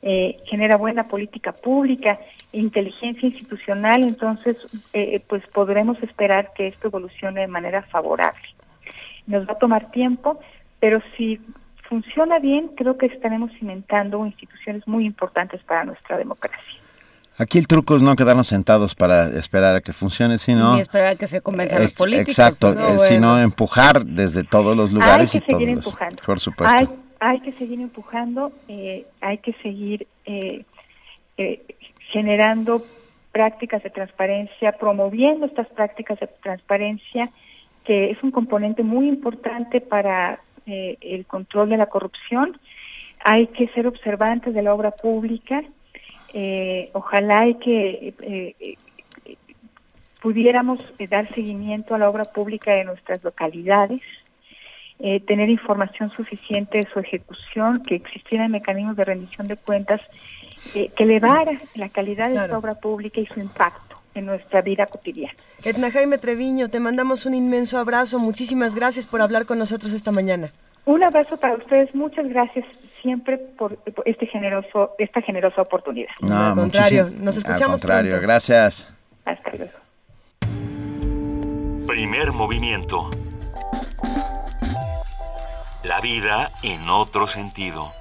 eh, 0.02 0.38
genera 0.46 0.78
buena 0.78 1.08
política 1.08 1.52
pública, 1.52 2.20
inteligencia 2.54 3.28
institucional, 3.28 4.04
entonces 4.04 4.58
eh, 4.94 5.22
pues 5.28 5.46
podremos 5.48 6.02
esperar 6.02 6.54
que 6.54 6.68
esto 6.68 6.88
evolucione 6.88 7.42
de 7.42 7.48
manera 7.48 7.84
favorable. 7.84 8.48
Nos 9.28 9.48
va 9.48 9.54
a 9.54 9.60
tomar 9.60 9.92
tiempo, 9.92 10.40
pero 10.80 11.02
si 11.18 11.40
funciona 11.90 12.40
bien, 12.40 12.70
creo 12.76 12.98
que 12.98 13.08
estaremos 13.08 13.52
cimentando 13.60 14.26
instituciones 14.26 14.88
muy 14.88 15.06
importantes 15.06 15.62
para 15.64 15.86
nuestra 15.86 16.18
democracia. 16.18 16.82
Aquí 17.38 17.58
el 17.58 17.68
truco 17.68 17.98
es 17.98 18.02
no 18.02 18.16
quedarnos 18.16 18.48
sentados 18.48 18.96
para 18.96 19.28
esperar 19.28 19.76
a 19.76 19.82
que 19.82 19.92
funcione, 19.92 20.38
sino... 20.38 20.78
Y 20.78 20.82
esperar 20.82 21.10
a 21.10 21.16
que 21.16 21.28
se 21.28 21.42
convenzan 21.42 21.84
los 21.84 21.92
políticos. 21.92 22.30
Exacto, 22.30 22.72
eh, 22.72 23.00
sino 23.10 23.40
empujar 23.40 24.06
desde 24.06 24.46
todos 24.46 24.76
los 24.76 24.92
lugares 24.92 25.36
hay 25.36 25.42
que 25.42 25.46
y 25.46 25.52
seguir 25.52 25.74
todos 25.74 25.86
empujando. 25.86 26.24
por 26.26 26.40
supuesto. 26.40 26.96
Hay, 27.20 27.40
que 27.42 27.52
seguir 27.54 27.82
empujando, 27.82 28.52
eh, 28.68 29.06
hay 29.20 29.40
que 29.40 29.54
seguir 29.64 30.08
eh, 30.26 30.64
generando 32.12 32.86
prácticas 33.34 33.84
de 33.84 33.90
transparencia, 33.90 34.72
promoviendo 34.74 35.46
estas 35.46 35.68
prácticas 35.68 36.20
de 36.20 36.28
transparencia, 36.42 37.30
que 37.84 38.12
es 38.12 38.24
un 38.24 38.32
componente 38.32 38.82
muy 38.82 39.10
importante 39.10 39.82
para 39.82 40.40
eh, 40.66 40.98
el 41.02 41.26
control 41.26 41.70
de 41.70 41.78
la 41.78 41.88
corrupción. 41.88 42.60
Hay 43.24 43.48
que 43.48 43.68
ser 43.70 43.88
observantes 43.88 44.54
de 44.54 44.62
la 44.62 44.74
obra 44.74 44.92
pública. 44.92 45.64
Eh, 46.34 46.90
ojalá 46.94 47.48
y 47.48 47.56
que 47.56 48.14
eh, 48.22 48.78
pudiéramos 50.22 50.80
dar 51.10 51.34
seguimiento 51.34 51.96
a 51.96 52.00
la 52.00 52.10
obra 52.10 52.26
pública 52.26 52.72
de 52.74 52.84
nuestras 52.84 53.24
localidades. 53.24 54.02
eh, 55.00 55.20
tener 55.22 55.50
información 55.50 56.10
suficiente 56.12 56.78
de 56.80 56.88
su 56.88 57.00
ejecución, 57.00 57.84
que 57.84 57.96
existieran 57.96 58.52
mecanismos 58.52 58.96
de 58.96 59.06
rendición 59.06 59.48
de 59.48 59.58
cuentas 59.58 60.02
eh, 60.74 60.90
que 60.96 61.04
elevara 61.04 61.60
la 61.76 61.90
calidad 61.90 62.30
de 62.30 62.36
esta 62.36 62.58
obra 62.58 62.76
pública 62.76 63.20
y 63.20 63.26
su 63.26 63.40
impacto 63.40 63.95
en 64.16 64.26
nuestra 64.26 64.62
vida 64.62 64.86
cotidiana. 64.88 65.36
Etna 65.64 65.92
Jaime 65.92 66.18
Treviño, 66.18 66.70
te 66.70 66.80
mandamos 66.80 67.26
un 67.26 67.34
inmenso 67.34 67.78
abrazo. 67.78 68.18
Muchísimas 68.20 68.74
gracias 68.74 69.06
por 69.06 69.22
hablar 69.22 69.46
con 69.46 69.60
nosotros 69.60 69.94
esta 69.94 70.12
mañana. 70.12 70.50
Un 70.86 71.04
abrazo 71.04 71.38
para 71.38 71.56
ustedes. 71.56 71.94
Muchas 71.94 72.28
gracias 72.30 72.66
siempre 73.02 73.38
por, 73.38 73.78
este 74.06 74.28
generoso, 74.28 74.92
esta 74.98 75.22
generosa 75.22 75.62
oportunidad. 75.62 76.10
No, 76.22 76.48
al 76.48 76.56
contrario, 76.56 77.10
nos 77.20 77.38
escuchamos 77.38 77.62
Al 77.62 77.70
contrario, 77.72 78.12
pronto. 78.12 78.28
gracias. 78.28 78.88
Hasta 79.26 79.52
luego. 79.56 79.74
Primer 81.88 82.32
movimiento. 82.32 83.10
La 85.84 86.00
vida 86.02 86.52
en 86.64 86.90
otro 86.90 87.28
sentido. 87.28 87.92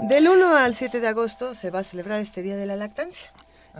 Del 0.00 0.28
1 0.28 0.56
al 0.56 0.74
7 0.74 1.00
de 1.00 1.08
agosto 1.08 1.54
se 1.54 1.70
va 1.70 1.80
a 1.80 1.84
celebrar 1.84 2.20
este 2.20 2.42
Día 2.42 2.56
de 2.56 2.66
la 2.66 2.76
Lactancia. 2.76 3.32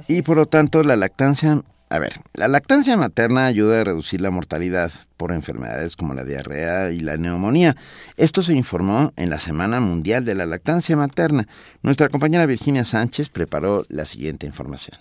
y 0.09 0.23
por 0.23 0.37
lo 0.37 0.47
tanto, 0.47 0.83
la 0.83 0.97
lactancia, 0.97 1.63
a 1.91 1.99
ver, 1.99 2.15
la 2.35 2.49
lactancia 2.49 2.97
materna 2.97 3.47
ayuda 3.47 3.81
a 3.81 3.85
reducir 3.85 4.21
la 4.21 4.31
mortalidad 4.31 4.93
por 5.17 5.33
enfermedades 5.33 5.97
como 5.97 6.15
la 6.15 6.25
diarrea 6.25 6.91
y 6.91 7.01
la 7.01 7.17
neumonía. 7.17 7.77
Esto 8.17 8.43
se 8.43 8.53
informó 8.53 9.13
en 9.17 9.31
la 9.31 9.39
Semana 9.39 9.81
Mundial 9.81 10.25
de 10.25 10.35
la 10.35 10.47
Lactancia 10.47 10.97
Materna. 10.97 11.49
Nuestra 11.83 12.09
compañera 12.09 12.47
Virginia 12.47 12.85
Sánchez 12.85 13.29
preparó 13.29 13.85
la 13.89 14.07
siguiente 14.07 14.47
información. 14.47 14.99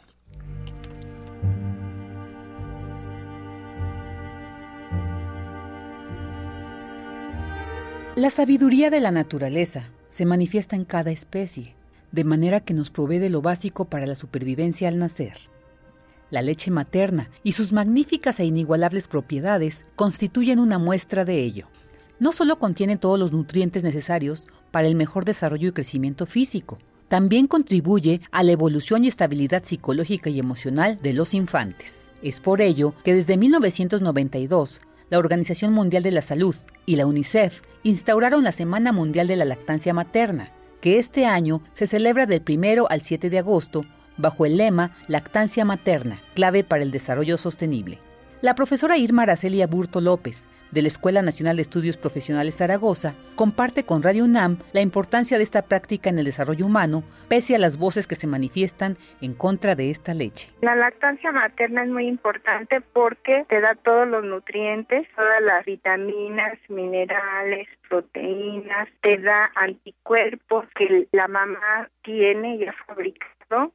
La 8.16 8.30
sabiduría 8.30 8.90
de 8.90 9.00
la 9.00 9.12
naturaleza 9.12 9.86
se 10.12 10.28
manifiesta 10.28 10.76
en 10.76 10.86
cada 10.86 11.10
especie, 11.10 11.74
de 12.12 12.24
manera 12.24 12.60
que 12.60 12.76
nos 12.76 12.92
provee 12.92 13.18
de 13.18 13.32
lo 13.32 13.42
básico 13.42 13.86
para 13.86 14.06
la 14.06 14.14
supervivencia 14.14 14.90
al 14.90 15.00
nacer. 15.00 15.34
La 16.30 16.42
leche 16.42 16.70
materna 16.70 17.32
y 17.44 17.54
sus 17.54 17.74
magníficas 17.74 18.40
e 18.40 18.46
inigualables 18.46 19.08
propiedades 19.08 19.86
constituyen 19.96 20.60
una 20.60 20.78
muestra 20.78 21.26
de 21.26 21.40
ello. 21.40 21.68
No 22.20 22.32
solo 22.32 22.60
contiene 22.60 22.98
todos 22.98 23.18
los 23.18 23.32
nutrientes 23.32 23.84
necesarios 23.84 24.48
para 24.70 24.88
el 24.88 24.96
mejor 24.96 25.26
desarrollo 25.26 25.70
y 25.70 25.72
crecimiento 25.72 26.26
físico, 26.26 26.78
también 27.08 27.48
contribuye 27.48 28.22
a 28.32 28.44
la 28.44 28.52
evolución 28.52 29.04
y 29.04 29.08
estabilidad 29.08 29.64
psicológica 29.66 30.30
y 30.30 30.40
emocional 30.40 31.00
de 31.02 31.14
los 31.14 31.34
infantes. 31.34 32.10
Es 32.22 32.40
por 32.40 32.62
ello 32.62 32.94
que 33.04 33.14
desde 33.14 33.36
1992, 33.36 34.80
la 35.12 35.20
Organización 35.20 35.74
Mundial 35.74 36.04
de 36.04 36.12
la 36.12 36.22
Salud 36.22 36.56
y 36.86 36.96
la 36.96 37.06
UNICEF 37.06 37.62
instauraron 37.84 38.46
la 38.46 38.54
Semana 38.54 38.94
Mundial 38.94 39.28
de 39.28 39.36
la 39.36 39.44
Lactancia 39.44 39.94
Materna, 39.94 40.54
que 40.80 41.00
este 41.00 41.26
año 41.26 41.62
se 41.74 41.86
celebra 41.86 42.26
del 42.26 42.42
1 42.48 42.88
al 42.90 43.02
7 43.02 43.30
de 43.30 43.38
agosto 43.38 43.86
bajo 44.16 44.46
el 44.46 44.56
lema 44.56 44.96
Lactancia 45.08 45.66
Materna, 45.66 46.22
clave 46.34 46.64
para 46.64 46.84
el 46.84 46.92
desarrollo 46.92 47.38
sostenible. 47.38 48.00
La 48.42 48.56
profesora 48.56 48.98
Irma 48.98 49.24
Araceli 49.24 49.62
Aburto 49.62 50.00
López, 50.00 50.48
de 50.72 50.82
la 50.82 50.88
Escuela 50.88 51.22
Nacional 51.22 51.58
de 51.58 51.62
Estudios 51.62 51.98
Profesionales 51.98 52.58
Zaragoza, 52.58 53.16
comparte 53.36 53.86
con 53.86 54.04
Radio 54.04 54.24
UNAM 54.24 54.58
la 54.74 54.82
importancia 54.82 55.38
de 55.38 55.44
esta 55.44 55.64
práctica 55.64 56.10
en 56.10 56.18
el 56.18 56.26
desarrollo 56.26 56.66
humano, 56.66 57.04
pese 57.28 57.56
a 57.56 57.60
las 57.60 57.78
voces 57.78 58.08
que 58.08 58.16
se 58.16 58.28
manifiestan 58.28 58.98
en 59.22 59.34
contra 59.34 59.76
de 59.76 59.90
esta 59.90 60.14
leche. 60.14 60.52
La 60.62 60.76
lactancia 60.76 61.32
materna 61.32 61.84
es 61.84 61.90
muy 61.90 62.08
importante 62.08 62.82
porque 62.94 63.46
te 63.50 63.60
da 63.62 63.76
todos 63.76 64.08
los 64.08 64.24
nutrientes, 64.24 65.08
todas 65.16 65.42
las 65.42 65.66
vitaminas, 65.66 66.58
minerales, 66.70 67.68
proteínas, 67.90 68.88
te 69.02 69.18
da 69.18 69.52
anticuerpos 69.56 70.66
que 70.76 71.08
la 71.12 71.28
mamá 71.28 71.90
tiene 72.04 72.56
y 72.56 72.66
ha 72.66 72.76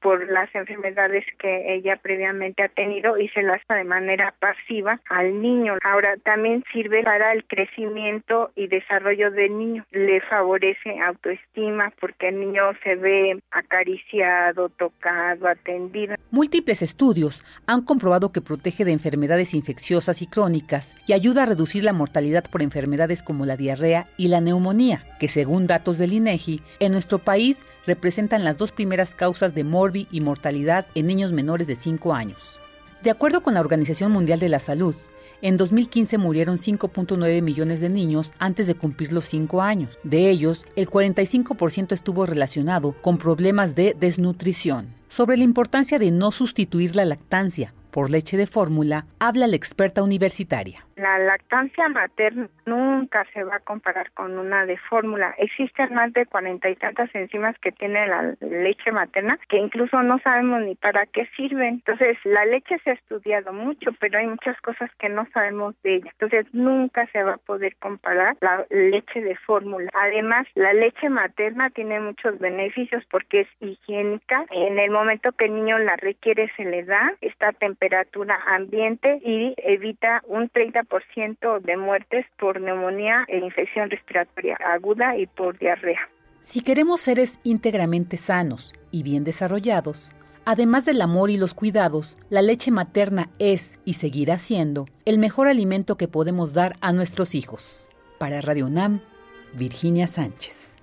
por 0.01 0.31
las 0.31 0.53
enfermedades 0.55 1.25
que 1.39 1.75
ella 1.75 1.97
previamente 1.97 2.63
ha 2.63 2.69
tenido 2.69 3.19
y 3.19 3.29
se 3.29 3.43
las 3.43 3.61
da 3.69 3.77
de 3.77 3.85
manera 3.85 4.35
pasiva 4.39 5.01
al 5.09 5.41
niño. 5.41 5.75
Ahora 5.85 6.17
también 6.25 6.65
sirve 6.73 7.03
para 7.03 7.33
el 7.33 7.45
crecimiento 7.45 8.51
y 8.55 8.69
desarrollo 8.69 9.31
del 9.31 9.59
niño. 9.59 9.85
Le 9.91 10.21
favorece 10.23 10.99
autoestima 11.01 11.93
porque 12.01 12.29
el 12.29 12.41
niño 12.41 12.63
se 12.83 12.97
ve 12.97 13.41
acariciado, 13.51 14.69
tocado, 14.71 15.49
atendido. 15.49 16.17
Múltiples 16.31 16.83
estudios 16.83 17.45
han 17.67 17.83
comprobado 17.83 18.31
que 18.33 18.41
protege 18.41 18.85
de 18.85 18.93
enfermedades 18.93 19.55
infecciosas 19.55 20.23
y 20.23 20.27
crónicas 20.27 20.95
y 21.07 21.13
ayuda 21.13 21.43
a 21.43 21.47
reducir 21.47 21.85
la 21.85 21.93
mortalidad 21.93 22.45
por 22.51 22.63
enfermedades 22.63 23.23
como 23.23 23.47
la 23.47 23.57
diarrea 23.57 24.09
y 24.17 24.29
la 24.29 24.41
neumonía, 24.41 25.05
que 25.21 25.29
según 25.29 25.67
datos 25.67 25.99
del 25.99 26.13
INEGI, 26.13 26.63
en 26.81 26.93
nuestro 26.93 27.19
país 27.19 27.65
representan 27.87 28.45
las 28.45 28.59
dos 28.59 28.73
primeras 28.73 29.15
causas 29.15 29.55
de 29.55 29.65
morbi 29.65 30.09
y 30.11 30.21
mortalidad 30.21 30.87
en 30.95 31.07
niños 31.07 31.33
menores 31.33 31.67
de 31.67 31.77
5 31.77 32.15
años. 32.15 32.61
De 33.03 33.11
acuerdo 33.11 33.43
con 33.43 33.55
la 33.55 33.61
Organización 33.61 34.13
Mundial 34.13 34.41
de 34.41 34.49
la 34.49 34.59
Salud, 34.59 34.97
en 35.43 35.57
2015 35.57 36.19
murieron 36.19 36.57
5.9 36.57 37.43
millones 37.43 37.81
de 37.81 37.89
niños 37.89 38.33
antes 38.39 38.67
de 38.67 38.75
cumplir 38.75 39.13
los 39.13 39.27
5 39.27 39.61
años. 39.63 39.99
De 40.03 40.31
ellos, 40.31 40.67
el 40.77 40.89
45% 40.89 41.93
estuvo 41.93 42.27
relacionado 42.27 42.93
con 43.03 43.19
problemas 43.19 43.75
de 43.75 43.95
desnutrición. 43.99 44.95
Sobre 45.09 45.37
la 45.37 45.45
importancia 45.45 45.99
de 45.99 46.11
no 46.11 46.31
sustituir 46.31 46.97
la 46.97 47.05
lactancia 47.05 47.75
por 47.91 48.11
leche 48.11 48.37
de 48.37 48.47
fórmula, 48.47 49.07
habla 49.19 49.47
la 49.47 49.57
experta 49.57 50.03
universitaria. 50.03 50.86
La 50.97 51.19
lactancia 51.19 51.91
materna 51.91 52.49
nunca 52.65 53.27
se 53.35 53.45
va 53.45 53.57
a 53.57 53.61
comparar 53.61 54.11
con 54.13 54.39
una 54.39 54.65
de 54.65 54.79
fórmula. 54.79 55.35
Existen 55.37 55.93
más 55.93 56.11
de 56.15 56.25
cuarenta 56.25 56.71
y 56.71 56.77
tantas 56.77 57.15
enzimas 57.15 57.55
que 57.59 57.71
tiene 57.71 58.07
la 58.07 58.35
leche 58.41 58.93
materna 58.93 59.39
que 59.51 59.59
incluso 59.59 60.03
no 60.03 60.19
sabemos 60.21 60.63
ni 60.63 60.75
para 60.75 61.05
qué 61.05 61.29
sirven. 61.37 61.75
Entonces, 61.87 62.17
la 62.25 62.47
leche 62.47 62.79
se 62.83 62.91
ha 62.91 62.95
estudiado 62.95 63.53
mucho, 63.53 63.91
pero 64.01 64.19
hay 64.19 64.27
muchas 64.27 64.59
cosas 64.63 64.91
que 64.99 65.11
no 65.11 65.27
sabemos 65.35 65.75
de 65.83 65.97
ella. 65.97 66.11
Entonces, 66.13 66.47
nunca 66.55 67.07
se 67.13 67.23
va 67.23 67.35
a 67.35 67.39
poder 67.39 67.77
comparar 67.77 68.37
la 68.41 68.65
leche 68.71 69.21
de 69.21 69.37
fórmula. 69.37 69.91
Además, 69.93 70.47
la 70.55 70.73
leche 70.73 71.11
materna 71.11 71.69
tiene 71.71 72.01
muchos 72.01 72.39
beneficios 72.39 73.05
porque 73.11 73.41
es 73.41 73.49
higiénica. 73.61 74.47
En 74.51 74.79
el 74.79 74.91
momento 74.91 75.33
que 75.33 75.45
el 75.45 75.57
niño 75.57 75.79
la 75.79 75.97
requiere, 75.97 76.51
se 76.57 76.65
le 76.65 76.85
da 76.85 77.13
esta 77.21 77.53
temperatura 77.53 78.39
ambiente 78.47 79.21
y 79.23 79.55
evita 79.59 80.23
un 80.27 80.49
30 80.49 80.86
ciento 81.15 81.61
de 81.61 81.77
muertes 81.77 82.27
por 82.39 82.61
neumonía 82.61 83.25
e 83.29 83.39
infección 83.39 83.91
respiratoria 83.91 84.57
aguda 84.65 85.17
y 85.17 85.27
por 85.27 85.59
diarrea. 85.59 86.01
Si 86.41 86.63
queremos 86.63 87.01
seres 87.01 87.41
íntegramente 87.43 88.17
sanos 88.17 88.73
y 88.91 89.03
bien 89.03 89.25
desarrollados, 89.25 90.13
además 90.45 90.85
del 90.85 91.03
amor 91.03 91.31
y 91.31 91.37
los 91.37 91.55
cuidados, 91.55 92.19
la 92.31 92.41
leche 92.41 92.71
materna 92.71 93.31
es 93.39 93.79
y 93.85 93.95
seguirá 93.95 94.39
siendo 94.39 94.87
el 95.05 95.19
mejor 95.19 95.49
alimento 95.49 95.97
que 95.97 96.07
podemos 96.07 96.55
dar 96.55 96.75
a 96.81 96.93
nuestros 96.93 97.35
hijos. 97.35 97.91
Para 98.19 98.41
Radio 98.41 98.67
UNAM, 98.67 99.01
Virginia 99.55 100.07
Sánchez. 100.07 100.77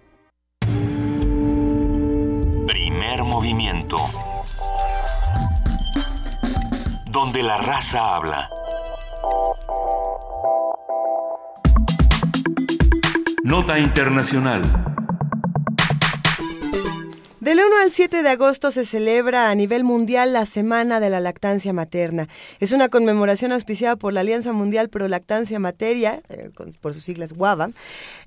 Primer 2.67 3.23
movimiento. 3.23 3.95
Donde 7.09 7.41
la 7.41 7.57
raza 7.57 8.15
habla. 8.15 8.49
Nota 13.43 13.77
Internacional. 13.77 14.61
Del 17.41 17.57
1 17.57 17.77
al 17.83 17.91
7 17.91 18.23
de 18.23 18.29
agosto 18.29 18.71
se 18.71 18.85
celebra 18.85 19.49
a 19.49 19.55
nivel 19.55 19.83
mundial 19.83 20.31
la 20.31 20.45
Semana 20.45 21.01
de 21.01 21.09
la 21.09 21.19
Lactancia 21.19 21.73
Materna. 21.73 22.29
Es 22.61 22.71
una 22.71 22.87
conmemoración 22.87 23.51
auspiciada 23.51 23.97
por 23.97 24.13
la 24.13 24.21
Alianza 24.21 24.53
Mundial 24.53 24.87
Pro 24.87 25.09
Lactancia 25.09 25.59
Materia, 25.59 26.21
eh, 26.29 26.51
por 26.79 26.93
sus 26.93 27.03
siglas 27.03 27.33
WAVA, 27.35 27.71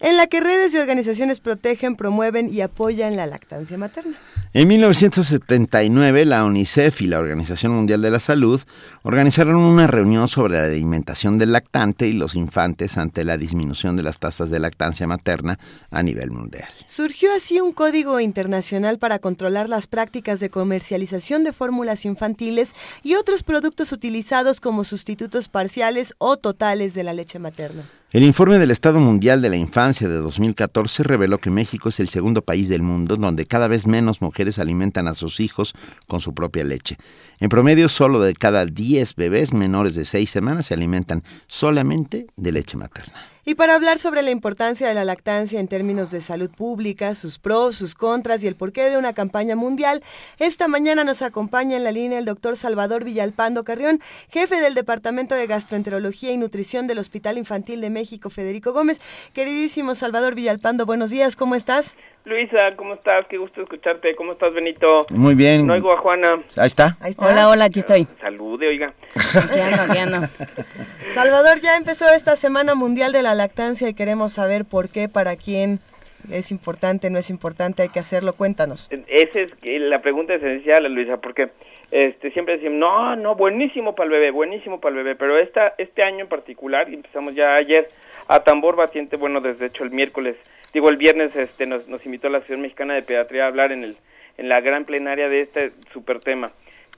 en 0.01 0.19
la 0.19 0.27
que 0.27 0.43
redes 0.43 0.75
y 0.75 0.77
organizaciones 0.77 1.41
protegen, 1.41 1.97
promueven 1.97 2.53
y 2.53 2.61
apoyan 2.61 3.17
la 3.17 3.25
lactancia 3.25 3.79
materna. 3.79 4.19
En 4.59 4.69
1979, 4.69 6.25
la 6.25 6.43
UNICEF 6.43 7.03
y 7.03 7.07
la 7.09 7.19
Organización 7.19 7.73
Mundial 7.73 8.01
de 8.01 8.11
la 8.11 8.19
Salud 8.19 8.59
organizaron 9.03 9.57
una 9.57 9.87
reunión 9.87 10.29
sobre 10.29 10.55
la 10.55 10.65
alimentación 10.65 11.37
del 11.37 11.53
lactante 11.53 12.09
y 12.09 12.15
los 12.15 12.35
infantes 12.35 12.97
ante 12.97 13.23
la 13.25 13.37
disminución 13.37 13.97
de 13.97 14.03
las 14.03 14.19
tasas 14.19 14.49
de 14.49 14.59
lactancia 14.59 15.07
materna 15.07 15.59
a 15.91 16.03
nivel 16.03 16.31
mundial. 16.31 16.71
Surgió 16.87 17.35
así 17.35 17.61
un 17.61 17.75
código 17.75 18.19
internacional 18.19 18.97
para 18.99 19.19
controlar 19.19 19.69
las 19.69 19.89
prácticas 19.89 20.41
de 20.41 20.49
comercialización 20.49 21.45
de 21.45 21.53
fórmulas 21.53 22.07
infantiles 22.07 22.73
y 23.03 23.17
otros 23.17 23.43
productos 23.43 23.93
utilizados 23.93 24.63
como 24.63 24.85
sustitutos 24.85 25.51
parciales 25.51 26.15
o 26.17 26.39
totales 26.39 26.95
de 26.95 27.05
la 27.05 27.13
leche 27.13 27.39
materna. 27.39 27.83
El 28.13 28.23
informe 28.23 28.61
del 28.61 28.71
Estado 28.71 29.01
Mundial 29.01 29.43
de 29.43 29.51
la 29.51 29.57
Infancia 29.57 30.09
de 30.09 30.15
2014 30.19 31.03
reveló 31.03 31.39
que 31.39 31.51
México 31.51 31.89
es 31.89 31.99
el 31.99 32.09
segundo 32.09 32.41
país 32.41 32.69
del 32.69 32.81
mundo 32.81 33.17
donde 33.17 33.47
cada 33.47 33.67
vez 33.67 33.89
menos 33.89 34.23
mujeres 34.23 34.61
alimentan 34.61 35.09
a 35.09 35.15
sus 35.15 35.41
hijos 35.41 35.75
con 36.07 36.21
su 36.21 36.33
propia 36.33 36.63
leche. 36.63 36.99
En 37.41 37.49
promedio, 37.49 37.89
solo 37.89 38.21
de 38.21 38.35
cada 38.35 38.65
10 38.65 39.17
bebés 39.17 39.53
menores 39.53 39.97
de 39.97 40.05
6 40.05 40.31
semanas 40.31 40.67
se 40.67 40.75
alimentan 40.75 41.25
solamente 41.49 42.29
de 42.37 42.53
leche 42.53 42.77
materna. 42.77 43.36
Y 43.49 43.55
para 43.55 43.77
hablar 43.77 44.01
sobre 44.01 44.23
la 44.23 44.33
importancia 44.33 44.89
de 44.89 44.95
la 44.95 45.05
lactancia 45.05 45.61
en 45.61 45.69
términos 45.69 46.11
de 46.11 46.21
salud 46.21 46.51
pública, 46.51 47.15
sus 47.15 47.39
pros, 47.39 47.77
sus 47.77 47.95
contras 47.95 48.43
y 48.43 48.49
el 48.49 48.57
porqué 48.57 48.91
de 48.91 48.99
una 48.99 49.13
campaña 49.13 49.55
mundial, 49.55 50.03
esta 50.39 50.67
mañana 50.67 51.05
nos 51.05 51.23
acompaña 51.23 51.77
en 51.77 51.85
la 51.85 51.93
línea 51.93 52.19
el 52.19 52.25
doctor 52.25 52.57
Salvador 52.57 53.05
Villalpando 53.05 53.63
Carrión, 53.63 54.01
jefe 54.31 54.61
del 54.61 54.75
Departamento 54.75 55.37
de 55.37 55.47
Gastroenterología 55.47 56.33
y 56.33 56.39
Nutrición 56.39 56.89
del 56.89 56.99
Hospital 56.99 57.39
Infantil 57.39 57.81
de 57.81 57.91
México, 57.91 58.31
Federico 58.31 58.73
Gómez. 58.73 59.01
Queridísimo 59.33 59.95
Salvador 59.95 60.35
Villalpando, 60.35 60.85
buenos 60.85 61.11
días, 61.11 61.37
¿cómo 61.37 61.55
estás? 61.55 61.95
Luisa, 62.27 62.75
¿cómo 62.75 62.95
estás? 62.95 63.25
Qué 63.29 63.37
gusto 63.39 63.63
escucharte. 63.63 64.17
¿Cómo 64.17 64.33
estás, 64.33 64.53
Benito? 64.53 65.07
Muy 65.11 65.37
bien. 65.37 65.65
No 65.65 65.75
oigo 65.75 65.93
a 65.93 65.99
Juana. 65.99 66.43
Ahí 66.57 66.67
está. 66.67 66.97
Hola, 67.19 67.49
hola, 67.49 67.67
aquí 67.67 67.79
estoy. 67.79 68.09
Salude, 68.21 68.67
oiga. 68.67 68.93
Aquí 69.15 69.61
ando, 69.61 69.83
aquí 69.83 69.99
ando. 69.99 70.29
Salvador, 71.15 71.61
ya 71.61 71.77
empezó 71.77 72.09
esta 72.09 72.35
Semana 72.35 72.75
Mundial 72.75 73.13
de 73.13 73.23
la 73.23 73.37
Lactancia 73.37 73.89
y 73.89 73.95
queremos 73.95 74.33
saber 74.33 74.65
por 74.65 74.89
qué, 74.89 75.09
para 75.09 75.37
quién 75.37 75.79
es 76.29 76.51
importante, 76.51 77.11
no 77.11 77.19
es 77.19 77.31
importante, 77.31 77.83
hay 77.83 77.91
que 77.91 78.01
hacerlo. 78.01 78.33
Cuéntanos. 78.33 78.91
Esa 78.91 79.41
es 79.41 79.51
la 79.63 80.03
pregunta 80.03 80.35
esencial, 80.35 80.93
Luisa, 80.93 81.19
porque 81.19 81.51
este 81.93 82.33
siempre 82.33 82.57
decimos, 82.57 82.79
no, 82.81 83.15
no, 83.15 83.37
buenísimo 83.37 83.95
para 83.95 84.07
el 84.07 84.11
bebé, 84.11 84.31
buenísimo 84.33 84.81
para 84.81 84.97
el 84.97 85.05
bebé, 85.05 85.15
pero 85.15 85.39
esta, 85.39 85.75
este 85.79 86.03
año 86.03 86.23
en 86.23 86.29
particular, 86.29 86.91
y 86.91 86.95
empezamos 86.95 87.37
ya 87.37 87.55
ayer, 87.55 87.87
a 88.27 88.41
tambor 88.41 88.75
batiente, 88.75 89.17
bueno, 89.17 89.41
desde 89.41 89.67
hecho 89.67 89.85
el 89.85 89.93
miércoles 89.93 90.35
digo, 90.77 90.91
el 90.91 90.99
viernes 90.99 91.35
este, 91.35 91.65
nos, 91.65 91.89
nos 91.89 92.05
invitó 92.05 92.29
la 92.29 92.37
Asociación 92.37 92.61
Mexicana 92.61 92.93
de 92.93 93.03
Pediatría 93.03 93.45
a 93.45 93.47
hablar 93.47 93.73
en, 93.73 93.83
el, 93.83 93.97
en 94.37 94.51
la 94.51 94.61
gran 94.61 94.85
plenaria 94.85 95.31
de 95.31 95.41
este 95.41 95.73
super 95.95 96.21
tema, 96.21 96.53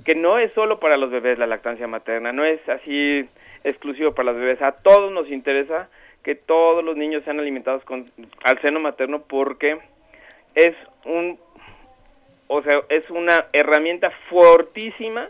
que 0.05 0.17
no 0.17 0.41
es 0.41 0.53
solo 0.55 0.81
para 0.81 0.97
los 0.97 1.13
bebés 1.13 1.39
la 1.39 1.47
lactancia 1.47 1.87
materna, 1.87 2.33
no 2.33 2.45
es 2.45 2.59
así 2.69 3.29
exclusivo 3.63 4.17
para 4.17 4.33
los 4.33 4.41
bebés, 4.41 4.61
a 4.63 4.73
todos 4.73 5.13
nos 5.13 5.31
interesa 5.31 5.89
que 6.25 6.35
todos 6.35 6.85
los 6.85 6.97
niños 6.97 7.23
sean 7.23 7.39
alimentados 7.39 7.85
con 7.85 8.11
al 8.43 8.61
seno 8.63 8.81
materno 8.81 9.23
porque 9.29 9.79
es 10.57 10.75
un 11.05 11.39
o 12.49 12.61
sea, 12.63 12.81
es 12.89 13.09
una 13.11 13.47
herramienta 13.53 14.11
fortísima 14.29 15.29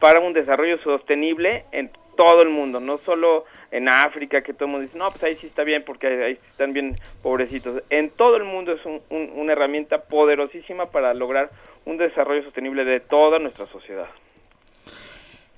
para 0.00 0.20
un 0.20 0.32
desarrollo 0.32 0.78
sostenible 0.78 1.64
en 1.72 1.90
todo 2.20 2.42
el 2.42 2.50
mundo, 2.50 2.80
no 2.80 2.98
solo 2.98 3.46
en 3.70 3.88
África, 3.88 4.42
que 4.42 4.52
todo 4.52 4.66
el 4.66 4.72
mundo 4.72 4.86
dice, 4.86 4.98
no, 4.98 5.10
pues 5.10 5.22
ahí 5.22 5.36
sí 5.36 5.46
está 5.46 5.64
bien 5.64 5.82
porque 5.86 6.06
ahí 6.06 6.38
están 6.50 6.74
bien 6.74 6.96
pobrecitos. 7.22 7.82
En 7.88 8.10
todo 8.10 8.36
el 8.36 8.44
mundo 8.44 8.72
es 8.72 8.80
una 9.08 9.52
herramienta 9.54 10.02
poderosísima 10.02 10.90
para 10.90 11.14
lograr 11.14 11.50
un 11.86 11.96
desarrollo 11.96 12.42
sostenible 12.42 12.84
de 12.84 13.00
toda 13.00 13.38
nuestra 13.38 13.66
sociedad. 13.68 14.06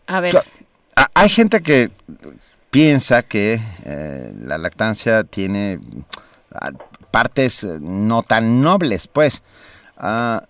A 0.06 0.20
ver. 0.20 0.34
Hay 1.14 1.28
gente 1.30 1.62
que 1.62 1.90
piensa 2.70 3.24
que 3.24 3.58
eh, 3.84 4.32
la 4.38 4.56
lactancia 4.56 5.24
tiene 5.24 5.80
ah, 6.54 6.70
partes 7.10 7.64
eh, 7.64 7.78
no 7.80 8.22
tan 8.22 8.62
nobles, 8.62 9.08
pues. 9.08 9.42
Ah, 9.96 10.44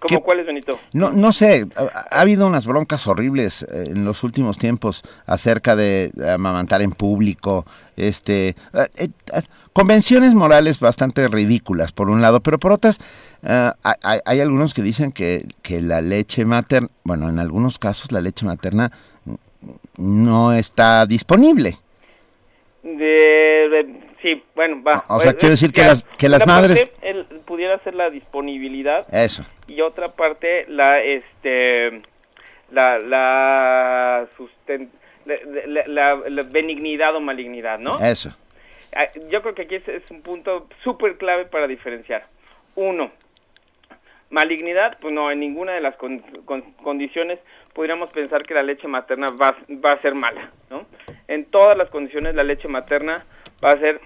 ¿Cómo 0.00 0.22
cuál 0.22 0.40
es, 0.40 0.46
Benito? 0.46 0.78
No, 0.92 1.12
no 1.12 1.32
sé, 1.32 1.66
ha, 1.76 2.20
habido 2.20 2.46
unas 2.46 2.66
broncas 2.66 3.06
horribles 3.06 3.62
eh, 3.62 3.88
en 3.90 4.04
los 4.04 4.24
últimos 4.24 4.58
tiempos 4.58 5.02
acerca 5.26 5.76
de 5.76 6.12
amamantar 6.34 6.82
en 6.82 6.92
público, 6.92 7.64
este, 7.96 8.48
eh, 8.48 8.54
eh, 8.96 9.08
convenciones 9.72 10.34
morales 10.34 10.80
bastante 10.80 11.26
ridículas 11.28 11.92
por 11.92 12.10
un 12.10 12.20
lado, 12.20 12.40
pero 12.40 12.58
por 12.58 12.72
otras 12.72 12.98
hay, 13.42 14.18
hay, 14.24 14.40
algunos 14.40 14.74
que 14.74 14.82
dicen 14.82 15.12
que, 15.12 15.46
que 15.62 15.80
la 15.80 16.00
leche 16.00 16.44
materna, 16.44 16.88
bueno, 17.04 17.28
en 17.28 17.38
algunos 17.38 17.78
casos 17.78 18.10
la 18.10 18.20
leche 18.20 18.44
materna 18.44 18.90
no 19.96 20.52
está 20.52 21.06
disponible. 21.06 21.78
de 22.82 24.07
Sí, 24.22 24.42
bueno, 24.54 24.82
va. 24.82 25.04
O 25.08 25.20
sea, 25.20 25.34
quiero 25.34 25.50
decir 25.50 25.72
que 25.72 25.82
las, 25.82 26.02
que 26.02 26.28
las 26.28 26.46
madres... 26.46 26.90
pudiera 27.44 27.78
ser 27.84 27.94
la 27.94 28.10
disponibilidad. 28.10 29.06
Eso. 29.14 29.44
Y 29.68 29.80
otra 29.80 30.12
parte, 30.12 30.66
la, 30.68 31.00
este, 31.00 31.98
la, 32.70 32.98
la, 32.98 34.28
la, 35.86 36.42
benignidad 36.50 37.14
o 37.14 37.20
malignidad, 37.20 37.78
¿no? 37.78 37.98
Eso. 38.00 38.36
Ah, 38.94 39.06
yo 39.30 39.42
creo 39.42 39.54
que 39.54 39.62
aquí 39.62 39.76
es, 39.76 40.10
un 40.10 40.22
punto 40.22 40.66
súper 40.82 41.16
clave 41.16 41.44
para 41.44 41.66
diferenciar. 41.66 42.26
Uno, 42.74 43.12
malignidad, 44.30 44.98
pues 45.00 45.12
no, 45.12 45.30
en 45.30 45.40
ninguna 45.40 45.72
de 45.72 45.80
las 45.80 45.94
condiciones 46.82 47.38
podríamos 47.72 48.10
pensar 48.10 48.44
que 48.44 48.54
la 48.54 48.62
leche 48.62 48.88
materna 48.88 49.28
va, 49.28 49.56
va 49.84 49.92
a 49.92 50.02
ser 50.02 50.14
mala, 50.14 50.50
¿no? 50.70 50.86
En 51.28 51.44
todas 51.44 51.76
las 51.76 51.90
condiciones 51.90 52.34
la 52.34 52.42
leche 52.42 52.66
materna 52.68 53.24
va 53.64 53.72
a 53.72 53.78
ser 53.78 54.00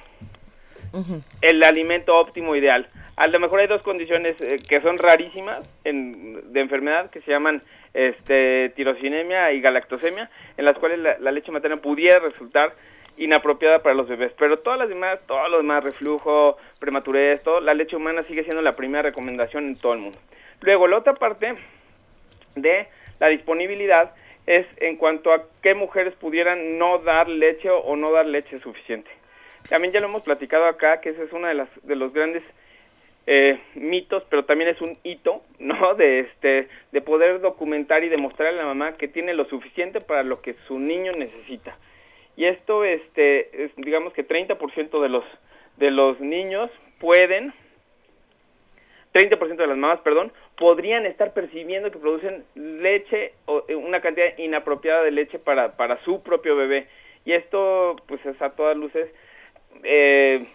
el 1.41 1.63
alimento 1.63 2.17
óptimo 2.17 2.55
ideal. 2.55 2.89
A 3.17 3.27
lo 3.27 3.39
mejor 3.41 3.61
hay 3.61 3.67
dos 3.67 3.83
condiciones 3.83 4.41
eh, 4.41 4.57
que 4.69 4.81
son 4.81 4.99
rarísimas 4.99 5.61
en, 5.85 6.53
de 6.53 6.61
enfermedad 6.61 7.11
que 7.11 7.21
se 7.21 7.31
llaman 7.31 7.63
este, 7.95 8.71
tirosinemia 8.71 9.53
y 9.53 9.61
galactosemia, 9.61 10.31
en 10.57 10.65
las 10.65 10.79
cuales 10.79 10.99
la, 10.99 11.31
leche 11.31 11.53
materna 11.53 11.77
pudiera 11.77 12.21
resultar 12.21 12.75
inapropiada 13.19 13.83
para 13.83 13.95
los 13.95 14.09
bebés. 14.09 14.33
Pero 14.39 14.59
todas 14.61 14.79
las 14.79 14.89
demás, 14.89 15.19
todo 15.27 15.47
lo 15.49 15.59
demás, 15.59 15.85
reflujo, 15.85 16.57
prematurez, 16.81 17.43
todo, 17.43 17.61
la 17.61 17.75
leche 17.75 17.97
humana 17.97 18.23
sigue 18.23 18.45
siendo 18.45 18.63
la 18.63 18.77
primera 18.77 19.03
recomendación 19.03 19.67
en 19.67 19.77
todo 19.77 19.93
el 19.93 20.01
mundo. 20.01 20.19
Luego, 20.61 20.87
la 20.89 20.99
otra 20.99 21.15
parte 21.15 21.55
de 22.55 22.89
la 23.21 23.29
disponibilidad 23.29 24.15
es 24.47 24.67
en 24.79 24.97
cuanto 24.97 25.33
a 25.33 25.45
qué 25.63 25.75
mujeres 25.75 26.15
pudieran 26.15 26.79
no 26.79 26.99
dar 26.99 27.29
leche 27.29 27.71
o 27.71 27.95
no 27.97 28.11
dar 28.11 28.27
leche 28.27 28.59
suficiente. 28.61 29.11
También 29.73 29.95
ya 29.95 30.01
lo 30.01 30.09
hemos 30.09 30.23
platicado 30.23 30.67
acá, 30.67 31.01
que 31.01 31.09
ese 31.09 31.23
es 31.23 31.33
uno 31.33 31.49
de, 31.49 31.55
las, 31.55 31.69
de 31.83 31.97
los 31.97 32.13
grandes 32.13 32.43
eh, 33.27 33.59
mitos, 33.75 34.23
pero 34.29 34.45
también 34.45 34.69
es 34.69 34.79
un 34.83 34.99
hito, 35.03 35.41
¿no? 35.59 35.95
De, 35.95 36.21
este, 36.21 36.69
de 36.93 37.01
poder 37.01 37.41
documentar 37.41 38.05
y 38.05 38.11
demostrar 38.11 38.49
a 38.49 38.53
la 38.53 38.67
mamá 38.67 38.99
que 38.99 39.09
tiene 39.09 39.33
lo 39.33 39.47
suficiente 39.47 40.03
para 40.03 40.25
lo 40.25 40.43
que 40.43 40.57
su 40.69 40.79
niño 40.79 41.13
necesita. 41.13 41.75
Y 42.37 42.45
esto, 42.45 42.85
este, 42.85 43.65
es, 43.65 43.71
digamos 43.77 44.13
que 44.13 44.29
30% 44.29 45.01
de 45.01 45.09
los, 45.09 45.25
de 45.79 45.91
los 45.91 46.21
niños 46.21 46.71
pueden, 47.01 47.55
30% 49.15 49.57
de 49.57 49.67
las 49.67 49.79
mamás, 49.79 50.01
perdón, 50.01 50.35
podrían 50.59 51.07
estar 51.07 51.33
percibiendo 51.33 51.91
que 51.91 51.99
producen 51.99 52.45
leche 52.55 53.33
o 53.47 53.65
eh, 53.69 53.75
una 53.75 54.03
cantidad 54.03 54.37
inapropiada 54.37 55.03
de 55.03 55.13
leche 55.13 55.39
para, 55.39 55.79
para 55.79 55.99
su 56.05 56.23
propio 56.23 56.57
bebé. 56.57 56.89
Y 57.25 57.33
esto, 57.33 57.97
pues, 58.07 58.21
es 58.27 58.43
a 58.43 58.51
todas 58.51 58.77
luces 58.77 59.09
eh, 59.83 60.47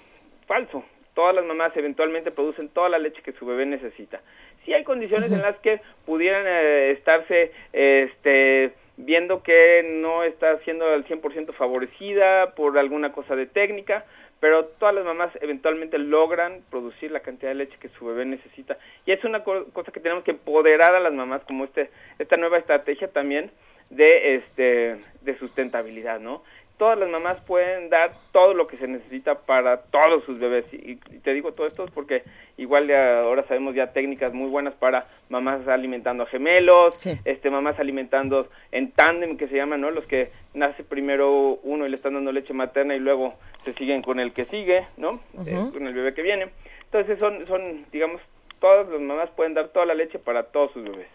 falso. 0.45 0.83
Todas 1.13 1.33
las 1.33 1.45
mamás 1.45 1.75
eventualmente 1.75 2.31
producen 2.31 2.69
toda 2.69 2.89
la 2.89 2.99
leche 2.99 3.21
que 3.23 3.33
su 3.33 3.45
bebé 3.45 3.65
necesita. 3.65 4.21
Si 4.65 4.73
hay 4.73 4.83
condiciones 4.83 5.31
en 5.31 5.41
las 5.41 5.57
que 5.59 5.81
pudieran 6.05 6.45
eh, 6.45 6.91
estarse 6.91 7.51
este, 7.73 8.73
viendo 8.97 9.41
que 9.41 9.83
no 9.83 10.23
está 10.23 10.57
siendo 10.59 10.85
al 10.87 11.05
100% 11.05 11.53
favorecida 11.53 12.53
por 12.53 12.77
alguna 12.77 13.13
cosa 13.13 13.35
de 13.35 13.45
técnica, 13.45 14.05
pero 14.39 14.65
todas 14.65 14.93
las 14.93 15.05
mamás 15.05 15.31
eventualmente 15.41 15.97
logran 15.97 16.61
producir 16.69 17.11
la 17.11 17.21
cantidad 17.21 17.49
de 17.51 17.55
leche 17.55 17.77
que 17.79 17.89
su 17.89 18.05
bebé 18.05 18.25
necesita. 18.25 18.77
Y 19.05 19.11
es 19.11 19.23
una 19.23 19.43
cosa 19.43 19.91
que 19.91 19.99
tenemos 19.99 20.23
que 20.23 20.31
empoderar 20.31 20.93
a 20.93 20.99
las 20.99 21.13
mamás 21.13 21.41
como 21.45 21.63
este 21.63 21.89
esta 22.19 22.37
nueva 22.37 22.57
estrategia 22.57 23.07
también 23.07 23.51
de 23.89 24.35
este 24.35 24.97
de 25.21 25.37
sustentabilidad, 25.39 26.19
¿no? 26.19 26.43
Todas 26.77 26.97
las 26.97 27.09
mamás 27.09 27.39
pueden 27.41 27.89
dar 27.89 28.13
todo 28.31 28.53
lo 28.53 28.67
que 28.67 28.77
se 28.77 28.87
necesita 28.87 29.35
para 29.35 29.81
todos 29.81 30.23
sus 30.25 30.39
bebés. 30.39 30.65
Y, 30.71 30.95
te 30.95 31.33
digo 31.33 31.51
todo 31.53 31.67
esto 31.67 31.85
porque 31.93 32.23
igual 32.57 32.89
ahora 32.91 33.43
sabemos 33.47 33.75
ya 33.75 33.91
técnicas 33.93 34.33
muy 34.33 34.49
buenas 34.49 34.73
para 34.75 35.07
mamás 35.29 35.67
alimentando 35.67 36.23
a 36.23 36.27
gemelos, 36.27 36.95
este 37.25 37.49
mamás 37.49 37.79
alimentando 37.79 38.47
en 38.71 38.91
tándem 38.91 39.37
que 39.37 39.47
se 39.47 39.55
llaman, 39.55 39.81
¿no? 39.81 39.91
Los 39.91 40.05
que 40.05 40.29
nace 40.53 40.83
primero 40.83 41.59
uno 41.63 41.85
y 41.85 41.89
le 41.89 41.95
están 41.95 42.13
dando 42.13 42.31
leche 42.31 42.53
materna 42.53 42.95
y 42.95 42.99
luego 42.99 43.33
se 43.65 43.73
siguen 43.73 44.01
con 44.01 44.19
el 44.19 44.33
que 44.33 44.45
sigue, 44.45 44.85
¿no? 44.97 45.19
Eh, 45.45 45.69
con 45.73 45.87
el 45.87 45.93
bebé 45.93 46.13
que 46.13 46.21
viene. 46.21 46.49
Entonces 46.85 47.19
son, 47.19 47.45
son, 47.47 47.85
digamos, 47.91 48.21
todas 48.59 48.87
las 48.87 49.01
mamás 49.01 49.29
pueden 49.31 49.53
dar 49.53 49.69
toda 49.69 49.85
la 49.85 49.93
leche 49.93 50.19
para 50.19 50.43
todos 50.43 50.71
sus 50.71 50.83
bebés. 50.83 51.07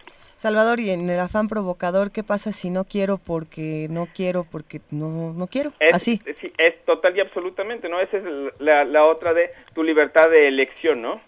Salvador, 0.43 0.81
y 0.81 0.91
en 0.91 1.09
el 1.09 1.21
afán 1.21 1.47
provocador, 1.47 2.11
¿qué 2.11 2.25
pasa 2.25 2.51
si 2.51 2.69
no 2.69 2.83
quiero 2.83 3.17
porque 3.17 3.87
no 3.89 4.09
quiero 4.13 4.43
porque 4.43 4.81
no, 4.91 5.33
no 5.33 5.47
quiero? 5.47 5.73
Es, 5.79 5.95
Así. 5.95 6.21
Sí, 6.41 6.53
es 6.59 6.85
total 6.85 7.17
y 7.17 7.21
absolutamente, 7.21 7.89
¿no? 7.89 8.01
Esa 8.01 8.17
es 8.17 8.25
la, 8.59 8.85
la, 8.85 9.05
otra 9.05 9.35
de 9.35 9.53
tu 9.73 9.85
libertad 9.85 10.29
de 10.31 10.49
elección, 10.49 11.01
¿no? 11.01 11.21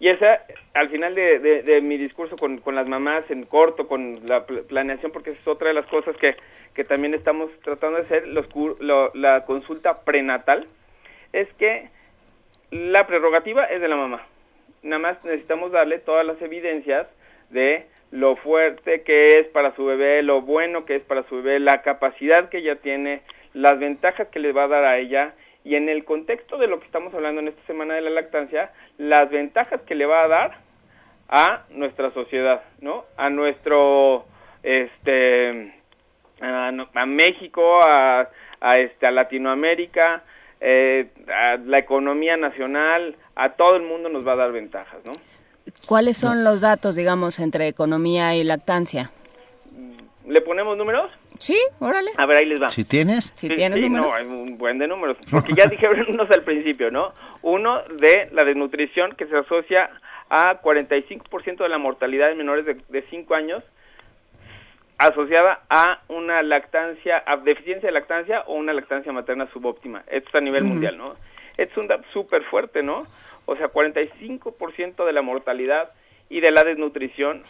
Y 0.00 0.08
esa, 0.08 0.44
al 0.74 0.90
final 0.90 1.14
de, 1.14 1.38
de, 1.38 1.80
mi 1.80 1.96
discurso 1.96 2.36
con, 2.36 2.58
con, 2.58 2.74
las 2.74 2.86
mamás, 2.86 3.24
en 3.30 3.46
corto, 3.46 3.88
con 3.88 4.20
la 4.28 4.44
planeación, 4.44 5.12
porque 5.12 5.30
es 5.30 5.48
otra 5.48 5.68
de 5.68 5.74
las 5.74 5.86
cosas 5.86 6.14
que, 6.18 6.36
que 6.74 6.84
también 6.84 7.14
estamos 7.14 7.50
tratando 7.64 7.96
de 7.96 8.04
hacer, 8.04 8.28
los, 8.28 8.44
la 9.14 9.46
consulta 9.46 10.02
prenatal, 10.02 10.66
es 11.32 11.48
que 11.54 11.88
la 12.70 13.06
prerrogativa 13.06 13.64
es 13.64 13.80
de 13.80 13.88
la 13.88 13.96
mamá. 13.96 14.26
Nada 14.82 15.00
más 15.00 15.24
necesitamos 15.24 15.72
darle 15.72 16.00
todas 16.00 16.26
las 16.26 16.40
evidencias 16.42 17.06
de 17.48 17.86
lo 18.10 18.36
fuerte 18.36 19.02
que 19.02 19.38
es 19.38 19.48
para 19.48 19.74
su 19.74 19.84
bebé, 19.84 20.22
lo 20.22 20.42
bueno 20.42 20.84
que 20.84 20.96
es 20.96 21.02
para 21.02 21.22
su 21.24 21.36
bebé, 21.36 21.60
la 21.60 21.82
capacidad 21.82 22.48
que 22.48 22.58
ella 22.58 22.76
tiene, 22.76 23.22
las 23.54 23.78
ventajas 23.78 24.28
que 24.28 24.38
le 24.38 24.52
va 24.52 24.64
a 24.64 24.68
dar 24.68 24.84
a 24.84 24.98
ella 24.98 25.34
y 25.64 25.74
en 25.74 25.88
el 25.88 26.04
contexto 26.04 26.56
de 26.56 26.66
lo 26.66 26.80
que 26.80 26.86
estamos 26.86 27.12
hablando 27.14 27.40
en 27.40 27.48
esta 27.48 27.62
semana 27.66 27.94
de 27.94 28.00
la 28.00 28.10
lactancia, 28.10 28.72
las 28.96 29.30
ventajas 29.30 29.82
que 29.82 29.94
le 29.94 30.06
va 30.06 30.24
a 30.24 30.28
dar 30.28 30.58
a 31.28 31.64
nuestra 31.70 32.10
sociedad, 32.12 32.62
¿no? 32.80 33.04
A 33.16 33.28
nuestro, 33.28 34.24
este, 34.62 35.74
a, 36.40 37.06
México, 37.06 37.82
a, 37.82 38.30
a, 38.60 38.78
este, 38.78 39.06
a 39.06 39.10
Latinoamérica, 39.10 40.22
eh, 40.60 41.08
a 41.28 41.56
la 41.56 41.78
economía 41.78 42.36
nacional, 42.36 43.16
a 43.36 43.50
todo 43.50 43.76
el 43.76 43.82
mundo 43.82 44.08
nos 44.08 44.26
va 44.26 44.32
a 44.32 44.36
dar 44.36 44.52
ventajas, 44.52 45.04
¿no? 45.04 45.12
¿Cuáles 45.86 46.16
son 46.16 46.44
los 46.44 46.60
datos, 46.60 46.96
digamos, 46.96 47.38
entre 47.38 47.68
economía 47.68 48.34
y 48.36 48.44
lactancia? 48.44 49.10
¿Le 50.26 50.40
ponemos 50.42 50.76
números? 50.76 51.10
Sí, 51.38 51.58
órale. 51.78 52.10
A 52.16 52.26
ver, 52.26 52.38
ahí 52.38 52.46
les 52.46 52.60
va. 52.60 52.68
¿Si 52.68 52.84
tienes? 52.84 53.32
Si 53.34 53.48
tienes 53.48 53.80
números. 53.80 54.06
No, 54.06 54.14
hay 54.14 54.26
un 54.26 54.58
buen 54.58 54.78
de 54.78 54.86
números. 54.88 55.16
Porque 55.30 55.54
ya 55.54 55.66
dijeron 55.66 56.04
unos 56.08 56.30
al 56.30 56.42
principio, 56.42 56.90
¿no? 56.90 57.12
Uno 57.42 57.82
de 58.00 58.28
la 58.32 58.44
desnutrición 58.44 59.14
que 59.16 59.26
se 59.26 59.36
asocia 59.36 59.90
a 60.28 60.60
45% 60.60 61.58
de 61.58 61.68
la 61.68 61.78
mortalidad 61.78 62.30
en 62.30 62.38
menores 62.38 62.66
de 62.66 63.04
5 63.08 63.34
años 63.34 63.62
asociada 64.98 65.60
a 65.70 66.00
una 66.08 66.42
lactancia, 66.42 67.22
a 67.24 67.36
deficiencia 67.36 67.86
de 67.86 67.92
lactancia 67.92 68.42
o 68.46 68.54
una 68.54 68.72
lactancia 68.72 69.12
materna 69.12 69.48
subóptima. 69.52 70.02
Esto 70.08 70.28
es 70.28 70.34
a 70.34 70.40
nivel 70.40 70.64
mundial, 70.64 70.98
¿no? 70.98 71.14
Es 71.56 71.74
un 71.76 71.86
dato 71.86 72.04
súper 72.12 72.42
fuerte, 72.44 72.82
¿no? 72.82 73.06
O 73.50 73.56
sea, 73.56 73.72
45% 73.72 75.06
de 75.06 75.12
la 75.14 75.22
mortalidad 75.22 75.90
y 76.28 76.40
de 76.40 76.50
la 76.50 76.64
desnutrición 76.64 77.44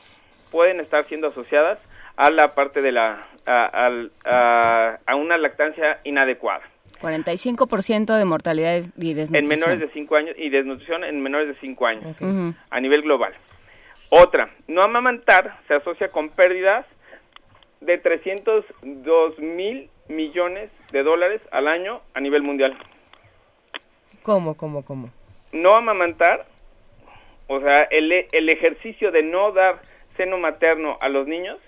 pueden 0.52 0.78
estar 0.78 1.08
siendo 1.08 1.26
asociadas 1.26 1.80
a 2.14 2.30
la 2.30 2.54
parte 2.54 2.82
de 2.82 2.92
la 2.92 3.26
a, 3.46 3.90
a, 5.04 5.16
una 5.16 5.36
lactancia 5.38 5.98
inadecuada. 6.04 6.62
45% 7.02 8.16
de 8.16 8.24
mortalidad 8.24 8.76
y 8.76 9.14
desnutrición. 9.14 9.34
En 9.34 9.48
menores 9.48 9.80
de 9.80 9.88
5 9.88 10.16
años 10.16 10.36
y 10.38 10.50
desnutrición 10.50 11.02
en 11.02 11.20
menores 11.20 11.48
de 11.48 11.54
5 11.54 11.86
años 11.86 12.16
a 12.70 12.80
nivel 12.80 13.02
global. 13.02 13.34
Otra, 14.10 14.50
no 14.68 14.82
amamantar 14.82 15.58
se 15.66 15.74
asocia 15.74 16.12
con 16.12 16.28
pérdidas 16.28 16.86
de 17.80 17.98
302 17.98 19.38
mil 19.40 19.90
millones 20.06 20.70
de 20.92 21.02
dólares 21.02 21.40
al 21.50 21.66
año 21.66 22.02
a 22.14 22.20
nivel 22.20 22.42
mundial. 22.42 22.78
¿Cómo, 24.22 24.56
cómo, 24.56 24.84
cómo? 24.84 25.10
No 25.52 25.74
amamantar, 25.74 26.46
o 27.46 27.60
sea, 27.60 27.84
el, 27.84 28.12
el 28.12 28.48
ejercicio 28.48 29.10
de 29.10 29.22
no 29.22 29.52
dar 29.52 29.80
seno 30.16 30.38
materno 30.38 30.98
a 31.00 31.08
los 31.08 31.26
niños 31.26 31.58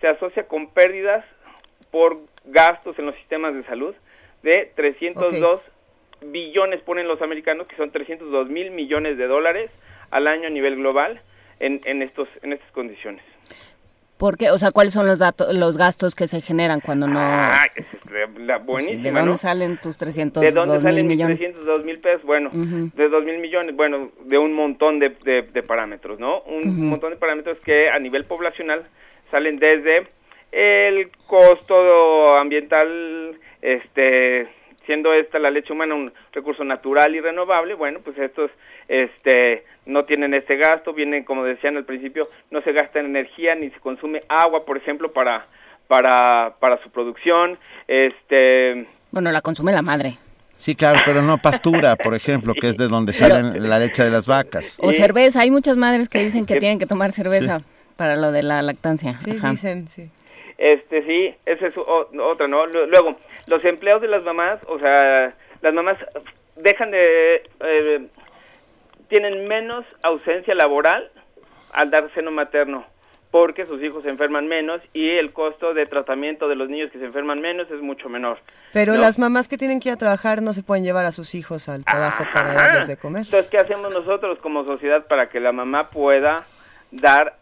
se 0.00 0.08
asocia 0.08 0.46
con 0.48 0.68
pérdidas 0.68 1.24
por 1.90 2.18
gastos 2.44 2.98
en 2.98 3.06
los 3.06 3.14
sistemas 3.16 3.54
de 3.54 3.64
salud 3.64 3.94
de 4.42 4.70
302 4.74 5.60
billones, 6.22 6.80
ponen 6.82 7.08
los 7.08 7.22
americanos, 7.22 7.66
que 7.66 7.76
son 7.76 7.90
302 7.90 8.48
mil 8.48 8.70
millones 8.70 9.18
de 9.18 9.26
dólares 9.26 9.70
al 10.10 10.26
año 10.26 10.46
a 10.46 10.50
nivel 10.50 10.76
global 10.76 11.20
en, 11.60 11.80
en, 11.84 12.02
estos, 12.02 12.28
en 12.42 12.52
estas 12.52 12.70
condiciones. 12.72 13.24
¿Por 14.16 14.36
qué? 14.36 14.50
O 14.50 14.58
sea, 14.58 14.70
¿cuáles 14.70 14.94
son 14.94 15.06
los 15.06 15.18
datos, 15.18 15.52
los 15.54 15.76
gastos 15.76 16.14
que 16.14 16.26
se 16.26 16.40
generan 16.40 16.80
cuando 16.80 17.06
no...? 17.06 17.18
Ah, 17.20 17.66
la 18.38 18.58
buenísima, 18.58 19.02
¿De 19.02 19.10
dónde 19.10 19.36
salen 19.36 19.76
tus 19.78 19.98
302 19.98 20.54
¿De 20.54 20.58
dónde 20.58 20.80
salen 20.80 21.06
mil 21.06 21.16
millones? 21.16 21.40
302 21.40 21.84
mil 21.84 21.98
pesos? 21.98 22.22
Bueno, 22.22 22.50
de 22.52 23.08
2 23.08 23.24
mil 23.24 23.38
millones, 23.38 23.74
bueno, 23.74 24.12
de 24.24 24.38
un 24.38 24.52
montón 24.52 25.00
de, 25.00 25.10
de, 25.10 25.62
parámetros, 25.62 26.20
¿no? 26.20 26.42
Un 26.42 26.88
montón 26.88 27.10
de 27.10 27.16
parámetros 27.16 27.58
que 27.64 27.90
a 27.90 27.98
nivel 27.98 28.24
poblacional 28.24 28.84
salen 29.32 29.58
desde 29.58 30.06
el 30.52 31.10
costo 31.26 32.38
ambiental, 32.38 33.36
este 33.62 34.48
siendo 34.86 35.12
esta 35.12 35.38
la 35.38 35.50
leche 35.50 35.72
humana 35.72 35.94
un 35.94 36.12
recurso 36.32 36.64
natural 36.64 37.14
y 37.14 37.20
renovable, 37.20 37.74
bueno, 37.74 38.00
pues 38.04 38.18
estos 38.18 38.50
este 38.88 39.64
no 39.86 40.04
tienen 40.04 40.34
este 40.34 40.56
gasto, 40.56 40.92
vienen 40.92 41.24
como 41.24 41.44
decían 41.44 41.76
al 41.76 41.84
principio, 41.84 42.28
no 42.50 42.62
se 42.62 42.72
gasta 42.72 43.00
en 43.00 43.06
energía 43.06 43.54
ni 43.54 43.70
se 43.70 43.80
consume 43.80 44.22
agua, 44.28 44.64
por 44.64 44.76
ejemplo, 44.76 45.12
para 45.12 45.46
para 45.88 46.54
para 46.58 46.82
su 46.82 46.90
producción, 46.90 47.58
este 47.88 48.86
bueno, 49.10 49.30
la 49.30 49.40
consume 49.40 49.72
la 49.72 49.82
madre. 49.82 50.18
Sí, 50.56 50.74
claro, 50.74 51.00
pero 51.04 51.22
no 51.22 51.38
pastura, 51.38 51.96
por 51.96 52.14
ejemplo, 52.16 52.54
que 52.54 52.68
es 52.68 52.76
de 52.76 52.88
donde 52.88 53.12
sale 53.12 53.60
la 53.60 53.78
leche 53.78 54.02
de 54.02 54.10
las 54.10 54.26
vacas. 54.26 54.76
O 54.80 54.92
cerveza, 54.92 55.40
hay 55.40 55.50
muchas 55.50 55.76
madres 55.76 56.08
que 56.08 56.18
dicen 56.22 56.46
que 56.46 56.56
tienen 56.56 56.78
que 56.78 56.86
tomar 56.86 57.12
cerveza 57.12 57.62
para 57.96 58.16
lo 58.16 58.32
de 58.32 58.42
la 58.42 58.62
lactancia. 58.62 59.18
Sí, 59.18 59.32
dicen, 59.32 59.88
sí. 59.88 60.10
Este, 60.58 61.02
sí, 61.04 61.34
esa 61.46 61.66
es 61.66 61.74
otra, 61.76 62.46
¿no? 62.48 62.66
Luego, 62.66 63.16
los 63.48 63.64
empleados 63.64 64.02
de 64.02 64.08
las 64.08 64.22
mamás, 64.22 64.58
o 64.66 64.78
sea, 64.78 65.34
las 65.60 65.74
mamás 65.74 65.98
dejan 66.56 66.90
de... 66.90 67.42
Eh, 67.60 68.06
tienen 69.08 69.46
menos 69.46 69.84
ausencia 70.02 70.54
laboral 70.54 71.10
al 71.72 71.90
dar 71.90 72.10
seno 72.14 72.30
materno 72.30 72.86
porque 73.34 73.66
sus 73.66 73.82
hijos 73.82 74.04
se 74.04 74.10
enferman 74.10 74.46
menos 74.46 74.80
y 74.92 75.10
el 75.10 75.32
costo 75.32 75.74
de 75.74 75.86
tratamiento 75.86 76.46
de 76.46 76.54
los 76.54 76.68
niños 76.68 76.92
que 76.92 77.00
se 77.00 77.04
enferman 77.04 77.40
menos 77.40 77.68
es 77.68 77.80
mucho 77.80 78.08
menor. 78.08 78.38
Pero 78.72 78.94
las 78.94 79.18
mamás 79.18 79.48
que 79.48 79.58
tienen 79.58 79.80
que 79.80 79.88
ir 79.88 79.92
a 79.92 79.96
trabajar 79.96 80.40
no 80.40 80.52
se 80.52 80.62
pueden 80.62 80.84
llevar 80.84 81.04
a 81.04 81.10
sus 81.10 81.34
hijos 81.34 81.68
al 81.68 81.84
trabajo 81.84 82.24
para 82.32 82.54
darles 82.54 82.86
de 82.86 82.96
comer. 82.96 83.24
Entonces, 83.24 83.50
¿qué 83.50 83.58
hacemos 83.58 83.92
nosotros 83.92 84.38
como 84.38 84.64
sociedad 84.64 85.08
para 85.08 85.30
que 85.30 85.40
la 85.40 85.50
mamá 85.50 85.90
pueda 85.90 86.46
dar, 86.92 87.34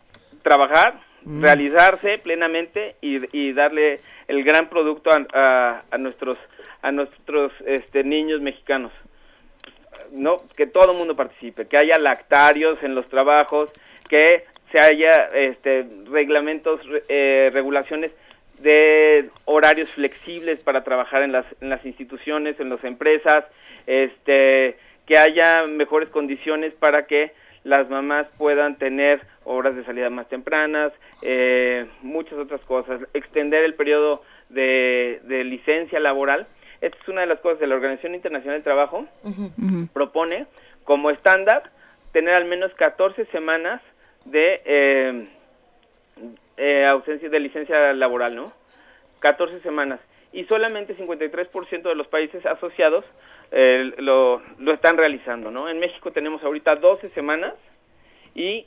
trabajar, 0.43 0.99
mm. 1.25 1.43
realizarse 1.43 2.19
plenamente 2.19 2.97
y, 3.01 3.53
darle 3.53 4.01
el 4.29 4.45
gran 4.45 4.69
producto 4.69 5.11
a, 5.11 5.83
a 5.91 5.99
nuestros 5.99 6.39
a 6.83 6.91
nuestros 6.91 7.53
este, 7.67 8.03
niños 8.05 8.41
mexicanos? 8.41 8.93
no 10.13 10.37
que 10.57 10.67
todo 10.67 10.93
el 10.93 10.99
mundo 10.99 11.17
participe, 11.17 11.67
que 11.67 11.77
haya 11.77 11.99
lactarios 11.99 12.83
en 12.83 12.95
los 12.95 13.09
trabajos, 13.09 13.73
que 14.09 14.45
se 14.71 14.81
haya 14.81 15.29
este, 15.35 15.87
reglamentos, 16.11 16.81
eh, 17.09 17.51
regulaciones 17.53 18.13
de 18.61 19.31
horarios 19.45 19.91
flexibles 19.91 20.61
para 20.61 20.85
trabajar 20.85 21.23
en 21.23 21.33
las, 21.33 21.47
en 21.61 21.69
las 21.69 21.85
instituciones, 21.85 22.59
en 22.61 22.71
las 22.71 22.83
empresas, 22.85 23.45
este, 23.87 24.77
que 25.07 25.19
haya 25.19 25.67
mejores 25.67 26.09
condiciones 26.11 26.73
para 26.75 27.07
que 27.07 27.33
las 27.65 27.89
mamás 27.91 28.27
puedan 28.39 28.77
tener 28.77 29.21
horas 29.45 29.75
de 29.77 29.85
salida 29.85 30.11
más 30.11 30.29
tempranas, 30.29 30.93
eh, 31.23 31.87
muchas 32.03 32.39
otras 32.39 32.61
cosas, 32.63 33.01
extender 33.15 33.65
el 33.65 33.75
periodo 33.75 34.23
de, 34.49 35.21
de 35.25 35.45
licencia 35.45 36.01
laboral 36.01 36.47
esta 36.83 36.99
es 37.01 37.09
una 37.09 37.21
de 37.21 37.29
las 37.29 37.39
cosas 37.39 37.61
que 37.61 37.67
la 37.69 37.77
Organización 37.77 38.17
Internacional 38.17 38.57
del 38.57 38.65
Trabajo 38.65 39.07
propone 39.93 40.47
como 40.83 41.11
estándar 41.11 41.71
tener 42.13 42.35
al 42.35 42.47
menos 42.47 42.75
14 42.75 43.25
semanas 43.27 43.81
de 44.25 44.61
eh, 44.65 45.29
eh, 46.57 46.85
ausencia 46.87 47.29
de 47.29 47.39
licencia 47.39 47.93
laboral, 47.93 48.35
¿no? 48.35 48.53
14 49.21 49.61
semanas. 49.61 50.01
Y 50.33 50.45
solamente 50.47 50.97
53% 50.97 51.83
de 51.83 51.95
los 51.95 52.09
países 52.09 52.45
asociados 52.45 53.05
eh, 53.53 53.93
lo, 53.99 54.43
lo 54.59 54.73
están 54.73 54.97
realizando, 54.97 55.53
¿no? 55.53 55.69
En 55.69 55.79
México 55.79 56.11
tenemos 56.11 56.43
ahorita 56.43 56.75
12 56.77 57.11
semanas 57.11 57.55
y 58.35 58.67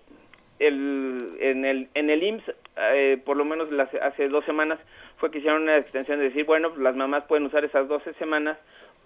el, 0.60 1.30
en, 1.40 1.66
el, 1.66 1.90
en 1.94 2.10
el 2.10 2.24
IMSS, 2.24 2.54
eh, 2.78 3.22
por 3.26 3.38
lo 3.38 3.46
menos 3.46 3.70
hace 4.02 4.30
dos 4.30 4.46
semanas, 4.46 4.80
fue 5.18 5.32
que 5.32 5.40
hicieron 5.40 5.64
una 5.64 5.78
extensión 5.78 6.20
de 6.20 6.26
decir, 6.26 6.46
bueno, 6.46 6.74
las 6.78 6.96
mamás 6.96 7.24
pueden 7.26 7.46
usar 7.46 7.64
esas 7.66 7.88
12 7.88 8.14
semanas 8.14 8.58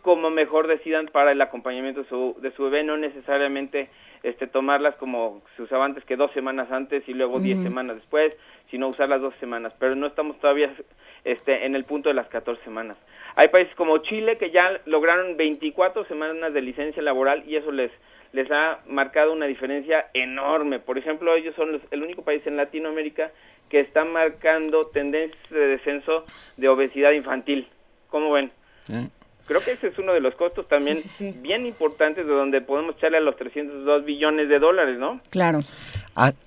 como 0.02 0.30
mejor 0.30 0.68
decidan 0.68 1.08
para 1.08 1.32
el 1.32 1.42
acompañamiento 1.42 2.04
de 2.04 2.10
su, 2.10 2.36
de 2.42 2.52
su 2.52 2.64
bebé, 2.64 2.84
no 2.84 2.98
necesariamente 2.98 3.90
este, 4.24 4.48
tomarlas 4.48 4.96
como 4.96 5.42
se 5.56 5.64
usaba 5.64 5.86
antes, 5.86 6.06
que 6.06 6.16
dos 6.16 6.32
semanas 6.32 6.72
antes 6.72 7.08
y 7.08 7.14
luego 7.14 7.40
diez 7.40 7.62
semanas 7.62 7.98
después, 7.98 8.36
sino 8.72 8.88
usar 8.88 9.10
las 9.10 9.22
dos 9.22 9.34
semanas, 9.40 9.74
pero 9.78 9.96
no 9.96 10.08
estamos 10.08 10.40
todavía 10.40 10.74
este, 11.26 11.66
en 11.66 11.76
el 11.76 11.84
punto 11.84 12.10
de 12.10 12.16
las 12.16 12.28
14 12.28 12.64
semanas. 12.64 12.98
Hay 13.36 13.50
países 13.50 13.76
como 13.76 13.98
Chile 14.00 14.38
que 14.38 14.52
ya 14.52 14.80
lograron 14.86 15.38
24 15.38 16.06
semanas 16.06 16.54
de 16.54 16.62
licencia 16.62 17.02
laboral 17.02 17.44
y 17.48 17.56
eso 17.56 17.72
les, 17.72 17.92
les 18.32 18.50
ha 18.52 18.80
marcado 18.88 19.34
una 19.34 19.46
diferencia 19.46 20.08
enorme. 20.14 20.80
Por 20.80 20.98
ejemplo, 20.98 21.36
ellos 21.36 21.56
son 21.56 21.82
el 21.92 22.04
único 22.04 22.22
país 22.24 22.46
en 22.46 22.58
Latinoamérica 22.58 23.32
que 23.70 23.80
está 23.80 24.06
marcando 24.06 24.88
tendencias 24.88 25.50
de 25.50 25.68
descenso 25.68 26.26
de 26.58 26.70
obesidad 26.70 27.12
infantil. 27.12 27.68
¿Cómo 28.10 28.32
ven? 28.32 28.52
Creo 29.46 29.62
que 29.62 29.72
ese 29.72 29.88
es 29.88 29.98
uno 29.98 30.14
de 30.14 30.20
los 30.20 30.36
costos 30.36 30.68
también 30.68 30.98
bien 31.42 31.66
importantes 31.66 32.26
de 32.26 32.32
donde 32.32 32.62
podemos 32.62 32.96
echarle 32.98 33.18
a 33.18 33.22
los 33.22 33.36
302 33.36 34.06
billones 34.06 34.50
de 34.50 34.60
dólares, 34.60 35.00
¿no? 35.00 35.22
Claro. 35.30 35.60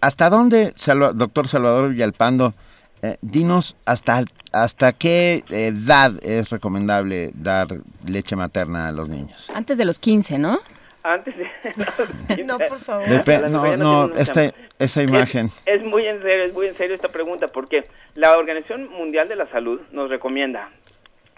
¿Hasta 0.00 0.30
dónde, 0.30 0.72
doctor 1.14 1.48
Salvador 1.48 1.90
Villalpando, 1.90 2.54
eh, 3.02 3.16
dinos 3.20 3.76
hasta, 3.86 4.22
hasta 4.52 4.92
qué 4.92 5.42
edad 5.50 6.12
es 6.22 6.50
recomendable 6.50 7.32
dar 7.34 7.68
leche 8.06 8.36
materna 8.36 8.88
a 8.88 8.92
los 8.92 9.08
niños? 9.08 9.50
Antes 9.52 9.78
de 9.78 9.84
los 9.84 9.98
15, 9.98 10.38
¿no? 10.38 10.60
Antes 11.02 11.34
de... 11.36 12.44
no, 12.44 12.58
por 12.58 12.78
favor. 12.78 13.08
no, 13.50 13.76
no, 13.76 14.14
esta, 14.14 14.52
esa 14.78 15.02
imagen. 15.02 15.46
Es, 15.66 15.80
es, 15.80 15.82
muy 15.82 16.06
en 16.06 16.22
serio, 16.22 16.44
es 16.44 16.54
muy 16.54 16.66
en 16.66 16.76
serio 16.76 16.94
esta 16.94 17.08
pregunta, 17.08 17.48
porque 17.48 17.82
la 18.14 18.36
Organización 18.36 18.88
Mundial 18.90 19.28
de 19.28 19.36
la 19.36 19.46
Salud 19.46 19.80
nos 19.90 20.10
recomienda 20.10 20.70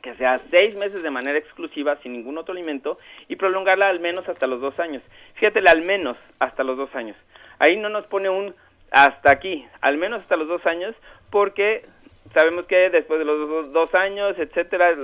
que 0.04 0.14
sea 0.16 0.38
seis 0.50 0.76
meses 0.76 1.02
de 1.02 1.10
manera 1.10 1.38
exclusiva, 1.38 1.96
sin 2.02 2.12
ningún 2.12 2.36
otro 2.36 2.52
alimento, 2.52 2.98
y 3.26 3.36
prolongarla 3.36 3.88
al 3.88 4.00
menos 4.00 4.28
hasta 4.28 4.46
los 4.46 4.60
dos 4.60 4.78
años. 4.78 5.02
Fíjate, 5.36 5.60
al 5.66 5.80
menos 5.80 6.18
hasta 6.38 6.62
los 6.62 6.76
dos 6.76 6.94
años. 6.94 7.16
Ahí 7.58 7.78
no 7.78 7.88
nos 7.88 8.06
pone 8.06 8.28
un 8.28 8.54
hasta 8.90 9.30
aquí, 9.30 9.66
al 9.80 9.96
menos 9.96 10.20
hasta 10.20 10.36
los 10.36 10.46
dos 10.46 10.64
años, 10.66 10.94
porque 11.30 11.86
sabemos 12.34 12.66
que 12.66 12.90
después 12.90 13.18
de 13.18 13.24
los 13.24 13.72
dos, 13.72 13.94
años, 13.94 14.38
etcétera, 14.38 14.94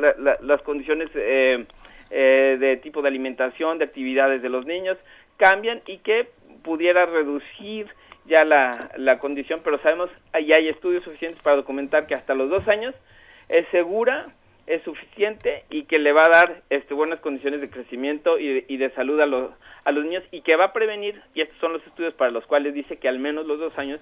las 0.43 0.61
condiciones 0.63 1.09
eh, 1.15 1.65
eh, 2.11 2.57
de 2.59 2.77
tipo 2.77 3.03
de 3.03 3.09
alimentación, 3.09 3.79
de 3.79 3.85
actividades 3.85 4.43
de 4.43 4.49
los 4.49 4.67
niños 4.67 4.99
cambian 5.37 5.81
y 5.87 5.99
que 5.99 6.29
pudiera 6.63 7.07
reducir 7.07 7.89
ya 8.27 8.45
la, 8.45 8.91
la 8.97 9.19
condición, 9.19 9.61
pero 9.65 9.79
sabemos, 9.79 10.11
ahí 10.33 10.53
hay 10.53 10.69
estudios 10.69 11.03
suficientes 11.05 11.41
para 11.43 11.57
documentar 11.57 12.07
que 12.07 12.15
hasta 12.15 12.35
los 12.35 12.51
dos 12.51 12.69
años 12.69 12.95
es 13.49 13.67
segura 13.69 14.29
es 14.71 14.83
suficiente 14.85 15.65
y 15.69 15.83
que 15.85 15.99
le 15.99 16.13
va 16.13 16.27
a 16.27 16.29
dar 16.29 16.63
este, 16.71 16.95
buenas 16.95 17.19
condiciones 17.19 17.61
de 17.61 17.71
crecimiento 17.71 18.39
y 18.39 18.55
de, 18.55 18.65
y 18.69 18.77
de 18.77 18.91
salud 18.91 19.21
a 19.21 19.27
los, 19.27 19.51
a 19.83 19.91
los 19.91 20.05
niños 20.05 20.23
y 20.31 20.43
que 20.43 20.55
va 20.55 20.67
a 20.67 20.73
prevenir, 20.73 21.21
y 21.35 21.41
estos 21.41 21.59
son 21.59 21.73
los 21.73 21.85
estudios 21.89 22.15
para 22.15 22.31
los 22.31 22.47
cuales 22.47 22.73
dice 22.73 22.97
que 22.97 23.09
al 23.09 23.19
menos 23.19 23.47
los 23.47 23.59
dos 23.59 23.77
años 23.77 24.01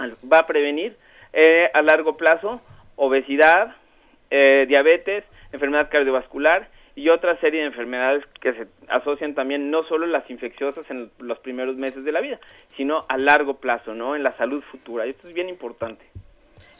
va 0.00 0.38
a 0.40 0.46
prevenir 0.46 0.96
eh, 1.34 1.70
a 1.74 1.82
largo 1.82 2.16
plazo 2.16 2.62
obesidad, 2.96 3.76
eh, 4.30 4.64
diabetes, 4.66 5.24
enfermedad 5.52 5.90
cardiovascular 5.90 6.68
y 6.96 7.10
otra 7.10 7.38
serie 7.40 7.60
de 7.60 7.66
enfermedades 7.66 8.24
que 8.40 8.54
se 8.54 8.66
asocian 8.88 9.34
también 9.34 9.70
no 9.70 9.84
solo 9.84 10.06
las 10.06 10.28
infecciosas 10.30 10.90
en 10.90 11.10
los 11.18 11.38
primeros 11.40 11.76
meses 11.76 12.04
de 12.04 12.10
la 12.10 12.22
vida, 12.22 12.40
sino 12.76 13.04
a 13.08 13.18
largo 13.18 13.58
plazo, 13.58 13.94
¿no? 13.94 14.16
En 14.16 14.22
la 14.22 14.34
salud 14.38 14.64
futura. 14.72 15.06
Y 15.06 15.10
esto 15.10 15.28
es 15.28 15.34
bien 15.34 15.50
importante. 15.50 16.06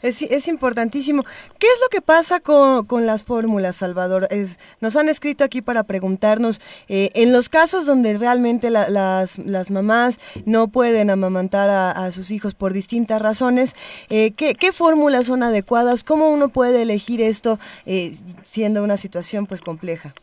Es, 0.02 0.20
es, 0.22 0.46
importantísimo. 0.46 1.24
¿Qué 1.58 1.66
es 1.66 1.80
lo 1.82 1.88
que 1.88 2.02
pasa 2.02 2.40
con, 2.40 2.86
con 2.86 3.06
las 3.06 3.24
fórmulas, 3.24 3.76
Salvador? 3.76 4.28
Es, 4.30 4.58
nos 4.80 4.94
han 4.94 5.08
escrito 5.08 5.42
aquí 5.42 5.62
para 5.62 5.84
preguntarnos, 5.84 6.60
eh, 6.88 7.10
en 7.14 7.32
los 7.32 7.48
casos 7.48 7.86
donde 7.86 8.16
realmente 8.18 8.70
las, 8.70 9.38
las 9.38 9.70
mamás 9.70 10.18
no 10.44 10.68
pueden 10.68 11.10
amamantar 11.10 11.70
a, 11.70 12.12
sus 12.12 12.30
hijos 12.30 12.54
por 12.54 12.72
distintas 12.72 13.20
razones, 13.20 13.74
eh, 14.10 14.32
¿qué, 14.36 14.54
¿qué, 14.54 14.72
fórmulas 14.72 15.26
son 15.26 15.42
adecuadas? 15.42 16.04
¿Cómo 16.04 16.28
uno 16.28 16.50
puede 16.50 16.82
elegir 16.82 17.20
esto 17.20 17.58
eh, 17.86 18.12
siendo 18.44 18.84
una 18.84 18.96
situación 18.96 19.46
pues 19.46 19.60
compleja? 19.60 20.14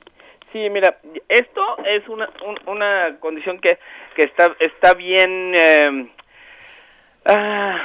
Sí, 0.53 0.69
mira, 0.69 0.97
esto 1.27 1.61
es 1.85 2.07
una, 2.07 2.29
una 2.67 3.17
condición 3.19 3.59
que, 3.59 3.79
que 4.15 4.23
está, 4.23 4.55
está 4.59 4.93
bien... 4.93 6.11
Ah, 7.25 7.79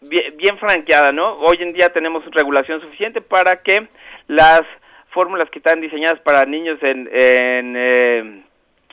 bien, 0.00 0.58
franqueada, 0.58 1.12
¿no? 1.12 1.36
Hoy 1.36 1.58
en 1.60 1.72
día 1.72 1.90
tenemos 1.90 2.24
regulación 2.32 2.80
suficiente 2.80 3.20
para 3.20 3.62
que 3.62 3.88
las 4.28 4.62
fórmulas 5.10 5.48
que 5.50 5.58
están 5.58 5.80
diseñadas 5.80 6.20
para 6.20 6.44
niños 6.44 6.78
en, 6.82 7.08
eh, 7.10 8.42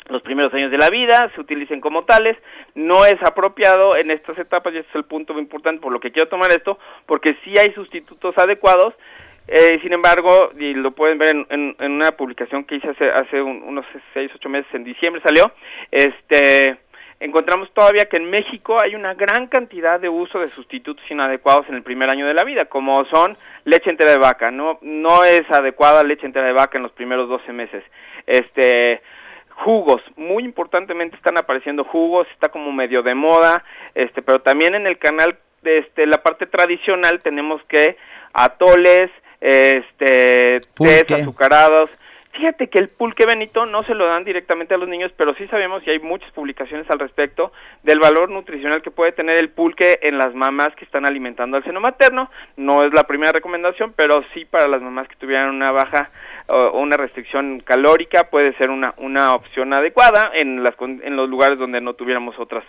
los 0.09 0.21
primeros 0.21 0.53
años 0.53 0.71
de 0.71 0.77
la 0.77 0.89
vida 0.89 1.31
se 1.33 1.41
utilicen 1.41 1.81
como 1.81 2.03
tales. 2.05 2.37
No 2.75 3.05
es 3.05 3.21
apropiado 3.23 3.95
en 3.95 4.11
estas 4.11 4.37
etapas, 4.37 4.73
y 4.73 4.77
este 4.77 4.89
es 4.89 4.95
el 4.95 5.05
punto 5.05 5.33
muy 5.33 5.41
importante 5.41 5.81
por 5.81 5.91
lo 5.91 5.99
que 5.99 6.11
quiero 6.11 6.29
tomar 6.29 6.51
esto, 6.51 6.77
porque 7.05 7.37
sí 7.43 7.57
hay 7.57 7.73
sustitutos 7.73 8.37
adecuados. 8.37 8.93
Eh, 9.47 9.79
sin 9.81 9.93
embargo, 9.93 10.51
y 10.57 10.73
lo 10.73 10.91
pueden 10.91 11.17
ver 11.17 11.29
en, 11.29 11.75
en, 11.77 11.91
una 11.91 12.13
publicación 12.13 12.63
que 12.63 12.75
hice 12.75 12.89
hace, 12.89 13.05
hace 13.05 13.41
unos 13.41 13.85
seis, 14.13 14.31
ocho 14.33 14.47
meses, 14.47 14.73
en 14.73 14.85
diciembre 14.85 15.21
salió, 15.21 15.51
este 15.91 16.77
encontramos 17.19 17.71
todavía 17.73 18.05
que 18.05 18.17
en 18.17 18.29
México 18.29 18.77
hay 18.81 18.95
una 18.95 19.13
gran 19.13 19.47
cantidad 19.47 19.99
de 19.99 20.09
uso 20.09 20.39
de 20.39 20.51
sustitutos 20.51 21.03
inadecuados 21.09 21.67
en 21.69 21.75
el 21.75 21.83
primer 21.83 22.09
año 22.09 22.27
de 22.27 22.33
la 22.33 22.43
vida, 22.43 22.65
como 22.65 23.05
son 23.05 23.37
leche 23.65 23.89
entera 23.89 24.11
de 24.11 24.17
vaca, 24.17 24.51
no 24.51 24.79
no 24.81 25.23
es 25.23 25.49
adecuada 25.49 26.03
leche 26.03 26.25
entera 26.25 26.45
de 26.45 26.53
vaca 26.53 26.77
en 26.77 26.83
los 26.83 26.91
primeros 26.91 27.29
12 27.29 27.53
meses. 27.53 27.83
Este 28.25 29.01
jugos, 29.63 30.01
muy 30.15 30.43
importantemente 30.43 31.15
están 31.15 31.37
apareciendo 31.37 31.83
jugos, 31.83 32.27
está 32.33 32.49
como 32.49 32.71
medio 32.71 33.03
de 33.03 33.15
moda, 33.15 33.63
este, 33.93 34.21
pero 34.21 34.41
también 34.41 34.75
en 34.75 34.87
el 34.87 34.97
canal 34.97 35.37
de 35.61 35.79
este 35.79 36.05
la 36.05 36.21
parte 36.23 36.45
tradicional 36.45 37.21
tenemos 37.21 37.61
que 37.67 37.97
atoles, 38.33 39.11
este, 39.39 40.61
tés 40.75 41.11
azucarados, 41.11 41.89
Fíjate 42.33 42.67
que 42.67 42.79
el 42.79 42.89
pulque 42.89 43.27
Benito 43.27 43.67
no 43.67 43.83
se 43.83 43.93
lo 43.93 44.07
dan 44.07 44.23
directamente 44.23 44.73
a 44.73 44.77
los 44.79 44.89
niños, 44.89 45.11
pero 45.15 45.35
sí 45.35 45.45
sabemos 45.49 45.85
y 45.85 45.91
hay 45.91 45.99
muchas 45.99 46.31
publicaciones 46.31 46.89
al 46.89 46.97
respecto 46.97 47.51
del 47.83 47.99
valor 47.99 48.31
nutricional 48.31 48.81
que 48.81 48.89
puede 48.89 49.11
tener 49.11 49.37
el 49.37 49.49
pulque 49.49 49.99
en 50.01 50.17
las 50.17 50.33
mamás 50.33 50.75
que 50.75 50.83
están 50.83 51.05
alimentando 51.05 51.57
al 51.57 51.63
seno 51.63 51.79
materno. 51.79 52.31
No 52.57 52.83
es 52.83 52.91
la 52.91 53.03
primera 53.03 53.33
recomendación, 53.33 53.93
pero 53.95 54.23
sí 54.33 54.45
para 54.45 54.67
las 54.67 54.81
mamás 54.81 55.07
que 55.07 55.15
tuvieran 55.17 55.49
una 55.49 55.69
baja 55.69 56.09
o 56.47 56.79
una 56.79 56.97
restricción 56.97 57.59
calórica 57.59 58.23
puede 58.31 58.53
ser 58.57 58.71
una, 58.71 58.95
una 58.97 59.35
opción 59.35 59.71
adecuada 59.71 60.31
en, 60.33 60.63
las, 60.63 60.73
en 60.81 61.15
los 61.15 61.29
lugares 61.29 61.59
donde 61.59 61.81
no 61.81 61.93
tuviéramos 61.93 62.39
otras, 62.39 62.63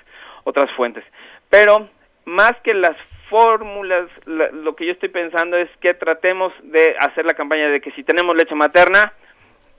otras 0.44 0.70
fuentes. 0.72 1.04
Pero 1.48 1.88
más 2.26 2.52
que 2.62 2.74
las 2.74 2.96
fórmulas, 3.30 4.10
lo 4.26 4.76
que 4.76 4.84
yo 4.84 4.92
estoy 4.92 5.08
pensando 5.08 5.56
es 5.56 5.70
que 5.80 5.94
tratemos 5.94 6.52
de 6.62 6.96
hacer 7.00 7.24
la 7.24 7.32
campaña 7.32 7.70
de 7.70 7.80
que 7.80 7.92
si 7.92 8.04
tenemos 8.04 8.36
leche 8.36 8.54
materna, 8.54 9.14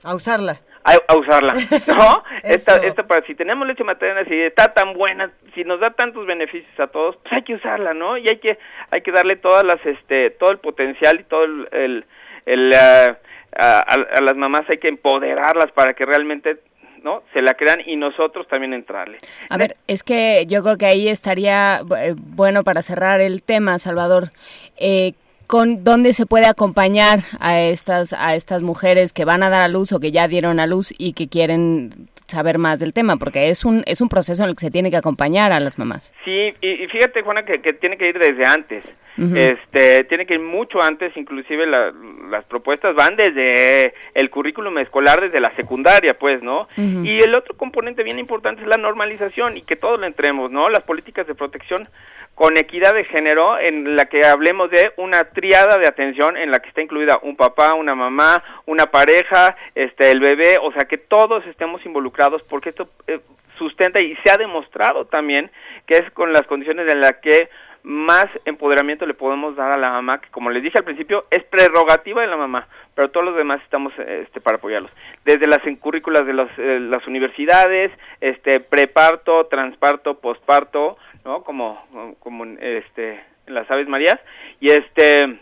a 0.02 0.14
usarla. 0.14 0.60
A, 0.84 1.16
usarla, 1.16 1.52
¿no? 1.88 2.22
esta, 2.44 2.76
esta 2.76 3.04
para, 3.08 3.26
si 3.26 3.34
tenemos 3.34 3.66
leche 3.66 3.82
materna, 3.82 4.24
si 4.24 4.40
está 4.40 4.72
tan 4.72 4.94
buena, 4.94 5.32
si 5.52 5.64
nos 5.64 5.80
da 5.80 5.90
tantos 5.90 6.24
beneficios 6.26 6.78
a 6.78 6.86
todos, 6.86 7.16
pues 7.16 7.32
hay 7.32 7.42
que 7.42 7.54
usarla, 7.54 7.92
¿no? 7.92 8.16
Y 8.16 8.28
hay 8.28 8.38
que, 8.38 8.56
hay 8.92 9.00
que 9.00 9.10
darle 9.10 9.34
todas 9.34 9.64
las, 9.64 9.84
este, 9.84 10.30
todo 10.30 10.52
el 10.52 10.58
potencial 10.58 11.18
y 11.18 11.24
todo 11.24 11.42
el, 11.42 12.04
el, 12.44 12.70
uh, 12.70 13.16
a, 13.58 14.20
las 14.22 14.36
mamás 14.36 14.62
hay 14.68 14.78
que 14.78 14.86
empoderarlas 14.86 15.72
para 15.72 15.94
que 15.94 16.06
realmente 16.06 16.60
¿no? 17.02 17.22
Se 17.32 17.40
la 17.40 17.54
crean 17.54 17.80
y 17.86 17.94
nosotros 17.94 18.48
también 18.48 18.72
entrarle. 18.72 19.18
A 19.48 19.56
ver, 19.56 19.76
es 19.86 20.02
que 20.02 20.44
yo 20.48 20.62
creo 20.64 20.76
que 20.76 20.86
ahí 20.86 21.08
estaría 21.08 21.80
eh, 21.98 22.14
bueno 22.16 22.64
para 22.64 22.82
cerrar 22.82 23.20
el 23.20 23.44
tema, 23.44 23.78
Salvador. 23.78 24.30
Eh, 24.76 25.12
con 25.46 25.84
dónde 25.84 26.12
se 26.12 26.26
puede 26.26 26.46
acompañar 26.46 27.20
a 27.40 27.60
estas 27.60 28.12
a 28.12 28.34
estas 28.34 28.62
mujeres 28.62 29.12
que 29.12 29.24
van 29.24 29.42
a 29.42 29.50
dar 29.50 29.62
a 29.62 29.68
luz 29.68 29.92
o 29.92 30.00
que 30.00 30.12
ya 30.12 30.28
dieron 30.28 30.60
a 30.60 30.66
luz 30.66 30.92
y 30.96 31.12
que 31.12 31.28
quieren 31.28 32.08
saber 32.26 32.58
más 32.58 32.80
del 32.80 32.92
tema 32.92 33.16
porque 33.16 33.50
es 33.50 33.64
un 33.64 33.82
es 33.86 34.00
un 34.00 34.08
proceso 34.08 34.42
en 34.42 34.48
el 34.48 34.56
que 34.56 34.62
se 34.62 34.70
tiene 34.70 34.90
que 34.90 34.96
acompañar 34.96 35.52
a 35.52 35.60
las 35.60 35.78
mamás. 35.78 36.12
Sí 36.24 36.54
y, 36.60 36.86
fíjate 36.88 37.22
Juana 37.22 37.44
que, 37.44 37.60
que, 37.60 37.72
tiene 37.72 37.96
que 37.96 38.08
ir 38.08 38.18
desde 38.18 38.44
antes 38.44 38.84
este 39.18 40.04
tiene 40.04 40.26
que 40.26 40.34
ir 40.34 40.40
mucho 40.40 40.82
antes 40.82 41.16
inclusive 41.16 41.66
las 41.66 42.44
propuestas 42.44 42.94
van 42.94 43.16
desde 43.16 43.94
el 44.14 44.30
currículum 44.30 44.76
escolar 44.78 45.20
desde 45.20 45.40
la 45.40 45.54
secundaria 45.56 46.18
pues 46.18 46.42
no 46.42 46.68
y 46.76 47.18
el 47.22 47.34
otro 47.34 47.56
componente 47.56 48.02
bien 48.02 48.18
importante 48.18 48.62
es 48.62 48.68
la 48.68 48.76
normalización 48.76 49.56
y 49.56 49.62
que 49.62 49.76
todos 49.76 49.98
le 49.98 50.06
entremos 50.06 50.50
no 50.50 50.68
las 50.68 50.82
políticas 50.82 51.26
de 51.26 51.34
protección 51.34 51.88
con 52.36 52.58
equidad 52.58 52.92
de 52.92 53.04
género 53.04 53.58
en 53.58 53.96
la 53.96 54.06
que 54.06 54.26
hablemos 54.26 54.70
de 54.70 54.92
una 54.98 55.24
triada 55.24 55.78
de 55.78 55.88
atención 55.88 56.36
en 56.36 56.50
la 56.50 56.58
que 56.58 56.68
está 56.68 56.82
incluida 56.82 57.18
un 57.22 57.34
papá, 57.34 57.72
una 57.72 57.94
mamá, 57.94 58.44
una 58.66 58.86
pareja, 58.86 59.56
este 59.74 60.10
el 60.10 60.20
bebé, 60.20 60.58
o 60.60 60.70
sea 60.72 60.84
que 60.84 60.98
todos 60.98 61.46
estemos 61.46 61.84
involucrados 61.86 62.42
porque 62.42 62.68
esto 62.68 62.90
eh, 63.06 63.20
sustenta 63.56 64.00
y 64.00 64.14
se 64.16 64.30
ha 64.30 64.36
demostrado 64.36 65.06
también 65.06 65.50
que 65.86 65.96
es 65.96 66.10
con 66.10 66.34
las 66.34 66.46
condiciones 66.46 66.92
en 66.92 67.00
las 67.00 67.14
que 67.22 67.48
más 67.86 68.26
empoderamiento 68.44 69.06
le 69.06 69.14
podemos 69.14 69.54
dar 69.54 69.70
a 69.70 69.78
la 69.78 69.90
mamá, 69.90 70.20
que 70.20 70.28
como 70.30 70.50
les 70.50 70.60
dije 70.60 70.76
al 70.76 70.82
principio, 70.82 71.24
es 71.30 71.44
prerrogativa 71.44 72.20
de 72.20 72.26
la 72.26 72.36
mamá, 72.36 72.66
pero 72.96 73.12
todos 73.12 73.26
los 73.26 73.36
demás 73.36 73.62
estamos 73.62 73.92
este, 73.96 74.40
para 74.40 74.56
apoyarlos. 74.56 74.90
Desde 75.24 75.46
las 75.46 75.60
currículas 75.78 76.26
de 76.26 76.32
los, 76.32 76.50
eh, 76.58 76.80
las 76.80 77.06
universidades, 77.06 77.92
este, 78.20 78.58
preparto, 78.58 79.46
transparto, 79.46 80.18
posparto, 80.18 80.96
¿no? 81.24 81.44
Como, 81.44 82.16
como 82.18 82.44
este, 82.58 83.22
las 83.46 83.70
Aves 83.70 83.86
Marías, 83.86 84.18
y 84.58 84.72
este, 84.72 85.38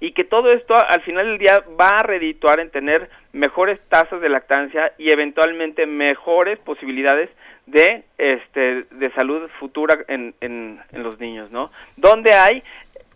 y 0.00 0.12
que 0.12 0.24
todo 0.24 0.52
esto 0.52 0.74
al 0.74 1.00
final 1.02 1.24
del 1.26 1.38
día 1.38 1.64
va 1.80 2.00
a 2.00 2.02
redituar 2.02 2.60
en 2.60 2.70
tener 2.70 3.08
mejores 3.32 3.80
tasas 3.88 4.20
de 4.20 4.28
lactancia 4.28 4.92
y 4.98 5.10
eventualmente 5.10 5.86
mejores 5.86 6.58
posibilidades 6.58 7.30
de 7.66 8.04
este 8.18 8.84
de 8.90 9.12
salud 9.12 9.48
futura 9.58 9.98
en, 10.08 10.34
en, 10.40 10.80
en 10.92 11.02
los 11.02 11.18
niños 11.18 11.50
no 11.50 11.70
donde 11.96 12.32
hay 12.32 12.62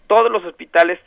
todos 0.06 0.30
los 0.30 0.44
hospitales 0.44 0.98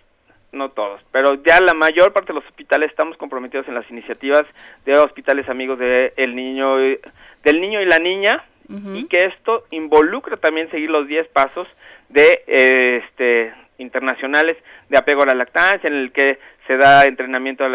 no 0.53 0.69
todos, 0.69 1.01
pero 1.11 1.43
ya 1.43 1.59
la 1.59 1.73
mayor 1.73 2.13
parte 2.13 2.27
de 2.31 2.39
los 2.39 2.45
hospitales 2.45 2.91
estamos 2.91 3.17
comprometidos 3.17 3.67
en 3.67 3.73
las 3.73 3.89
iniciativas 3.89 4.43
de 4.85 4.97
hospitales 4.97 5.49
amigos 5.49 5.79
de 5.79 6.13
el 6.15 6.35
niño, 6.35 6.77
del 6.77 7.59
niño 7.59 7.81
y 7.81 7.85
la 7.85 7.99
niña, 7.99 8.45
y 8.93 9.05
que 9.05 9.25
esto 9.25 9.65
involucra 9.71 10.37
también 10.37 10.71
seguir 10.71 10.89
los 10.89 11.07
10 11.07 11.27
pasos 11.27 11.67
de 12.09 12.43
este 12.47 13.53
internacionales 13.77 14.55
de 14.89 14.97
apego 14.97 15.23
a 15.23 15.25
la 15.25 15.33
lactancia, 15.33 15.87
en 15.87 15.95
el 15.95 16.11
que 16.11 16.39
se 16.67 16.77
da 16.77 17.03
entrenamiento, 17.05 17.65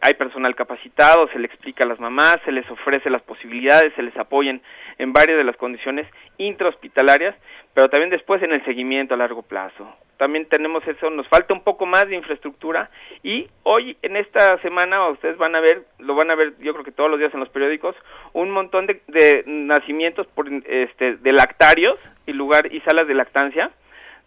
hay 0.00 0.14
personal 0.14 0.54
capacitado, 0.56 1.28
se 1.28 1.38
le 1.38 1.46
explica 1.46 1.84
a 1.84 1.86
las 1.86 2.00
mamás, 2.00 2.38
se 2.44 2.52
les 2.52 2.68
ofrece 2.68 3.08
las 3.08 3.22
posibilidades, 3.22 3.92
se 3.94 4.02
les 4.02 4.16
apoyen 4.16 4.60
en 4.98 5.12
varias 5.12 5.38
de 5.38 5.44
las 5.44 5.56
condiciones 5.56 6.06
intrahospitalarias, 6.38 7.36
pero 7.74 7.88
también 7.88 8.10
después 8.10 8.42
en 8.42 8.52
el 8.52 8.64
seguimiento 8.64 9.14
a 9.14 9.18
largo 9.18 9.42
plazo. 9.42 9.88
También 10.16 10.46
tenemos 10.46 10.86
eso, 10.86 11.10
nos 11.10 11.28
falta 11.28 11.54
un 11.54 11.62
poco 11.62 11.86
más 11.86 12.08
de 12.08 12.16
infraestructura 12.16 12.88
y 13.22 13.48
hoy 13.64 13.96
en 14.02 14.16
esta 14.16 14.58
semana 14.58 15.08
ustedes 15.08 15.36
van 15.36 15.56
a 15.56 15.60
ver, 15.60 15.82
lo 15.98 16.14
van 16.14 16.30
a 16.30 16.36
ver 16.36 16.54
yo 16.60 16.72
creo 16.72 16.84
que 16.84 16.92
todos 16.92 17.10
los 17.10 17.18
días 17.18 17.34
en 17.34 17.40
los 17.40 17.48
periódicos, 17.48 17.96
un 18.32 18.50
montón 18.50 18.86
de, 18.86 19.00
de 19.08 19.42
nacimientos 19.46 20.26
por, 20.28 20.48
este, 20.66 21.16
de 21.16 21.32
lactarios 21.32 21.98
y 22.26 22.32
lugar 22.32 22.72
y 22.72 22.80
salas 22.80 23.08
de 23.08 23.14
lactancia 23.14 23.70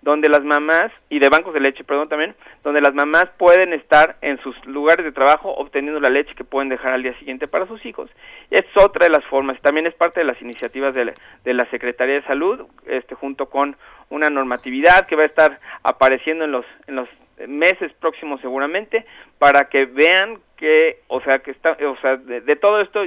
donde 0.07 0.29
las 0.29 0.45
mamás, 0.45 0.89
y 1.09 1.19
de 1.19 1.27
bancos 1.27 1.53
de 1.53 1.59
leche, 1.59 1.83
perdón, 1.83 2.07
también, 2.07 2.33
donde 2.63 2.79
las 2.79 2.93
mamás 2.93 3.25
pueden 3.37 3.73
estar 3.73 4.15
en 4.21 4.41
sus 4.41 4.55
lugares 4.65 5.03
de 5.03 5.11
trabajo 5.11 5.53
obteniendo 5.53 5.99
la 5.99 6.09
leche 6.09 6.33
que 6.33 6.45
pueden 6.45 6.69
dejar 6.69 6.93
al 6.93 7.03
día 7.03 7.13
siguiente 7.19 7.49
para 7.49 7.67
sus 7.67 7.85
hijos. 7.85 8.09
Es 8.49 8.63
otra 8.77 9.03
de 9.03 9.09
las 9.11 9.25
formas, 9.25 9.59
también 9.61 9.85
es 9.85 9.93
parte 9.93 10.21
de 10.21 10.25
las 10.25 10.41
iniciativas 10.41 10.93
de 10.95 11.03
la, 11.03 11.13
de 11.43 11.53
la 11.53 11.69
Secretaría 11.71 12.15
de 12.15 12.23
Salud, 12.23 12.67
este, 12.85 13.15
junto 13.15 13.47
con 13.47 13.75
una 14.09 14.29
normatividad 14.29 15.07
que 15.07 15.17
va 15.17 15.23
a 15.23 15.25
estar 15.25 15.59
apareciendo 15.83 16.45
en 16.45 16.53
los, 16.53 16.65
en 16.87 16.95
los 16.95 17.09
meses 17.45 17.91
próximos 17.99 18.39
seguramente, 18.39 19.05
para 19.39 19.67
que 19.67 19.87
vean 19.87 20.39
que, 20.55 21.01
o 21.09 21.19
sea, 21.19 21.39
que 21.39 21.51
está, 21.51 21.75
o 21.85 21.97
sea, 21.97 22.15
de 22.15 22.55
todo 22.55 22.79
esto 22.79 23.03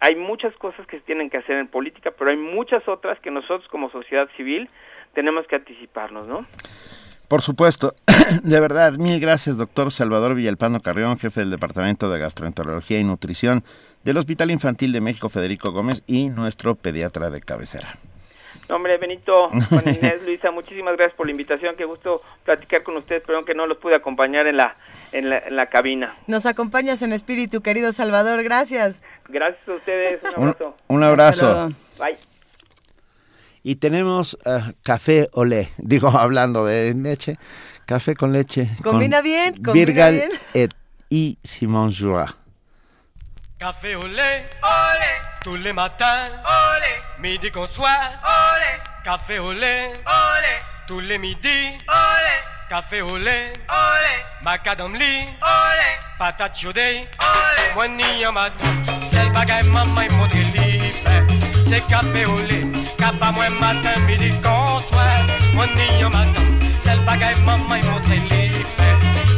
hay 0.00 0.14
muchas 0.14 0.54
cosas 0.54 0.86
que 0.86 0.98
se 0.98 1.04
tienen 1.04 1.30
que 1.30 1.38
hacer 1.38 1.56
en 1.56 1.66
política, 1.66 2.12
pero 2.16 2.30
hay 2.30 2.36
muchas 2.36 2.86
otras 2.86 3.18
que 3.18 3.32
nosotros 3.32 3.68
como 3.68 3.90
sociedad 3.90 4.28
civil 4.36 4.70
tenemos 5.18 5.48
que 5.48 5.56
anticiparnos, 5.56 6.28
¿no? 6.28 6.46
Por 7.26 7.42
supuesto. 7.42 7.96
De 8.44 8.60
verdad, 8.60 8.92
mil 8.92 9.18
gracias, 9.18 9.56
doctor 9.58 9.90
Salvador 9.90 10.36
Villalpando 10.36 10.78
Carrión, 10.78 11.18
jefe 11.18 11.40
del 11.40 11.50
Departamento 11.50 12.08
de 12.08 12.20
Gastroenterología 12.20 13.00
y 13.00 13.04
Nutrición 13.04 13.64
del 14.04 14.16
Hospital 14.16 14.52
Infantil 14.52 14.92
de 14.92 15.00
México 15.00 15.28
Federico 15.28 15.72
Gómez 15.72 16.04
y 16.06 16.28
nuestro 16.28 16.76
pediatra 16.76 17.30
de 17.30 17.40
cabecera. 17.40 17.96
hombre, 18.70 18.96
Benito, 18.96 19.48
Juan 19.48 19.82
Inés, 19.86 20.22
Luisa, 20.24 20.52
muchísimas 20.52 20.96
gracias 20.96 21.16
por 21.16 21.26
la 21.26 21.32
invitación. 21.32 21.74
Qué 21.76 21.84
gusto 21.84 22.22
platicar 22.44 22.84
con 22.84 22.96
ustedes. 22.96 23.24
Perdón 23.24 23.44
que 23.44 23.54
no 23.54 23.66
los 23.66 23.78
pude 23.78 23.96
acompañar 23.96 24.46
en 24.46 24.56
la, 24.56 24.76
en 25.10 25.30
la, 25.30 25.38
en 25.38 25.56
la 25.56 25.66
cabina. 25.66 26.14
Nos 26.28 26.46
acompañas 26.46 27.02
en 27.02 27.12
espíritu, 27.12 27.60
querido 27.60 27.92
Salvador. 27.92 28.44
Gracias. 28.44 29.00
Gracias 29.28 29.68
a 29.68 29.72
ustedes. 29.72 30.20
Un 30.36 30.44
abrazo. 30.44 30.76
Un, 30.86 31.02
abrazo. 31.02 31.70
Bye. 31.98 32.37
Y 33.68 33.76
tenemos 33.76 34.32
uh, 34.46 34.72
café 34.82 35.28
olé, 35.34 35.68
digo, 35.76 36.08
hablando 36.08 36.64
de 36.64 36.94
leche, 36.94 37.36
café 37.84 38.14
con 38.14 38.32
leche. 38.32 38.66
Combina 38.82 39.20
bien, 39.20 39.52
combina 39.62 39.84
Virgal 39.84 40.14
bien. 40.14 40.30
et 40.54 40.70
y 41.10 41.36
Simon 41.44 41.90
Joie. 41.90 42.34
Café 43.58 43.92
lait, 43.92 44.48
olé, 44.62 45.12
tous 45.44 45.56
les 45.56 45.74
matins, 45.74 46.30
olé, 46.46 46.94
midi 47.20 47.50
qu'on 47.50 47.66
soir, 47.66 48.22
olé, 48.24 48.80
café 49.04 49.36
lait, 49.36 49.92
olé, 50.06 50.54
tous 50.86 51.00
les 51.00 51.18
midis, 51.18 51.76
olé, 51.88 52.36
café 52.70 53.02
lait, 53.02 53.52
olé, 53.68 54.14
macadam 54.42 54.94
li, 54.94 55.26
olé, 55.42 55.90
patate 56.18 56.56
chaude, 56.56 56.78
olé, 56.78 57.74
moi 57.74 57.86
ni 57.86 58.24
un 58.24 58.32
matin, 58.32 58.82
c'est 59.10 59.26
le 59.26 59.30
bagay 59.30 59.62
maman 59.64 60.00
et 60.00 60.08
mon 60.08 60.26
délire, 60.28 61.57
c'est 61.68 61.86
café 61.86 62.24
au 62.24 62.38
lait, 62.38 62.66
capa 62.96 63.30
moi 63.32 63.50
matin, 63.60 64.00
midi 64.06 64.30
qu'on 64.42 64.80
soir, 64.88 65.20
moi 65.54 65.66
ni 65.76 66.02
un 66.02 66.08
matin, 66.08 66.44
c'est 66.82 66.96
le 66.96 67.02
bagay 67.04 67.34
maman 67.44 67.74
et 67.74 67.82
mon 67.82 68.00
délire, 68.08 68.66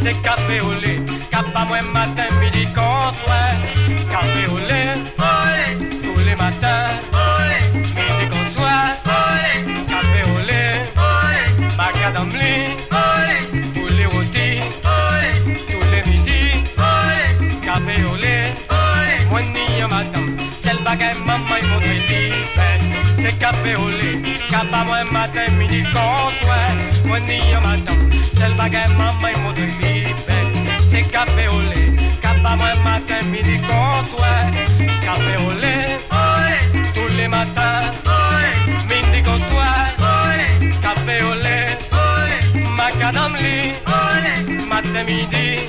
c'est 0.01 0.15
café 0.23 0.61
au 0.61 0.73
lait, 0.73 1.01
capa 1.31 1.65
moi 1.67 1.83
matin, 1.93 2.29
midi 2.41 2.67
qu'on 2.67 3.13
soir, 3.23 3.55
café 4.13 4.47
au 4.49 4.59
lait, 4.59 4.95
tous 6.05 6.21
les 6.25 6.37
matins, 6.37 6.95
midi 7.97 8.25
qu'on 8.31 8.45
olé, 8.61 9.67
café 9.89 10.21
au 10.31 10.39
lait, 10.49 10.85
li, 12.39 12.53
olé, 13.03 13.63
tous 13.75 13.93
les 13.93 14.07
rôtis, 14.07 14.61
tous 15.69 15.87
les 15.93 16.03
midis, 16.09 16.63
café 17.61 18.05
au 18.05 18.15
lait, 18.15 18.55
olé, 18.71 19.29
moi 19.29 19.41
ni 19.43 19.83
un 19.83 19.89
matin, 19.89 20.25
c'est 20.61 20.75
le 20.75 20.85
bagay 20.85 21.15
maman 21.27 21.70
café 23.51 23.75
au 23.77 23.89
lait, 23.89 24.21
moi 24.87 25.05
matin, 25.11 25.51
midi 25.59 25.85
soir, 25.87 26.31
moi 27.05 27.19
ni 27.21 27.39
un 27.53 27.61
matin, 27.61 27.97
c'est 28.37 28.49
le 28.49 28.55
bagay 28.55 28.87
maman 28.97 29.29
et 29.29 29.39
mon 29.41 29.53
délire, 29.53 30.17
c'est 30.89 31.03
café 31.03 31.49
au 31.49 31.61
lait, 31.61 31.91
moi 32.45 32.75
matin, 32.85 33.23
midi 33.31 33.59
soir, 33.59 34.05
café 35.03 35.35
au 35.47 35.51
lait, 35.61 35.99
tous 36.95 37.17
les 37.17 37.29
matins, 37.29 37.91
midi 38.89 39.21
soir, 39.51 39.87
café 40.83 41.23
au 41.23 41.35
lait, 41.43 41.79
macadam 42.77 43.35
li, 43.37 43.73
olé, 43.87 44.65
matin 44.71 45.03
midi, 45.05 45.67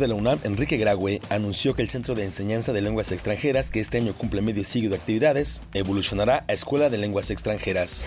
de 0.00 0.08
la 0.08 0.14
UNAM, 0.14 0.40
Enrique 0.42 0.78
Graue, 0.78 1.20
anunció 1.28 1.74
que 1.74 1.82
el 1.82 1.88
Centro 1.88 2.16
de 2.16 2.24
Enseñanza 2.24 2.72
de 2.72 2.82
Lenguas 2.82 3.12
Extranjeras, 3.12 3.70
que 3.70 3.78
este 3.78 3.98
año 3.98 4.14
cumple 4.14 4.42
medio 4.42 4.64
siglo 4.64 4.90
de 4.90 4.96
actividades, 4.96 5.62
evolucionará 5.74 6.44
a 6.48 6.52
Escuela 6.52 6.90
de 6.90 6.98
Lenguas 6.98 7.30
Extranjeras. 7.30 8.06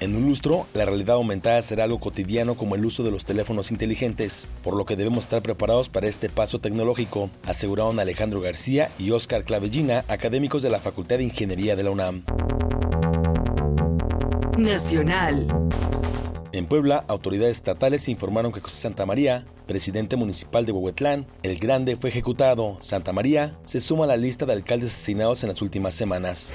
En 0.00 0.16
un 0.16 0.26
lustro, 0.26 0.66
la 0.74 0.84
realidad 0.84 1.16
aumentada 1.16 1.62
será 1.62 1.84
algo 1.84 2.00
cotidiano 2.00 2.54
como 2.54 2.74
el 2.74 2.84
uso 2.84 3.02
de 3.02 3.10
los 3.10 3.24
teléfonos 3.24 3.70
inteligentes, 3.70 4.48
por 4.62 4.74
lo 4.74 4.84
que 4.84 4.96
debemos 4.96 5.24
estar 5.24 5.40
preparados 5.42 5.88
para 5.88 6.08
este 6.08 6.28
paso 6.28 6.58
tecnológico, 6.58 7.30
aseguraron 7.44 8.00
Alejandro 8.00 8.40
García 8.40 8.90
y 8.98 9.12
Óscar 9.12 9.44
Clavellina, 9.44 10.04
académicos 10.08 10.62
de 10.62 10.70
la 10.70 10.80
Facultad 10.80 11.18
de 11.18 11.24
Ingeniería 11.24 11.76
de 11.76 11.82
la 11.82 11.90
UNAM. 11.90 12.24
Nacional. 14.58 15.46
En 16.56 16.64
Puebla, 16.64 17.04
autoridades 17.06 17.58
estatales 17.58 18.08
informaron 18.08 18.50
que 18.50 18.62
José 18.62 18.80
Santa 18.80 19.04
María, 19.04 19.44
presidente 19.66 20.16
municipal 20.16 20.64
de 20.64 20.72
Huehuetlán, 20.72 21.26
el 21.42 21.58
Grande, 21.58 21.96
fue 21.96 22.08
ejecutado. 22.08 22.78
Santa 22.80 23.12
María 23.12 23.54
se 23.62 23.78
suma 23.78 24.04
a 24.04 24.06
la 24.06 24.16
lista 24.16 24.46
de 24.46 24.54
alcaldes 24.54 24.94
asesinados 24.94 25.42
en 25.42 25.50
las 25.50 25.60
últimas 25.60 25.94
semanas. 25.94 26.54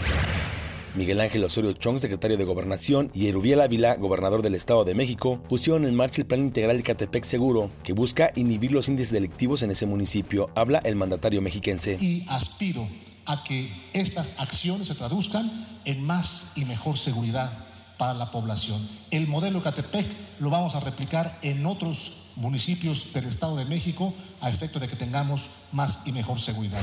Miguel 0.95 1.22
Ángel 1.22 1.44
Osorio 1.44 1.73
Chong, 1.73 1.99
secretario 1.99 2.36
de 2.36 2.45
Gobernación, 2.45 3.11
y 3.14 3.28
Erubiel 3.28 3.61
Ávila, 3.61 3.94
gobernador 3.94 4.41
del 4.41 4.56
Estado 4.56 4.84
de 4.86 4.95
México, 4.95 5.40
pusieron 5.48 5.86
en 5.86 5.94
marcha 5.94 6.22
el 6.22 6.28
Plan 6.28 6.40
Integral 6.40 6.78
de 6.78 6.84
Catepec 6.84 7.23
Seguro, 7.23 7.69
que 7.84 7.94
busca 7.94 8.32
inhibir 8.34 8.72
los 8.72 8.90
índices 8.90 9.11
delictivos 9.11 9.61
en 9.61 9.69
ese 9.69 9.86
municipio, 9.86 10.49
habla 10.56 10.80
el 10.80 10.95
mandatario 10.95 11.44
mexiquense. 11.44 11.99
y 12.02 12.26
aspiro 12.28 12.90
a 13.28 13.44
que 13.44 13.72
estas 13.94 14.40
acciones 14.40 14.88
se 14.88 14.95
traduzcan 14.95 15.80
en 15.86 16.03
más 16.03 16.53
y 16.56 16.65
mejor 16.65 16.98
seguridad 16.98 17.70
para 18.02 18.15
la 18.15 18.32
población. 18.32 18.90
El 19.11 19.28
modelo 19.28 19.61
Catepec 19.61 20.07
lo 20.40 20.49
vamos 20.49 20.73
a 20.73 20.80
replicar 20.80 21.38
en 21.44 21.68
otros 21.68 22.18
municipios 22.36 23.14
del 23.14 23.26
Estado 23.26 23.56
de 23.57 23.65
México 23.65 24.11
a 24.40 24.49
efecto 24.49 24.80
de 24.80 24.88
que 24.88 24.95
tengamos 24.95 25.52
más 25.72 26.02
y 26.07 26.11
mejor 26.11 26.41
seguridad. 26.41 26.82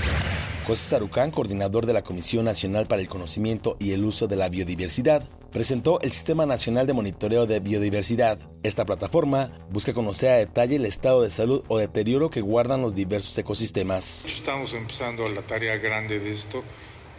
José 0.64 0.90
Sarucán, 0.90 1.32
coordinador 1.32 1.86
de 1.86 1.92
la 1.92 2.02
Comisión 2.02 2.44
Nacional 2.44 2.86
para 2.86 3.02
el 3.02 3.08
Conocimiento 3.08 3.76
y 3.80 3.94
el 3.94 4.04
Uso 4.04 4.28
de 4.28 4.36
la 4.36 4.48
Biodiversidad, 4.48 5.28
presentó 5.50 6.00
el 6.02 6.12
Sistema 6.12 6.46
Nacional 6.46 6.86
de 6.86 6.92
Monitoreo 6.92 7.46
de 7.46 7.58
Biodiversidad. 7.58 8.38
Esta 8.62 8.84
plataforma 8.84 9.50
busca 9.72 9.92
conocer 9.92 10.30
a 10.30 10.36
detalle 10.36 10.76
el 10.76 10.86
estado 10.86 11.22
de 11.22 11.30
salud 11.30 11.64
o 11.66 11.78
deterioro 11.78 12.30
que 12.30 12.42
guardan 12.42 12.80
los 12.80 12.94
diversos 12.94 13.36
ecosistemas. 13.36 14.24
Estamos 14.24 14.72
empezando 14.72 15.28
la 15.28 15.42
tarea 15.42 15.78
grande 15.78 16.20
de 16.20 16.30
esto. 16.30 16.62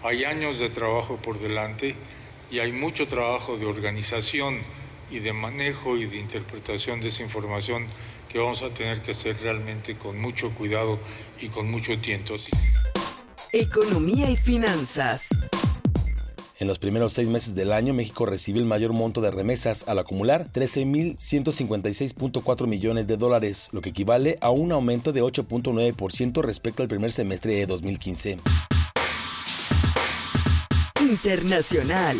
Hay 0.03 0.23
años 0.23 0.57
de 0.57 0.69
trabajo 0.69 1.17
por 1.17 1.37
delante 1.37 1.97
y 2.51 2.59
hay 2.59 2.71
mucho 2.71 3.07
trabajo 3.07 3.57
de 3.57 3.65
organización 3.65 4.59
y 5.11 5.19
de 5.19 5.33
manejo 5.33 5.97
y 5.97 6.05
de 6.05 6.17
interpretación 6.17 7.01
de 7.01 7.09
esa 7.09 7.23
información 7.23 7.87
que 8.27 8.39
vamos 8.39 8.61
a 8.61 8.69
tener 8.69 9.01
que 9.01 9.11
hacer 9.11 9.37
realmente 9.41 9.97
con 9.97 10.19
mucho 10.19 10.51
cuidado 10.51 10.99
y 11.41 11.49
con 11.49 11.69
mucho 11.69 11.97
tiento. 11.99 12.35
Economía 13.51 14.29
y 14.29 14.35
finanzas. 14.35 15.29
En 16.59 16.67
los 16.67 16.77
primeros 16.77 17.13
seis 17.13 17.27
meses 17.29 17.55
del 17.55 17.71
año, 17.71 17.93
México 17.93 18.25
recibió 18.25 18.61
el 18.61 18.67
mayor 18.67 18.91
monto 18.91 19.21
de 19.21 19.31
remesas 19.31 19.85
al 19.87 19.97
acumular 19.97 20.51
13.156.4 20.51 22.67
millones 22.67 23.07
de 23.07 23.15
dólares, 23.15 23.69
lo 23.71 23.79
que 23.79 23.91
equivale 23.91 24.37
a 24.41 24.49
un 24.49 24.73
aumento 24.73 25.13
de 25.13 25.23
8.9% 25.23 26.41
respecto 26.41 26.83
al 26.83 26.89
primer 26.89 27.13
semestre 27.13 27.55
de 27.55 27.65
2015. 27.65 28.39
Internacional. 31.09 32.17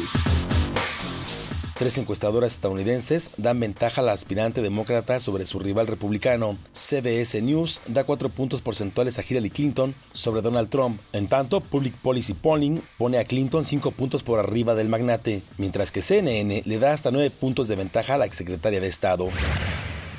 Tres 1.77 1.97
encuestadoras 1.99 2.53
estadounidenses 2.53 3.29
dan 3.37 3.59
ventaja 3.59 4.01
al 4.01 4.09
aspirante 4.09 4.63
demócrata 4.63 5.19
sobre 5.19 5.45
su 5.45 5.59
rival 5.59 5.85
republicano. 5.85 6.57
CBS 6.73 7.39
News 7.43 7.81
da 7.85 8.03
cuatro 8.03 8.29
puntos 8.29 8.61
porcentuales 8.61 9.19
a 9.19 9.23
Hillary 9.27 9.51
Clinton 9.51 9.93
sobre 10.11 10.41
Donald 10.41 10.69
Trump. 10.69 10.99
En 11.13 11.27
tanto, 11.27 11.61
Public 11.61 11.93
Policy 11.97 12.33
Polling 12.33 12.81
pone 12.97 13.19
a 13.19 13.25
Clinton 13.25 13.63
cinco 13.63 13.91
puntos 13.91 14.23
por 14.23 14.39
arriba 14.39 14.73
del 14.73 14.89
magnate, 14.89 15.43
mientras 15.57 15.91
que 15.91 16.01
CNN 16.01 16.63
le 16.65 16.79
da 16.79 16.91
hasta 16.91 17.11
nueve 17.11 17.29
puntos 17.29 17.67
de 17.67 17.75
ventaja 17.75 18.15
a 18.15 18.17
la 18.17 18.25
exsecretaria 18.25 18.81
de 18.81 18.87
Estado. 18.87 19.29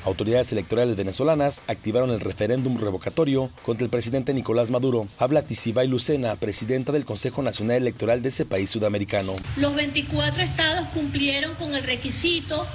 Autoridades 0.03 0.51
electorales 0.51 0.95
venezolanas 0.95 1.61
activaron 1.67 2.09
el 2.09 2.19
referéndum 2.19 2.79
revocatorio 2.79 3.51
contra 3.63 3.85
el 3.85 3.91
presidente 3.91 4.33
Nicolás 4.33 4.71
Maduro. 4.71 5.07
Habla 5.19 5.43
Tisibay 5.43 5.87
Lucena, 5.87 6.35
presidenta 6.37 6.91
del 6.91 7.05
Consejo 7.05 7.43
Nacional 7.43 7.77
Electoral 7.77 8.23
de 8.23 8.29
ese 8.29 8.45
país 8.45 8.71
sudamericano. 8.71 9.33
Los 9.57 9.75
24 9.75 10.41
estados 10.41 10.87
cumplieron 10.87 11.53
con 11.53 11.75
el 11.75 11.83
requisito 11.83 12.65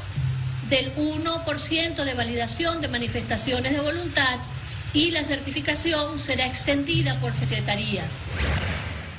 del 0.71 0.95
1% 0.95 2.05
de 2.05 2.15
validación 2.15 2.81
de 2.81 2.89
manifestaciones 2.89 3.73
de 3.73 3.81
voluntad 3.81 4.39
y 4.93 5.11
la 5.11 5.25
certificación 5.25 6.21
será 6.21 6.47
extendida 6.47 7.21
por 7.21 7.33
secretaría. 7.33 8.05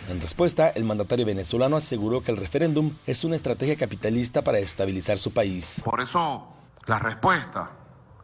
En 0.10 0.22
respuesta, 0.22 0.70
el 0.70 0.86
mandatario 0.86 1.26
venezolano 1.26 1.76
aseguró 1.76 2.22
que 2.22 2.32
el 2.32 2.38
referéndum 2.38 2.94
es 3.06 3.26
una 3.26 3.36
estrategia 3.36 3.76
capitalista 3.76 4.42
para 4.42 4.60
estabilizar 4.60 5.20
su 5.20 5.32
país. 5.32 5.82
Por 5.84 6.00
eso, 6.00 6.48
la 6.86 7.00
respuesta 7.00 7.70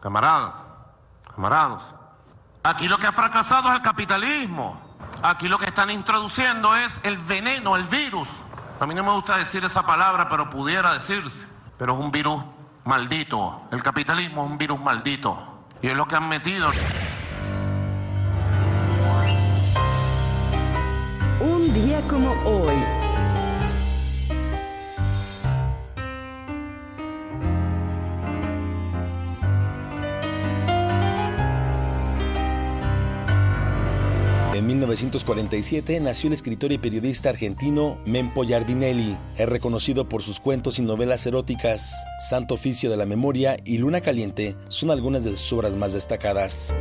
Camaradas, 0.03 0.65
camarados, 1.33 1.81
aquí 2.61 2.89
lo 2.89 2.97
que 2.97 3.07
ha 3.07 3.13
fracasado 3.13 3.69
es 3.69 3.75
el 3.75 3.81
capitalismo. 3.81 4.77
Aquí 5.21 5.47
lo 5.47 5.57
que 5.57 5.67
están 5.67 5.89
introduciendo 5.91 6.75
es 6.75 6.99
el 7.03 7.17
veneno, 7.19 7.77
el 7.77 7.85
virus. 7.85 8.27
A 8.81 8.85
mí 8.85 8.93
no 8.93 9.01
me 9.01 9.11
gusta 9.13 9.37
decir 9.37 9.63
esa 9.63 9.85
palabra, 9.85 10.27
pero 10.27 10.49
pudiera 10.49 10.91
decirse. 10.91 11.47
Pero 11.77 11.93
es 11.93 11.99
un 12.01 12.11
virus 12.11 12.43
maldito. 12.83 13.61
El 13.71 13.81
capitalismo 13.81 14.43
es 14.43 14.51
un 14.51 14.57
virus 14.57 14.77
maldito. 14.77 15.37
Y 15.81 15.87
es 15.87 15.95
lo 15.95 16.05
que 16.05 16.17
han 16.17 16.27
metido. 16.27 16.69
Un 21.39 21.73
día 21.73 22.01
como 22.09 22.29
hoy. 22.43 23.02
En 34.63 34.67
1947 34.67 35.99
nació 35.99 36.27
el 36.27 36.33
escritor 36.35 36.71
y 36.71 36.77
periodista 36.77 37.27
argentino 37.27 37.97
Mempo 38.05 38.45
Giardinelli. 38.45 39.17
Es 39.37 39.49
reconocido 39.49 40.07
por 40.07 40.23
sus 40.23 40.39
cuentos 40.39 40.79
y 40.79 40.83
novelas 40.83 41.25
eróticas. 41.25 42.05
Santo 42.17 42.53
Oficio 42.53 42.89
de 42.89 42.95
la 42.95 43.05
Memoria 43.05 43.57
y 43.65 43.79
Luna 43.79 43.99
Caliente 43.99 44.55
son 44.69 44.89
algunas 44.89 45.25
de 45.25 45.35
sus 45.35 45.51
obras 45.51 45.75
más 45.75 45.91
destacadas. 45.91 46.73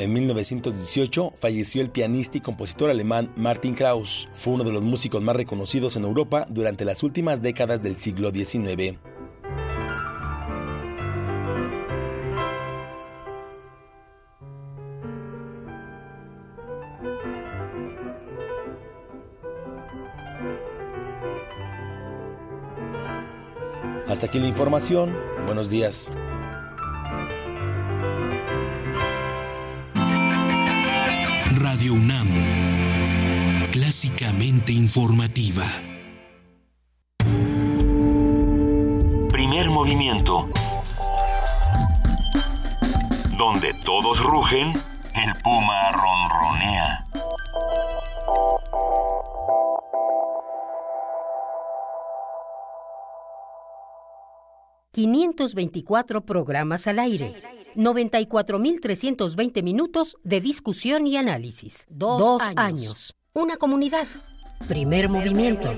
En 0.00 0.12
1918 0.12 1.30
falleció 1.30 1.80
el 1.80 1.90
pianista 1.90 2.38
y 2.38 2.40
compositor 2.40 2.90
alemán 2.90 3.32
Martin 3.36 3.74
Krauss. 3.74 4.28
Fue 4.32 4.54
uno 4.54 4.64
de 4.64 4.72
los 4.72 4.82
músicos 4.82 5.22
más 5.22 5.36
reconocidos 5.36 5.96
en 5.96 6.02
Europa 6.02 6.44
durante 6.50 6.84
las 6.84 7.04
últimas 7.04 7.40
décadas 7.40 7.80
del 7.80 7.94
siglo 7.98 8.32
XIX. 8.32 8.98
Hasta 24.08 24.26
aquí 24.26 24.38
la 24.38 24.46
información. 24.46 25.16
Buenos 25.46 25.70
días. 25.70 26.12
Radio 31.56 31.94
UNAM. 31.94 32.28
Clásicamente 33.72 34.72
informativa. 34.72 35.64
Primer 39.30 39.70
movimiento. 39.70 40.48
Donde 43.38 43.72
todos 43.84 44.22
rugen, 44.22 44.72
el 45.14 45.34
puma 45.42 45.90
ronronea. 45.92 47.04
...524 54.94 56.24
programas 56.24 56.86
al 56.86 56.98
aire... 56.98 57.34
...94.320 57.74 59.62
minutos 59.64 60.16
de 60.22 60.40
discusión 60.40 61.06
y 61.08 61.16
análisis... 61.16 61.86
...dos, 61.88 62.40
años. 62.56 63.16
...una 63.32 63.56
comunidad... 63.56 64.06
...primer 64.68 65.08
movimiento... 65.08 65.68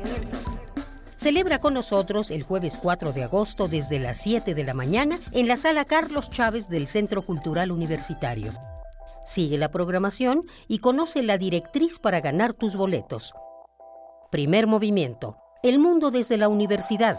Celebra 1.17 1.59
con 1.59 1.73
nosotros 1.73 2.31
el 2.31 2.43
jueves 2.43 2.79
4 2.81 3.15
de 3.15 3.25
agosto 3.25 3.69
desde 3.69 3.99
las 3.99 4.19
7 4.19 4.55
de 4.55 4.65
la 4.65 4.75
mañana 4.75 5.19
en 5.33 5.49
la 5.49 5.57
sala 5.57 5.87
Carlos 5.87 6.31
Chávez 6.31 6.69
del 6.69 6.87
Centro 6.87 7.23
Cultural 7.23 7.73
Universitario. 7.73 8.53
Sigue 9.25 9.57
la 9.57 9.71
programación 9.71 10.43
y 10.69 10.79
conoce 10.79 11.23
la 11.23 11.39
directriz 11.39 11.99
para 11.99 12.21
ganar 12.21 12.53
tus 12.53 12.77
boletos. 12.77 13.33
Primer 14.31 14.67
movimiento. 14.67 15.39
El 15.63 15.79
mundo 15.79 16.11
desde 16.11 16.37
la 16.37 16.49
universidad. 16.49 17.19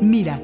Mira, 0.00 0.40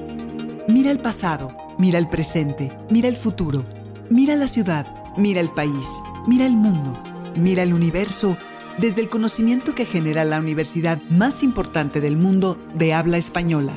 mira 0.68 0.90
el 0.90 0.98
pasado, 0.98 1.48
mira 1.78 1.98
el 1.98 2.08
presente, 2.08 2.76
mira 2.90 3.08
el 3.08 3.16
futuro, 3.16 3.64
mira 4.10 4.36
la 4.36 4.46
ciudad, 4.46 4.86
mira 5.16 5.40
el 5.40 5.50
país, 5.50 5.88
mira 6.26 6.46
el 6.46 6.56
mundo, 6.56 6.92
mira 7.36 7.62
el 7.62 7.72
universo 7.72 8.36
desde 8.78 9.00
el 9.00 9.08
conocimiento 9.08 9.74
que 9.74 9.86
genera 9.86 10.24
la 10.24 10.38
universidad 10.38 10.98
más 11.08 11.42
importante 11.42 12.00
del 12.00 12.16
mundo 12.16 12.58
de 12.74 12.94
habla 12.94 13.18
española. 13.18 13.72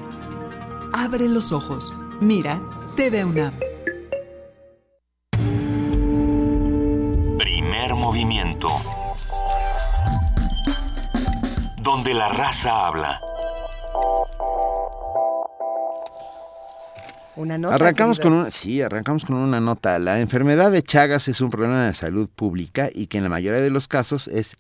Abre 0.94 1.28
los 1.28 1.52
ojos, 1.52 1.94
mira 2.20 2.60
TV 2.96 3.24
UNAM. 3.26 3.54
Primer 7.38 7.94
movimiento. 7.94 8.68
Donde 11.82 12.14
la 12.14 12.28
raza 12.30 12.88
habla. 12.88 13.20
Una 17.38 17.58
nota. 17.58 17.76
Arrancamos 17.76 18.18
querido. 18.18 18.32
con 18.32 18.42
una, 18.42 18.52
sí, 18.52 18.82
arrancamos 18.82 19.24
con 19.24 19.36
una 19.36 19.60
nota. 19.60 20.00
La 20.00 20.20
enfermedad 20.20 20.72
de 20.72 20.82
Chagas 20.82 21.28
es 21.28 21.40
un 21.40 21.52
problema 21.52 21.86
de 21.86 21.94
salud 21.94 22.28
pública 22.28 22.90
y 22.94 23.08
que 23.08 23.20
en 23.20 23.24
la 23.24 23.30
mayoría 23.30 23.62
de 23.62 23.70
los 23.70 23.88
casos 23.88 24.28
es 24.28 24.56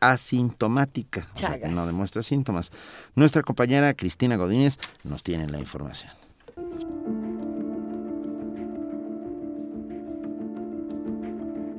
asintomática, 0.00 1.28
o 1.34 1.36
sea, 1.36 1.58
que 1.58 1.68
no 1.68 1.86
demuestra 1.86 2.22
síntomas. 2.22 2.70
Nuestra 3.14 3.42
compañera 3.42 3.94
Cristina 3.94 4.36
Godínez 4.36 4.78
nos 5.02 5.22
tiene 5.22 5.48
la 5.48 5.58
información. 5.58 6.12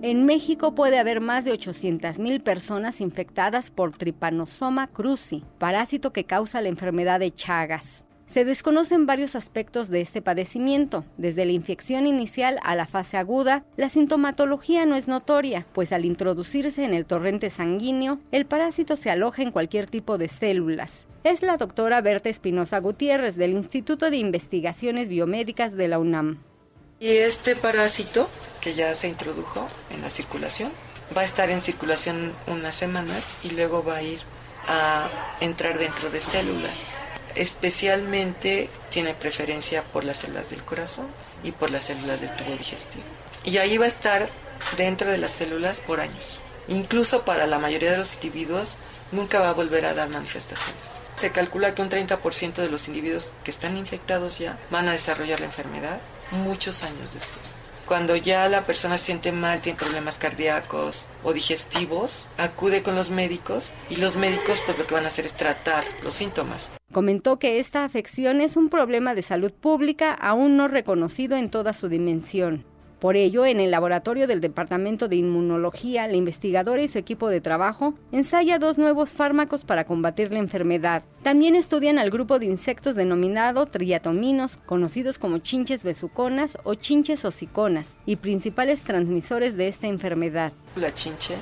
En 0.03 0.26
México 0.26 0.73
puede 0.73 0.97
haber 0.97 1.22
más 1.22 1.45
de 1.45 1.53
800.000 1.53 2.41
personas 2.41 3.01
infectadas 3.01 3.69
por 3.69 3.95
Trypanosoma 3.95 4.88
cruzi, 4.88 5.43
parásito 5.59 6.11
que 6.11 6.23
causa 6.23 6.59
la 6.61 6.69
enfermedad 6.69 7.19
de 7.19 7.31
Chagas. 7.31 8.03
Se 8.32 8.45
desconocen 8.45 9.08
varios 9.08 9.36
aspectos 9.36 9.90
de 9.90 9.99
este 9.99 10.22
padecimiento. 10.22 11.03
Desde 11.18 11.44
la 11.44 11.52
infección 11.52 12.08
inicial 12.08 12.60
a 12.64 12.76
la 12.76 12.86
fase 12.86 13.18
aguda, 13.18 13.66
la 13.76 13.90
sintomatología 13.90 14.86
no 14.86 14.95
es 14.95 15.10
notoria, 15.10 15.66
pues 15.74 15.91
al 15.91 16.06
introducirse 16.06 16.86
en 16.86 16.94
el 16.94 17.06
torrente 17.06 17.49
sanguíneo, 17.49 18.20
el 18.32 18.45
parásito 18.45 18.95
se 18.95 19.10
aloja 19.10 19.41
en 19.41 19.52
cualquier 19.52 19.86
tipo 19.86 20.18
de 20.18 20.30
células. 20.30 21.03
Es 21.26 21.41
la 21.41 21.58
doctora 21.58 21.99
Berta 21.99 22.30
Espinosa 22.30 22.80
Gutiérrez 22.80 23.36
del 23.36 23.52
Instituto 23.52 24.10
de 24.10 24.16
Investigaciones 24.16 25.10
Biomédicas 25.10 25.76
de 25.76 25.90
la 25.90 25.99
UNAM. 25.99 26.38
Y 27.02 27.10
este 27.10 27.58
parásito, 27.58 28.30
que 28.62 28.72
ya 28.72 28.95
se 28.95 29.10
introdujo 29.10 29.68
en 29.90 30.02
la 30.03 30.10
circulación, 30.10 30.72
va 31.16 31.20
a 31.20 31.26
estar 31.26 31.49
en 31.49 31.60
circulación 31.60 32.32
unas 32.48 32.76
semanas 32.76 33.36
y 33.44 33.49
luego 33.49 33.84
va 33.84 33.98
a 33.98 34.03
ir 34.03 34.20
a 34.70 35.10
entrar 35.41 35.78
dentro 35.78 36.10
de 36.10 36.22
células. 36.22 37.01
Especialmente 37.36 38.70
tiene 38.90 39.14
preferencia 39.14 39.84
por 39.84 40.03
las 40.03 40.18
células 40.18 40.49
del 40.49 40.64
corazón 40.64 41.08
y 41.44 41.52
por 41.52 41.72
las 41.72 41.86
células 41.86 42.22
del 42.22 42.36
tubo 42.36 42.56
digestivo. 42.58 43.03
Y 43.44 43.58
ahí 43.58 43.78
va 43.78 43.86
a 43.86 43.90
estar 43.90 44.30
dentro 44.78 45.10
de 45.10 45.18
las 45.18 45.32
células 45.32 45.80
por 45.80 45.99
años. 45.99 46.40
Incluso 46.68 47.24
para 47.24 47.48
la 47.48 47.60
mayoría 47.60 47.91
de 47.91 47.98
los 47.98 48.14
individuos 48.16 48.78
nunca 49.12 49.40
va 49.40 49.49
a 49.49 49.53
volver 49.53 49.86
a 49.86 49.94
dar 49.94 50.10
manifestaciones. 50.10 50.91
Se 51.16 51.32
calcula 51.32 51.76
que 51.76 51.82
un 51.82 51.90
30% 51.90 52.56
de 52.56 52.70
los 52.70 52.88
individuos 52.88 53.30
que 53.44 53.52
están 53.52 53.78
infectados 53.78 54.40
ya 54.40 54.58
van 54.70 54.88
a 54.88 54.94
desarrollar 54.94 55.40
la 55.40 55.48
enfermedad 55.48 55.99
muchos 56.32 56.84
años 56.84 57.14
después. 57.14 57.40
Cuando 57.86 58.16
ya 58.16 58.48
la 58.48 58.66
persona 58.66 58.98
siente 58.98 59.32
mal, 59.32 59.62
tiene 59.62 59.78
problemas 59.78 60.18
cardíacos 60.18 61.08
o 61.24 61.34
digestivos, 61.34 62.28
acude 62.38 62.84
con 62.84 62.95
los 62.95 63.10
médicos 63.10 63.74
y 63.90 63.98
los 63.98 64.16
médicos 64.16 64.62
pues 64.66 64.78
lo 64.78 64.88
que 64.88 64.94
van 64.94 65.03
a 65.03 65.08
hacer 65.08 65.26
es 65.26 65.36
tratar 65.36 65.84
los 66.03 66.16
síntomas. 66.16 66.72
Comentó 66.91 67.40
que 67.40 67.60
esta 67.60 67.86
afección 67.86 68.41
es 68.41 68.58
un 68.58 68.70
problema 68.70 69.14
de 69.16 69.22
salud 69.22 69.52
pública 69.52 70.14
aún 70.14 70.58
no 70.58 70.68
reconocido 70.68 71.38
en 71.38 71.49
toda 71.49 71.74
su 71.74 71.88
dimensión. 71.88 72.66
Por 73.02 73.18
ello, 73.18 73.48
en 73.48 73.60
el 73.60 73.72
laboratorio 73.72 74.28
del 74.28 74.41
Departamento 74.41 75.07
de 75.07 75.15
Inmunología, 75.15 76.07
la 76.07 76.18
investigadora 76.18 76.84
y 76.84 76.88
su 76.88 76.99
equipo 76.99 77.30
de 77.30 77.41
trabajo 77.41 77.95
ensaya 78.11 78.60
dos 78.60 78.78
nuevos 78.78 79.10
fármacos 79.10 79.64
para 79.64 79.86
combatir 79.86 80.32
la 80.32 80.38
enfermedad. 80.38 81.02
También 81.23 81.56
estudian 81.56 81.98
al 81.98 82.11
grupo 82.11 82.38
de 82.38 82.45
insectos 82.45 82.94
denominado 82.94 83.65
triatominos, 83.65 84.57
conocidos 84.68 85.18
como 85.18 85.40
chinches 85.40 85.82
besuconas 85.82 86.60
o 86.64 86.76
chinches 86.76 87.26
hociconas, 87.26 87.98
y 88.06 88.18
principales 88.18 88.82
transmisores 88.82 89.57
de 89.57 89.68
esta 89.68 89.88
enfermedad. 89.88 90.53
La 90.76 90.94
chinche 90.94 91.34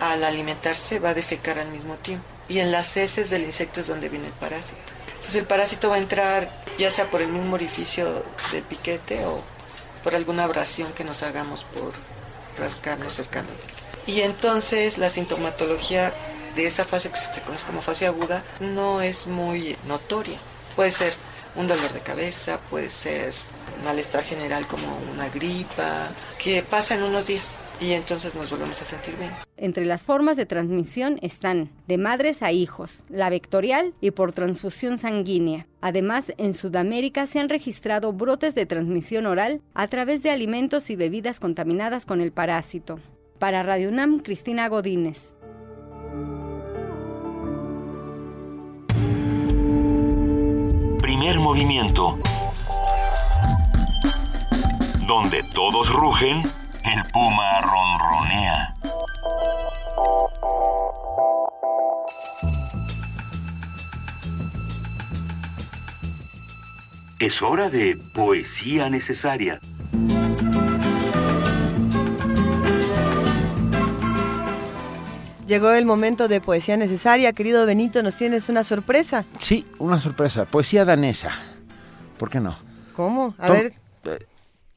al 0.00 0.24
alimentarse 0.24 0.98
va 0.98 1.10
a 1.10 1.14
defecar 1.14 1.60
al 1.60 1.70
mismo 1.70 1.94
tiempo 1.94 2.24
y 2.48 2.58
en 2.58 2.72
las 2.72 2.96
heces 2.96 3.30
del 3.30 3.44
insecto 3.44 3.78
es 3.78 3.86
donde 3.86 4.08
viene 4.08 4.26
el 4.26 4.32
parásito. 4.32 4.80
Entonces 5.06 5.36
el 5.36 5.46
parásito 5.46 5.90
va 5.90 5.94
a 5.94 6.00
entrar 6.00 6.50
ya 6.76 6.90
sea 6.90 7.08
por 7.08 7.22
el 7.22 7.28
mismo 7.28 7.54
orificio 7.54 8.24
del 8.50 8.64
piquete 8.64 9.24
o 9.24 9.53
por 10.04 10.14
alguna 10.14 10.44
abrasión 10.44 10.92
que 10.92 11.02
nos 11.02 11.22
hagamos 11.22 11.64
por 11.64 11.92
rascarnos 12.58 13.14
cercanamente. 13.14 13.64
Y 14.06 14.20
entonces 14.20 14.98
la 14.98 15.10
sintomatología 15.10 16.12
de 16.54 16.66
esa 16.66 16.84
fase 16.84 17.10
que 17.10 17.16
se 17.16 17.40
conoce 17.40 17.66
como 17.66 17.82
fase 17.82 18.06
aguda 18.06 18.44
no 18.60 19.00
es 19.00 19.26
muy 19.26 19.76
notoria. 19.88 20.38
Puede 20.76 20.92
ser 20.92 21.14
un 21.56 21.66
dolor 21.66 21.92
de 21.92 22.00
cabeza, 22.00 22.58
puede 22.70 22.90
ser 22.90 23.32
malestar 23.84 24.22
general 24.22 24.66
como 24.66 24.98
una 25.12 25.28
gripa, 25.30 26.08
que 26.38 26.62
pasa 26.62 26.94
en 26.94 27.02
unos 27.02 27.26
días 27.26 27.60
y 27.80 27.92
entonces 27.92 28.34
nos 28.34 28.50
volvemos 28.50 28.80
a 28.80 28.84
sentir 28.84 29.16
bien. 29.16 29.30
Entre 29.56 29.84
las 29.84 30.02
formas 30.02 30.36
de 30.36 30.46
transmisión 30.46 31.18
están 31.22 31.70
de 31.86 31.98
madres 31.98 32.42
a 32.42 32.52
hijos, 32.52 33.04
la 33.08 33.30
vectorial 33.30 33.94
y 34.00 34.10
por 34.10 34.32
transfusión 34.32 34.98
sanguínea. 34.98 35.66
Además, 35.80 36.32
en 36.38 36.54
Sudamérica 36.54 37.26
se 37.26 37.40
han 37.40 37.48
registrado 37.48 38.12
brotes 38.12 38.54
de 38.54 38.66
transmisión 38.66 39.26
oral 39.26 39.60
a 39.74 39.88
través 39.88 40.22
de 40.22 40.30
alimentos 40.30 40.90
y 40.90 40.96
bebidas 40.96 41.40
contaminadas 41.40 42.06
con 42.06 42.20
el 42.20 42.32
parásito. 42.32 42.98
Para 43.38 43.62
Radio 43.62 43.88
UNAM, 43.88 44.20
Cristina 44.20 44.68
Godínez. 44.68 45.32
Primer 51.00 51.38
movimiento. 51.38 52.18
Donde 55.06 55.42
todos 55.52 55.92
rugen, 55.92 56.42
el 56.84 57.02
puma 57.12 57.60
ronronea. 57.60 58.74
Es 67.18 67.40
hora 67.42 67.70
de 67.70 67.96
poesía 68.12 68.88
necesaria. 68.90 69.60
Llegó 75.46 75.72
el 75.72 75.84
momento 75.84 76.26
de 76.26 76.40
poesía 76.40 76.76
necesaria. 76.76 77.32
Querido 77.34 77.66
Benito, 77.66 78.02
nos 78.02 78.16
tienes 78.16 78.48
una 78.48 78.64
sorpresa. 78.64 79.26
Sí, 79.38 79.66
una 79.78 80.00
sorpresa. 80.00 80.46
Poesía 80.46 80.84
danesa. 80.86 81.32
¿Por 82.18 82.30
qué 82.30 82.40
no? 82.40 82.56
¿Cómo? 82.96 83.34
A 83.38 83.48
Tom- 83.48 83.56
ver, 83.56 83.74
eh, 84.04 84.26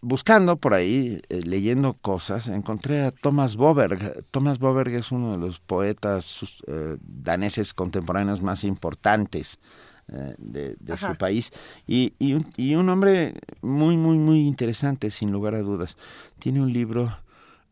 buscando 0.02 0.58
por 0.58 0.74
ahí, 0.74 1.20
eh, 1.30 1.42
leyendo 1.44 1.94
cosas, 1.94 2.48
encontré 2.48 3.04
a 3.04 3.12
Thomas 3.12 3.56
Boberg. 3.56 4.26
Thomas 4.32 4.60
Boberg 4.60 4.94
es 4.94 5.12
uno 5.12 5.32
de 5.32 5.38
los 5.38 5.60
poetas 5.60 6.62
eh, 6.68 6.98
daneses 7.02 7.74
contemporáneos 7.74 8.42
más 8.42 8.64
importantes 8.64 9.60
eh, 10.10 10.36
de, 10.38 10.76
de 10.80 10.98
su 10.98 11.16
país 11.16 11.52
y, 11.86 12.14
y 12.20 12.34
un, 12.34 12.52
y 12.56 12.76
un 12.76 12.88
hombre 12.90 13.34
muy, 13.62 13.98
muy, 13.98 14.18
muy 14.18 14.48
interesante, 14.48 15.12
sin 15.12 15.32
lugar 15.32 15.56
a 15.56 15.62
dudas. 15.62 15.98
Tiene 16.40 16.62
un 16.62 16.72
libro 16.72 17.18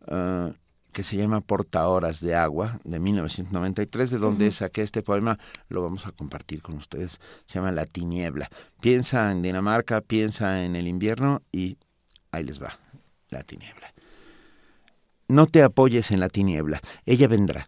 ah, 0.08 0.52
que 0.96 1.04
se 1.04 1.18
llama 1.18 1.42
Portahoras 1.42 2.22
de 2.22 2.36
Agua, 2.36 2.80
de 2.86 3.00
1993, 3.00 4.12
de 4.12 4.18
donde 4.18 4.52
saqué 4.54 4.82
este 4.82 5.04
poema, 5.04 5.38
lo 5.68 5.84
vamos 5.84 6.08
a 6.08 6.12
compartir 6.12 6.62
con 6.62 6.76
ustedes, 6.76 7.20
se 7.48 7.60
llama 7.60 7.74
La 7.74 7.86
Tiniebla. 7.86 8.50
Piensa 8.80 9.30
en 9.30 9.42
Dinamarca, 9.42 10.00
piensa 10.00 10.64
en 10.64 10.78
el 10.78 10.88
invierno 10.88 11.42
y 11.52 11.78
ahí 12.38 12.44
les 12.44 12.62
va, 12.62 12.80
La 13.30 13.44
Tiniebla. 13.44 13.94
No 15.28 15.48
te 15.48 15.64
apoyes 15.64 16.12
en 16.12 16.20
la 16.20 16.30
tiniebla, 16.30 16.82
ella 17.06 17.28
vendrá. 17.28 17.68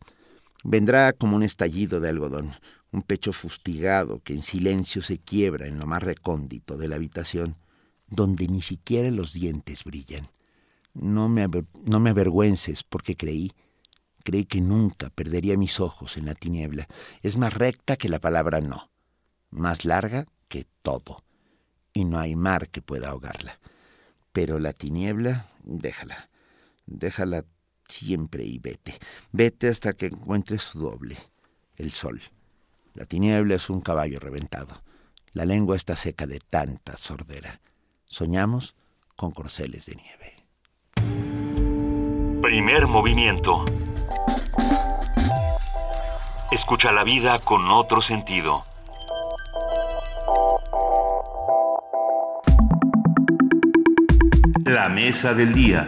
Vendrá 0.64 1.12
como 1.14 1.36
un 1.36 1.42
estallido 1.42 2.00
de 2.00 2.10
algodón, 2.10 2.54
un 2.92 3.02
pecho 3.02 3.34
fustigado 3.34 4.22
que 4.24 4.34
en 4.34 4.44
silencio 4.44 5.02
se 5.02 5.18
quiebra 5.18 5.66
en 5.66 5.80
lo 5.80 5.88
más 5.88 6.04
recóndito 6.04 6.78
de 6.78 6.88
la 6.88 6.98
habitación, 6.98 7.56
donde 8.08 8.48
ni 8.48 8.62
siquiera 8.62 9.10
los 9.10 9.34
dientes 9.34 9.84
brillan. 9.84 10.28
No 10.94 11.30
me, 11.30 11.48
no 11.84 12.00
me 12.00 12.12
avergüences 12.12 12.84
porque 12.84 13.16
creí, 13.16 13.54
creí 14.24 14.46
que 14.46 14.62
nunca 14.62 15.10
perdería 15.10 15.58
mis 15.58 15.80
ojos 15.80 16.18
en 16.18 16.28
la 16.28 16.36
tiniebla. 16.36 16.88
Es 17.24 17.38
más 17.38 17.54
recta 17.54 17.96
que 17.96 18.08
la 18.08 18.20
palabra 18.20 18.62
no, 18.62 18.92
más 19.50 19.84
larga 19.84 20.28
que 20.48 20.68
todo, 20.84 21.24
y 21.92 22.06
no 22.06 22.20
hay 22.20 22.36
mar 22.36 22.70
que 22.70 22.84
pueda 22.84 23.10
ahogarla. 23.10 23.60
Pero 24.38 24.60
la 24.60 24.72
tiniebla, 24.72 25.48
déjala, 25.64 26.30
déjala 26.86 27.44
siempre 27.88 28.44
y 28.44 28.60
vete. 28.60 29.00
Vete 29.32 29.68
hasta 29.68 29.94
que 29.94 30.06
encuentres 30.06 30.62
su 30.62 30.80
doble, 30.80 31.18
el 31.78 31.92
sol. 31.92 32.22
La 32.94 33.06
tiniebla 33.06 33.56
es 33.56 33.68
un 33.72 33.82
caballo 33.82 34.20
reventado. 34.20 34.84
La 35.34 35.44
lengua 35.44 35.76
está 35.76 35.96
seca 35.96 36.28
de 36.28 36.40
tanta 36.40 36.98
sordera. 36.98 37.62
Soñamos 38.06 38.76
con 39.16 39.32
corceles 39.32 39.88
de 39.88 39.96
nieve. 39.96 40.36
Primer 42.40 42.86
movimiento. 42.86 43.66
Escucha 46.52 46.92
la 46.92 47.04
vida 47.04 47.40
con 47.40 47.72
otro 47.72 48.04
sentido. 48.04 48.64
La 54.68 54.90
mesa 54.90 55.34
del 55.34 55.54
día. 55.54 55.88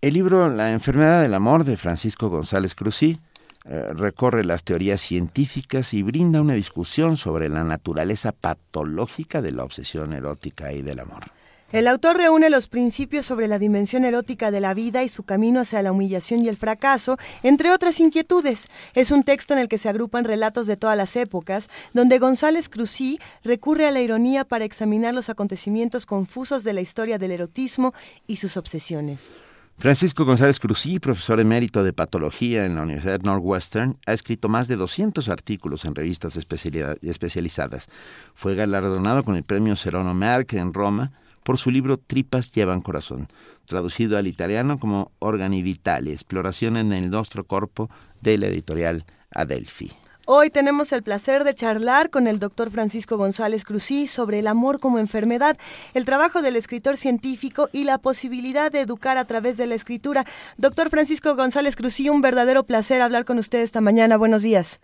El 0.00 0.14
libro 0.14 0.50
La 0.50 0.72
enfermedad 0.72 1.22
del 1.22 1.34
amor 1.34 1.62
de 1.62 1.76
Francisco 1.76 2.28
González 2.28 2.74
Cruzí 2.74 3.20
eh, 3.64 3.92
recorre 3.94 4.42
las 4.42 4.64
teorías 4.64 5.00
científicas 5.00 5.94
y 5.94 6.02
brinda 6.02 6.42
una 6.42 6.54
discusión 6.54 7.16
sobre 7.16 7.48
la 7.48 7.62
naturaleza 7.62 8.32
patológica 8.32 9.40
de 9.40 9.52
la 9.52 9.62
obsesión 9.62 10.14
erótica 10.14 10.72
y 10.72 10.82
del 10.82 10.98
amor. 10.98 11.22
El 11.70 11.86
autor 11.86 12.16
reúne 12.16 12.48
los 12.48 12.66
principios 12.66 13.26
sobre 13.26 13.46
la 13.46 13.58
dimensión 13.58 14.06
erótica 14.06 14.50
de 14.50 14.60
la 14.60 14.72
vida 14.72 15.02
y 15.02 15.10
su 15.10 15.24
camino 15.24 15.60
hacia 15.60 15.82
la 15.82 15.92
humillación 15.92 16.42
y 16.42 16.48
el 16.48 16.56
fracaso, 16.56 17.18
entre 17.42 17.70
otras 17.70 18.00
inquietudes. 18.00 18.68
Es 18.94 19.10
un 19.10 19.22
texto 19.22 19.52
en 19.52 19.60
el 19.60 19.68
que 19.68 19.76
se 19.76 19.90
agrupan 19.90 20.24
relatos 20.24 20.66
de 20.66 20.78
todas 20.78 20.96
las 20.96 21.14
épocas, 21.14 21.68
donde 21.92 22.18
González 22.18 22.70
Cruzí 22.70 23.18
recurre 23.44 23.86
a 23.86 23.90
la 23.90 24.00
ironía 24.00 24.46
para 24.46 24.64
examinar 24.64 25.12
los 25.12 25.28
acontecimientos 25.28 26.06
confusos 26.06 26.64
de 26.64 26.72
la 26.72 26.80
historia 26.80 27.18
del 27.18 27.32
erotismo 27.32 27.92
y 28.26 28.36
sus 28.36 28.56
obsesiones. 28.56 29.30
Francisco 29.76 30.24
González 30.24 30.60
Cruzí, 30.60 30.98
profesor 30.98 31.38
emérito 31.38 31.84
de 31.84 31.92
patología 31.92 32.64
en 32.64 32.76
la 32.76 32.82
Universidad 32.82 33.20
Northwestern, 33.20 33.98
ha 34.06 34.14
escrito 34.14 34.48
más 34.48 34.68
de 34.68 34.76
200 34.76 35.28
artículos 35.28 35.84
en 35.84 35.94
revistas 35.94 36.34
especializadas. 36.36 37.88
Fue 38.34 38.54
galardonado 38.54 39.22
con 39.22 39.36
el 39.36 39.44
premio 39.44 39.76
Serono 39.76 40.14
Merck 40.14 40.54
en 40.54 40.72
Roma 40.72 41.12
por 41.48 41.56
su 41.56 41.70
libro 41.70 41.96
Tripas 41.96 42.52
llevan 42.52 42.82
corazón, 42.82 43.26
traducido 43.64 44.18
al 44.18 44.26
italiano 44.26 44.76
como 44.76 45.12
Organi 45.18 45.62
Vitali, 45.62 46.12
exploración 46.12 46.76
en 46.76 46.92
el 46.92 47.08
nostro 47.08 47.44
corpo 47.44 47.88
de 48.20 48.36
la 48.36 48.48
editorial 48.48 49.06
Adelphi. 49.30 49.90
Hoy 50.26 50.50
tenemos 50.50 50.92
el 50.92 51.02
placer 51.02 51.44
de 51.44 51.54
charlar 51.54 52.10
con 52.10 52.26
el 52.26 52.38
doctor 52.38 52.70
Francisco 52.70 53.16
González 53.16 53.64
Cruzí 53.64 54.08
sobre 54.08 54.40
el 54.40 54.46
amor 54.46 54.78
como 54.78 54.98
enfermedad, 54.98 55.56
el 55.94 56.04
trabajo 56.04 56.42
del 56.42 56.54
escritor 56.54 56.98
científico 56.98 57.70
y 57.72 57.84
la 57.84 57.96
posibilidad 57.96 58.70
de 58.70 58.82
educar 58.82 59.16
a 59.16 59.24
través 59.24 59.56
de 59.56 59.68
la 59.68 59.74
escritura. 59.74 60.26
Doctor 60.58 60.90
Francisco 60.90 61.34
González 61.34 61.76
Cruzí, 61.76 62.10
un 62.10 62.20
verdadero 62.20 62.64
placer 62.64 63.00
hablar 63.00 63.24
con 63.24 63.38
usted 63.38 63.60
esta 63.60 63.80
mañana. 63.80 64.18
Buenos 64.18 64.42
días. 64.42 64.80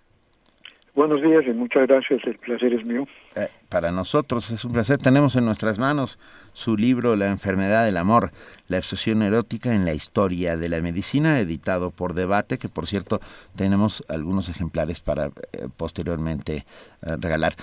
Buenos 0.94 1.20
días 1.22 1.42
y 1.44 1.50
muchas 1.50 1.88
gracias, 1.88 2.20
el 2.24 2.38
placer 2.38 2.72
es 2.72 2.84
mío. 2.84 3.04
Eh, 3.34 3.48
para 3.68 3.90
nosotros 3.90 4.48
es 4.52 4.64
un 4.64 4.70
placer. 4.70 4.98
Tenemos 4.98 5.34
en 5.34 5.44
nuestras 5.44 5.76
manos 5.76 6.20
su 6.52 6.76
libro 6.76 7.16
La 7.16 7.26
enfermedad 7.26 7.84
del 7.84 7.96
amor, 7.96 8.30
la 8.68 8.78
obsesión 8.78 9.22
erótica 9.22 9.74
en 9.74 9.84
la 9.84 9.92
historia 9.92 10.56
de 10.56 10.68
la 10.68 10.80
medicina, 10.80 11.40
editado 11.40 11.90
por 11.90 12.14
Debate, 12.14 12.58
que 12.58 12.68
por 12.68 12.86
cierto 12.86 13.20
tenemos 13.56 14.04
algunos 14.06 14.48
ejemplares 14.48 15.00
para 15.00 15.26
eh, 15.26 15.66
posteriormente 15.76 16.64
eh, 17.02 17.16
regalar. 17.18 17.54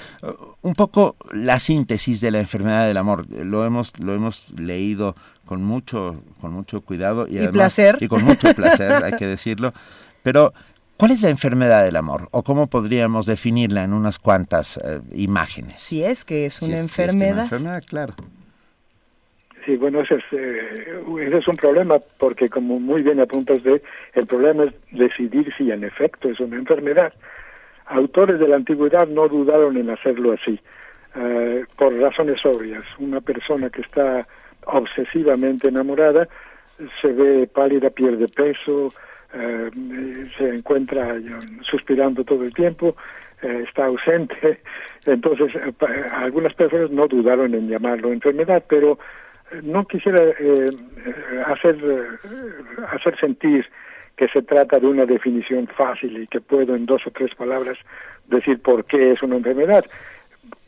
un 0.61 0.75
poco 0.75 1.15
la 1.31 1.59
síntesis 1.59 2.19
de 2.19 2.31
la 2.31 2.41
enfermedad 2.41 2.85
del 2.85 2.97
amor. 2.97 3.25
Lo 3.29 3.63
hemos, 3.65 3.97
lo 3.97 4.13
hemos 4.13 4.49
leído 4.59 5.15
con 5.45 5.63
mucho, 5.63 6.21
con 6.41 6.51
mucho 6.51 6.81
cuidado 6.81 7.27
y, 7.29 7.47
placer. 7.47 7.95
y 8.01 8.09
con 8.09 8.25
mucho 8.25 8.53
placer, 8.53 9.05
hay 9.05 9.13
que 9.13 9.27
decirlo. 9.27 9.71
Pero 10.23 10.53
¿Cuál 11.01 11.13
es 11.13 11.23
la 11.23 11.29
enfermedad 11.29 11.83
del 11.83 11.95
amor? 11.95 12.27
¿O 12.29 12.43
cómo 12.43 12.67
podríamos 12.67 13.25
definirla 13.25 13.83
en 13.83 13.91
unas 13.91 14.19
cuantas 14.19 14.77
eh, 14.77 15.01
imágenes? 15.13 15.81
Si 15.81 16.03
es 16.03 16.23
que 16.23 16.45
es 16.45 16.61
una 16.61 16.77
enfermedad. 16.77 17.45
es 17.45 17.51
enfermedad, 17.51 17.83
claro. 17.89 18.13
Sí, 19.65 19.77
bueno, 19.77 20.01
ese 20.01 20.13
es, 20.13 20.23
eh, 20.31 21.01
ese 21.25 21.37
es 21.39 21.47
un 21.47 21.55
problema 21.55 21.95
porque 22.19 22.49
como 22.49 22.79
muy 22.79 23.01
bien 23.01 23.19
apuntas 23.19 23.63
de, 23.63 23.81
el 24.13 24.27
problema 24.27 24.65
es 24.65 24.75
decidir 24.91 25.51
si 25.57 25.71
en 25.71 25.83
efecto 25.83 26.29
es 26.29 26.39
una 26.39 26.57
enfermedad. 26.57 27.11
Autores 27.87 28.39
de 28.39 28.47
la 28.47 28.57
antigüedad 28.57 29.07
no 29.07 29.27
dudaron 29.27 29.77
en 29.77 29.89
hacerlo 29.89 30.33
así, 30.33 30.59
eh, 31.15 31.65
por 31.77 31.99
razones 31.99 32.45
obvias. 32.45 32.83
Una 32.99 33.21
persona 33.21 33.71
que 33.71 33.81
está 33.81 34.27
obsesivamente 34.67 35.67
enamorada 35.67 36.27
se 37.01 37.07
ve 37.07 37.47
pálida, 37.47 37.89
pierde 37.89 38.27
peso, 38.27 38.93
eh, 39.33 39.69
se 40.37 40.49
encuentra 40.49 41.15
suspirando 41.61 42.23
todo 42.23 42.43
el 42.43 42.53
tiempo, 42.53 42.95
eh, 43.41 43.63
está 43.67 43.85
ausente. 43.85 44.61
Entonces, 45.05 45.55
eh, 45.55 45.73
algunas 46.13 46.53
personas 46.53 46.91
no 46.91 47.07
dudaron 47.07 47.53
en 47.53 47.69
llamarlo 47.69 48.11
enfermedad, 48.11 48.63
pero 48.67 48.99
no 49.63 49.85
quisiera 49.85 50.21
hacer, 51.45 51.77
hacer 52.89 53.19
sentir 53.19 53.65
que 54.15 54.29
se 54.29 54.41
trata 54.43 54.79
de 54.79 54.87
una 54.87 55.05
definición 55.05 55.67
fácil 55.67 56.21
y 56.21 56.27
que 56.27 56.39
puedo 56.39 56.73
en 56.73 56.85
dos 56.85 57.05
o 57.05 57.11
tres 57.11 57.35
palabras 57.35 57.77
decir 58.27 58.61
por 58.61 58.85
qué 58.85 59.11
es 59.11 59.21
una 59.23 59.35
enfermedad 59.35 59.83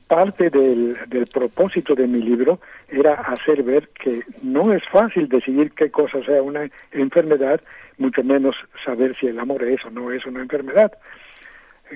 parte 0.08 0.50
del, 0.50 0.98
del, 1.08 1.26
propósito 1.28 1.96
de 1.96 2.08
mi 2.08 2.22
libro 2.22 2.60
era 2.90 3.14
hacer 3.14 3.64
ver 3.64 3.90
que 3.90 4.22
no 4.42 4.74
es 4.74 4.84
fácil 4.92 5.28
decidir 5.28 5.72
qué 5.72 5.90
cosa 5.90 6.24
sea 6.24 6.42
una 6.42 6.70
enfermedad, 6.92 7.62
mucho 7.98 8.24
menos 8.24 8.56
saber 8.86 9.16
si 9.20 9.28
el 9.28 9.40
amor 9.40 9.64
es 9.64 9.84
o 9.86 9.90
no 9.90 10.12
es 10.12 10.26
una 10.26 10.42
enfermedad, 10.42 10.92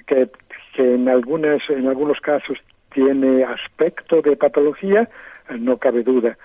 que, 0.06 0.30
que 0.74 0.95
en, 0.95 1.10
algunas, 1.10 1.61
en 1.69 1.88
algunos 1.88 2.19
casos 2.19 2.57
tiene 2.94 3.44
aspecto 3.44 4.22
de 4.22 4.36
patología, 4.36 5.10
no 5.49 5.78
cabe 5.78 6.03
duda, 6.03 6.38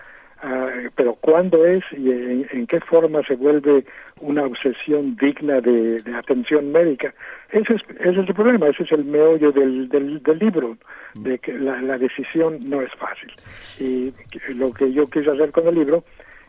Ah, 0.44 0.70
pero 0.96 1.14
cuándo 1.14 1.64
es 1.64 1.82
y 1.92 2.10
en, 2.10 2.66
qué 2.66 2.80
forma 2.80 3.22
se 3.22 3.36
vuelve 3.36 3.84
una 4.20 4.42
obsesión 4.44 5.14
digna 5.14 5.60
de, 5.60 6.02
atención 6.16 6.72
médica. 6.72 7.14
Ese 7.50 7.74
es, 7.74 7.82
el 8.00 8.34
problema, 8.34 8.66
ese 8.66 8.82
es 8.82 8.90
el 8.90 9.04
meollo 9.04 9.52
del, 9.52 9.88
del, 9.88 10.20
libro, 10.40 10.76
de 11.14 11.38
que 11.38 11.52
la, 11.52 11.96
decisión 11.96 12.58
no 12.68 12.82
es 12.82 12.90
fácil. 12.94 13.32
Y 13.78 14.12
lo 14.54 14.72
que 14.72 14.92
yo 14.92 15.06
quise 15.06 15.30
hacer 15.30 15.52
con 15.52 15.68
el 15.68 15.76
libro 15.76 16.02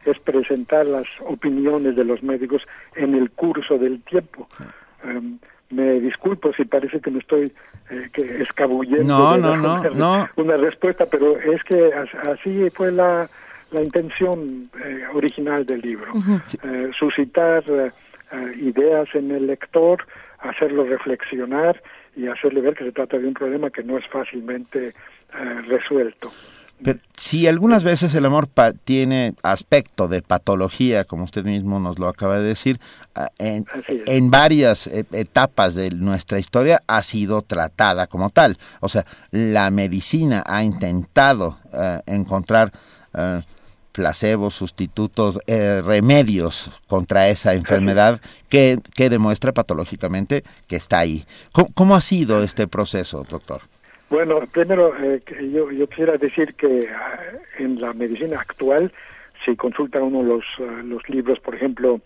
es 0.06 0.20
presentar 0.20 0.86
las 0.86 1.08
opiniones 1.22 1.96
de 1.96 2.04
los 2.04 2.24
médicos 2.24 2.64
en 2.96 3.16
el 3.16 3.32
curso 3.32 3.78
del 3.78 4.02
tiempo. 4.02 4.48
Em, 5.04 5.38
me 5.70 6.00
disculpo 6.00 6.54
si 6.54 6.66
parece 6.66 7.00
que 7.00 7.10
me 7.10 7.20
estoy 7.20 7.52
eh, 7.90 8.10
que 8.14 8.42
escabullendo 8.44 9.38
no, 9.38 9.38
no, 9.38 9.58
no, 9.58 9.90
no. 9.90 10.30
una 10.36 10.58
respuesta, 10.58 11.06
pero 11.10 11.38
es 11.40 11.64
que 11.64 11.92
así 12.30 12.70
fue 12.70 12.92
la 12.92 13.28
la 13.74 13.82
intención 13.82 14.70
eh, 14.84 15.04
original 15.14 15.66
del 15.66 15.82
libro, 15.82 16.14
eh, 16.64 16.92
suscitar 16.98 17.64
eh, 17.68 17.92
ideas 18.58 19.10
en 19.14 19.32
el 19.32 19.48
lector, 19.48 20.06
hacerlo 20.40 20.86
reflexionar 20.86 21.82
y 22.16 22.28
hacerle 22.28 22.62
ver 22.62 22.76
que 22.76 22.86
se 22.86 22.92
trata 22.92 23.18
de 23.18 23.28
un 23.28 23.34
problema 23.34 23.70
que 23.70 23.84
no 23.84 23.98
es 23.98 24.08
fácilmente 24.08 24.94
resuelto. 25.68 26.32
Pero 26.84 27.00
si 27.16 27.48
algunas 27.48 27.84
veces 27.84 28.14
el 28.16 28.26
amor 28.26 28.50
tiene 28.84 29.36
aspecto 29.44 30.08
de 30.08 30.22
patología, 30.22 31.06
como 31.06 31.24
usted 31.24 31.46
mismo 31.46 31.80
nos 31.80 32.00
lo 32.00 32.08
acaba 32.08 32.38
de 32.40 32.44
decir, 32.44 32.80
en, 33.38 33.66
en 33.88 34.30
varias 34.30 34.88
etapas 34.88 35.76
de 35.76 35.92
nuestra 35.92 36.40
historia 36.40 36.84
ha 36.88 37.04
sido 37.04 37.42
tratada 37.42 38.08
como 38.08 38.30
tal. 38.30 38.58
O 38.82 38.90
sea, 38.90 39.06
la 39.32 39.72
medicina 39.72 40.44
ha 40.46 40.64
intentado 40.64 41.58
encontrar 42.06 42.72
placebos, 43.94 44.56
sustitutos, 44.56 45.40
eh, 45.48 45.82
remedios 45.86 46.70
contra 46.88 47.30
esa 47.30 47.54
enfermedad 47.54 48.20
que, 48.50 48.80
que, 48.96 49.10
demuestra 49.10 49.54
patológicamente 49.54 50.44
que 50.68 50.76
está 50.76 51.00
ahí. 51.00 51.26
¿Cómo, 51.74 51.96
ha 51.96 52.02
sido 52.02 52.44
este 52.44 52.68
proceso, 52.68 53.26
doctor? 53.30 53.62
Bueno, 54.14 54.41
primero 54.53 54.94
eh, 54.95 55.22
yo, 55.52 55.72
yo 55.72 55.88
quisiera 55.88 56.18
decir 56.18 56.53
que 56.53 56.88
ah, 56.88 57.19
en 57.57 57.81
la 57.81 57.94
medicina 57.94 58.40
actual 58.40 58.91
si 59.44 59.56
consulta 59.56 60.03
uno 60.03 60.22
los, 60.22 60.45
uh, 60.60 60.85
los 60.85 61.10
libros, 61.10 61.40
por 61.40 61.56
ejemplo, 61.56 61.99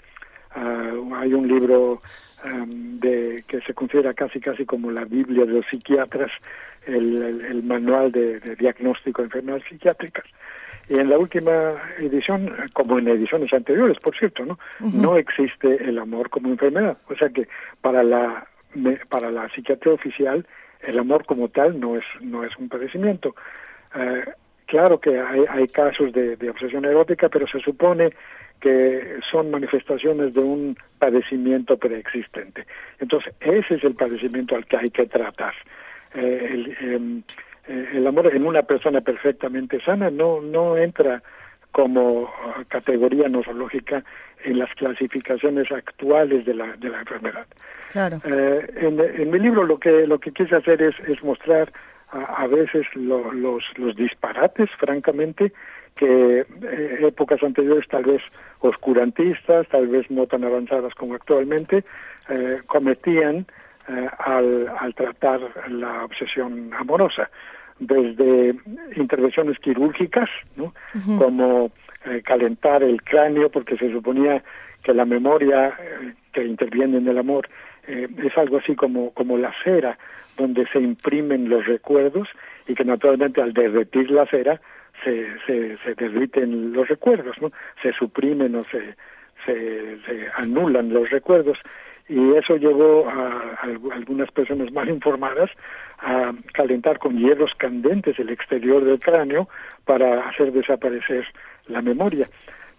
uh, 0.56 1.16
hay 1.16 1.34
un 1.34 1.50
libro 1.50 2.02
um, 2.46 2.98
de 3.02 3.44
que 3.46 3.60
se 3.60 3.74
considera 3.74 4.14
casi 4.14 4.40
casi 4.40 4.66
como 4.66 4.90
la 4.90 5.04
Biblia 5.04 5.46
de 5.46 5.52
los 5.52 5.66
psiquiatras, 5.66 6.32
el, 6.86 7.44
el, 7.46 7.62
manual 7.64 8.10
de, 8.14 8.40
de, 8.40 8.56
diagnóstico 8.56 9.22
de 9.22 9.26
enfermedades 9.26 9.66
psiquiátricas. 9.68 10.24
Y 10.88 10.98
en 10.98 11.10
la 11.10 11.18
última 11.18 11.74
edición, 12.00 12.56
como 12.72 13.00
en 13.00 13.10
ediciones 13.10 13.52
anteriores, 13.52 13.98
por 14.00 14.18
cierto, 14.18 14.46
no, 14.46 14.58
uh 14.80 14.86
-huh. 14.86 14.94
no 14.94 15.18
existe 15.18 15.84
el 15.84 16.00
amor 16.00 16.30
como 16.30 16.48
enfermedad. 16.48 16.98
O 17.10 17.16
sea 17.16 17.28
que 17.28 17.50
para 17.82 18.02
la 18.02 18.48
para 19.10 19.30
la 19.30 19.50
psiquiatría 19.50 19.94
oficial 19.94 20.46
el 20.82 21.00
amor 21.00 21.26
como 21.26 21.50
tal 21.50 21.80
no 21.80 21.96
es 21.96 22.06
no 22.22 22.44
es 22.44 22.56
un 22.58 22.70
padecimiento. 22.70 23.36
Uh, 23.96 24.30
claro 24.66 25.00
que 25.00 25.20
hay, 25.20 25.46
hay 25.50 25.68
casos 25.68 26.12
de, 26.14 26.36
de, 26.36 26.50
obsesión 26.50 26.86
erótica, 26.86 27.30
pero 27.30 27.48
se 27.48 27.60
supone 27.60 28.12
que 28.60 29.20
son 29.32 29.52
manifestaciones 29.52 30.34
de 30.34 30.42
un 30.42 30.78
padecimiento 31.00 31.78
preexistente. 31.78 32.66
Entonces, 33.00 33.34
ese 33.40 33.76
es 33.76 33.84
el 33.84 33.96
padecimiento 33.96 34.56
al 34.56 34.66
que 34.66 34.78
hay 34.78 34.90
que 34.90 35.06
tratar. 35.06 35.54
Eh, 36.16 36.50
el, 36.52 37.24
eh, 37.68 37.90
el, 37.94 38.08
amor 38.08 38.34
en 38.34 38.46
una 38.46 38.64
persona 38.64 39.02
perfectamente 39.02 39.80
sana 39.82 40.10
no, 40.10 40.42
no 40.42 40.78
entra 40.78 41.22
como 41.72 42.32
categoría 42.70 43.28
nosológica 43.28 44.04
en 44.44 44.60
las 44.60 44.72
clasificaciones 44.76 45.72
actuales 45.72 46.46
de 46.46 46.54
la, 46.54 46.76
de 46.78 46.90
la 46.90 47.00
enfermedad. 47.00 47.48
Claro. 47.92 48.22
Eh, 48.26 48.68
en, 48.78 49.00
en, 49.00 49.32
mi 49.32 49.40
libro 49.40 49.64
lo 49.64 49.80
que, 49.80 50.06
lo 50.08 50.20
que 50.20 50.32
quise 50.32 50.56
hacer 50.56 50.82
es, 50.82 50.96
es 51.08 51.24
mostrar 51.24 51.72
a, 52.12 52.44
a 52.44 52.48
veces 52.48 52.86
lo, 52.96 53.32
los, 53.34 53.64
los 53.78 53.96
disparates, 53.96 54.70
francamente, 54.78 55.52
que 55.96 56.42
eh, 56.42 56.98
épocas 57.02 57.42
anteriores 57.44 57.88
tal 57.90 58.04
vez 58.04 58.22
oscurantistas, 58.60 59.68
tal 59.68 59.88
vez 59.88 60.10
no 60.10 60.28
tan 60.28 60.44
avanzadas 60.44 60.94
como 60.94 61.16
actualmente, 61.16 61.84
eh, 62.30 62.62
cometían 62.68 63.46
eh, 63.88 64.08
al, 64.20 64.68
al 64.80 64.94
tratar 64.94 65.40
la 65.70 66.06
obsesión 66.06 66.72
amorosa, 66.78 67.30
desde 67.80 68.56
intervenciones 68.96 69.60
quirúrgicas, 69.60 70.30
¿no? 70.56 70.66
Uh 70.66 71.00
-huh. 71.00 71.18
como 71.18 71.72
eh, 72.10 72.22
calentar 72.24 72.84
el 72.84 73.02
cráneo, 73.04 73.50
porque 73.50 73.78
se 73.78 73.92
suponía 73.92 74.44
que 74.84 74.94
la 74.94 75.06
memoria 75.06 75.70
eh, 75.80 76.14
que 76.32 76.46
interviene 76.46 76.98
en 76.98 77.08
el 77.08 77.18
amor 77.18 77.48
eh, 77.88 78.08
es 78.24 78.38
algo 78.38 78.58
así 78.58 78.76
como, 78.76 79.12
como 79.12 79.38
la 79.38 79.54
cera, 79.64 79.98
donde 80.38 80.68
se 80.68 80.80
imprimen 80.80 81.50
los 81.50 81.66
recuerdos 81.66 82.28
y 82.68 82.76
que 82.76 82.86
naturalmente 82.86 83.42
al 83.42 83.54
derretir 83.54 84.12
la 84.12 84.26
cera 84.26 84.62
se, 85.04 85.28
se, 85.46 85.78
se 85.78 85.96
derriten 85.96 86.74
los 86.74 86.88
recuerdos, 86.88 87.36
¿no? 87.42 87.52
Se 87.82 87.92
suprimen 87.94 88.56
o 88.56 88.62
se, 88.64 88.96
se, 89.46 89.98
se 90.06 90.28
anulan 90.36 90.94
los 90.94 91.10
recuerdos 91.10 91.58
y 92.10 92.36
eso 92.36 92.56
llevó 92.56 93.08
a, 93.10 93.58
algunas 93.62 94.32
personas 94.32 94.72
mal 94.72 94.90
informadas 94.90 95.50
a 96.00 96.32
calentar 96.54 97.00
con 97.00 97.18
hierros 97.18 97.54
candentes 97.58 98.18
el 98.20 98.30
exterior 98.30 98.84
del 98.84 99.00
cráneo 99.00 99.50
para 99.86 100.30
hacer 100.30 100.52
desaparecer 100.54 101.26
la 101.68 101.82
memoria. 101.82 102.30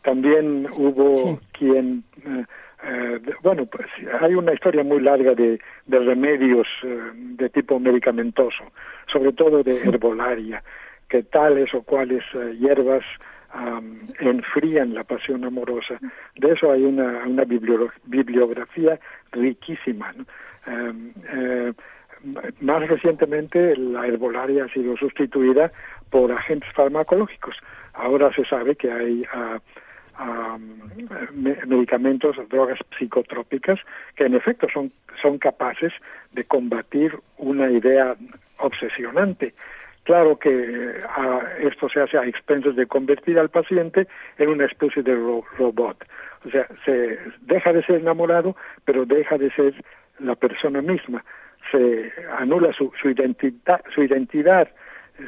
También 0.02 0.66
hubo 0.73 1.16
sí. 1.16 1.39
quien, 1.52 2.05
eh, 2.24 2.44
eh, 2.85 3.20
bueno, 3.43 3.66
pues 3.66 3.86
hay 4.20 4.35
una 4.35 4.55
historia 4.55 4.85
muy 4.85 5.01
larga 5.01 5.35
de, 5.35 5.60
de 5.86 5.98
remedios 5.98 6.66
eh, 6.85 7.10
de 7.15 7.48
tipo 7.51 7.78
medicamentoso, 7.81 8.65
sobre 9.12 9.32
todo 9.32 9.62
de 9.62 9.77
herbolaria, 9.82 10.62
que 11.09 11.23
tales 11.23 11.74
o 11.74 11.82
cuales 11.82 12.23
hierbas 12.59 13.05
um, 13.55 13.98
enfrían 14.20 14.94
la 14.94 15.05
pasión 15.05 15.44
amorosa. 15.44 15.98
De 16.36 16.52
eso 16.52 16.70
hay 16.70 16.85
una, 16.85 17.24
una 17.27 17.44
bibliografía 17.44 19.01
riquísima. 19.32 20.12
¿no? 20.12 20.24
Eh, 22.24 22.51
más 22.60 22.86
recientemente 22.89 23.77
la 23.77 24.06
herbolaria 24.06 24.65
ha 24.65 24.69
sido 24.69 24.97
sustituida 24.97 25.70
por 26.10 26.32
agentes 26.32 26.70
farmacológicos. 26.74 27.56
Ahora 27.99 28.33
se 28.33 28.45
sabe 28.45 28.77
que 28.77 28.91
hay 28.91 29.25
uh, 29.35 30.59
medicamentos, 31.66 32.37
drogas 32.49 32.79
psicotrópicas 32.97 33.81
que 34.16 34.25
en 34.25 34.35
efecto 34.35 34.69
son, 34.73 34.93
son 35.20 35.39
capaces 35.39 35.93
de 36.33 36.45
combatir 36.45 37.19
una 37.39 37.70
idea 37.70 38.15
obsesionante. 38.59 39.53
Claro 40.05 40.39
que 40.39 40.49
uh, 40.49 41.66
esto 41.66 41.89
se 41.89 42.01
hace 42.01 42.16
a 42.16 42.25
expensas 42.25 42.77
de 42.77 42.87
convertir 42.87 43.37
al 43.39 43.51
paciente 43.51 44.07
en 44.39 44.49
una 44.49 44.66
especie 44.66 45.03
de 45.03 45.15
ro 45.15 45.45
robot. 45.59 46.05
O 46.47 46.51
sea, 46.51 46.66
se 46.85 47.19
deja 47.43 47.73
de 47.73 47.83
ser 47.83 47.97
enamorado, 47.97 48.57
pero 48.85 49.05
deja 49.05 49.37
de 49.39 49.51
ser 49.51 49.75
la 50.20 50.37
persona 50.37 50.81
misma. 50.83 51.25
Se 51.73 52.12
anula 52.39 52.73
su, 52.73 52.93
su 53.03 53.11
identidad, 53.11 53.83
su 53.93 54.05
identidad 54.05 54.69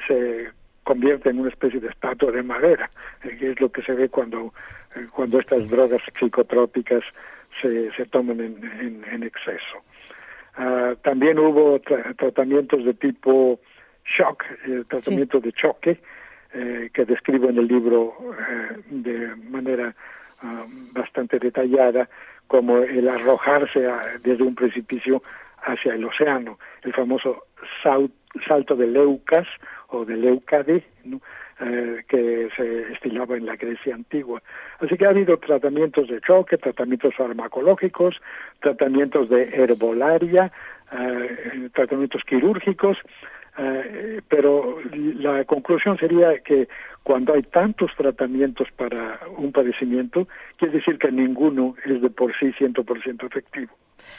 se 0.06 0.50
convierte 0.90 1.30
en 1.30 1.38
una 1.38 1.50
especie 1.54 1.78
de 1.78 1.88
estatua 1.88 2.30
de 2.32 2.42
madera, 2.42 2.90
eh, 3.22 3.36
que 3.38 3.46
es 3.52 3.60
lo 3.60 3.68
que 3.70 3.82
se 3.82 3.92
ve 3.92 4.08
cuando, 4.08 4.52
eh, 4.96 5.06
cuando 5.16 5.38
estas 5.38 5.62
drogas 5.74 6.02
psicotrópicas 6.18 7.04
se, 7.60 7.92
se 7.96 8.04
toman 8.06 8.40
en, 8.40 8.54
en, 8.84 9.04
en 9.14 9.22
exceso. 9.22 9.76
Uh, 10.58 10.96
también 11.08 11.38
hubo 11.38 11.78
tra 11.78 12.12
tratamientos 12.14 12.84
de 12.84 12.94
tipo 12.94 13.60
shock, 14.04 14.38
eh, 14.66 14.82
tratamiento 14.88 15.38
sí. 15.38 15.44
de 15.46 15.52
choque, 15.52 15.92
eh, 16.54 16.90
que 16.92 17.04
describo 17.04 17.48
en 17.48 17.58
el 17.58 17.68
libro 17.68 17.98
eh, 18.36 18.76
de 18.90 19.36
manera 19.56 19.94
uh, 20.42 20.66
bastante 20.92 21.38
detallada, 21.38 22.08
como 22.48 22.78
el 22.78 23.06
arrojarse 23.08 23.86
a, 23.86 24.00
desde 24.24 24.42
un 24.42 24.56
precipicio 24.56 25.22
hacia 25.62 25.94
el 25.94 26.04
océano, 26.04 26.58
el 26.82 26.92
famoso 26.92 27.44
sal, 27.82 28.10
salto 28.46 28.76
de 28.76 28.86
Leucas 28.86 29.46
o 29.88 30.04
de 30.04 30.16
Leucade, 30.16 30.84
eh, 31.60 32.04
que 32.08 32.48
se 32.56 32.92
estilaba 32.92 33.36
en 33.36 33.46
la 33.46 33.56
Grecia 33.56 33.94
antigua. 33.94 34.42
Así 34.78 34.96
que 34.96 35.06
ha 35.06 35.10
habido 35.10 35.36
tratamientos 35.38 36.08
de 36.08 36.20
choque, 36.20 36.56
tratamientos 36.56 37.14
farmacológicos, 37.14 38.20
tratamientos 38.60 39.28
de 39.28 39.42
herbolaria, 39.52 40.52
eh, 40.92 41.68
tratamientos 41.74 42.22
quirúrgicos, 42.24 42.98
Uh, 43.58 44.22
pero 44.28 44.78
la 45.18 45.44
conclusión 45.44 45.98
sería 45.98 46.38
que 46.38 46.68
cuando 47.10 47.34
hay 47.34 47.42
tantos 47.42 47.90
tratamientos 47.96 48.68
para 48.76 49.18
un 49.36 49.50
padecimiento, 49.50 50.28
quiere 50.56 50.74
decir 50.74 50.96
que 50.96 51.10
ninguno 51.10 51.74
es 51.84 52.00
de 52.00 52.08
por 52.08 52.32
sí 52.38 52.52
100% 52.56 53.26
efectivo. 53.26 53.72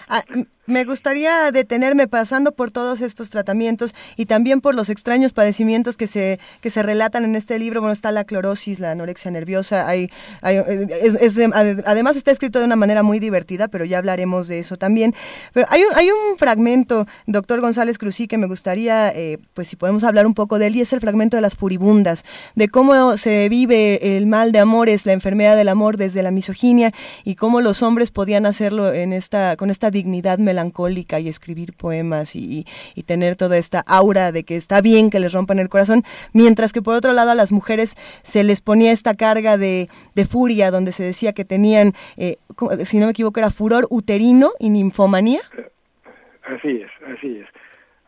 Ah, 0.10 0.24
me 0.68 0.86
gustaría 0.86 1.52
detenerme 1.52 2.08
pasando 2.08 2.52
por 2.54 2.72
todos 2.72 3.02
estos 3.02 3.30
tratamientos 3.30 3.94
y 4.16 4.26
también 4.26 4.62
por 4.62 4.76
los 4.76 4.90
extraños 4.90 5.34
padecimientos 5.34 5.98
que 5.98 6.08
se 6.08 6.40
que 6.62 6.70
se 6.70 6.84
relatan 6.84 7.26
en 7.26 7.36
este 7.36 7.60
libro. 7.60 7.82
Bueno, 7.82 7.94
está 7.94 8.12
la 8.12 8.24
clorosis, 8.24 8.80
la 8.80 8.92
anorexia 8.92 9.32
nerviosa. 9.32 9.88
Hay, 9.88 10.10
hay 10.42 10.58
es, 10.58 11.16
es 11.16 11.36
de, 11.36 11.50
además 11.86 12.16
está 12.16 12.32
escrito 12.32 12.60
de 12.60 12.66
una 12.66 12.76
manera 12.76 13.04
muy 13.04 13.20
divertida, 13.20 13.68
pero 13.68 13.86
ya 13.86 13.98
hablaremos 13.98 14.48
de 14.48 14.60
eso 14.60 14.78
también. 14.78 15.14
Pero 15.54 15.66
hay 15.70 15.82
un, 15.82 15.96
hay 15.96 16.10
un 16.12 16.38
fragmento, 16.38 17.06
doctor 17.26 17.60
González 17.60 17.98
Cruzí, 17.98 18.28
que 18.28 18.38
me 18.38 18.48
gustaría, 18.48 19.10
eh, 19.10 19.40
pues 19.54 19.68
si 19.68 19.76
podemos 19.76 20.04
hablar 20.04 20.26
un 20.26 20.34
poco 20.34 20.60
de 20.60 20.68
él, 20.68 20.76
y 20.76 20.82
es 20.82 20.94
el 20.94 21.02
fragmento 21.02 21.38
de 21.38 21.42
las 21.42 21.56
furibundas, 21.56 22.24
de 22.56 22.70
cómo 22.70 22.81
se 23.18 23.48
vive 23.50 24.18
el 24.18 24.26
mal 24.28 24.52
de 24.52 24.60
amores, 24.60 25.06
la 25.06 25.14
enfermedad 25.14 25.56
del 25.56 25.70
amor 25.70 25.98
desde 25.98 26.24
la 26.24 26.32
misoginia 26.32 26.92
y 27.24 27.36
cómo 27.36 27.62
los 27.62 27.84
hombres 27.84 28.12
podían 28.12 28.46
hacerlo 28.46 28.92
en 28.94 29.14
esta 29.14 29.56
con 29.56 29.70
esta 29.70 29.92
dignidad 29.92 30.40
melancólica 30.40 31.20
y 31.20 31.28
escribir 31.28 31.74
poemas 31.74 32.36
y, 32.36 32.66
y, 32.96 33.04
tener 33.04 33.36
toda 33.36 33.58
esta 33.58 33.82
aura 33.82 34.32
de 34.32 34.44
que 34.44 34.56
está 34.56 34.82
bien 34.82 35.10
que 35.10 35.20
les 35.20 35.34
rompan 35.34 35.60
el 35.60 35.70
corazón, 35.70 36.04
mientras 36.34 36.74
que 36.74 36.82
por 36.82 36.96
otro 36.96 37.12
lado 37.12 37.32
a 37.32 37.36
las 37.36 37.52
mujeres 37.52 37.96
se 38.24 38.44
les 38.44 38.62
ponía 38.62 38.92
esta 38.92 39.14
carga 39.14 39.58
de, 39.58 39.90
de 40.16 40.26
furia, 40.26 40.72
donde 40.72 40.92
se 40.92 41.04
decía 41.04 41.34
que 41.34 41.46
tenían, 41.46 41.94
eh, 42.18 42.38
si 42.84 43.00
no 43.00 43.06
me 43.06 43.12
equivoco, 43.12 43.40
era 43.40 43.52
furor 43.52 43.88
uterino 43.90 44.52
y 44.60 44.70
ninfomanía. 44.70 45.42
Así 46.44 46.82
es, 46.82 46.92
así 47.08 47.38
es. 47.38 47.61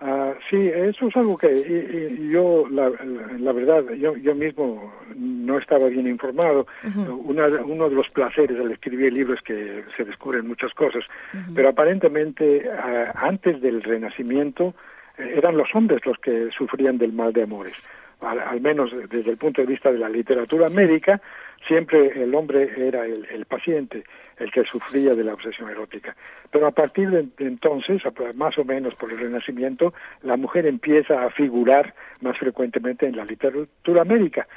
Uh, 0.06 0.34
sí, 0.50 0.58
eso 0.68 1.08
es 1.08 1.16
algo 1.16 1.38
que 1.38 1.48
y, 1.48 2.24
y 2.26 2.30
yo, 2.30 2.68
la, 2.70 2.90
la, 2.90 3.38
la, 3.40 3.52
verdad, 3.54 3.86
yo, 3.94 4.18
yo 4.18 4.36
mismo 4.36 4.94
no 5.16 5.58
estaba 5.58 5.88
bien 5.88 6.08
informado. 6.08 6.68
Uh 6.84 6.88
-huh. 6.90 7.22
Una, 7.32 7.46
uno 7.64 7.88
de 7.90 7.96
los 7.96 8.10
placeres 8.10 8.60
al 8.60 8.72
escribir 8.72 9.08
el 9.08 9.14
libro 9.14 9.34
es 9.34 9.42
que 9.42 9.86
se 9.96 10.04
descubren 10.04 10.46
muchas 10.46 10.74
cosas, 10.74 11.06
uh 11.06 11.38
-huh. 11.38 11.54
pero 11.56 11.70
aparentemente 11.70 12.44
uh, 12.68 13.12
antes 13.16 13.62
del 13.62 13.82
Renacimiento 13.82 14.74
eh, 15.18 15.36
eran 15.38 15.56
los 15.56 15.70
hombres 15.74 16.06
los 16.06 16.18
que 16.18 16.50
sufrían 16.58 16.98
del 16.98 17.14
mal 17.14 17.32
de 17.32 17.44
amores. 17.44 17.76
Al, 18.20 18.40
al 18.40 18.60
menos 18.60 18.92
desde 19.10 19.32
el 19.32 19.38
punto 19.38 19.62
de 19.62 19.68
vista 19.68 19.90
de 19.90 20.00
la 20.00 20.10
literatura 20.10 20.68
médica, 20.76 21.22
siempre 21.68 22.00
el 22.24 22.36
hombre 22.36 22.62
era 22.90 23.06
el, 23.06 23.26
el 23.38 23.46
paciente 23.46 24.04
el 24.38 24.52
que 24.52 24.64
sufría 24.64 25.14
de 25.14 25.24
la 25.24 25.34
obsesión 25.34 25.70
erótica. 25.70 26.16
Pero 26.52 26.68
a 26.68 26.72
partir 26.72 27.10
de, 27.10 27.28
entonces, 27.40 28.02
más 28.36 28.58
o 28.58 28.64
menos 28.64 28.96
por 28.96 29.12
el 29.12 29.20
Renacimiento, 29.20 29.94
la 30.22 30.38
mujer 30.38 30.66
empieza 30.66 31.24
a 31.24 31.30
figurar 31.30 31.94
más 32.22 32.38
frecuentemente 32.38 33.06
en 33.06 33.16
la 33.16 33.26
literatura 33.26 34.04
médica. 34.04 34.48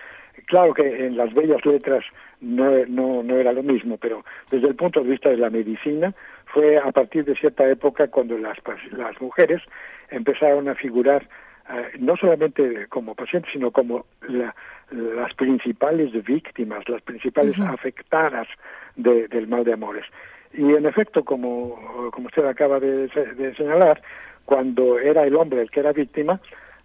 Claro 0.47 0.75
que 0.75 1.07
en 1.07 1.17
las 1.17 1.33
bellas 1.33 1.65
letras 1.65 2.05
no, 2.41 2.85
no, 2.87 3.23
no 3.23 3.37
era 3.37 3.53
lo 3.53 3.63
mismo, 3.63 3.97
pero 3.97 4.25
desde 4.51 4.69
el 4.69 4.75
punto 4.75 5.03
de 5.03 5.11
vista 5.11 5.31
de 5.31 5.39
la 5.39 5.51
medicina 5.51 6.15
fue 6.47 6.79
a 6.79 6.93
partir 6.93 7.25
de 7.25 7.35
cierta 7.35 7.69
época 7.69 8.09
cuando 8.09 8.37
las, 8.39 8.59
las 8.93 9.21
mujeres 9.21 9.63
empezaron 10.11 10.69
a 10.69 10.75
figurar 10.75 11.27
eh, 11.69 11.93
no 11.99 12.17
solamente 12.17 12.87
como 12.89 13.15
pacientes, 13.15 13.51
sino 13.53 13.73
como 13.73 14.07
las 14.91 15.35
principales 15.35 16.13
víctimas, 16.25 16.89
las 16.89 17.03
principales 17.03 17.59
afectadas 17.59 18.47
del 18.97 19.47
mal 19.49 19.65
de 19.65 19.75
amores. 19.75 20.05
Y 20.53 20.73
en 20.75 20.87
efecto, 20.87 21.25
como, 21.25 22.11
como 22.13 22.27
usted 22.29 22.45
acaba 22.47 22.81
de, 22.81 23.09
señalar, 23.57 24.01
cuando 24.45 24.99
era 24.99 25.25
el 25.25 25.37
hombre 25.37 25.61
el 25.61 25.71
que 25.71 25.81
era 25.81 25.93
víctima, 25.93 26.41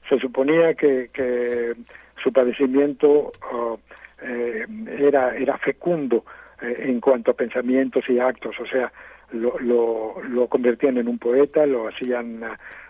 se 0.10 0.20
suponía 0.20 0.74
que, 0.74 1.10
que 1.14 1.74
su 2.22 2.34
padecimiento 2.34 3.32
oh, 3.52 3.80
eh, 4.22 4.66
era, 5.00 5.36
era 5.36 5.58
fecundo 5.58 6.26
eh, 6.62 6.76
en 6.90 7.00
cuanto 7.00 7.32
a 7.32 7.36
pensamientos 7.36 8.04
y 8.10 8.20
actos, 8.20 8.60
o 8.60 8.66
sea, 8.66 8.92
lo, 9.32 9.58
lo, 9.60 10.22
lo 10.24 10.48
convertían 10.48 10.98
en 10.98 11.08
un 11.08 11.18
poeta, 11.18 11.66
lo 11.66 11.88
hacían 11.88 12.44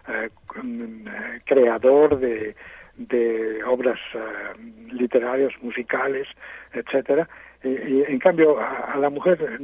eh, 0.08 0.30
creador 1.46 2.20
de, 2.20 2.56
de 2.98 3.64
obras 3.64 4.00
literarias, 4.92 5.52
musicales, 5.62 6.28
etcétera. 6.74 7.30
En 7.64 8.18
cambio, 8.20 8.60
a, 8.60 8.98
la 8.98 9.10
mujer, 9.10 9.60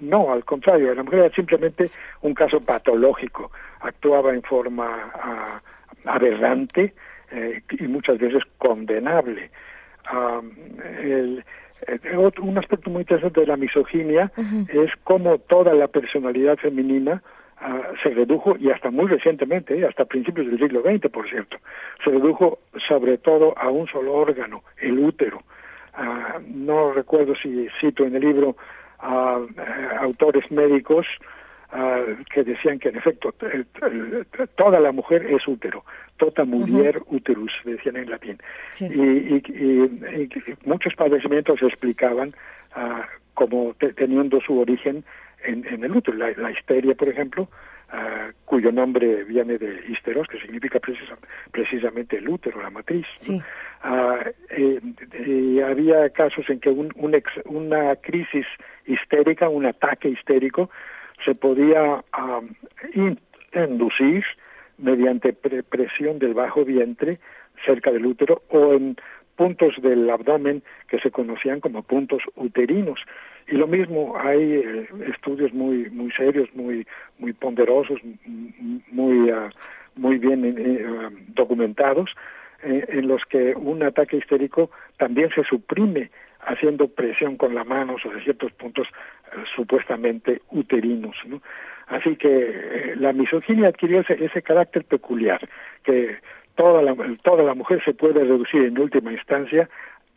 no, 0.00 0.32
al 0.32 0.44
contrario, 0.44 0.92
la 0.94 1.04
mujer 1.04 1.20
era 1.20 1.34
simplemente 1.34 1.90
un 2.22 2.34
caso 2.34 2.60
patológico, 2.60 3.52
actuaba 3.80 4.34
en 4.34 4.42
forma 4.42 5.60
aberrante 6.04 6.94
y 7.78 7.86
muchas 7.86 8.18
veces 8.18 8.42
condenable. 8.58 9.50
El, 11.00 11.44
un 12.40 12.58
aspecto 12.58 12.90
muy 12.90 13.00
interesante 13.00 13.40
de 13.40 13.46
la 13.46 13.56
misoginia 13.56 14.32
es 14.68 14.90
cómo 15.04 15.38
toda 15.38 15.74
la 15.74 15.88
personalidad 15.88 16.56
femenina 16.56 17.22
ah, 17.58 17.82
se 18.02 18.10
redujo, 18.10 18.56
y 18.58 18.70
hasta 18.70 18.90
muy 18.90 19.06
recientemente, 19.06 19.78
eh, 19.78 19.86
hasta 19.86 20.04
principios 20.04 20.46
del 20.46 20.58
siglo 20.58 20.82
XX, 20.82 21.10
por 21.10 21.28
cierto, 21.28 21.58
se 22.02 22.10
redujo 22.10 22.58
sobre 22.88 23.18
todo 23.18 23.56
a 23.58 23.68
un 23.68 23.86
solo 23.88 24.14
órgano, 24.14 24.62
el 24.80 24.98
útero. 24.98 25.42
Ah, 25.96 26.38
no 26.46 26.92
recuerdo 26.92 27.34
si 27.36 27.68
cito 27.80 28.04
en 28.04 28.16
el 28.16 28.22
libro 28.22 28.56
a 28.98 29.40
autores 30.00 30.50
médicos 30.50 31.06
Ah, 31.72 32.00
que 32.32 32.44
decían 32.44 32.78
que 32.78 32.90
en 32.90 32.96
efecto 32.96 33.34
toda 34.54 34.78
la 34.78 34.92
mujer 34.92 35.26
es 35.26 35.48
útero, 35.48 35.84
tota 36.16 36.44
mujer 36.44 37.02
uterus, 37.08 37.52
decían 37.64 37.96
en 37.96 38.08
latín. 38.08 38.38
Y, 38.80 39.42
muchos 40.64 40.94
padecimientos 40.94 41.58
se 41.58 41.66
explicaban 41.66 42.34
ah, 42.72 43.04
como 43.34 43.74
teniendo 43.96 44.40
su 44.40 44.60
origen 44.60 45.04
en, 45.46 45.84
el 45.84 45.96
útero. 45.96 46.16
La, 46.16 46.50
histeria, 46.50 46.94
por 46.94 47.08
ejemplo, 47.08 47.48
ah, 47.90 48.30
cuyo 48.44 48.72
nombre 48.72 49.24
viene 49.24 49.58
de 49.58 49.84
histeros, 49.88 50.26
que 50.28 50.40
significa 50.40 50.80
precisamente 51.50 52.18
el 52.18 52.28
útero, 52.28 52.62
la 52.62 52.70
matriz. 52.70 53.06
Eh, 54.50 54.80
y 55.26 55.60
había 55.60 56.10
casos 56.10 56.48
en 56.48 56.60
que 56.60 56.70
un, 56.70 56.92
una 57.44 57.96
crisis 57.96 58.46
histérica, 58.86 59.48
un 59.48 59.66
ataque 59.66 60.08
histérico, 60.08 60.70
se 61.24 61.34
podía 61.34 62.04
inducir 63.54 64.24
mediante 64.78 65.32
presión 65.32 66.18
del 66.18 66.34
bajo 66.34 66.64
vientre 66.64 67.18
cerca 67.64 67.90
del 67.90 68.06
útero 68.06 68.42
o 68.50 68.74
en 68.74 68.96
puntos 69.36 69.74
del 69.82 70.08
abdomen 70.10 70.62
que 70.88 70.98
se 70.98 71.10
conocían 71.10 71.60
como 71.60 71.82
puntos 71.82 72.22
uterinos 72.34 73.00
y 73.48 73.56
lo 73.56 73.66
mismo 73.66 74.16
hay 74.18 74.54
eh, 74.54 74.88
estudios 75.12 75.52
muy 75.52 75.88
muy 75.90 76.10
serios 76.12 76.48
muy 76.54 76.86
muy 77.18 77.32
ponderosos 77.32 78.00
muy 78.90 79.30
ah, 79.30 79.50
muy 79.94 80.18
bien 80.18 80.44
eh, 80.44 80.84
ah, 80.86 81.10
documentados 81.28 82.10
eh, 82.62 82.84
en 82.88 83.08
los 83.08 83.22
que 83.26 83.54
un 83.54 83.82
ataque 83.82 84.16
histérico 84.16 84.70
también 84.96 85.30
se 85.34 85.44
suprime 85.44 86.10
haciendo 86.40 86.88
presión 86.88 87.36
con 87.36 87.54
la 87.54 87.64
mano 87.64 87.98
sobre 87.98 88.22
ciertos 88.22 88.52
puntos 88.52 88.86
supuestamente 89.54 90.42
uterinos. 90.52 91.16
¿no? 91.26 91.42
Así 91.88 92.14
que 92.14 92.94
la 92.96 93.12
misoginia 93.12 93.68
adquirió 93.68 94.00
ese, 94.00 94.24
ese 94.24 94.42
carácter 94.42 94.84
peculiar, 94.84 95.40
que 95.82 96.18
toda 96.56 96.82
la, 96.82 96.94
toda 97.22 97.42
la 97.44 97.54
mujer 97.54 97.82
se 97.84 97.94
puede 97.94 98.24
reducir 98.24 98.62
en 98.62 98.78
última 98.78 99.12
instancia 99.12 99.68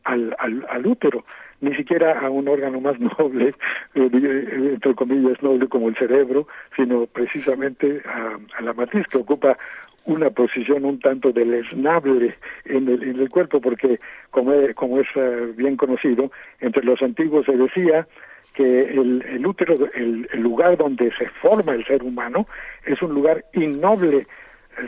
al, 0.04 0.36
al, 0.40 0.66
al 0.70 0.88
útero, 0.88 1.26
ni 1.62 1.76
siquiera 1.76 2.20
a 2.20 2.30
un 2.30 2.48
órgano 2.48 2.80
más 2.82 3.00
noble, 3.20 3.54
eh, 3.96 4.72
entre 4.74 4.96
comillas 4.96 5.42
noble 5.44 5.68
como 5.68 5.90
el 5.90 5.96
cerebro, 5.96 6.48
sino 6.76 7.06
precisamente 7.06 8.02
a, 8.06 8.38
a, 8.58 8.62
la 8.62 8.74
matriz 8.74 9.06
que 9.08 9.18
ocupa 9.18 9.58
una 10.06 10.30
posición 10.30 10.86
un 10.86 11.00
tanto 11.00 11.32
deleznable 11.32 12.36
en 12.66 12.88
el, 12.88 13.04
en 13.04 13.20
el 13.20 13.30
cuerpo, 13.30 13.62
porque 13.62 14.00
como, 14.32 14.54
como 14.76 15.00
es 15.00 15.08
eh, 15.16 15.54
bien 15.56 15.78
conocido, 15.78 16.32
entre 16.62 16.84
los 16.84 17.02
antiguos 17.02 17.46
se 17.46 17.56
decía 17.56 18.08
que 18.54 18.82
el, 18.82 19.24
el 19.30 19.46
útero, 19.46 19.76
el, 19.94 20.28
el, 20.32 20.40
lugar 20.42 20.78
donde 20.78 21.12
se 21.18 21.30
forma 21.42 21.74
el 21.74 21.86
ser 21.86 22.02
humano, 22.04 22.48
es 22.86 23.02
un 23.02 23.14
lugar 23.14 23.46
innoble. 23.54 24.26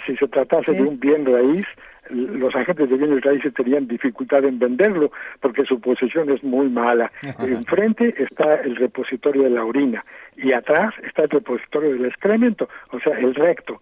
Si 0.06 0.16
se 0.16 0.28
tratase 0.28 0.72
de 0.74 0.84
un 0.84 1.00
bien 1.00 1.26
raíz, 1.26 1.66
los 2.10 2.56
agentes 2.56 2.90
de 2.90 2.98
bienes 2.98 3.22
raíces 3.22 3.54
tenían 3.54 3.88
dificultad 3.88 4.44
en 4.44 4.60
venderlo 4.60 5.12
porque 5.40 5.64
su 5.66 5.80
posición 5.80 6.30
es 6.30 6.44
muy 6.44 6.70
mala. 6.70 7.12
Enfrente 7.40 8.14
está 8.18 8.56
el 8.56 8.76
repositorio 8.76 9.44
de 9.44 9.52
la 9.52 9.64
orina 9.64 10.04
y 10.36 10.52
atrás 10.52 10.94
está 11.04 11.24
el 11.24 11.30
repositorio 11.30 11.94
del 11.94 12.06
excremento, 12.06 12.68
o 12.92 13.00
sea, 13.00 13.18
el 13.18 13.34
recto. 13.36 13.82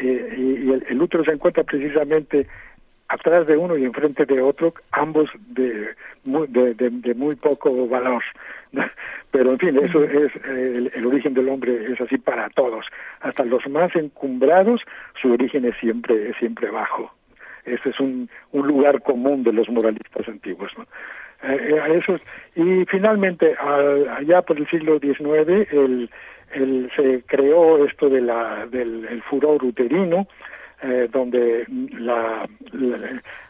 Eh, 0.00 0.34
y, 0.36 0.92
el, 0.92 1.00
útero 1.00 1.24
se 1.24 1.32
encuentra 1.32 1.64
precisamente 1.64 2.46
atrás 3.08 3.46
de 3.46 3.56
uno 3.56 3.76
y 3.76 3.84
enfrente 3.84 4.24
de 4.24 4.40
otro, 4.40 4.74
ambos 4.92 5.30
de 5.48 5.94
muy, 6.24 6.46
de, 6.48 7.14
muy 7.14 7.36
poco 7.36 7.86
valor. 7.88 8.22
Pero 9.30 9.52
en 9.52 9.58
fin, 9.58 9.78
eso 9.78 10.02
es 10.02 10.32
el, 10.44 10.90
el, 10.94 11.06
origen 11.06 11.34
del 11.34 11.48
hombre 11.48 11.92
es 11.92 12.00
así 12.00 12.18
para 12.18 12.48
todos. 12.50 12.86
Hasta 13.20 13.44
los 13.44 13.66
más 13.68 13.94
encumbrados, 13.94 14.80
su 15.20 15.32
origen 15.32 15.64
es 15.64 15.76
siempre 15.78 16.30
es 16.30 16.36
siempre 16.36 16.70
bajo. 16.70 17.12
Este 17.64 17.90
es 17.90 18.00
un, 18.00 18.28
un 18.52 18.66
lugar 18.66 19.02
común 19.02 19.42
de 19.42 19.52
los 19.52 19.68
moralistas 19.68 20.28
antiguos. 20.28 20.72
¿no? 20.76 20.84
Eh, 21.42 21.74
eh 21.74 21.98
eso 21.98 22.18
y 22.54 22.84
finalmente, 22.86 23.56
allá 23.58 24.42
por 24.42 24.56
el 24.56 24.68
siglo 24.68 24.98
XIX, 24.98 25.68
el, 25.72 26.10
el, 26.52 26.90
se 26.96 27.22
creó 27.26 27.84
esto 27.84 28.08
de 28.08 28.20
la, 28.20 28.66
del 28.66 29.22
furor 29.28 29.62
uterino, 29.64 30.26
eh, 30.82 31.08
donde 31.10 31.64
la, 31.98 32.46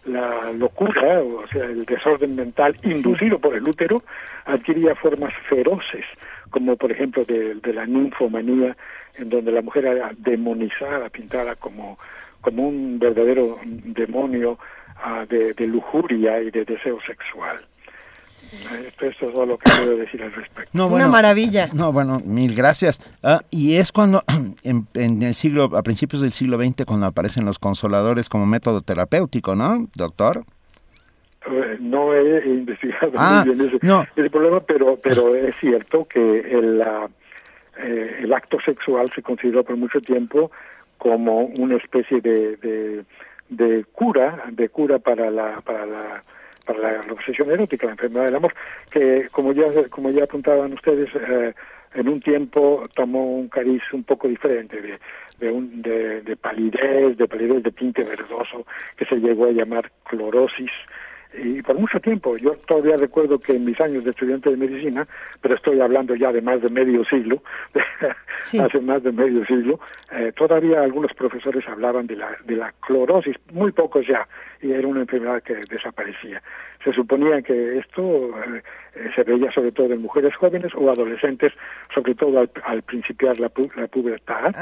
la, 0.05 0.53
locura, 0.53 1.21
o 1.21 1.47
sea, 1.49 1.65
el 1.65 1.85
desorden 1.85 2.37
mental 2.37 2.77
inducido 2.83 3.39
por 3.39 3.57
el 3.57 3.67
útero, 3.67 4.03
adquiría 4.45 4.95
formas 4.95 5.33
feroces, 5.49 6.05
como 6.51 6.77
por 6.77 6.93
ejemplo 6.93 7.25
de, 7.25 7.57
de 7.57 7.73
la 7.73 7.85
ninfomanía, 7.85 8.77
en 9.17 9.29
donde 9.29 9.51
la 9.51 9.63
mujer 9.63 9.87
era 9.87 10.13
demonizada, 10.19 11.09
pintada 11.09 11.57
como, 11.57 11.99
como 12.41 12.69
un 12.69 12.99
verdadero 12.99 13.59
demonio 13.65 14.59
uh, 15.05 15.27
de, 15.27 15.53
de 15.55 15.67
lujuria 15.67 16.41
y 16.41 16.51
de 16.51 16.65
deseo 16.65 17.01
sexual. 17.07 17.59
Esto, 18.87 19.07
es 19.07 19.17
todo 19.19 19.47
lo 19.47 19.59
que 19.59 19.71
puedo 19.71 19.97
decir 19.97 20.23
al 20.23 20.33
respecto. 20.33 20.71
No, 20.73 20.89
Una 20.89 21.09
maravilla. 21.09 21.69
No, 21.73 21.93
bueno, 21.93 22.21
mil 22.25 22.55
gracias. 22.55 23.01
Ah, 23.23 23.43
y 23.51 23.77
es 23.77 23.93
cuando, 23.93 24.23
en, 24.63 25.23
el 25.23 25.35
siglo, 25.35 25.65
a 25.77 25.83
principios 25.83 26.23
del 26.23 26.33
siglo 26.33 26.57
XX, 26.59 26.85
cuando 26.85 27.07
aparecen 27.07 27.45
los 27.45 27.59
consoladores 27.59 28.29
como 28.29 28.47
método 28.47 28.83
terapéutico, 28.83 29.55
¿no, 29.55 29.89
doctor? 29.95 30.45
Eh, 31.49 31.77
no 31.81 32.15
he 32.15 32.45
investigado 32.47 33.13
ah, 33.17 33.45
muy 33.47 33.55
bien 33.55 33.69
ese, 33.69 34.31
problema, 34.31 34.61
pero, 34.61 34.99
pero 35.03 35.35
es 35.35 35.55
cierto 35.61 36.07
que 36.07 36.41
el, 36.41 36.83
eh, 37.79 38.17
el 38.21 38.33
acto 38.33 38.59
sexual 38.65 39.09
se 39.15 39.23
consideró 39.23 39.63
por 39.63 39.77
mucho 39.77 40.01
tiempo 40.01 40.51
como 40.99 41.43
una 41.43 41.77
especie 41.77 42.21
de, 42.21 42.57
de, 42.57 43.05
de 43.49 43.85
cura, 43.93 44.45
de 44.51 44.69
cura 44.69 44.99
para 44.99 45.31
la, 45.31 45.61
para 45.61 45.87
la 45.87 46.25
para 46.67 47.05
la 47.07 47.13
obsesión 47.13 47.51
erótica, 47.51 47.87
la 47.87 47.93
enfermedad 47.93 48.27
del 48.27 48.37
amor, 48.37 48.55
que 48.91 49.29
como 49.31 49.53
ya 49.53 49.65
como 49.89 50.11
ya 50.11 50.25
apuntaban 50.25 50.73
ustedes, 50.75 51.09
eh, 51.15 51.55
en 51.95 52.09
un 52.09 52.21
tiempo 52.21 52.83
tomó 52.95 53.37
un 53.37 53.49
cariz 53.49 53.83
un 53.93 54.05
poco 54.05 54.29
diferente, 54.29 54.81
de, 54.83 54.99
de, 55.39 55.51
un, 55.51 55.81
de, 55.81 56.37
palidez, 56.37 57.17
de 57.17 57.27
palidez 57.27 57.63
de 57.63 57.73
tinte 57.73 58.05
verdoso, 58.05 58.67
que 58.97 59.07
se 59.07 59.17
llegó 59.17 59.47
a 59.47 59.53
llamar 59.53 59.91
clorosis, 60.05 60.71
y 61.43 61.63
por 61.63 61.79
mucho 61.79 62.01
tiempo. 62.01 62.37
Yo 62.37 62.57
todavía 62.67 62.97
recuerdo 62.97 63.39
que 63.39 63.55
en 63.55 63.65
mis 63.65 63.81
años 63.81 64.05
de 64.05 64.11
estudiante 64.11 64.51
de 64.51 64.57
medicina, 64.57 65.07
pero 65.41 65.55
estoy 65.55 65.81
hablando 65.81 66.15
ya 66.15 66.33
de 66.33 66.41
más 66.41 66.63
de 66.63 66.71
medio 66.71 67.05
siglo, 67.05 67.43
hace 68.61 68.81
más 68.81 69.03
de 69.03 69.13
medio 69.13 69.45
siglo, 69.47 69.81
eh, 70.13 70.33
todavía 70.37 70.83
algunos 70.83 71.13
profesores 71.15 71.67
hablaban 71.69 72.07
de 72.07 72.17
la, 72.17 72.37
de 72.45 72.57
la 72.57 72.73
clorosis, 72.87 73.37
muy 73.53 73.73
pocos 73.73 74.07
ya, 74.07 74.27
y 74.61 74.73
era 74.73 74.87
una 74.87 75.01
enfermedad 75.01 75.43
que 75.43 75.55
desaparecía. 75.69 76.43
Se 76.85 76.93
suponía 76.93 77.43
que 77.43 77.79
esto 77.79 78.31
eh, 78.95 79.11
se 79.15 79.23
veía 79.25 79.51
sobre 79.53 79.73
todo 79.73 79.93
en 79.93 80.03
mujeres 80.03 80.35
jóvenes 80.37 80.73
o 80.75 80.91
adolescentes, 80.91 81.53
sobre 81.95 82.15
todo 82.15 82.47
al, 82.65 82.83
principiar 82.83 83.39
la, 83.41 83.51
la 83.77 83.87
pubertad, 83.89 84.55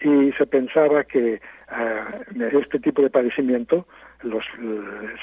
y 0.00 0.32
se 0.32 0.46
pensaba 0.46 1.04
que 1.04 1.34
eh, 1.34 2.60
este 2.60 2.78
tipo 2.78 3.02
de 3.02 3.10
padecimiento 3.10 3.86
los, 4.24 4.44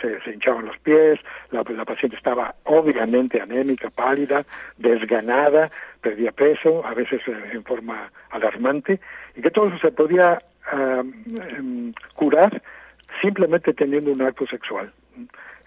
se, 0.01 0.31
hinchaban 0.31 0.65
los 0.65 0.77
pies, 0.79 1.19
la, 1.51 1.63
paciente 1.63 2.15
estaba 2.15 2.55
obviamente 2.63 3.41
anémica, 3.41 3.89
pálida, 3.89 4.43
desganada, 4.77 5.69
perdía 6.01 6.31
peso, 6.31 6.85
a 6.85 6.93
veces 6.93 7.21
en 7.27 7.63
forma 7.63 8.11
alarmante, 8.29 8.99
y 9.35 9.41
que 9.41 9.51
todo 9.51 9.67
eso 9.67 9.77
se 9.79 9.91
podía 9.91 10.41
em, 10.71 11.93
curar 12.15 12.61
simplemente 13.21 13.73
teniendo 13.73 14.11
un 14.11 14.21
acto 14.21 14.45
sexual. 14.47 14.91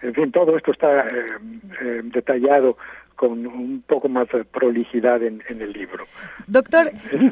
En 0.01 0.13
fin, 0.13 0.31
todo 0.31 0.57
esto 0.57 0.71
está 0.71 1.07
em, 1.07 1.61
em, 1.81 2.09
detallado 2.11 2.77
con 3.15 3.45
un 3.47 3.81
poco 3.87 4.09
más 4.09 4.27
de 4.29 4.43
prolijidad 4.43 5.23
en, 5.23 5.41
el 5.47 5.71
libro. 5.71 6.03
Doctor, 6.47 6.87
es, 7.11 7.31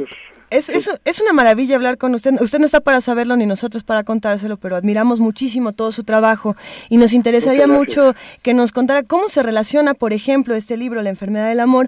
es, 0.53 1.21
una 1.21 1.33
maravilla 1.33 1.75
hablar 1.75 1.97
con 1.97 2.13
usted. 2.13 2.33
Usted 2.39 2.59
no 2.59 2.65
está 2.65 2.79
para 2.79 3.01
saberlo 3.01 3.35
ni 3.35 3.45
nosotros 3.45 3.83
para 3.83 4.03
contárselo, 4.03 4.57
pero 4.57 4.75
admiramos 4.75 5.19
muchísimo 5.19 5.73
todo 5.73 5.91
su 5.91 6.03
trabajo 6.03 6.55
y 6.89 6.97
nos 6.97 7.13
interesaría 7.13 7.67
mucho 7.67 8.13
que 8.41 8.53
nos 8.53 8.71
contara 8.71 9.03
cómo 9.03 9.29
se 9.29 9.43
relaciona, 9.43 9.93
por 9.93 10.13
ejemplo, 10.13 10.55
este 10.55 10.77
libro, 10.77 11.01
La 11.01 11.09
enfermedad 11.09 11.49
del 11.49 11.59
amor, 11.59 11.87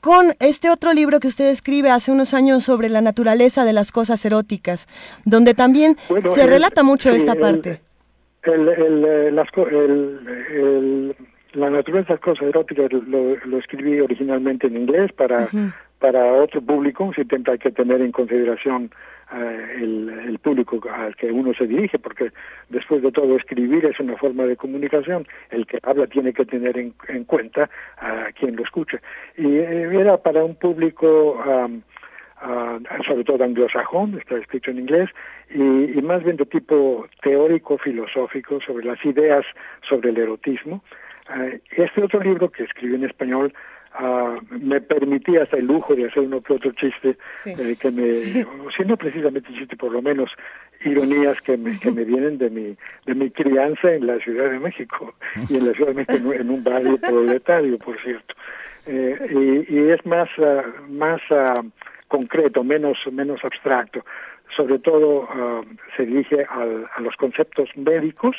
con 0.00 0.34
este 0.40 0.70
otro 0.70 0.92
libro 0.92 1.20
que 1.20 1.28
usted 1.28 1.50
escribe 1.50 1.90
hace 1.90 2.12
unos 2.12 2.32
años 2.32 2.64
sobre 2.64 2.88
la 2.88 3.00
naturaleza 3.00 3.64
de 3.64 3.72
las 3.72 3.92
cosas 3.92 4.24
eróticas, 4.24 4.86
donde 5.24 5.54
también 5.54 5.96
se 6.34 6.46
relata 6.46 6.82
mucho 6.82 7.10
esta 7.10 7.34
parte. 7.34 7.80
La 11.56 11.70
naturaleza 11.70 12.08
de 12.08 12.14
las 12.14 12.20
cosas 12.20 12.48
eróticas 12.48 12.92
lo, 12.92 13.58
escribí 13.58 14.00
originalmente 14.00 14.66
en 14.66 14.76
inglés 14.76 15.12
para 15.12 15.48
para 15.98 16.32
otro 16.34 16.60
público 16.60 17.10
siempre 17.14 17.40
hay 17.46 17.58
que 17.58 17.70
tener 17.70 18.00
en 18.02 18.12
consideración 18.12 18.90
eh, 19.34 19.76
el, 19.80 20.38
público 20.42 20.80
al 20.88 21.16
que 21.16 21.32
uno 21.32 21.52
se 21.54 21.66
dirige, 21.66 21.98
porque 21.98 22.30
después 22.68 23.02
de 23.02 23.10
todo 23.10 23.36
escribir 23.36 23.84
es 23.86 23.98
una 23.98 24.16
forma 24.16 24.44
de 24.44 24.56
comunicación, 24.56 25.26
el 25.50 25.66
que 25.66 25.80
habla 25.82 26.06
tiene 26.06 26.32
que 26.32 26.44
tener 26.44 26.78
en, 26.78 27.24
cuenta 27.24 27.68
a 27.96 28.28
quien 28.38 28.54
lo 28.54 28.62
escucha. 28.62 29.00
Y 29.36 29.46
eh, 29.56 30.00
era 30.00 30.18
para 30.18 30.44
un 30.44 30.54
público 30.54 31.42
sobre 33.08 33.24
todo 33.24 33.42
anglosajón, 33.42 34.18
está 34.18 34.36
escrito 34.36 34.70
en 34.70 34.80
inglés, 34.80 35.10
y, 35.50 35.58
más 36.02 36.22
bien 36.22 36.36
de 36.36 36.44
tipo 36.44 37.06
teórico, 37.22 37.78
filosófico, 37.78 38.60
sobre 38.60 38.84
las 38.84 39.02
ideas 39.04 39.44
sobre 39.88 40.10
el 40.10 40.18
erotismo. 40.18 40.82
Eh, 41.34 41.60
este 41.76 42.02
otro 42.02 42.20
libro 42.20 42.50
que 42.50 42.64
escribí 42.64 42.94
en 42.94 43.04
español 43.04 43.52
Ah, 43.98 44.36
me 44.50 44.82
permitía 44.82 45.44
hasta 45.44 45.56
el 45.56 45.66
lujo 45.66 45.94
de 45.94 46.06
hacer 46.06 46.24
uno 46.24 46.42
que 46.42 46.52
otro 46.52 46.70
chiste 46.72 47.16
eh, 47.46 47.76
que 47.80 47.90
me 47.90 48.12
si 48.76 48.84
no 48.84 48.94
precisamente 48.98 49.50
chiste 49.54 49.74
por 49.74 49.90
lo 49.90 50.02
menos 50.02 50.30
ironías 50.84 51.40
que 51.40 51.56
me, 51.56 51.78
que 51.78 51.90
me 51.90 52.04
vienen 52.04 52.36
de 52.36 52.50
mi 52.50 52.76
de 53.06 53.14
mi 53.14 53.30
crianza 53.30 53.94
en 53.94 54.06
la 54.06 54.18
Ciudad 54.18 54.50
de 54.50 54.58
México 54.58 55.14
y 55.48 55.56
en 55.56 55.68
la 55.68 55.72
Ciudad 55.72 55.94
de 55.94 56.04
México 56.04 56.32
en, 56.34 56.50
un 56.50 56.62
barrio 56.62 56.98
proletario 57.00 57.78
por 57.78 57.98
cierto. 58.02 58.34
Eh, 58.84 59.64
y, 59.68 59.74
y, 59.74 59.90
es 59.90 60.04
más 60.04 60.28
ah, 60.40 60.62
más 60.90 61.22
ah, 61.30 61.62
concreto 62.08 62.62
menos 62.64 62.98
menos 63.10 63.42
abstracto. 63.44 64.04
Sobre 64.54 64.78
todo 64.78 65.26
se 65.96 66.06
dirige 66.06 66.44
al, 66.48 66.86
a 66.94 67.00
los 67.00 67.16
conceptos 67.16 67.68
médicos 67.76 68.36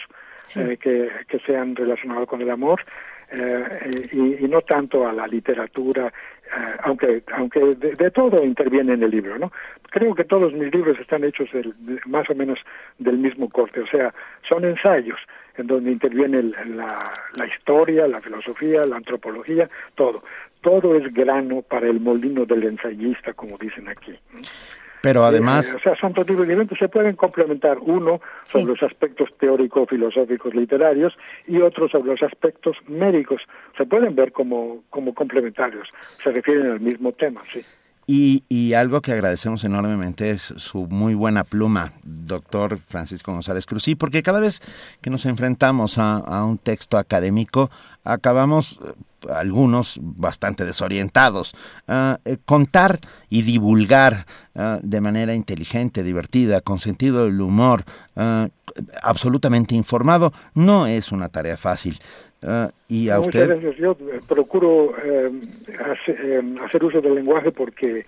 eh, 0.56 0.78
que, 0.78 1.10
que 1.28 1.40
sean 1.40 1.76
relacionados 1.76 2.28
con 2.28 2.42
el 2.42 2.50
amor 2.50 2.82
eh, 3.30 3.92
y, 4.12 4.46
y, 4.46 4.48
no 4.48 4.62
tanto 4.62 5.06
a 5.06 5.12
la 5.12 5.28
literatura, 5.28 6.08
eh, 6.08 6.78
aunque 6.84 7.24
aunque 7.34 7.60
de, 7.60 8.12
todo 8.12 8.42
interviene 8.44 8.94
en 8.94 9.04
el 9.04 9.12
libro, 9.12 9.38
¿no? 9.38 9.52
Creo 9.90 10.16
que 10.16 10.24
todos 10.24 10.54
mis 10.54 10.74
libros 10.74 10.98
están 11.00 11.26
hechos 11.26 11.52
del, 11.52 11.74
más 12.06 12.30
o 12.30 12.36
menos 12.36 12.60
del 13.00 13.18
mismo 13.18 13.50
corte, 13.50 13.82
o 13.82 13.88
sea, 13.88 14.14
son 14.48 14.64
ensayos 14.64 15.20
en 15.58 15.68
donde 15.68 15.92
interviene 15.92 16.42
la 16.44 17.48
historia, 17.48 18.08
la 18.08 18.22
filosofía, 18.22 18.86
la 18.86 18.98
antropología, 18.98 19.70
todo. 19.96 20.24
Todo 20.62 20.96
es 20.96 21.12
grano 21.14 21.64
para 21.64 21.88
el 21.88 22.00
molino 22.00 22.46
del 22.46 22.64
ensayista, 22.64 23.34
como 23.34 23.58
dicen 23.58 23.90
aquí. 23.90 24.18
Pero 25.02 25.26
además... 25.26 25.72
Eh, 25.72 25.76
o 25.78 25.80
sea, 25.80 25.96
son 25.96 26.14
dos 26.14 26.26
tipos 26.26 26.48
diferentes, 26.48 26.78
se 26.78 26.90
pueden 26.90 27.16
complementar 27.16 27.78
uno 27.80 28.22
sobre 28.44 28.66
los 28.66 28.84
aspectos 28.84 29.30
teórico-filosóficos 29.40 30.54
literarios 30.54 31.18
y 31.48 31.62
otro 31.62 31.88
sobre 31.88 32.12
los 32.12 32.24
aspectos 32.24 32.78
médicos. 32.88 33.42
Se 33.78 33.86
pueden 33.86 34.16
ver 34.16 34.32
como, 34.32 34.84
como 34.90 35.14
complementarios, 35.14 35.88
se 36.24 36.32
refieren 36.32 36.72
al 36.72 36.80
mismo 36.80 37.12
tema, 37.12 37.42
sí. 37.54 37.62
Y, 38.10 38.46
y, 38.48 38.72
algo 38.74 39.02
que 39.02 39.12
agradecemos 39.12 39.66
enormemente 39.66 40.32
es 40.32 40.54
su 40.56 40.88
muy 40.88 41.14
buena 41.14 41.44
pluma, 41.44 41.92
doctor 42.04 42.80
Francisco 42.80 43.34
González 43.34 43.66
Cruz. 43.66 43.86
porque 44.00 44.24
cada 44.24 44.40
vez 44.40 44.62
que 45.02 45.10
nos 45.10 45.26
enfrentamos 45.26 45.98
a, 45.98 46.46
un 46.46 46.58
texto 46.58 46.98
académico, 46.98 47.70
acabamos 48.06 48.80
eh, 48.82 48.94
algunos 49.30 50.00
bastante 50.02 50.64
desorientados. 50.64 51.54
Ah, 51.90 52.20
eh, 52.24 52.38
contar 52.46 52.98
y 53.30 53.42
divulgar 53.42 54.26
ah, 54.56 54.80
de 54.82 55.02
manera 55.02 55.34
inteligente, 55.34 56.02
divertida, 56.02 56.62
con 56.62 56.80
sentido 56.80 57.26
del 57.26 57.42
humor, 57.42 57.84
ah, 58.16 58.48
absolutamente 59.04 59.76
informado, 59.76 60.32
no 60.54 60.88
es 60.88 61.12
una 61.12 61.28
tarea 61.28 61.58
fácil. 61.58 62.00
Y 62.88 63.10
a 63.10 63.20
usted... 63.20 63.48
Muchas 63.48 63.62
gracias. 63.62 63.76
Yo 63.78 63.92
eh, 63.92 64.20
procuro 64.28 64.94
eh, 65.04 65.32
hacer, 66.64 66.84
uso 66.84 67.02
del 67.02 67.16
lenguaje 67.16 67.52
porque 67.52 68.06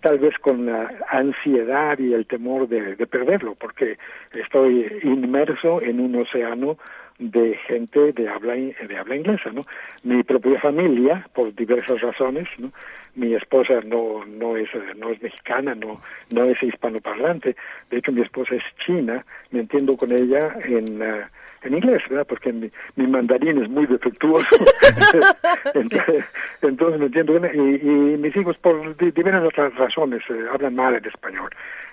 tal 0.00 0.18
vez 0.18 0.34
con 0.38 0.66
la 0.66 0.92
ansiedad 1.10 1.98
y 1.98 2.12
el 2.12 2.26
temor 2.26 2.68
de, 2.68 2.94
perderlo, 3.06 3.54
porque 3.54 3.96
estoy 4.32 4.86
inmerso 5.02 5.80
en 5.80 6.00
un 6.00 6.16
océano 6.16 6.76
de 7.18 7.56
gente 7.66 8.12
de 8.12 8.28
habla 8.28 8.54
de 8.54 8.96
habla 8.96 9.14
inglesa 9.14 9.50
no 9.52 9.60
mi 10.04 10.22
propia 10.22 10.58
familia 10.58 11.28
por 11.34 11.54
diversas 11.54 12.00
razones 12.00 12.48
no 12.56 12.72
mi 13.14 13.34
esposa 13.34 13.80
no 13.84 14.24
no 14.24 14.56
es 14.56 14.70
no 14.96 15.10
es 15.10 15.20
mexicana 15.22 15.74
no 15.74 16.00
no 16.30 16.44
es 16.44 16.62
hispanoparlante. 16.62 17.56
De 17.90 17.98
hecho 17.98 18.12
mi 18.12 18.22
esposa 18.22 18.54
es 18.54 18.62
china. 18.84 19.24
Me 19.50 19.60
entiendo 19.60 19.96
con 19.96 20.12
ella 20.12 20.56
en 20.64 21.02
uh, 21.02 21.24
en 21.62 21.74
inglés, 21.74 22.02
¿verdad? 22.08 22.26
Porque 22.26 22.52
mi, 22.52 22.70
mi 22.96 23.06
mandarín 23.06 23.62
es 23.62 23.68
muy 23.68 23.86
defectuoso. 23.86 24.56
entonces, 25.74 26.24
entonces, 26.62 27.00
me 27.00 27.06
entiendo. 27.06 27.40
Y, 27.52 27.58
y 27.58 28.16
mis 28.18 28.34
hijos, 28.36 28.56
por 28.58 28.96
diversas 28.96 29.44
otras 29.44 29.74
razones, 29.74 30.22
eh, 30.30 30.44
hablan 30.52 30.74
mal 30.74 30.94
el 30.94 31.06
español. 31.06 31.50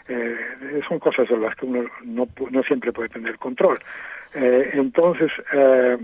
Eh, 0.07 0.37
son 0.87 0.99
cosas 0.99 1.27
sobre 1.27 1.41
las 1.41 1.55
que 1.55 1.65
uno 1.65 1.89
no, 2.03 2.27
no 2.49 2.63
siempre 2.63 2.93
puede 2.93 3.09
tener 3.09 3.37
control. 3.37 3.79
Eh, 4.35 4.71
entonces, 4.73 5.31
eh, 5.53 5.97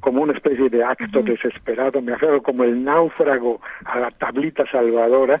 como 0.00 0.22
una 0.22 0.34
especie 0.34 0.68
de 0.68 0.84
acto 0.84 1.22
desesperado, 1.22 2.02
me 2.02 2.12
aferro 2.12 2.42
como 2.42 2.64
el 2.64 2.84
náufrago 2.84 3.60
a 3.84 3.98
la 4.00 4.10
tablita 4.10 4.64
salvadora 4.70 5.40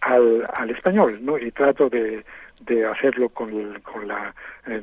al, 0.00 0.46
al 0.54 0.70
español, 0.70 1.18
¿no? 1.22 1.38
Y 1.38 1.50
trato 1.50 1.88
de, 1.88 2.24
de 2.62 2.86
hacerlo 2.86 3.28
con 3.28 3.50
el, 3.50 3.82
con, 3.82 4.08
la, 4.08 4.34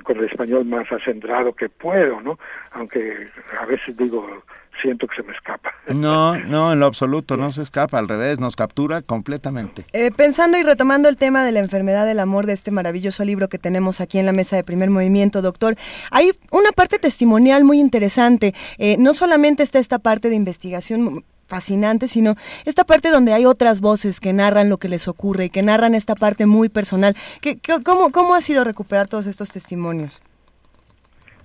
con 0.03 0.18
el 0.18 0.26
español 0.26 0.66
más 0.66 0.92
acendrado 0.92 1.53
que 1.53 1.69
puedo, 1.69 2.22
¿no? 2.22 2.38
Aunque 2.72 3.30
a 3.60 3.66
veces 3.66 3.98
digo, 3.98 4.43
siento 4.82 5.08
que 5.08 5.16
se 5.16 5.24
me 5.24 5.34
escapa. 5.34 5.74
No, 5.88 6.38
no, 6.38 6.74
en 6.74 6.80
lo 6.80 6.85
absoluto, 6.85 7.38
no 7.38 7.52
se 7.52 7.61
escapa, 7.61 8.00
al 8.00 8.08
revés, 8.08 8.40
nos 8.40 8.56
captura 8.56 9.02
completamente. 9.02 9.85
Eh, 9.93 10.11
pensando 10.11 10.58
y 10.58 10.64
retomando 10.64 11.10
el 11.10 11.18
tema 11.18 11.43
de 11.43 11.52
la 11.52 11.60
enfermedad 11.60 12.06
del 12.06 12.19
amor 12.19 12.45
de 12.45 12.53
este 12.53 12.72
maravilloso 12.72 13.24
libro 13.24 13.50
que 13.50 13.58
tenemos 13.58 14.02
aquí 14.02 14.19
en 14.19 14.26
la 14.26 14.32
mesa 14.32 14.56
de 14.56 14.64
primer 14.64 14.90
movimiento, 14.90 15.42
doctor, 15.42 15.76
hay 16.11 16.32
una 16.52 16.72
parte 16.72 17.00
testimonial 17.00 17.64
muy 17.64 17.80
interesante. 17.80 18.53
Eh, 18.77 18.98
no 19.00 19.14
solamente 19.14 19.64
está 19.64 19.80
esta 19.80 20.00
parte 20.00 20.30
de 20.30 20.35
investigación 20.35 21.24
fascinante, 21.53 22.07
sino 22.07 22.35
esta 22.65 22.83
parte 22.83 23.09
donde 23.09 23.32
hay 23.32 23.45
otras 23.45 23.80
voces 23.80 24.19
que 24.19 24.33
narran 24.33 24.69
lo 24.69 24.77
que 24.77 24.90
les 24.90 25.07
ocurre 25.07 25.45
y 25.45 25.49
que 25.51 25.61
narran 25.61 25.93
esta 25.93 26.15
parte 26.15 26.48
muy 26.48 26.67
personal. 26.67 27.15
¿Qué, 27.41 27.59
cómo, 27.85 28.11
¿Cómo 28.11 28.33
ha 28.33 28.41
sido 28.41 28.64
recuperar 28.64 29.07
todos 29.07 29.27
estos 29.27 29.51
testimonios? 29.51 30.23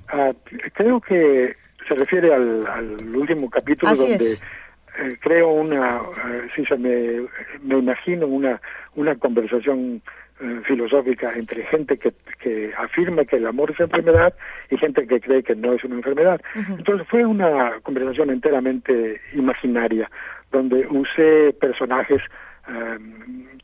Ah, 0.09 0.33
creo 0.73 0.99
que 1.03 1.57
se 1.87 1.95
refiere 1.95 2.33
al, 2.33 2.67
al 2.67 3.17
último 3.17 3.51
capítulo 3.51 3.95
donde 3.95 4.15
eh, 4.15 5.17
creo 5.21 5.51
una, 5.51 5.99
eh, 5.99 6.49
si 6.57 6.65
se 6.65 6.79
me, 6.79 7.29
me 7.61 7.79
imagino 7.79 8.27
una, 8.27 8.63
una 8.97 9.15
conversación 9.17 10.01
eh, 10.41 10.61
filosófica 10.65 11.33
entre 11.35 11.65
gente 11.65 11.99
que, 11.99 12.13
que 12.39 12.73
afirma 12.79 13.25
que 13.25 13.37
el 13.37 13.47
amor 13.47 13.73
es 13.73 13.81
enfermedad 13.81 14.35
y 14.71 14.77
gente 14.77 15.07
que 15.07 15.21
cree 15.21 15.43
que 15.43 15.57
no 15.57 15.73
es 15.73 15.83
una 15.83 15.97
enfermedad. 15.97 16.41
Entonces 16.55 17.07
fue 17.09 17.25
una 17.27 17.81
conversación 17.83 18.31
enteramente 18.31 19.21
imaginaria, 19.35 20.11
donde 20.53 20.87
usé 20.87 21.53
personajes 21.61 22.23
eh, 22.69 22.99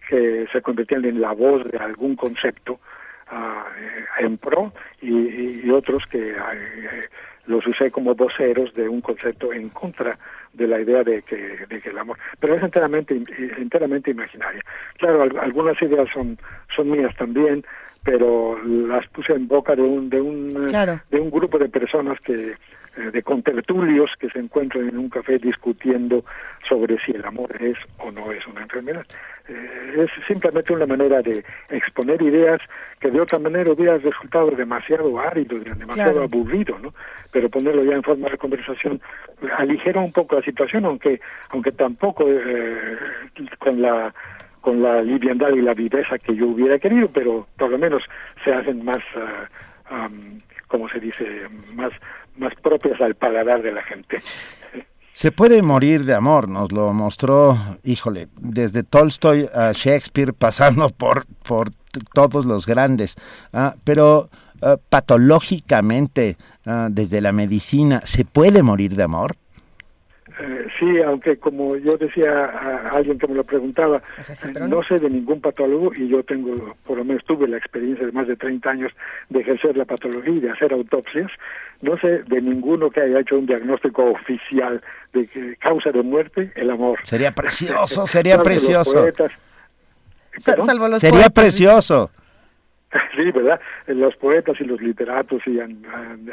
que 0.09 0.47
se 0.53 0.63
convertían 0.63 1.05
en 1.05 1.21
la 1.21 1.33
voz 1.33 1.65
de 1.71 1.79
algún 1.79 2.17
concepto 2.17 2.81
ah, 3.29 3.67
en 4.19 4.37
pro 4.39 4.73
y, 5.01 5.67
y 5.67 5.71
otros 5.71 6.03
que 6.11 6.31
eh, 6.31 7.09
los 7.47 7.67
usé 7.67 7.91
como 7.91 8.15
voceros 8.15 8.75
de 8.75 8.89
un 8.89 9.01
concepto 9.01 9.53
en 9.53 9.69
contra 9.69 10.19
de 10.55 10.67
la 10.69 10.81
idea 10.81 11.03
de 11.03 11.23
que, 11.23 11.37
de 11.69 11.81
que 11.81 11.91
el 11.91 11.99
amor, 11.99 12.19
pero 12.41 12.55
es 12.55 12.63
enteramente 12.63 13.21
enteramente 13.59 14.11
imaginaria. 14.11 14.63
Claro, 14.99 15.23
algunas 15.41 15.81
ideas 15.83 16.09
son 16.13 16.39
son 16.75 16.91
mías 16.91 17.15
también, 17.17 17.65
pero 18.05 18.63
las 18.63 19.07
puse 19.09 19.33
en 19.33 19.49
boca 19.49 19.75
de 19.75 19.83
un 19.83 20.11
de 20.11 20.21
un 20.21 20.53
de 20.55 21.21
un 21.21 21.31
grupo 21.31 21.59
de 21.59 21.69
personas 21.69 22.21
que 22.21 22.55
eh, 22.97 23.11
de 23.11 23.23
contertulios 23.25 24.11
que 24.21 24.29
se 24.31 24.39
encuentran 24.39 24.89
en 24.89 24.99
un 24.99 25.09
café 25.09 25.39
discutiendo 25.39 26.25
sobre 26.69 26.97
si 27.05 27.11
el 27.11 27.25
amor 27.25 27.51
es 27.61 27.77
o 27.99 28.13
no 28.13 28.31
es 28.31 28.47
una 28.47 28.63
enfermedad. 28.63 29.05
Eh, 29.49 30.05
es 30.05 30.11
simplemente 30.29 30.73
una 30.73 30.87
manera 30.87 31.21
de 31.21 31.45
exponer 31.71 32.23
ideas 32.23 32.61
que 33.01 33.11
de 33.11 33.21
otra 33.21 33.41
manera 33.41 33.73
hubiera 33.73 33.99
resultado 33.99 34.51
demasiado 34.53 35.19
árido, 35.19 35.59
demasiado 35.59 36.23
aburrido, 36.23 36.79
¿no? 36.79 36.95
Pero 37.33 37.49
ponerlo 37.49 37.83
ya 37.83 37.97
en 37.97 38.03
forma 38.05 38.29
de 38.29 38.39
conversación 38.39 39.01
aligera 39.59 40.01
un 40.01 40.13
poco 40.13 40.37
la 40.37 40.43
situación, 40.43 40.85
aunque 40.85 41.21
aunque 41.51 41.73
tampoco 41.73 42.25
eh, 42.29 42.97
con 43.59 43.83
la 43.83 44.15
con 44.65 44.83
la 44.83 45.03
liviandad 45.03 45.51
y 45.51 45.61
la 45.61 45.75
viveza 45.75 46.19
que 46.19 46.35
yo 46.35 46.49
hubiera 46.49 46.79
querido, 46.79 47.09
pero 47.13 47.47
por 47.59 47.71
lo 47.71 47.77
menos 47.77 48.03
se 48.43 48.53
hacen 48.53 48.83
más, 48.83 49.03
uh, 49.15 50.17
como 50.69 50.89
se 50.89 51.01
dice, 51.01 51.25
más 51.75 51.93
más 52.37 52.53
propias 52.63 53.01
al 53.01 53.15
paladar 53.15 53.63
de 53.63 53.73
la 53.73 53.83
gente. 53.83 54.19
Se 55.13 55.31
puede 55.31 55.63
morir 55.63 56.05
de 56.05 56.15
amor, 56.15 56.49
nos 56.49 56.73
lo 56.73 56.93
mostró, 56.93 57.57
híjole, 57.85 58.29
desde 58.41 58.83
Tolstoy 58.83 59.49
a 59.55 59.73
Shakespeare, 59.73 60.33
pasando 60.39 60.91
por, 60.91 61.27
por 61.47 61.71
todos 62.13 62.45
los 62.45 62.67
grandes, 62.67 63.15
ah, 63.53 63.75
pero 63.85 64.29
ah, 64.63 64.77
patológicamente, 64.89 66.37
ah, 66.67 66.89
desde 66.91 67.21
la 67.21 67.33
medicina, 67.33 68.01
¿se 68.05 68.25
puede 68.25 68.63
morir 68.63 68.97
de 68.97 69.05
amor? 69.05 69.37
Eh, 70.41 70.67
sí, 70.81 71.01
aunque 71.07 71.37
como 71.37 71.77
yo 71.77 71.97
decía 71.97 72.47
a 72.47 72.89
alguien 72.93 73.19
que 73.19 73.29
me 73.29 73.37
lo 73.37 73.45
preguntaba, 73.45 74.03
no 74.69 74.83
sé 74.83 74.97
de 74.97 75.09
ningún 75.09 75.41
patólogo 75.41 75.95
y 75.95 76.09
yo 76.09 76.25
tengo, 76.25 76.75
por 76.85 76.99
lo 76.99 77.05
menos 77.05 77.23
tuve 77.25 77.47
la 77.47 77.57
experiencia 77.57 78.05
de 78.05 78.11
más 78.11 78.27
de 78.27 78.35
30 78.35 78.69
años 78.69 78.93
de 79.29 79.41
ejercer 79.41 79.77
la 79.77 79.85
patología 79.85 80.35
y 80.35 80.41
de 80.41 80.51
hacer 80.51 80.73
autopsias, 80.73 81.31
no 81.83 81.97
sé 81.99 82.25
de 82.25 82.41
ninguno 82.41 82.91
que 82.91 83.03
haya 83.03 83.21
hecho 83.21 83.39
un 83.39 83.47
diagnóstico 83.47 84.11
oficial 84.11 84.83
de 85.13 85.29
que 85.29 85.57
causa 85.57 85.91
de 85.91 86.03
muerte 86.03 86.51
el 86.57 86.71
amor. 86.71 86.99
Sería 87.05 87.31
precioso, 87.31 88.05
sería 88.09 88.43
precioso. 88.43 89.07
sería 90.99 91.31
precioso. 91.31 92.11
Sí, 93.17 93.31
¿verdad? 93.31 93.61
Los 93.87 94.17
poetas 94.17 94.61
y 94.61 94.65
los 94.65 94.81
literatos 94.81 95.43
sí 95.45 95.59
han, 95.61 95.83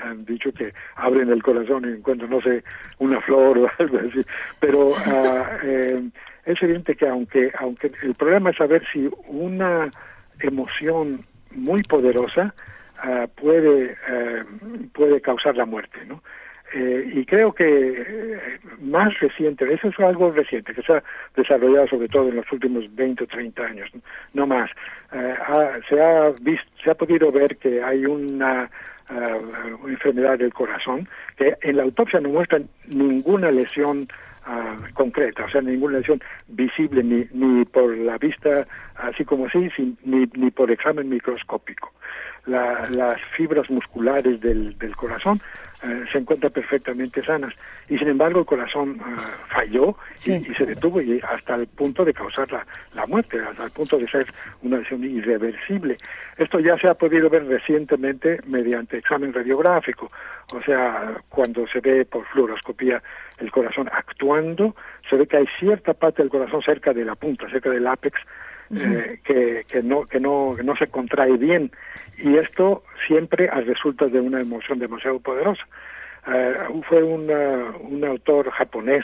han, 0.04 0.26
dicho 0.26 0.52
que 0.52 0.74
abren 0.96 1.30
el 1.30 1.44
corazón 1.44 1.86
y 1.86 1.98
encuentran, 1.98 2.30
no 2.30 2.42
sé, 2.42 2.64
una 3.00 3.20
flor 3.22 3.58
o 3.58 3.70
algo 3.80 3.98
así. 3.98 4.22
Pero 4.60 4.92
ah, 5.08 5.58
eh, 5.64 6.02
es 6.46 6.62
evidente 6.62 6.96
que 6.96 7.08
aunque, 7.08 7.52
aunque 7.60 7.92
el 8.04 8.16
problema 8.16 8.52
es 8.52 8.58
saber 8.58 8.84
si 8.92 9.10
una 9.28 9.90
emoción 10.40 11.24
muy 11.52 11.84
poderosa 11.84 12.54
uh, 13.04 13.28
puede, 13.40 13.92
uh, 13.94 14.88
puede 14.94 15.22
causar 15.22 15.56
la 15.56 15.66
muerte, 15.66 16.00
¿no? 16.08 16.24
Eh, 16.74 17.12
y 17.16 17.26
creo 17.26 17.52
que 17.52 17.66
eh, 17.66 18.60
más 18.80 19.20
reciente, 19.20 19.72
eso 19.74 19.90
es 19.90 20.00
algo 20.00 20.32
reciente, 20.32 20.74
que 20.74 20.82
se 20.82 20.94
ha 20.94 21.04
desarrollado 21.36 21.88
sobre 21.88 22.08
todo 22.08 22.30
en 22.30 22.38
los 22.38 22.50
últimos 22.50 22.86
20 22.96 23.26
o 23.26 23.28
30 23.28 23.64
años, 23.64 23.90
no, 24.34 24.48
más, 24.48 24.70
eh, 25.12 25.36
se, 25.90 26.02
ha 26.02 26.30
visto, 26.42 26.72
se 26.82 26.92
ha 26.92 26.96
podido 26.96 27.30
ver 27.32 27.58
que 27.58 27.84
hay 27.84 28.06
una, 28.06 28.70
enfermedad 29.86 30.40
del 30.40 30.54
corazón 30.54 31.06
que 31.36 31.58
en 31.64 31.76
la 31.76 31.84
autopsia 31.84 32.22
no 32.22 32.30
muestra 32.30 32.62
ninguna 32.88 33.52
lesión 33.52 34.08
concreta, 34.94 35.44
o 35.44 35.50
sea, 35.50 35.60
ninguna 35.60 35.98
lesión 35.98 36.22
visible 36.48 37.04
ni, 37.04 37.28
ni 37.34 37.66
por 37.66 37.98
la 37.98 38.18
vista 38.18 38.66
así 38.96 39.26
como 39.26 39.48
así, 39.48 39.70
ni, 40.06 40.30
ni 40.34 40.50
por 40.52 40.72
examen 40.72 41.10
microscópico 41.10 41.92
las 42.46 43.22
fibras 43.36 43.70
musculares 43.70 44.40
del, 44.42 44.78
del 44.78 44.96
corazón 44.96 45.40
eh, 45.84 46.06
se 46.12 46.20
encuentran 46.20 46.52
perfectamente 46.52 47.24
sanas. 47.24 47.56
Y 47.90 47.98
sin 47.98 48.08
embargo 48.08 48.42
el 48.42 48.46
corazón 48.46 49.00
eh, 49.00 49.20
falló 49.48 49.96
y, 50.16 50.54
se 50.54 50.66
detuvo 50.66 51.02
y 51.02 51.20
hasta 51.28 51.56
el 51.56 51.66
punto 51.66 52.06
de 52.06 52.14
causar 52.14 52.52
la, 52.52 52.66
la 52.94 53.08
muerte, 53.08 53.40
hasta 53.40 53.64
el 53.64 53.72
punto 53.72 53.98
de 53.98 54.08
ser 54.08 54.28
una 54.62 54.78
lesión 54.78 55.04
irreversible. 55.04 55.98
Esto 56.38 56.60
ya 56.60 56.78
se 56.78 56.88
ha 56.88 56.94
podido 56.94 57.32
ver 57.32 57.48
recientemente 57.48 58.40
mediante 58.46 59.00
examen 59.00 59.34
radiográfico, 59.34 60.12
o 60.54 60.62
sea, 60.62 61.16
cuando 61.30 61.66
se 61.68 61.80
ve 61.80 62.06
por 62.06 62.26
fluoroscopía 62.28 63.02
el 63.40 63.52
corazón 63.52 63.90
actuando, 63.92 64.76
se 65.10 65.16
ve 65.16 65.26
que 65.26 65.38
hay 65.38 65.48
cierta 65.60 65.94
parte 65.96 66.22
del 66.22 66.30
corazón 66.30 66.62
cerca 66.62 66.94
de 66.94 67.06
la 67.06 67.16
punta, 67.16 67.50
cerca 67.50 67.72
del 67.72 67.88
ápex, 67.88 68.22
eh, 68.76 69.20
que, 69.24 69.84
no, 69.84 70.06
que, 70.06 70.20
no, 70.20 70.56
que 70.56 70.64
no 70.64 70.76
se 70.76 70.88
contrae 70.88 71.38
bien 71.38 71.72
y 72.18 72.38
esto 72.38 72.84
siempre 73.08 73.50
a 73.50 73.62
resulta 73.62 74.08
de 74.08 74.20
una 74.20 74.42
emoción 74.42 74.80
demasiado 74.80 75.20
poderosa. 75.20 75.64
Eh, 76.28 76.54
fue 76.88 77.04
un 77.04 78.04
autor 78.04 78.52
japonés 78.52 79.04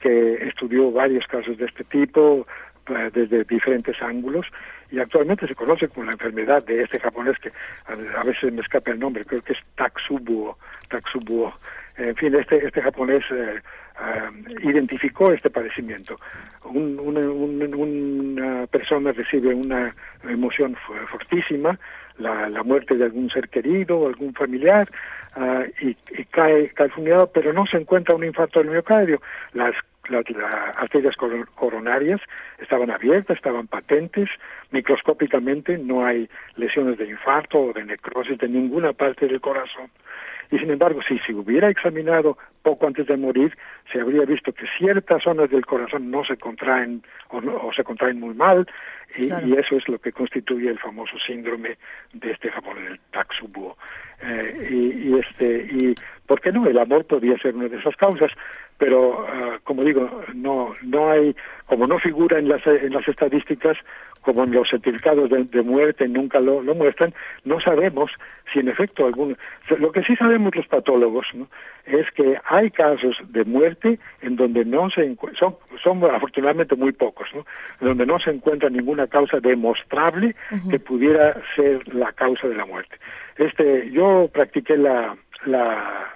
que 0.00 0.34
estudió 0.46 0.90
varios 0.90 1.26
casos 1.26 1.56
de 1.58 1.66
este 1.66 1.84
tipo 1.84 2.46
eh, 2.88 3.10
desde 3.12 3.44
diferentes 3.44 4.00
ángulos 4.02 4.46
y 4.90 4.98
actualmente 4.98 5.46
se 5.46 5.54
conoce 5.54 5.88
como 5.88 6.06
la 6.06 6.12
enfermedad 6.12 6.64
de 6.64 6.82
este 6.82 6.98
japonés 6.98 7.38
que 7.38 7.52
a, 7.86 8.24
veces 8.24 8.52
me 8.52 8.62
escapa 8.62 8.90
el 8.90 8.98
nombre, 8.98 9.24
creo 9.24 9.42
que 9.42 9.52
es 9.52 9.58
Taksubuo, 9.76 10.58
Taksubuo. 10.88 11.54
En 11.96 12.16
fin, 12.16 12.34
este, 12.34 12.66
este 12.66 12.82
japonés 12.82 13.22
identificó 14.62 15.32
este 15.32 15.50
padecimiento. 15.50 16.18
una 16.64 18.66
persona 18.66 19.12
recibe 19.12 19.54
una 19.54 19.94
emoción 20.24 20.76
fortísima, 21.10 21.78
la, 22.18 22.48
la, 22.48 22.62
muerte 22.62 22.96
de 22.96 23.04
algún 23.04 23.30
ser 23.30 23.48
querido 23.48 23.98
o 23.98 24.08
algún 24.08 24.34
familiar 24.34 24.88
uh, 25.36 25.64
y, 25.80 25.96
y, 26.18 26.24
cae 26.26 26.68
calfunado, 26.70 27.30
pero 27.32 27.52
no 27.52 27.64
se 27.66 27.78
encuentra 27.78 28.14
un 28.14 28.24
infarto 28.24 28.60
del 28.60 28.70
miocardio. 28.70 29.20
Las, 29.54 29.74
las, 30.08 30.28
las 30.30 30.76
arterias 30.76 31.14
coronarias 31.54 32.20
estaban 32.58 32.90
abiertas, 32.90 33.36
estaban 33.36 33.68
patentes, 33.68 34.28
microscópicamente 34.70 35.78
no 35.78 36.04
hay 36.04 36.28
lesiones 36.56 36.98
de 36.98 37.08
infarto 37.08 37.58
o 37.58 37.72
de 37.72 37.84
necrosis 37.84 38.38
de 38.38 38.48
ninguna 38.48 38.92
parte 38.92 39.26
del 39.26 39.40
corazón. 39.40 39.90
Y 40.50 40.58
sin 40.58 40.70
embargo, 40.70 41.00
si 41.06 41.18
se 41.20 41.32
hubiera 41.32 41.68
examinado 41.68 42.36
poco 42.62 42.86
antes 42.86 43.06
de 43.06 43.16
morir, 43.16 43.56
se 43.92 44.00
habría 44.00 44.24
visto 44.24 44.52
que 44.52 44.66
ciertas 44.78 45.22
zonas 45.22 45.50
del 45.50 45.64
corazón 45.64 46.10
no 46.10 46.24
se 46.24 46.36
contraen 46.36 47.02
o, 47.28 47.40
no, 47.40 47.56
o 47.56 47.72
se 47.72 47.84
contraen 47.84 48.18
muy 48.18 48.34
mal, 48.34 48.66
y, 49.16 49.24
y, 49.24 49.52
eso 49.54 49.76
es 49.76 49.88
lo 49.88 49.98
que 49.98 50.12
constituye 50.12 50.68
el 50.70 50.78
famoso 50.78 51.18
síndrome 51.26 51.76
de 52.12 52.30
este 52.30 52.50
japonés, 52.50 52.90
el 52.90 53.00
Taksubuo. 53.10 53.76
Eh, 54.22 54.68
y, 54.70 55.08
y, 55.08 55.18
este, 55.18 55.68
y, 55.72 55.94
¿por 56.26 56.40
qué 56.40 56.52
no? 56.52 56.66
El 56.66 56.78
amor 56.78 57.06
podría 57.06 57.38
ser 57.38 57.56
una 57.56 57.68
de 57.68 57.78
esas 57.78 57.96
causas, 57.96 58.30
pero 58.76 59.24
uh, 59.24 59.58
como 59.64 59.82
digo, 59.82 60.22
no, 60.34 60.74
no 60.82 61.10
hay, 61.10 61.34
como 61.66 61.86
no 61.86 61.98
figura 61.98 62.38
en 62.38 62.48
las, 62.48 62.66
en 62.66 62.92
las 62.92 63.06
estadísticas, 63.08 63.78
como 64.20 64.44
en 64.44 64.52
los 64.52 64.68
certificados 64.68 65.30
de, 65.30 65.44
de 65.44 65.62
muerte 65.62 66.06
nunca 66.06 66.40
lo, 66.40 66.62
lo, 66.62 66.74
muestran, 66.74 67.14
no 67.44 67.60
sabemos 67.60 68.10
si 68.52 68.60
en 68.60 68.68
efecto 68.68 69.06
alguno. 69.06 69.36
Lo 69.78 69.92
que 69.92 70.02
sí 70.02 70.14
sabemos 70.16 70.54
los 70.54 70.66
patólogos 70.66 71.26
¿no? 71.34 71.48
Es 71.86 72.10
que 72.12 72.38
hay 72.44 72.70
casos 72.70 73.16
de 73.28 73.44
muerte 73.44 73.98
en 74.22 74.36
donde 74.36 74.64
no 74.64 74.90
se 74.90 75.16
son, 75.38 75.56
son 75.82 76.04
afortunadamente 76.04 76.76
muy 76.76 76.92
pocos, 76.92 77.28
¿no? 77.34 77.44
donde 77.80 78.06
no 78.06 78.18
se 78.18 78.30
encuentra 78.30 78.68
ninguna 78.70 79.06
causa 79.06 79.40
demostrable 79.40 80.34
uh 80.50 80.54
-huh. 80.54 80.70
que 80.70 80.78
pudiera 80.78 81.40
ser 81.56 81.94
la 81.94 82.12
causa 82.12 82.48
de 82.48 82.54
la 82.54 82.66
muerte. 82.66 82.96
Este, 83.36 83.90
yo 83.90 84.28
practiqué 84.32 84.76
la, 84.76 85.16
la 85.46 86.10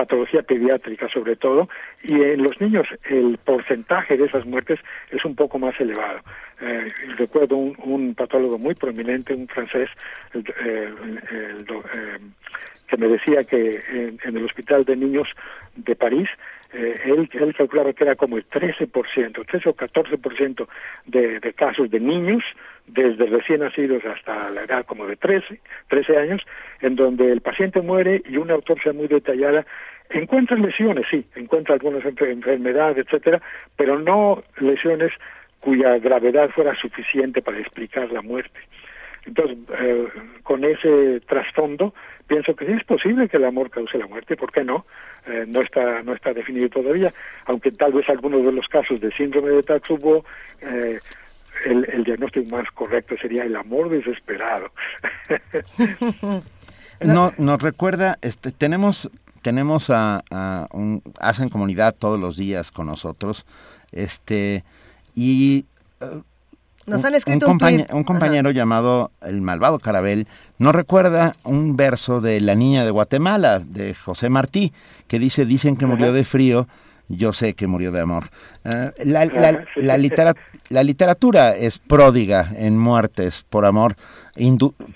patología 0.00 0.42
pediátrica 0.42 1.08
sobre 1.08 1.36
todo, 1.36 1.68
y 2.02 2.14
en 2.14 2.42
los 2.42 2.58
niños 2.60 2.86
el 3.10 3.36
porcentaje 3.44 4.16
de 4.16 4.24
esas 4.24 4.46
muertes 4.46 4.80
es 5.10 5.22
un 5.26 5.34
poco 5.34 5.58
más 5.58 5.78
elevado. 5.78 6.20
Eh, 6.62 6.88
recuerdo 7.18 7.56
un, 7.56 7.76
un, 7.84 8.14
patólogo 8.14 8.58
muy 8.58 8.74
prominente, 8.74 9.34
un 9.34 9.46
francés, 9.48 9.90
el, 10.32 10.44
el, 10.64 11.20
el, 11.30 11.66
eh, 11.68 12.18
que 12.90 12.96
me 12.96 13.08
decía 13.08 13.44
que 13.44 13.80
en, 13.88 14.36
el 14.36 14.44
hospital 14.44 14.84
de 14.84 14.96
niños 14.96 15.28
de 15.76 15.94
París 15.94 16.28
eh, 16.72 17.00
él, 17.04 17.28
él 17.32 17.54
calculaba 17.54 17.92
que 17.92 18.04
era 18.04 18.16
como 18.16 18.36
el 18.36 18.48
13%, 18.48 19.46
13 19.46 19.68
o 19.68 19.74
14% 19.74 20.68
de, 21.06 21.40
de 21.40 21.52
casos 21.52 21.90
de 21.90 22.00
niños, 22.00 22.42
desde 22.86 23.26
recién 23.26 23.60
nacidos 23.60 24.04
hasta 24.04 24.50
la 24.50 24.64
edad 24.64 24.84
como 24.84 25.06
de 25.06 25.16
13, 25.16 25.60
13 25.88 26.16
años, 26.16 26.42
en 26.80 26.96
donde 26.96 27.30
el 27.30 27.40
paciente 27.40 27.80
muere 27.80 28.22
y 28.28 28.36
una 28.36 28.54
autopsia 28.54 28.92
muy 28.92 29.06
detallada 29.06 29.64
encuentra 30.10 30.56
lesiones, 30.56 31.06
sí, 31.08 31.24
encuentra 31.36 31.74
algunas 31.74 32.04
enfermedades, 32.04 33.06
etcétera, 33.06 33.40
pero 33.76 33.98
no 33.98 34.42
lesiones 34.58 35.12
cuya 35.60 35.98
gravedad 35.98 36.50
fuera 36.50 36.74
suficiente 36.74 37.42
para 37.42 37.58
explicar 37.58 38.10
la 38.10 38.22
muerte. 38.22 38.58
Entonces, 39.26 39.58
eh, 39.78 40.06
con 40.42 40.64
ese 40.64 41.20
trasfondo, 41.28 41.94
pienso 42.26 42.54
que 42.54 42.66
sí 42.66 42.72
es 42.72 42.84
posible 42.84 43.28
que 43.28 43.36
el 43.36 43.44
amor 43.44 43.70
cause 43.70 43.98
la 43.98 44.06
muerte, 44.06 44.36
¿por 44.36 44.52
qué 44.52 44.64
no? 44.64 44.86
Eh, 45.26 45.44
no 45.46 45.60
está 45.60 46.02
no 46.02 46.14
está 46.14 46.32
definido 46.32 46.68
todavía, 46.68 47.12
aunque 47.46 47.70
tal 47.70 47.92
vez 47.92 48.08
algunos 48.08 48.44
de 48.44 48.52
los 48.52 48.66
casos 48.68 49.00
de 49.00 49.12
síndrome 49.12 49.50
de 49.50 49.62
Tatsubo 49.62 50.24
eh, 50.62 50.98
el, 51.66 51.86
el, 51.92 52.04
diagnóstico 52.04 52.56
más 52.56 52.70
correcto 52.70 53.16
sería 53.20 53.44
el 53.44 53.54
amor 53.54 53.90
desesperado. 53.90 54.72
no, 57.04 57.32
nos 57.36 57.62
recuerda, 57.62 58.16
este, 58.22 58.50
tenemos 58.50 59.10
tenemos 59.42 59.90
a, 59.90 60.22
un, 60.72 61.02
hacen 61.18 61.48
comunidad 61.48 61.94
todos 61.98 62.18
los 62.20 62.36
días 62.36 62.70
con 62.70 62.86
nosotros, 62.86 63.46
este 63.92 64.64
y 65.14 65.64
nos 66.86 67.04
han 67.04 67.14
escrito 67.14 67.46
un, 67.46 67.58
un, 67.92 68.04
compañero 68.04 68.50
llamado 68.50 69.12
el 69.22 69.42
malvado 69.42 69.78
Carabel 69.78 70.26
nos 70.58 70.74
recuerda 70.74 71.36
un 71.44 71.76
verso 71.76 72.20
de 72.20 72.40
La 72.40 72.54
niña 72.54 72.84
de 72.84 72.90
Guatemala 72.90 73.60
de 73.60 73.94
José 73.94 74.28
Martí 74.28 74.72
que 75.06 75.18
dice 75.18 75.44
dicen 75.44 75.76
que 75.76 75.86
murió 75.86 76.12
de 76.12 76.24
frío 76.24 76.66
yo 77.10 77.32
sé 77.32 77.54
que 77.54 77.66
murió 77.66 77.90
de 77.90 78.00
amor. 78.00 78.30
Eh, 78.64 78.92
la, 79.04 79.24
la, 79.24 79.64
la, 80.68 80.82
literatura 80.84 81.56
es 81.56 81.78
pródiga 81.78 82.48
en 82.56 82.78
muertes 82.78 83.44
por 83.50 83.66
amor, 83.66 83.96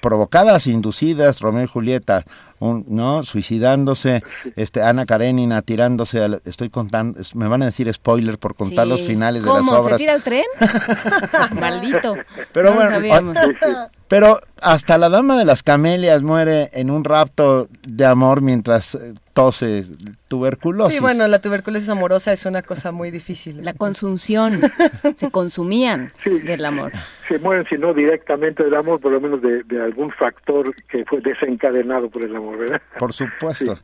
provocadas, 0.01 0.67
inducidas, 0.67 1.41
Romeo 1.41 1.65
y 1.65 1.67
Julieta, 1.67 2.25
¿no? 2.61 3.23
Suicidándose, 3.23 4.23
este 4.57 4.83
Ana 4.83 5.07
Karenina 5.07 5.63
tirándose, 5.63 6.23
al, 6.23 6.41
estoy 6.45 6.71
contando, 6.71 7.21
me 7.35 7.49
van 7.49 7.63
a 7.63 7.67
decir 7.67 7.93
spoiler 7.93 8.39
por 8.39 8.55
contar 8.55 8.87
los 8.87 9.03
finales 9.03 9.43
de 9.43 9.53
las 9.53 9.69
obras. 9.69 9.99
¿Se 9.99 9.99
tira 9.99 10.15
el 10.15 10.23
tren? 10.23 10.45
Maldito. 11.61 12.17
Pero 12.53 12.73
bueno, 12.73 13.35
pero 14.09 14.41
hasta 14.61 14.99
la 14.99 15.09
dama 15.09 15.37
de 15.37 15.45
las 15.45 15.63
camelias 15.63 16.23
muere 16.23 16.71
en 16.73 16.91
un 16.91 17.05
rapto 17.05 17.69
de 17.87 18.07
amor 18.07 18.41
mientras 18.41 18.95
eh, 18.95 19.15
tose 19.33 19.85
tuberculosis. 20.29 20.95
Sí, 20.95 21.01
bueno, 21.01 21.27
la 21.27 21.41
tuberculosis 21.41 21.89
amorosa 21.89 22.33
es 22.33 22.47
una 22.47 22.63
cosa 22.63 22.93
muy 22.93 23.11
difícil. 23.11 23.65
La 23.65 23.75
consunción, 23.75 24.61
se 25.15 25.31
consumían 25.31 26.13
del 26.25 26.65
amor. 26.65 26.93
Se 27.29 27.39
mueren, 27.39 27.67
si 27.69 27.77
no 27.77 27.93
directamente 27.93 28.63
del 28.63 28.75
amor, 28.75 29.01
por 29.01 29.13
lo 29.13 29.21
menos 29.25 29.41
de, 29.43 29.83
algún 29.83 30.11
factor 30.13 30.75
que 30.87 31.05
fue 31.05 31.21
desencadenado 31.21 32.09
por 32.09 32.25
el 32.25 32.35
amor, 32.37 32.59
¿verdad? 32.59 32.81
Por 32.99 33.13
supuesto. 33.13 33.79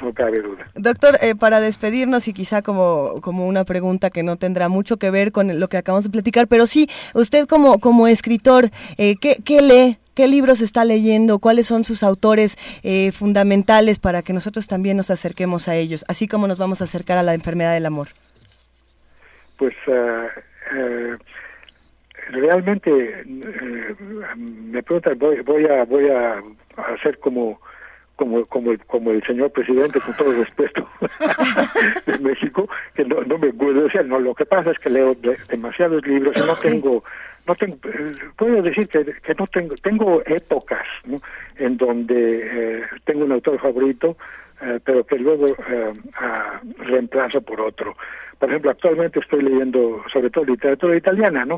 No 0.00 0.12
cabe 0.12 0.40
duda. 0.40 0.66
Doctor, 0.74 1.16
eh, 1.22 1.34
para 1.34 1.60
despedirnos 1.60 2.28
y 2.28 2.34
quizá 2.34 2.62
como, 2.62 3.20
como 3.22 3.46
una 3.46 3.64
pregunta 3.64 4.10
que 4.10 4.22
no 4.22 4.36
tendrá 4.36 4.68
mucho 4.68 4.98
que 4.98 5.10
ver 5.10 5.32
con 5.32 5.58
lo 5.58 5.68
que 5.68 5.78
acabamos 5.78 6.04
de 6.04 6.10
platicar, 6.10 6.46
pero 6.46 6.66
sí, 6.66 6.88
usted 7.14 7.46
como, 7.46 7.78
como 7.78 8.06
escritor, 8.06 8.66
eh, 8.98 9.16
¿qué, 9.20 9.38
¿qué 9.44 9.62
lee? 9.62 9.98
¿Qué 10.14 10.26
libros 10.26 10.60
está 10.60 10.84
leyendo? 10.84 11.38
¿Cuáles 11.38 11.66
son 11.66 11.84
sus 11.84 12.02
autores 12.02 12.58
eh, 12.82 13.12
fundamentales 13.12 13.98
para 14.00 14.22
que 14.22 14.32
nosotros 14.32 14.66
también 14.66 14.96
nos 14.96 15.10
acerquemos 15.10 15.68
a 15.68 15.76
ellos, 15.76 16.04
así 16.08 16.26
como 16.26 16.48
nos 16.48 16.58
vamos 16.58 16.80
a 16.80 16.84
acercar 16.84 17.18
a 17.18 17.22
la 17.22 17.34
enfermedad 17.34 17.72
del 17.72 17.86
amor? 17.86 18.08
Pues 19.56 19.74
uh, 19.86 21.16
realmente 22.28 23.24
me 24.36 24.82
pregunta, 24.82 25.12
voy, 25.16 25.40
voy 25.40 25.66
a 25.66 25.84
voy 25.84 26.08
a 26.08 26.42
hacer 26.94 27.18
como 27.18 27.60
como 28.16 28.44
como 28.46 28.72
el, 28.72 28.84
como 28.86 29.10
el 29.12 29.22
señor 29.24 29.50
presidente 29.52 30.00
con 30.00 30.16
todo 30.16 30.32
respeto 30.32 30.88
de 32.06 32.18
México 32.18 32.68
que 32.94 33.04
no, 33.04 33.22
no 33.22 33.38
me 33.38 33.52
puedo 33.52 33.84
decir 33.84 34.04
no 34.06 34.18
lo 34.18 34.34
que 34.34 34.44
pasa 34.44 34.72
es 34.72 34.78
que 34.78 34.90
leo 34.90 35.16
demasiados 35.48 36.04
libros 36.06 36.34
y 36.36 36.40
no 36.40 36.56
tengo 36.56 37.04
no 37.48 37.54
tengo, 37.54 37.78
puedo 38.36 38.60
decir 38.60 38.86
que, 38.88 39.04
que 39.04 39.34
no 39.34 39.46
tengo, 39.46 39.74
tengo 39.76 40.22
épocas 40.26 40.86
en 41.56 41.76
donde 41.78 42.42
eh, 42.44 42.82
tengo 43.04 43.24
un 43.24 43.32
autor 43.32 43.58
favorito, 43.58 44.18
eh, 44.60 44.80
pero 44.84 45.04
que 45.04 45.18
luego 45.18 45.46
eh, 45.46 45.92
reemplazo 46.78 47.40
por 47.40 47.60
otro. 47.60 47.96
Por 48.38 48.48
ejemplo, 48.48 48.70
actualmente 48.70 49.20
estoy 49.20 49.42
leyendo 49.42 50.02
sobre 50.12 50.30
todo 50.30 50.44
literatura 50.44 50.96
italiana, 50.96 51.44
¿no? 51.44 51.56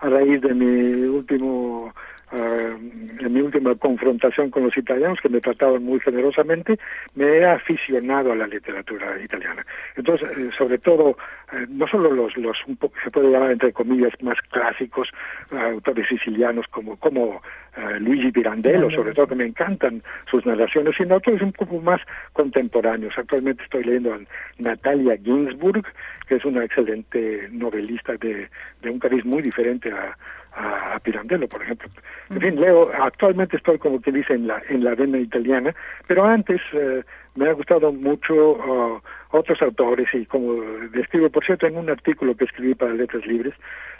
a 0.00 0.08
raíz 0.08 0.40
de 0.42 0.54
mi 0.54 1.06
último 1.06 1.94
uh, 2.32 3.24
en 3.24 3.32
mi 3.32 3.40
última 3.40 3.74
confrontación 3.74 4.50
con 4.50 4.64
los 4.64 4.76
italianos, 4.76 5.18
que 5.20 5.28
me 5.28 5.40
trataban 5.40 5.82
muy 5.82 6.00
generosamente, 6.00 6.78
me 7.14 7.38
he 7.38 7.44
aficionado 7.44 8.32
a 8.32 8.36
la 8.36 8.46
literatura 8.46 9.20
italiana. 9.20 9.64
Entonces, 9.96 10.28
eh, 10.36 10.50
sobre 10.56 10.78
todo, 10.78 11.16
eh, 11.52 11.66
no 11.68 11.86
solo 11.86 12.12
los, 12.12 12.36
los 12.36 12.56
un 12.66 12.76
poco, 12.76 12.94
se 13.02 13.10
puede 13.10 13.30
llamar 13.30 13.52
entre 13.52 13.72
comillas, 13.72 14.12
más 14.22 14.38
clásicos, 14.50 15.08
autores 15.50 16.06
sicilianos 16.08 16.66
como, 16.68 16.96
como 16.96 17.40
Luigi 18.00 18.32
Pirandello, 18.32 18.90
sobre 18.90 19.12
todo 19.12 19.28
que 19.28 19.34
me 19.34 19.46
encantan 19.46 20.02
sus 20.30 20.44
narraciones, 20.44 20.94
sino 20.96 21.14
autores 21.14 21.42
un 21.42 21.52
poco 21.52 21.80
más 21.80 22.00
contemporáneos. 22.32 23.14
Actualmente 23.16 23.62
estoy 23.62 23.84
leyendo 23.84 24.14
a 24.14 24.18
Natalia 24.58 25.16
Ginsburg, 25.22 25.84
que 26.26 26.36
es 26.36 26.44
una 26.44 26.64
excelente 26.64 27.48
novelista 27.52 28.14
de, 28.16 28.48
de 28.82 28.90
un 28.90 28.98
cariz 28.98 29.24
muy 29.24 29.42
diferente 29.42 29.92
a, 29.92 30.16
a, 30.58 30.98
Pirandello, 31.00 31.48
por 31.48 31.62
ejemplo. 31.62 31.88
En 32.30 32.40
fin, 32.40 32.60
leo, 32.60 32.90
actualmente 33.00 33.56
estoy 33.56 33.78
como 33.78 34.00
que 34.00 34.12
dice 34.12 34.34
en 34.34 34.46
la, 34.46 34.60
en 34.68 34.84
la 34.84 34.94
vena 34.94 35.18
italiana, 35.18 35.74
pero 36.06 36.24
antes 36.24 36.60
eh, 36.72 37.02
me 37.36 37.48
ha 37.48 37.52
gustado 37.52 37.92
mucho 37.92 38.34
uh, 38.34 39.00
otros 39.30 39.62
autores 39.62 40.08
y 40.12 40.26
como 40.26 40.54
describo, 40.92 41.30
por 41.30 41.44
cierto, 41.44 41.66
en 41.66 41.76
un 41.76 41.88
artículo 41.88 42.36
que 42.36 42.44
escribí 42.44 42.74
para 42.74 42.92
Letras 42.92 43.24
Libres, 43.26 43.54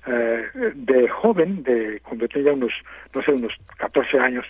eh, 0.07 0.45
de 0.75 1.09
joven, 1.09 1.62
de 1.62 2.01
cuando 2.01 2.27
tenía 2.28 2.53
unos, 2.53 2.73
no 3.15 3.23
sé, 3.23 3.33
unos 3.33 3.53
14 3.78 4.19
años, 4.19 4.47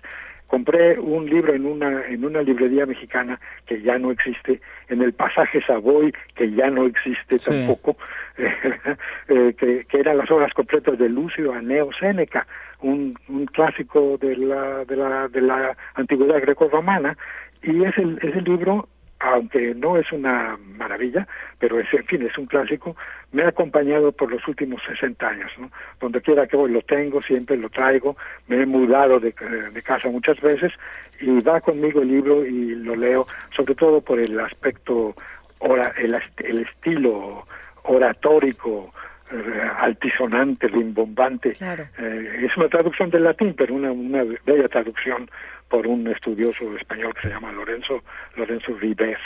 compré 0.49 0.99
un 0.99 1.27
libro 1.27 1.55
en 1.55 1.65
una 1.65 2.07
en 2.07 2.25
una 2.25 2.43
librería 2.43 2.87
mexicana 2.87 3.39
que 3.67 3.81
ya 3.81 3.99
no 3.99 4.11
existe 4.11 4.61
en 4.89 5.03
el 5.03 5.13
pasaje 5.13 5.63
Savoy 5.65 6.13
que 6.35 6.51
ya 6.51 6.69
no 6.71 6.87
existe 6.87 7.39
tampoco 7.39 7.97
eh, 8.39 9.55
que, 9.57 9.85
que, 9.85 10.01
eran 10.01 10.19
las 10.19 10.31
obras 10.31 10.53
completas 10.55 10.99
de 10.99 11.09
Lucio 11.09 11.53
Aneo 11.53 11.91
Séneca 12.01 12.47
un, 12.81 13.15
un 13.29 13.47
clásico 13.47 14.19
de 14.19 14.37
la 14.37 14.85
de 14.85 14.97
la 14.97 15.29
de 15.29 15.43
la 15.43 15.77
antigüedad 15.95 16.41
greco-romana 16.41 17.17
y 17.63 17.85
es 17.85 17.97
el 17.99 18.19
es 18.23 18.35
el 18.35 18.45
libro 18.45 18.89
aunque 19.21 19.75
no 19.75 19.97
es 19.97 20.11
una 20.13 20.57
maravilla, 20.77 21.27
pero 21.59 21.81
es, 21.81 21.93
en 21.93 22.05
fin, 22.05 22.23
es 22.23 22.37
un 22.39 22.47
clásico, 22.47 22.97
me 23.33 23.43
ha 23.43 23.49
acompañado 23.49 24.13
por 24.13 24.31
los 24.31 24.47
últimos 24.47 24.81
60 24.87 25.29
años, 25.29 25.51
¿no? 25.59 25.71
Donde 26.01 26.21
quiera 26.21 26.47
que 26.47 26.57
voy 26.57 26.71
lo 26.71 26.83
tengo, 26.83 27.21
siempre 27.23 27.57
lo 27.57 27.69
traigo, 27.69 28.17
me 28.47 28.63
he 28.63 28.67
mudado 28.67 29.19
de, 29.19 29.35
de 29.73 29.83
casa 29.83 30.09
muchas 30.09 30.41
veces 30.41 30.73
y 31.21 31.41
va 31.41 31.61
conmigo 31.61 32.03
el 32.03 32.09
libro 32.09 32.47
y 32.47 32.77
lo 32.77 32.95
leo, 32.95 33.27
sobre 33.57 33.75
todo 33.75 34.01
por 34.01 34.21
el 34.21 34.39
aspecto, 34.39 35.15
ora, 35.59 35.93
el, 35.99 36.17
el 36.45 36.61
estilo 36.61 37.45
oratórico, 37.83 38.93
eh, 39.31 39.71
altisonante, 39.79 40.69
rimbombante. 40.69 41.53
Eh, 41.99 42.47
es 42.47 42.57
una 42.57 42.69
traducción 42.69 43.11
del 43.11 43.25
latín, 43.25 43.55
pero 43.57 43.75
una, 43.75 43.93
una 43.93 44.25
bella 44.47 44.69
traducción 44.69 45.29
por 45.69 45.87
un 45.87 46.07
estudioso 46.09 46.77
español 46.77 47.15
que 47.15 47.29
se 47.29 47.35
llama 47.35 47.53
Lorenzo 47.53 48.03
Lorenzo 48.37 48.73
Ribes. 48.79 49.19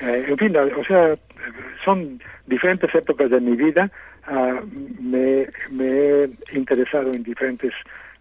Eh, 0.00 0.26
en 0.28 0.36
fin, 0.36 0.56
o 0.56 0.84
sea, 0.84 1.16
son 1.84 2.20
diferentes 2.46 2.94
épocas 2.94 3.30
de 3.30 3.40
mi 3.40 3.56
vida. 3.56 3.90
Me, 5.00 5.48
me, 5.70 6.24
he 6.24 6.30
interesado 6.52 7.10
en 7.12 7.22
diferentes 7.22 7.72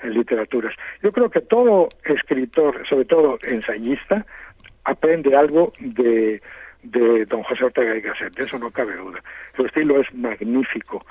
eh, 0.01 0.09
literaturas. 0.09 0.73
Yo 1.03 1.11
creo 1.11 1.29
que 1.29 1.41
todo 1.41 1.89
escritor, 2.05 2.87
sobre 2.87 3.05
todo 3.05 3.37
ensayista, 3.43 4.25
aprende 4.85 5.35
algo 5.35 5.73
de, 5.79 6.41
de 6.83 7.25
don 7.25 7.43
José 7.43 7.65
Ortega 7.65 7.95
y 7.95 8.01
Gasset, 8.01 8.35
de 8.35 8.43
eso 8.45 8.57
no 8.57 8.71
cabe 8.71 8.95
duda. 8.95 9.21
Su 9.55 9.65
estilo 9.65 9.99
es 9.99 10.13
magnífico. 10.13 11.05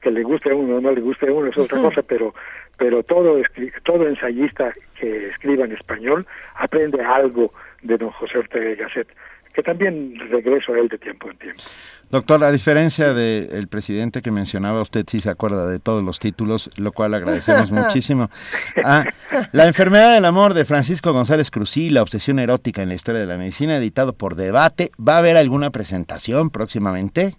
Que 0.00 0.10
le 0.10 0.22
guste 0.22 0.50
a 0.50 0.54
uno 0.54 0.76
o 0.76 0.80
no 0.80 0.92
le 0.92 1.00
guste 1.00 1.28
a 1.28 1.32
uno 1.32 1.48
es 1.48 1.58
otra 1.58 1.80
cosa, 1.80 2.02
pero 2.02 2.34
pero 2.76 3.02
todo, 3.02 3.36
todo 3.84 4.08
ensayista 4.08 4.72
que 4.98 5.26
escriba 5.26 5.64
en 5.64 5.72
español 5.72 6.26
aprende 6.56 7.02
algo 7.02 7.52
de 7.82 7.96
don 7.98 8.10
José 8.10 8.38
Ortega 8.38 8.70
y 8.70 8.74
Gasset, 8.76 9.08
que 9.52 9.62
también 9.62 10.18
regreso 10.30 10.72
a 10.72 10.78
él 10.78 10.88
de 10.88 10.98
tiempo 10.98 11.30
en 11.30 11.36
tiempo. 11.36 11.62
Doctor, 12.10 12.42
a 12.44 12.50
diferencia 12.52 13.14
del 13.14 13.68
presidente 13.68 14.20
que 14.20 14.30
mencionaba, 14.30 14.82
usted 14.82 15.04
sí 15.08 15.20
se 15.20 15.30
acuerda 15.30 15.66
de 15.66 15.78
todos 15.78 16.02
los 16.02 16.18
títulos, 16.18 16.70
lo 16.76 16.92
cual 16.92 17.14
agradecemos 17.14 17.70
muchísimo. 17.72 18.30
Ah, 18.84 19.04
la 19.52 19.66
enfermedad 19.66 20.14
del 20.14 20.24
amor 20.24 20.54
de 20.54 20.64
Francisco 20.64 21.12
González 21.12 21.50
Cruzí, 21.50 21.90
la 21.90 22.02
obsesión 22.02 22.38
erótica 22.38 22.82
en 22.82 22.88
la 22.88 22.94
historia 22.94 23.20
de 23.20 23.26
la 23.26 23.38
medicina, 23.38 23.76
editado 23.76 24.12
por 24.12 24.34
Debate. 24.34 24.90
¿Va 24.98 25.14
a 25.14 25.18
haber 25.18 25.36
alguna 25.36 25.70
presentación 25.70 26.50
próximamente? 26.50 27.36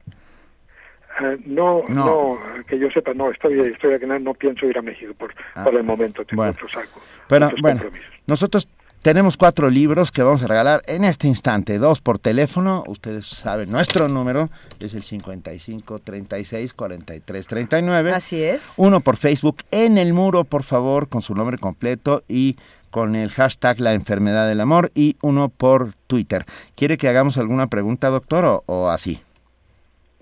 Ah, 1.20 1.36
no, 1.46 1.84
no, 1.90 2.40
que 2.68 2.80
yo 2.80 2.90
sepa, 2.90 3.14
no, 3.14 3.30
estoy, 3.32 3.60
estoy 3.60 3.94
aquí, 3.94 4.06
no, 4.06 4.18
no 4.20 4.34
pienso 4.34 4.66
ir 4.66 4.78
a 4.78 4.82
México 4.82 5.14
por, 5.18 5.34
Ah, 5.56 5.64
por 5.64 5.76
el 5.76 5.84
momento, 5.84 6.26
tengo 6.26 6.42
bueno. 6.44 6.58
Pero 7.28 7.52
bueno, 7.62 7.82
nosotros 8.26 8.68
tenemos 9.04 9.36
cuatro 9.38 9.70
libros 9.70 10.12
que 10.12 10.24
vamos 10.24 10.44
a 10.44 10.48
regalar 10.48 10.82
en 10.88 11.04
este 11.04 11.28
instante, 11.28 11.78
dos 11.78 12.02
por 12.02 12.20
teléfono, 12.20 12.84
ustedes 12.88 13.28
saben, 13.28 13.70
nuestro 13.70 14.08
número 14.08 14.50
es 14.80 14.94
el 14.96 15.04
55 15.04 16.00
36 16.00 16.74
43 16.74 17.48
39. 17.48 18.12
Así 18.12 18.42
es. 18.42 18.64
Uno 18.78 19.02
por 19.02 19.18
Facebook, 19.18 19.58
en 19.72 19.98
el 19.98 20.14
muro, 20.14 20.46
por 20.46 20.64
favor, 20.64 21.10
con 21.10 21.22
su 21.22 21.36
nombre 21.36 21.58
completo 21.58 22.24
y 22.28 22.58
con 22.92 23.16
el 23.16 23.30
hashtag 23.30 23.80
La 23.80 23.94
Enfermedad 23.94 24.48
del 24.48 24.62
Amor 24.62 24.92
y 24.96 25.18
uno 25.22 25.50
por 25.50 25.94
Twitter. 26.08 26.46
¿Quiere 26.76 26.98
que 26.98 27.08
hagamos 27.10 27.38
alguna 27.38 27.68
pregunta, 27.68 28.10
doctor, 28.10 28.46
o, 28.46 28.64
o 28.68 28.90
así? 28.90 29.20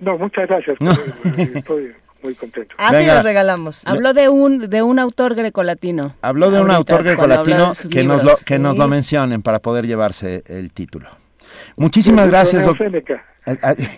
No, 0.02 0.18
muchas 0.18 0.48
gracias, 0.50 0.76
No. 0.82 0.92
estoy, 0.92 1.52
estoy 1.56 1.92
muy 2.24 2.36
contento. 2.36 2.76
Así 2.78 2.96
Venga. 2.98 3.16
los 3.16 3.24
regalamos. 3.24 3.82
Habló 3.86 4.14
de 4.14 4.28
un, 4.30 4.70
de 4.70 4.82
un 4.82 5.00
autor 5.00 5.36
grecolatino. 5.36 6.16
Habló 6.22 6.52
de 6.52 6.60
un 6.60 6.70
autor 6.72 7.04
grecolatino 7.04 7.72
que, 7.90 8.04
nos 8.04 8.24
lo, 8.24 8.32
que 8.46 8.60
nos 8.60 8.74
Sí. 8.74 8.80
lo 8.80 8.88
mencionen 8.88 9.42
para 9.42 9.60
poder 9.60 9.88
llevarse 9.88 10.44
el 10.48 10.72
título. 10.72 11.10
Muchísimas 11.78 12.30
gracias, 12.30 12.66
doctor. 12.66 12.88
Séneca. 12.90 13.24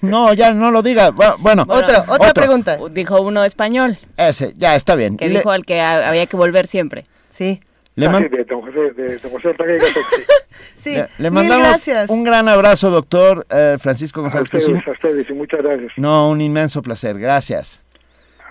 No, 0.01 0.33
ya 0.33 0.53
no 0.53 0.71
lo 0.71 0.81
diga. 0.81 1.11
Bu- 1.11 1.35
Bueno, 1.39 1.65
Bueno, 1.65 2.33
pregunta. 2.33 2.77
Dijo 2.91 3.19
uno 3.21 3.43
español, 3.43 3.97
Ese, 4.17 4.53
ya 4.55 4.75
está 4.75 4.95
bien. 4.95 5.17
que 5.17 5.27
Le- 5.27 5.39
dijo 5.39 5.51
al 5.51 5.65
que 5.65 5.81
ha- 5.81 6.07
había 6.07 6.25
que 6.27 6.37
volver 6.37 6.65
siempre. 6.67 7.05
Sí. 7.29 7.61
Le 7.95 8.07
Ah, 8.07 8.09
man- 8.09 8.27
de 8.29 8.43
don 8.45 8.61
José, 8.61 8.91
de 8.95 9.17
don 9.19 9.31
José 9.31 9.49
Ortega 9.49 9.73
y 9.75 9.79
Gasset, 9.79 10.03
sí. 10.15 10.23
Sí, 10.83 10.95
le, 10.95 11.01
le 11.17 11.29
mil 11.29 11.31
mandamos 11.31 11.67
gracias. 11.67 12.09
un 12.09 12.23
gran 12.23 12.47
abrazo, 12.49 12.89
doctor 12.89 13.45
eh, 13.49 13.77
Francisco 13.79 14.19
A 14.19 14.23
González 14.23 14.45
ustedes, 14.45 14.65
Cruz. 14.65 14.87
a 14.87 14.91
ustedes, 14.91 15.29
y 15.29 15.33
muchas 15.33 15.61
gracias. 15.61 15.91
No, 15.97 16.29
un 16.29 16.41
inmenso 16.41 16.81
placer. 16.81 17.17
Gracias. 17.19 17.81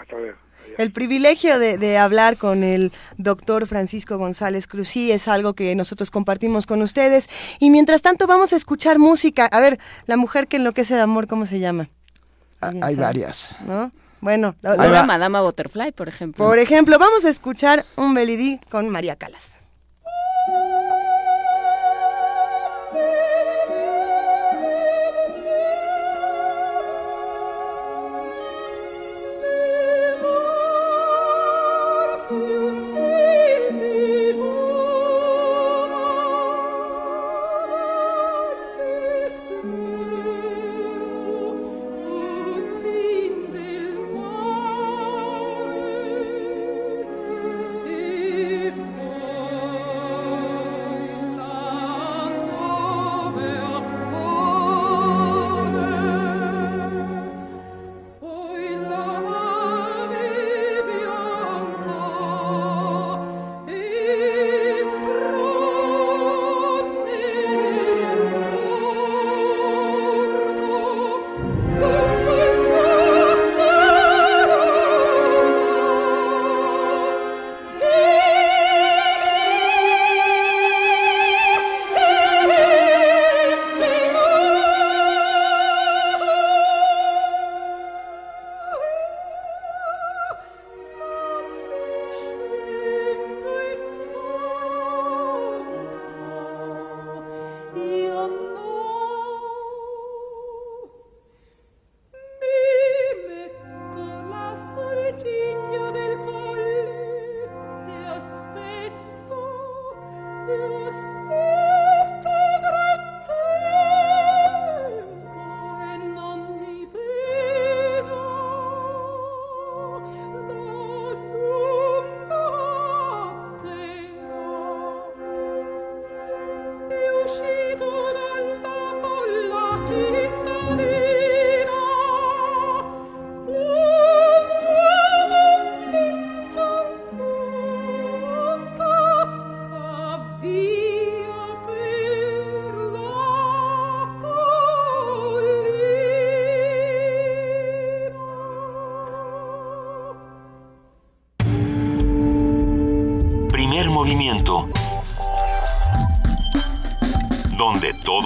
Hasta 0.00 0.16
luego. 0.16 0.38
El 0.78 0.90
privilegio 0.92 1.58
de, 1.58 1.76
de 1.76 1.98
hablar 1.98 2.38
con 2.38 2.64
el 2.64 2.92
doctor 3.18 3.66
Francisco 3.66 4.16
González 4.16 4.66
Cruzí 4.66 5.12
es 5.12 5.28
algo 5.28 5.52
que 5.52 5.74
nosotros 5.74 6.10
compartimos 6.10 6.64
con 6.66 6.80
ustedes. 6.80 7.28
Y 7.58 7.68
mientras 7.68 8.00
tanto 8.00 8.26
vamos 8.26 8.54
a 8.54 8.56
escuchar 8.56 8.98
música. 8.98 9.44
A 9.46 9.60
ver, 9.60 9.78
la 10.06 10.16
mujer 10.16 10.46
que 10.48 10.56
enloquece 10.56 10.94
de 10.94 11.00
amor, 11.02 11.26
¿cómo 11.26 11.44
se 11.44 11.58
llama? 11.58 11.90
¿Alguien 12.62 12.84
Hay 12.84 12.94
sabe? 12.94 13.04
varias. 13.06 13.56
¿No? 13.66 13.92
Bueno, 14.23 14.55
la- 14.62 14.76
la-. 14.76 15.02
Madama 15.02 15.42
Butterfly, 15.42 15.92
por 15.92 16.09
ejemplo. 16.09 16.47
por 16.47 16.59
ejemplo, 16.59 16.97
vamos 16.99 17.25
a 17.25 17.28
escuchar 17.28 17.84
un 17.97 18.15
Belidí 18.15 18.59
con 18.70 18.89
María 18.89 19.17
Calas. 19.17 19.59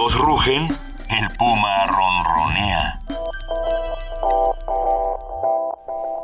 Todos 0.07 0.21
rugen, 0.21 0.67
el 1.09 1.37
puma 1.37 1.85
ronronea. 1.85 2.97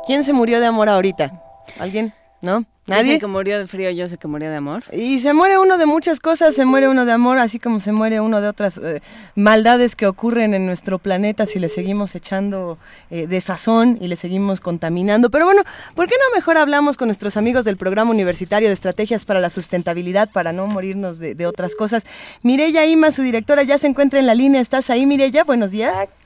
¿Quién 0.06 0.24
se 0.24 0.32
murió 0.32 0.58
de 0.58 0.64
amor 0.64 0.88
ahorita? 0.88 1.32
¿Alguien? 1.78 2.14
¿No? 2.40 2.64
Nadie 2.86 3.02
¿Nadie? 3.04 3.20
que 3.20 3.26
murió 3.26 3.58
de 3.58 3.66
frío, 3.66 3.90
yo 3.90 4.06
sé 4.08 4.18
que 4.18 4.28
murió 4.28 4.50
de 4.50 4.56
amor. 4.56 4.82
Y 4.92 5.20
se 5.20 5.32
muere 5.32 5.58
uno 5.58 5.78
de 5.78 5.86
muchas 5.86 6.20
cosas, 6.20 6.54
se 6.54 6.66
muere 6.66 6.86
uno 6.86 7.06
de 7.06 7.12
amor, 7.12 7.38
así 7.38 7.58
como 7.58 7.80
se 7.80 7.92
muere 7.92 8.20
uno 8.20 8.42
de 8.42 8.48
otras 8.48 8.76
eh, 8.76 9.00
maldades 9.34 9.96
que 9.96 10.06
ocurren 10.06 10.52
en 10.52 10.66
nuestro 10.66 10.98
planeta 10.98 11.46
si 11.46 11.58
le 11.58 11.70
seguimos 11.70 12.14
echando 12.14 12.76
eh, 13.10 13.26
de 13.26 13.40
sazón 13.40 13.96
y 14.02 14.08
le 14.08 14.16
seguimos 14.16 14.60
contaminando. 14.60 15.30
Pero 15.30 15.46
bueno, 15.46 15.62
¿por 15.94 16.08
qué 16.08 16.14
no 16.16 16.36
mejor 16.36 16.58
hablamos 16.58 16.98
con 16.98 17.08
nuestros 17.08 17.38
amigos 17.38 17.64
del 17.64 17.78
Programa 17.78 18.10
Universitario 18.10 18.68
de 18.68 18.74
Estrategias 18.74 19.24
para 19.24 19.40
la 19.40 19.48
Sustentabilidad 19.48 20.28
para 20.30 20.52
no 20.52 20.66
morirnos 20.66 21.18
de, 21.18 21.34
de 21.34 21.46
otras 21.46 21.74
cosas? 21.76 22.04
Mireya 22.42 22.84
Ima, 22.84 23.12
su 23.12 23.22
directora, 23.22 23.62
ya 23.62 23.78
se 23.78 23.86
encuentra 23.86 24.20
en 24.20 24.26
la 24.26 24.34
línea. 24.34 24.60
¿Estás 24.60 24.90
ahí, 24.90 25.06
Mireya? 25.06 25.44
Buenos 25.44 25.70
días. 25.70 25.96
Aquí 25.96 26.23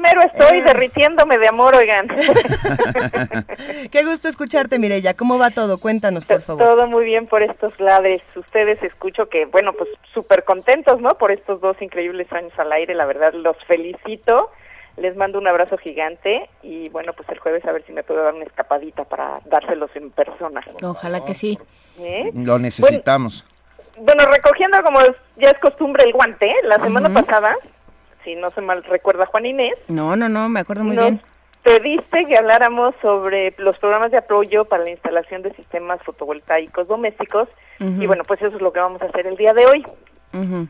mero 0.00 0.20
estoy 0.22 0.58
Eh. 0.58 0.62
derritiéndome 0.62 1.38
de 1.38 1.48
amor, 1.48 1.74
oigan. 1.76 2.08
Qué 3.90 4.04
gusto 4.04 4.28
escucharte, 4.28 4.78
Mireya. 4.78 5.14
¿Cómo 5.14 5.38
va 5.38 5.50
todo? 5.50 5.78
Cuéntanos, 5.78 6.24
por 6.24 6.40
favor. 6.42 6.62
Todo 6.64 6.86
muy 6.86 7.04
bien 7.04 7.26
por 7.26 7.42
estos 7.42 7.78
lados. 7.80 8.20
Ustedes 8.36 8.82
escucho 8.82 9.28
que, 9.28 9.44
bueno, 9.46 9.72
pues 9.72 9.88
súper 10.12 10.44
contentos, 10.44 11.00
¿no? 11.00 11.10
Por 11.18 11.32
estos 11.32 11.60
dos 11.60 11.80
increíbles 11.80 12.32
años 12.32 12.52
al 12.58 12.72
aire. 12.72 12.94
La 12.94 13.04
verdad, 13.04 13.32
los 13.34 13.56
felicito. 13.66 14.50
Les 14.96 15.16
mando 15.16 15.38
un 15.38 15.48
abrazo 15.48 15.78
gigante 15.78 16.50
y, 16.62 16.90
bueno, 16.90 17.14
pues 17.14 17.26
el 17.30 17.38
jueves 17.38 17.64
a 17.64 17.72
ver 17.72 17.82
si 17.86 17.92
me 17.92 18.02
puedo 18.02 18.22
dar 18.22 18.34
una 18.34 18.44
escapadita 18.44 19.04
para 19.04 19.40
dárselos 19.46 19.90
en 19.94 20.10
persona. 20.10 20.60
Ojalá 20.82 21.24
que 21.24 21.32
sí. 21.32 21.58
¿Eh? 21.98 22.30
Lo 22.34 22.58
necesitamos. 22.58 23.46
Bueno, 23.96 24.24
recogiendo 24.26 24.82
como 24.82 25.00
ya 25.36 25.50
es 25.50 25.58
costumbre 25.60 26.04
el 26.04 26.12
guante, 26.12 26.52
la 26.64 26.76
semana 26.76 27.08
pasada 27.12 27.56
si 28.24 28.34
no 28.34 28.50
se 28.50 28.60
mal 28.60 28.82
recuerda 28.84 29.26
Juan 29.26 29.46
Inés. 29.46 29.74
No, 29.88 30.16
no, 30.16 30.28
no, 30.28 30.48
me 30.48 30.60
acuerdo 30.60 30.84
muy 30.84 30.96
nos 30.96 31.06
bien. 31.06 31.20
pediste 31.62 32.26
que 32.26 32.36
habláramos 32.36 32.94
sobre 33.02 33.54
los 33.58 33.78
programas 33.78 34.10
de 34.10 34.18
apoyo 34.18 34.64
para 34.64 34.84
la 34.84 34.90
instalación 34.90 35.42
de 35.42 35.54
sistemas 35.54 36.02
fotovoltaicos 36.02 36.88
domésticos 36.88 37.48
y 37.78 38.06
bueno, 38.06 38.22
pues 38.24 38.40
eso 38.40 38.54
es 38.54 38.62
lo 38.62 38.72
que 38.72 38.78
vamos 38.78 39.02
a 39.02 39.06
hacer 39.06 39.26
el 39.26 39.36
día 39.36 39.52
de 39.54 39.66
hoy. 39.66 39.84
Ujú. 40.32 40.68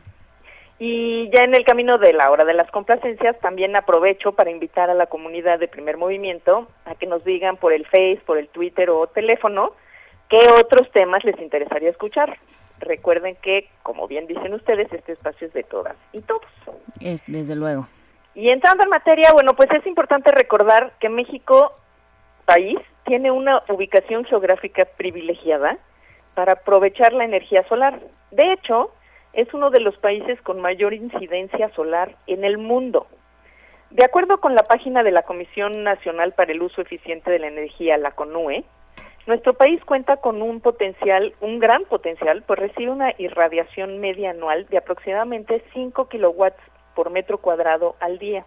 Y 0.79 1.29
ya 1.29 1.43
en 1.43 1.53
el 1.53 1.63
camino 1.63 1.99
de 1.99 2.11
la 2.11 2.31
hora 2.31 2.43
de 2.43 2.55
las 2.55 2.71
complacencias, 2.71 3.39
también 3.39 3.75
aprovecho 3.75 4.31
para 4.31 4.49
invitar 4.49 4.89
a 4.89 4.95
la 4.95 5.05
comunidad 5.05 5.59
de 5.59 5.67
Primer 5.67 5.97
Movimiento 5.97 6.67
a 6.85 6.95
que 6.95 7.05
nos 7.05 7.23
digan 7.23 7.57
por 7.57 7.71
el 7.71 7.85
Face, 7.85 8.21
por 8.25 8.39
el 8.39 8.47
Twitter 8.47 8.89
o 8.89 9.05
teléfono 9.05 9.73
qué 10.27 10.49
otros 10.59 10.89
temas 10.91 11.23
les 11.23 11.39
interesaría 11.39 11.91
escuchar. 11.91 12.37
Recuerden 12.83 13.35
que, 13.41 13.69
como 13.81 14.07
bien 14.07 14.27
dicen 14.27 14.53
ustedes, 14.53 14.91
este 14.91 15.13
espacio 15.13 15.47
es 15.47 15.53
de 15.53 15.63
todas 15.63 15.95
y 16.11 16.21
todos. 16.21 16.41
Es, 16.99 17.23
desde 17.27 17.55
luego. 17.55 17.87
Y 18.35 18.49
entrando 18.49 18.83
en 18.83 18.89
materia, 18.89 19.31
bueno, 19.31 19.53
pues 19.55 19.69
es 19.71 19.85
importante 19.85 20.31
recordar 20.31 20.93
que 20.99 21.09
México, 21.09 21.73
país, 22.45 22.79
tiene 23.05 23.31
una 23.31 23.61
ubicación 23.69 24.25
geográfica 24.25 24.85
privilegiada 24.97 25.77
para 26.33 26.53
aprovechar 26.53 27.13
la 27.13 27.25
energía 27.25 27.67
solar. 27.67 27.99
De 28.31 28.53
hecho, 28.53 28.91
es 29.33 29.53
uno 29.53 29.69
de 29.69 29.81
los 29.81 29.97
países 29.97 30.41
con 30.41 30.61
mayor 30.61 30.93
incidencia 30.93 31.69
solar 31.75 32.15
en 32.27 32.43
el 32.43 32.57
mundo. 32.57 33.07
De 33.91 34.03
acuerdo 34.03 34.39
con 34.39 34.55
la 34.55 34.63
página 34.63 35.03
de 35.03 35.11
la 35.11 35.21
Comisión 35.21 35.83
Nacional 35.83 36.33
para 36.33 36.51
el 36.51 36.61
Uso 36.61 36.81
Eficiente 36.81 37.29
de 37.29 37.39
la 37.39 37.47
Energía, 37.47 37.97
la 37.97 38.11
CONUE, 38.11 38.63
nuestro 39.25 39.53
país 39.53 39.83
cuenta 39.85 40.17
con 40.17 40.41
un 40.41 40.59
potencial, 40.59 41.33
un 41.39 41.59
gran 41.59 41.85
potencial, 41.85 42.43
pues 42.45 42.59
recibe 42.59 42.91
una 42.91 43.13
irradiación 43.17 43.99
media 43.99 44.31
anual 44.31 44.67
de 44.67 44.77
aproximadamente 44.77 45.63
5 45.73 46.09
kilowatts 46.09 46.61
por 46.93 47.09
metro 47.09 47.37
cuadrado 47.37 47.95
al 47.99 48.19
día. 48.19 48.45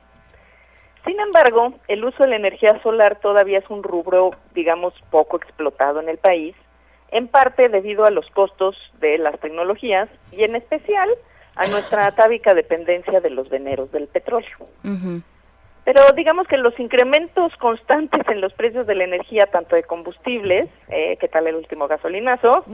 Sin 1.06 1.18
embargo, 1.20 1.74
el 1.88 2.04
uso 2.04 2.24
de 2.24 2.30
la 2.30 2.36
energía 2.36 2.80
solar 2.82 3.20
todavía 3.20 3.58
es 3.58 3.70
un 3.70 3.82
rubro, 3.82 4.32
digamos, 4.54 4.92
poco 5.10 5.36
explotado 5.36 6.00
en 6.00 6.08
el 6.08 6.18
país, 6.18 6.54
en 7.10 7.28
parte 7.28 7.68
debido 7.68 8.04
a 8.04 8.10
los 8.10 8.28
costos 8.30 8.76
de 8.98 9.16
las 9.18 9.38
tecnologías 9.40 10.08
y 10.32 10.42
en 10.42 10.56
especial 10.56 11.08
a 11.54 11.66
nuestra 11.68 12.06
atávica 12.06 12.54
dependencia 12.54 13.20
de 13.20 13.30
los 13.30 13.48
veneros 13.48 13.90
del 13.92 14.08
petróleo. 14.08 14.56
Pero 15.86 16.02
digamos 16.16 16.48
que 16.48 16.56
los 16.56 16.76
incrementos 16.80 17.52
constantes 17.60 18.26
en 18.28 18.40
los 18.40 18.52
precios 18.54 18.88
de 18.88 18.96
la 18.96 19.04
energía, 19.04 19.46
tanto 19.46 19.76
de 19.76 19.84
combustibles, 19.84 20.68
eh, 20.88 21.16
¿qué 21.20 21.28
tal 21.28 21.46
el 21.46 21.54
último 21.54 21.86
gasolinazo? 21.86 22.64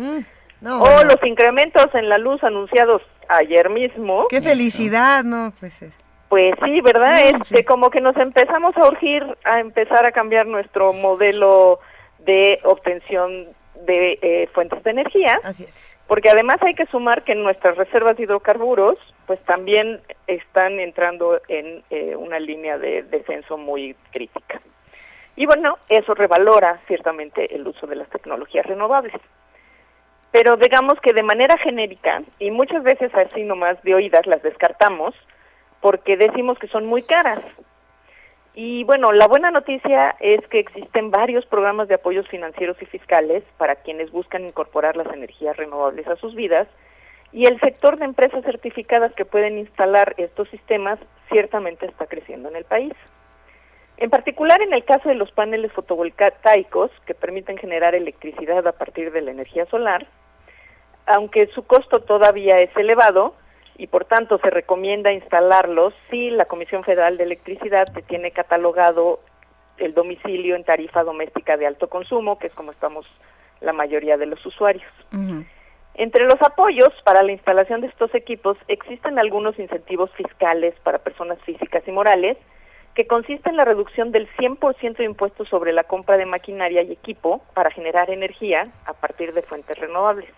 no, 0.63 0.77
o 0.77 0.81
bueno. 0.81 1.11
los 1.11 1.23
incrementos 1.23 1.95
en 1.95 2.09
la 2.09 2.17
luz 2.17 2.43
anunciados 2.43 3.03
ayer 3.29 3.69
mismo. 3.69 4.29
Qué 4.31 4.41
felicidad, 4.41 5.25
¿no? 5.25 5.53
Pues, 5.61 5.75
eh, 5.83 5.91
Pues 6.31 6.55
sí, 6.65 6.81
¿verdad? 6.81 7.17
Mm, 7.35 7.43
Este, 7.43 7.67
como 7.67 7.91
que 7.91 8.01
nos 8.01 8.17
empezamos 8.17 8.75
a 8.79 8.89
urgir 8.89 9.23
a 9.45 9.61
empezar 9.61 10.07
a 10.07 10.13
cambiar 10.13 10.47
nuestro 10.47 10.95
modelo 10.95 11.81
de 12.21 12.61
obtención 12.65 13.49
de 13.87 14.19
eh, 14.23 14.49
fuentes 14.53 14.83
de 14.85 14.91
energía. 14.91 15.41
Así 15.43 15.65
es. 15.65 15.97
Porque 16.07 16.31
además 16.31 16.59
hay 16.63 16.75
que 16.75 16.87
sumar 16.87 17.25
que 17.25 17.35
nuestras 17.35 17.77
reservas 17.77 18.17
de 18.17 18.25
hidrocarburos, 18.25 18.99
pues 19.27 19.41
también 19.45 20.01
están 20.27 20.79
entrando 20.81 21.41
en 21.49 21.83
eh, 21.91 22.17
una 22.17 22.39
línea 22.39 22.79
de 22.79 23.03
descenso 23.03 23.57
muy 23.57 23.97
crítica. 24.13 24.61
Y 25.37 25.47
bueno, 25.47 25.79
eso 25.89 26.15
revalora 26.15 26.81
ciertamente 26.87 27.55
el 27.55 27.67
uso 27.67 27.87
de 27.87 27.97
las 27.97 28.09
tecnologías 28.11 28.67
renovables. 28.67 29.21
Pero 30.31 30.57
digamos 30.57 30.99
que 31.01 31.13
de 31.13 31.23
manera 31.23 31.57
genérica, 31.59 32.23
y 32.39 32.51
muchas 32.51 32.83
veces 32.83 33.15
así 33.15 33.43
nomás 33.43 33.83
de 33.83 33.95
oídas 33.95 34.27
las 34.27 34.43
descartamos, 34.43 35.15
porque 35.81 36.17
decimos 36.17 36.59
que 36.59 36.69
son 36.69 36.87
muy 36.87 37.03
caras. 37.03 37.41
Y 38.55 38.85
bueno, 38.85 39.13
la 39.13 39.27
buena 39.27 39.51
noticia 39.51 40.15
es 40.21 40.47
que 40.49 40.59
existen 40.59 41.11
varios 41.11 41.47
programas 41.47 41.89
de 41.89 41.95
apoyos 41.95 42.29
financieros 42.29 42.77
y 42.83 42.87
fiscales 42.87 43.43
para 43.57 43.77
quienes 43.77 44.11
buscan 44.11 44.45
incorporar 44.45 44.97
las 44.97 45.13
energías 45.13 45.57
renovables 45.57 46.07
a 46.07 46.17
sus 46.17 46.35
vidas 46.35 46.69
y 47.33 47.47
el 47.47 47.59
sector 47.61 47.99
de 47.99 48.05
empresas 48.05 48.45
certificadas 48.45 49.13
que 49.15 49.25
pueden 49.25 49.57
instalar 49.57 50.15
estos 50.19 50.49
sistemas 50.51 50.99
ciertamente 51.31 51.87
está 51.87 52.07
creciendo 52.07 52.51
en 52.51 52.57
el 52.57 52.65
país. 52.65 52.93
En 53.97 54.11
particular 54.11 54.61
en 54.61 54.75
el 54.75 54.85
caso 54.85 55.09
de 55.09 55.15
los 55.15 55.33
paneles 55.33 55.73
fotovoltaicos 55.73 56.91
que 57.07 57.15
permiten 57.15 57.57
generar 57.57 57.95
electricidad 57.95 58.67
a 58.67 58.73
partir 58.73 59.13
de 59.13 59.23
la 59.23 59.31
energía 59.31 59.65
solar, 59.67 60.07
aunque 61.07 61.47
su 61.49 61.65
costo 61.65 62.01
todavía 62.01 62.57
es 62.57 62.77
elevado, 62.77 63.35
y 63.77 63.87
por 63.87 64.05
tanto 64.05 64.39
se 64.39 64.51
recomienda 64.51 65.13
instalarlos 65.13 65.95
si 66.11 66.31
la 66.31 66.45
Comisión 66.45 66.85
Federal 66.85 67.17
de 67.17 67.25
Electricidad 67.25 67.93
te 67.93 68.03
tiene 68.03 68.31
catalogado 68.31 69.21
el 69.79 69.95
domicilio 69.95 70.55
en 70.57 70.65
tarifa 70.65 71.03
doméstica 71.03 71.57
de 71.57 71.67
alto 71.67 71.89
consumo, 71.89 72.39
que 72.39 72.49
es 72.49 72.55
como 72.55 72.73
estamos 72.73 73.07
la 73.61 73.73
mayoría 73.73 74.17
de 74.17 74.27
los 74.27 74.45
usuarios. 74.45 74.91
Entre 75.95 76.25
los 76.25 76.41
apoyos 76.41 76.91
para 77.05 77.23
la 77.23 77.33
instalación 77.33 77.81
de 77.81 77.89
estos 77.89 78.15
equipos 78.15 78.57
existen 78.69 79.19
algunos 79.19 79.59
incentivos 79.59 80.11
fiscales 80.13 80.75
para 80.83 80.99
personas 80.99 81.39
físicas 81.43 81.83
y 81.87 81.93
morales, 81.93 82.39
que 82.95 83.07
consiste 83.07 83.49
en 83.49 83.57
la 83.57 83.65
reducción 83.65 84.13
del 84.13 84.29
100% 84.37 84.97
de 84.97 85.05
impuestos 85.05 85.49
sobre 85.49 85.73
la 85.73 85.85
compra 85.85 86.17
de 86.19 86.27
maquinaria 86.27 86.83
y 86.83 86.93
equipo 86.93 87.43
para 87.55 87.71
generar 87.71 88.13
energía 88.13 88.69
a 88.85 88.93
partir 88.93 89.33
de 89.33 89.43
fuentes 89.43 89.79
renovables. 89.79 90.29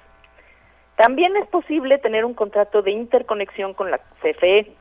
También 0.96 1.36
es 1.36 1.46
posible 1.48 1.98
tener 1.98 2.24
un 2.24 2.34
contrato 2.34 2.82
de 2.82 2.92
interconexión 2.92 3.74
con 3.74 3.90
la 3.90 3.98
CFE 4.22 4.72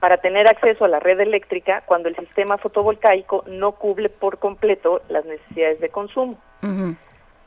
para 0.00 0.18
tener 0.18 0.48
acceso 0.48 0.84
a 0.84 0.88
la 0.88 1.00
red 1.00 1.20
eléctrica 1.20 1.82
cuando 1.86 2.08
el 2.08 2.16
sistema 2.16 2.58
fotovoltaico 2.58 3.44
no 3.46 3.72
cubre 3.72 4.08
por 4.08 4.38
completo 4.38 5.00
las 5.08 5.24
necesidades 5.24 5.80
de 5.80 5.88
consumo. 5.88 6.38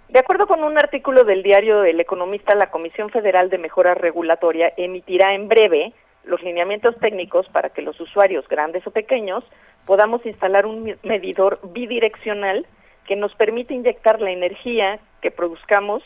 De 0.10 0.20
acuerdo 0.20 0.48
con 0.48 0.64
un 0.64 0.78
artículo 0.78 1.26
del 1.26 1.44
diario 1.44 1.84
El 1.84 2.00
Economista, 2.00 2.56
la 2.56 2.72
Comisión 2.72 3.10
Federal 3.10 3.50
de 3.50 3.58
Mejora 3.58 3.94
Regulatoria 3.94 4.74
emitirá 4.78 5.34
en 5.34 5.50
breve 5.50 5.94
los 6.24 6.42
lineamientos 6.42 6.98
técnicos 6.98 7.48
para 7.50 7.70
que 7.70 7.82
los 7.82 8.00
usuarios, 8.00 8.48
grandes 8.48 8.88
o 8.88 8.92
pequeños, 8.92 9.44
podamos 9.86 10.26
instalar 10.26 10.66
un 10.66 10.98
medidor 11.04 11.60
bidireccional 11.72 12.66
que 13.06 13.16
nos 13.16 13.36
permite 13.36 13.74
inyectar 13.74 14.22
la 14.22 14.32
energía 14.32 15.00
que 15.22 15.32
produzcamos 15.32 16.04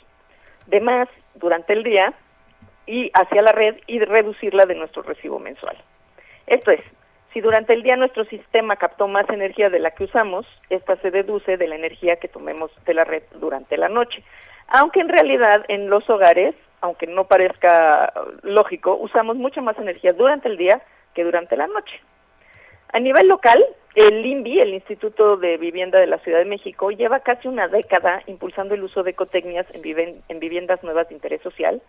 de 0.68 0.80
más 0.80 1.08
durante 1.36 1.74
el 1.74 1.84
día 1.84 2.14
y 2.86 3.12
hacia 3.14 3.42
la 3.42 3.52
red 3.52 3.78
y 3.88 4.00
reducirla 4.00 4.66
de 4.66 4.76
nuestro 4.76 5.02
recibo 5.02 5.40
mensual. 5.40 5.78
Esto 6.48 6.72
es, 6.72 6.82
si 7.34 7.40
durante 7.40 7.74
el 7.74 7.84
día 7.84 7.96
nuestro 7.96 8.26
sistema 8.26 8.76
captó 8.76 9.08
más 9.08 9.30
energía 9.30 9.70
de 9.70 9.80
la 9.80 9.92
que 9.92 10.04
usamos, 10.04 10.46
esta 10.70 10.98
se 10.98 11.12
deduce 11.12 11.56
de 11.58 11.68
la 11.68 11.76
energía 11.76 12.18
que 12.18 12.28
tomemos 12.28 12.72
de 12.86 12.94
la 12.94 13.06
red 13.06 13.24
durante 13.40 13.78
la 13.78 13.88
noche. 13.88 14.24
Aunque 14.68 15.00
en 15.00 15.10
realidad 15.10 15.64
en 15.70 15.90
los 15.90 16.10
hogares, 16.10 16.56
aunque 16.82 17.08
no 17.08 17.26
parezca 17.26 18.12
lógico, 18.42 18.96
usamos 18.96 19.38
mucha 19.38 19.62
más 19.62 19.78
energía 19.78 20.14
durante 20.14 20.50
el 20.50 20.58
día 20.58 20.82
que 21.14 21.24
durante 21.24 21.56
la 21.56 21.68
noche. 21.68 22.02
A 22.92 23.00
nivel 23.00 23.28
local, 23.28 23.64
el 23.96 24.26
INVI, 24.26 24.60
el 24.62 24.74
Instituto 24.74 25.36
de 25.38 25.58
Vivienda 25.58 26.00
de 26.00 26.08
la 26.08 26.18
Ciudad 26.20 26.40
de 26.40 26.46
México, 26.46 26.92
lleva 26.92 27.20
casi 27.20 27.48
una 27.48 27.68
década 27.68 28.22
impulsando 28.28 28.74
el 28.74 28.84
uso 28.84 29.04
de 29.04 29.12
ecotecnias 29.12 29.66
en, 29.74 29.82
viven- 29.82 30.22
en 30.30 30.40
viviendas 30.40 30.82
nuevas 30.84 31.10
de 31.10 31.16
interés 31.16 31.42
social 31.42 31.82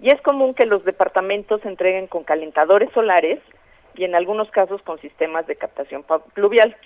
y 0.00 0.12
es 0.12 0.20
común 0.20 0.54
que 0.54 0.66
los 0.66 0.84
departamentos 0.84 1.60
se 1.62 1.68
entreguen 1.68 2.06
con 2.06 2.22
calentadores 2.24 2.90
solares 2.92 3.40
y 3.96 4.04
en 4.04 4.14
algunos 4.14 4.50
casos 4.50 4.82
con 4.82 5.00
sistemas 5.00 5.46
de 5.46 5.56
captación 5.56 6.04
pluvial. 6.34 6.76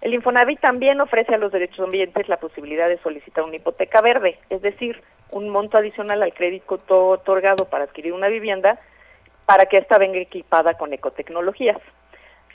El 0.00 0.14
Infonavit 0.14 0.60
también 0.60 1.00
ofrece 1.00 1.34
a 1.34 1.38
los 1.38 1.50
derechos 1.50 1.80
ambientes 1.80 2.28
la 2.28 2.36
posibilidad 2.38 2.88
de 2.88 2.98
solicitar 2.98 3.42
una 3.42 3.56
hipoteca 3.56 4.00
verde, 4.00 4.38
es 4.50 4.62
decir, 4.62 5.02
un 5.32 5.48
monto 5.48 5.76
adicional 5.76 6.22
al 6.22 6.32
crédito 6.32 6.78
to- 6.78 7.08
otorgado 7.08 7.64
para 7.64 7.84
adquirir 7.84 8.12
una 8.12 8.28
vivienda 8.28 8.78
para 9.46 9.66
que 9.66 9.78
ésta 9.78 9.98
venga 9.98 10.18
equipada 10.20 10.74
con 10.74 10.92
ecotecnologías. 10.92 11.78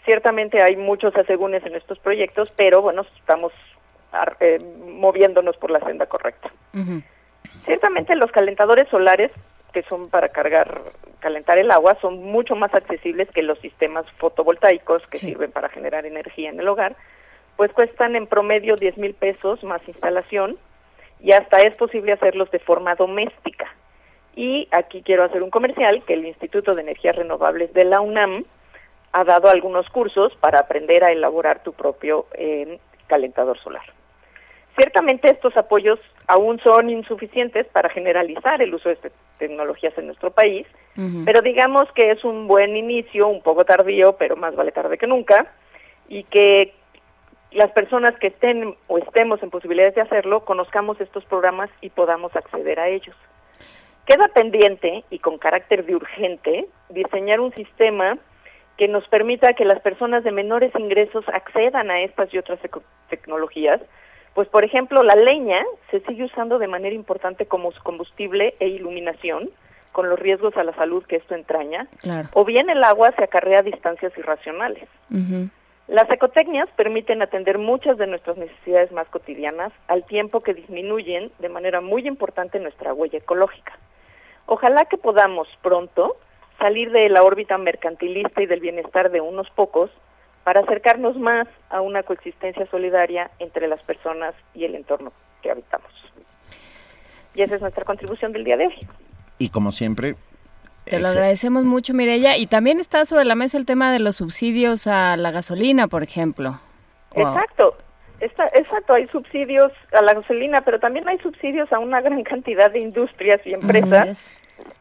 Ciertamente 0.06 0.62
hay 0.62 0.76
muchos 0.76 1.16
asegúnes 1.16 1.66
en 1.66 1.76
estos 1.76 1.98
proyectos, 2.00 2.52
pero 2.56 2.82
bueno, 2.82 3.06
estamos 3.18 3.54
ar- 4.12 4.38
eh, 4.40 4.60
moviéndonos 4.86 5.56
por 5.58 5.72
la 5.72 5.80
senda 5.80 6.06
correcta. 6.06 6.52
Ciertamente 7.66 8.16
los 8.16 8.32
calentadores 8.32 8.88
solares, 8.90 9.32
que 9.72 9.84
son 9.84 10.10
para 10.10 10.30
cargar, 10.30 10.82
calentar 11.20 11.58
el 11.58 11.72
agua, 11.72 11.98
son 12.02 12.22
mucho 12.22 12.56
más 12.56 12.74
accesibles 12.74 13.30
que 13.32 13.42
los 13.44 13.58
sistemas 13.60 14.06
fotovoltaicos 14.18 15.02
que 15.08 15.18
sirven 15.28 15.52
para 15.52 15.70
generar 15.70 16.06
energía 16.06 16.50
en 16.50 16.60
el 16.60 16.68
hogar, 16.68 16.96
pues 17.56 17.72
cuestan 17.72 18.16
en 18.16 18.28
promedio 18.28 18.76
10 18.76 18.98
mil 18.98 19.14
pesos 19.14 19.64
más 19.64 19.82
instalación 19.88 20.58
y 21.22 21.32
hasta 21.32 21.62
es 21.62 21.74
posible 21.76 22.12
hacerlos 22.12 22.52
de 22.52 22.60
forma 22.60 22.96
doméstica. 22.96 23.74
Y 24.36 24.68
aquí 24.72 25.02
quiero 25.04 25.24
hacer 25.24 25.42
un 25.44 25.50
comercial 25.52 26.04
que 26.06 26.16
el 26.16 26.26
Instituto 26.26 26.74
de 26.74 26.82
Energías 26.82 27.16
Renovables 27.16 27.74
de 27.74 27.86
la 27.86 28.02
UNAM 28.02 28.44
ha 29.14 29.24
dado 29.24 29.50
algunos 29.50 29.88
cursos 29.90 30.36
para 30.40 30.60
aprender 30.60 31.04
a 31.04 31.12
elaborar 31.12 31.62
tu 31.64 31.72
propio 31.72 32.26
eh, 32.34 32.80
calentador 33.08 33.58
solar. 33.60 33.84
Ciertamente 34.76 35.32
estos 35.32 35.56
apoyos 35.56 36.00
aún 36.28 36.60
son 36.60 36.90
insuficientes 36.90 37.68
para 37.68 37.90
generalizar 37.90 38.60
el 38.62 38.74
uso 38.74 38.90
de 38.90 38.96
estas 38.96 39.12
tecnologías 39.38 39.96
en 40.00 40.08
nuestro 40.08 40.32
país, 40.32 40.66
pero 41.26 41.42
digamos 41.42 41.92
que 41.94 42.12
es 42.12 42.24
un 42.24 42.48
buen 42.48 42.76
inicio, 42.76 43.28
un 43.28 43.42
poco 43.42 43.66
tardío, 43.66 44.14
pero 44.14 44.36
más 44.36 44.56
vale 44.56 44.72
tarde 44.72 44.98
que 44.98 45.06
nunca, 45.06 45.48
y 46.08 46.24
que 46.24 46.74
las 47.52 47.72
personas 47.72 48.18
que 48.18 48.28
estén 48.28 48.76
o 48.88 48.98
estemos 48.98 49.44
en 49.44 49.52
posibilidades 49.52 49.94
de 49.94 50.02
hacerlo, 50.02 50.44
conozcamos 50.44 51.00
estos 51.00 51.24
programas 51.26 51.70
y 51.82 51.90
podamos 51.90 52.36
acceder 52.36 52.80
a 52.80 52.90
ellos. 52.90 53.16
Queda 54.08 54.28
pendiente 54.30 55.04
y 55.12 55.20
con 55.20 55.38
carácter 55.38 55.86
de 55.86 55.96
urgente 55.96 56.68
diseñar 56.90 57.40
un 57.40 57.54
sistema 57.54 58.18
que 58.78 58.88
nos 58.88 59.08
permita 59.08 59.54
que 59.54 59.66
las 59.66 59.80
personas 59.82 60.24
de 60.24 60.32
menores 60.32 60.72
ingresos 60.78 61.24
accedan 61.30 61.92
a 61.92 62.02
estas 62.02 62.34
y 62.34 62.38
otras 62.38 62.60
tecnologías, 63.10 63.82
pues 64.34 64.48
por 64.48 64.64
ejemplo 64.64 65.04
la 65.04 65.16
leña 65.16 65.64
se 65.92 66.00
sigue 66.02 66.26
usando 66.26 66.58
de 66.58 66.68
manera 66.68 66.96
importante 66.96 67.46
como 67.46 67.72
combustible 67.84 68.56
e 68.60 68.68
iluminación, 68.68 69.50
con 69.92 70.10
los 70.10 70.20
riesgos 70.20 70.58
a 70.58 70.64
la 70.64 70.74
salud 70.74 71.06
que 71.06 71.18
esto 71.18 71.36
entraña, 71.36 71.88
o 72.34 72.44
bien 72.44 72.70
el 72.70 72.84
agua 72.84 73.12
se 73.16 73.24
acarrea 73.24 73.60
a 73.60 73.64
distancias 73.64 74.12
irracionales. 74.18 74.90
Las 75.88 76.10
ecotecnias 76.10 76.68
permiten 76.76 77.22
atender 77.22 77.60
muchas 77.60 77.98
de 77.98 78.08
nuestras 78.08 78.38
necesidades 78.38 78.92
más 78.92 79.08
cotidianas 79.10 79.72
al 79.88 80.04
tiempo 80.06 80.42
que 80.42 80.54
disminuyen 80.54 81.32
de 81.40 81.50
manera 81.50 81.82
muy 81.82 82.08
importante 82.08 82.60
nuestra 82.60 82.94
huella 82.94 83.20
ecológica. 83.20 83.78
Ojalá 84.48 84.86
que 84.86 84.98
podamos 84.98 85.48
pronto 85.62 86.18
salir 86.58 86.92
de 86.92 87.10
la 87.10 87.24
órbita 87.24 87.58
mercantilista 87.58 88.42
y 88.42 88.46
del 88.46 88.60
bienestar 88.60 89.12
de 89.12 89.22
unos 89.22 89.50
pocos 89.52 89.90
para 90.44 90.62
acercarnos 90.62 91.18
más 91.18 91.48
a 91.70 91.82
una 91.82 92.04
coexistencia 92.04 92.66
solidaria 92.68 93.32
entre 93.40 93.68
las 93.68 93.82
personas 93.84 94.36
y 94.54 94.66
el 94.66 94.76
entorno 94.76 95.14
que 95.42 95.52
habitamos. 95.52 95.92
Y 97.36 97.42
esa 97.42 97.56
es 97.56 97.62
nuestra 97.62 97.86
contribución 97.86 98.32
del 98.32 98.44
día 98.44 98.58
de 98.58 98.68
hoy. 98.68 98.88
Y 99.40 99.50
como 99.50 99.72
siempre, 99.72 100.16
te 100.86 101.00
lo 101.00 101.08
agradecemos 101.08 101.64
mucho, 101.64 101.94
Mireya. 101.94 102.38
Y 102.38 102.48
también 102.48 102.80
está 102.80 103.06
sobre 103.06 103.26
la 103.26 103.36
mesa 103.36 103.58
el 103.58 103.66
tema 103.66 103.92
de 103.92 104.00
los 104.00 104.18
subsidios 104.18 104.86
a 104.88 105.18
la 105.18 105.32
gasolina, 105.32 105.88
por 105.88 106.04
ejemplo. 106.04 106.60
Exacto. 107.16 107.78
Está, 108.20 108.50
exacto, 108.54 108.94
hay 108.94 109.08
subsidios 109.08 109.74
a 109.92 110.02
la 110.02 110.14
gasolina, 110.14 110.62
pero 110.62 110.80
también 110.80 111.08
hay 111.10 111.18
subsidios 111.18 111.74
a 111.74 111.80
una 111.80 112.00
gran 112.00 112.24
cantidad 112.24 112.72
de 112.72 112.80
industrias 112.80 113.42
y 113.46 113.54
empresas 113.54 114.40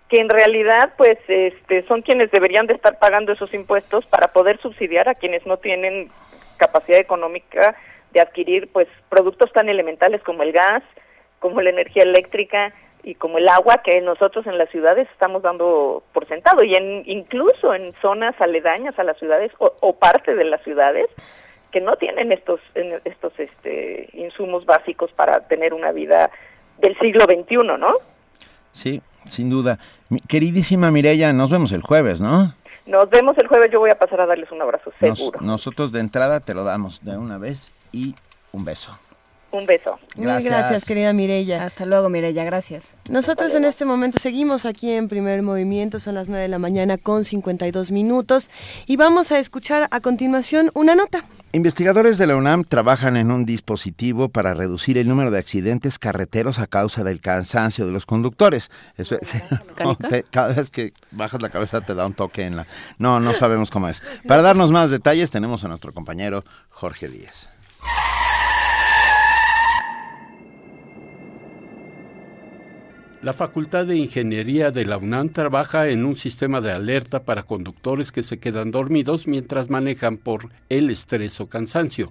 que 0.08 0.20
en 0.20 0.28
realidad 0.28 0.92
pues 0.96 1.18
este 1.28 1.86
son 1.86 2.02
quienes 2.02 2.30
deberían 2.30 2.66
de 2.66 2.74
estar 2.74 2.98
pagando 2.98 3.32
esos 3.32 3.52
impuestos 3.54 4.04
para 4.06 4.28
poder 4.28 4.60
subsidiar 4.60 5.08
a 5.08 5.14
quienes 5.14 5.46
no 5.46 5.56
tienen 5.56 6.10
capacidad 6.58 6.98
económica 6.98 7.74
de 8.12 8.20
adquirir 8.20 8.68
pues 8.72 8.88
productos 9.08 9.50
tan 9.52 9.68
elementales 9.68 10.22
como 10.22 10.42
el 10.42 10.52
gas, 10.52 10.82
como 11.38 11.60
la 11.62 11.70
energía 11.70 12.02
eléctrica 12.02 12.74
y 13.02 13.14
como 13.14 13.38
el 13.38 13.48
agua 13.48 13.82
que 13.82 14.00
nosotros 14.00 14.46
en 14.46 14.58
las 14.58 14.68
ciudades 14.70 15.08
estamos 15.12 15.42
dando 15.42 16.02
por 16.12 16.28
sentado 16.28 16.62
y 16.62 16.74
en 16.74 17.02
incluso 17.06 17.74
en 17.74 17.92
zonas 18.02 18.38
aledañas 18.40 18.98
a 18.98 19.04
las 19.04 19.18
ciudades 19.18 19.50
o, 19.58 19.72
o 19.80 19.94
parte 19.94 20.34
de 20.34 20.44
las 20.44 20.62
ciudades 20.62 21.06
que 21.72 21.80
no 21.80 21.96
tienen 21.96 22.32
estos 22.32 22.60
estos 23.04 23.32
este 23.38 24.08
insumos 24.12 24.66
básicos 24.66 25.10
para 25.12 25.40
tener 25.48 25.74
una 25.74 25.90
vida 25.90 26.30
del 26.78 26.98
siglo 26.98 27.24
XXI, 27.24 27.56
¿no? 27.78 27.96
Sí, 28.72 29.02
sin 29.26 29.50
duda. 29.50 29.78
queridísima 30.28 30.90
Mireya, 30.90 31.32
nos 31.32 31.50
vemos 31.50 31.72
el 31.72 31.82
jueves, 31.82 32.20
¿no? 32.20 32.54
Nos 32.86 33.08
vemos 33.10 33.36
el 33.38 33.46
jueves, 33.46 33.70
yo 33.72 33.78
voy 33.78 33.90
a 33.90 33.98
pasar 33.98 34.20
a 34.20 34.26
darles 34.26 34.50
un 34.50 34.60
abrazo, 34.60 34.92
seguro. 34.98 35.40
nosotros 35.40 35.92
de 35.92 36.00
entrada 36.00 36.40
te 36.40 36.52
lo 36.52 36.64
damos 36.64 37.04
de 37.04 37.16
una 37.16 37.38
vez 37.38 37.70
y 37.92 38.14
un 38.52 38.64
beso. 38.64 38.98
Un 39.52 39.66
beso. 39.66 39.98
Gracias. 40.16 40.44
gracias, 40.44 40.84
querida 40.86 41.12
Mireya. 41.12 41.64
Hasta 41.64 41.84
luego, 41.84 42.08
Mireya, 42.08 42.42
gracias. 42.42 42.94
Nosotros 43.10 43.54
en 43.54 43.66
este 43.66 43.84
momento 43.84 44.18
seguimos 44.18 44.64
aquí 44.64 44.90
en 44.90 45.08
Primer 45.08 45.42
Movimiento, 45.42 45.98
son 45.98 46.14
las 46.14 46.28
9 46.28 46.42
de 46.42 46.48
la 46.48 46.58
mañana 46.58 46.96
con 46.96 47.24
52 47.24 47.90
minutos 47.90 48.50
y 48.86 48.96
vamos 48.96 49.30
a 49.30 49.38
escuchar 49.38 49.88
a 49.90 50.00
continuación 50.00 50.70
una 50.72 50.94
nota. 50.94 51.26
Investigadores 51.54 52.16
de 52.16 52.26
la 52.26 52.36
UNAM 52.36 52.64
trabajan 52.64 53.18
en 53.18 53.30
un 53.30 53.44
dispositivo 53.44 54.30
para 54.30 54.54
reducir 54.54 54.96
el 54.96 55.06
número 55.06 55.30
de 55.30 55.38
accidentes 55.38 55.98
carreteros 55.98 56.58
a 56.58 56.66
causa 56.66 57.04
del 57.04 57.20
cansancio 57.20 57.84
de 57.84 57.92
los 57.92 58.06
conductores. 58.06 58.70
Eso 58.96 59.18
cada 60.30 60.54
vez 60.54 60.70
que 60.70 60.94
bajas 61.10 61.42
la 61.42 61.50
cabeza 61.50 61.82
te 61.82 61.94
da 61.94 62.06
un 62.06 62.14
toque 62.14 62.46
en 62.46 62.56
la... 62.56 62.66
No, 62.96 63.20
no 63.20 63.34
sabemos 63.34 63.70
cómo 63.70 63.88
es. 63.88 64.02
Para 64.26 64.40
darnos 64.40 64.72
más 64.72 64.88
detalles 64.88 65.30
tenemos 65.30 65.62
a 65.62 65.68
nuestro 65.68 65.92
compañero 65.92 66.42
Jorge 66.70 67.08
Díaz. 67.08 67.50
La 73.22 73.32
Facultad 73.32 73.86
de 73.86 73.96
Ingeniería 73.96 74.72
de 74.72 74.84
la 74.84 74.96
UNAM 74.98 75.28
trabaja 75.28 75.88
en 75.88 76.04
un 76.04 76.16
sistema 76.16 76.60
de 76.60 76.72
alerta 76.72 77.22
para 77.22 77.44
conductores 77.44 78.10
que 78.10 78.24
se 78.24 78.40
quedan 78.40 78.72
dormidos 78.72 79.28
mientras 79.28 79.70
manejan 79.70 80.16
por 80.16 80.48
el 80.68 80.90
estrés 80.90 81.40
o 81.40 81.48
cansancio. 81.48 82.10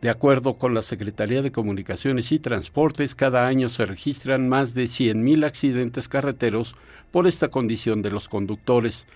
De 0.00 0.08
acuerdo 0.08 0.54
con 0.54 0.72
la 0.72 0.80
Secretaría 0.80 1.42
de 1.42 1.52
Comunicaciones 1.52 2.32
y 2.32 2.38
Transportes, 2.38 3.14
cada 3.14 3.46
año 3.46 3.68
se 3.68 3.84
registran 3.84 4.48
más 4.48 4.72
de 4.72 4.84
100.000 4.84 5.44
accidentes 5.44 6.08
carreteros 6.08 6.76
por 7.10 7.26
esta 7.26 7.48
condición 7.48 8.00
de 8.00 8.10
los 8.10 8.30
conductores. 8.30 9.06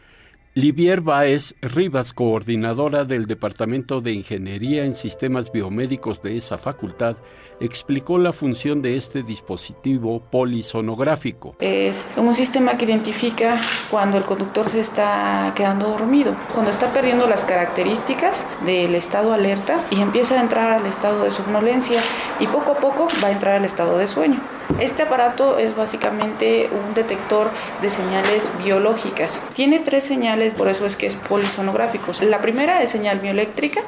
Livier 0.57 1.02
Baez 1.02 1.55
Rivas, 1.60 2.15
coordinadora 2.15 3.05
del 3.05 3.26
Departamento 3.26 4.01
de 4.01 4.12
Ingeniería 4.12 4.86
en 4.86 4.94
Sistemas 4.94 5.52
Biomédicos 5.52 6.23
de 6.23 6.39
esa 6.39 6.57
facultad, 6.57 7.18
explicó 7.60 8.17
la 8.17 8.33
función 8.33 8.81
de 8.81 8.97
este 8.97 9.23
dispositivo 9.23 10.23
polisonográfico. 10.31 11.57
Es 11.60 12.07
un 12.17 12.35
sistema 12.35 12.78
que 12.78 12.86
identifica 12.86 13.60
cuando 13.91 14.17
el 14.17 14.25
conductor 14.25 14.70
se 14.70 14.81
está 14.81 15.52
quedando 15.55 15.89
dormido, 15.89 16.35
cuando 16.55 16.70
está 16.70 16.91
perdiendo 16.91 17.26
las 17.26 17.44
características 17.44 18.47
del 18.65 18.94
estado 18.94 19.35
alerta 19.35 19.85
y 19.91 20.01
empieza 20.01 20.39
a 20.39 20.41
entrar 20.41 20.70
al 20.70 20.86
estado 20.86 21.25
de 21.25 21.33
somnolencia 21.33 22.01
y 22.41 22.47
poco 22.47 22.73
a 22.73 22.78
poco 22.78 23.09
va 23.23 23.28
a 23.28 23.33
entrar 23.33 23.57
al 23.57 23.67
estado 23.67 23.99
de 23.99 24.07
sueño. 24.07 24.41
Este 24.81 25.05
aparato 25.05 25.59
es 25.59 25.75
básicamente 25.75 26.68
un 26.70 26.93
detector 26.93 27.51
de 27.81 27.89
señales 27.89 28.51
biológicas. 28.62 29.41
Tiene 29.55 29.78
tres 29.78 30.05
señales, 30.05 30.45
por 30.55 30.68
eso 30.68 30.86
es 30.86 30.97
que 30.97 31.07
es 31.07 31.16
polisonográfico. 31.16 32.12
La 32.20 32.41
primera 32.41 32.83
es 32.83 32.91
señal 32.91 33.20
bioeléctrica. 33.20 33.81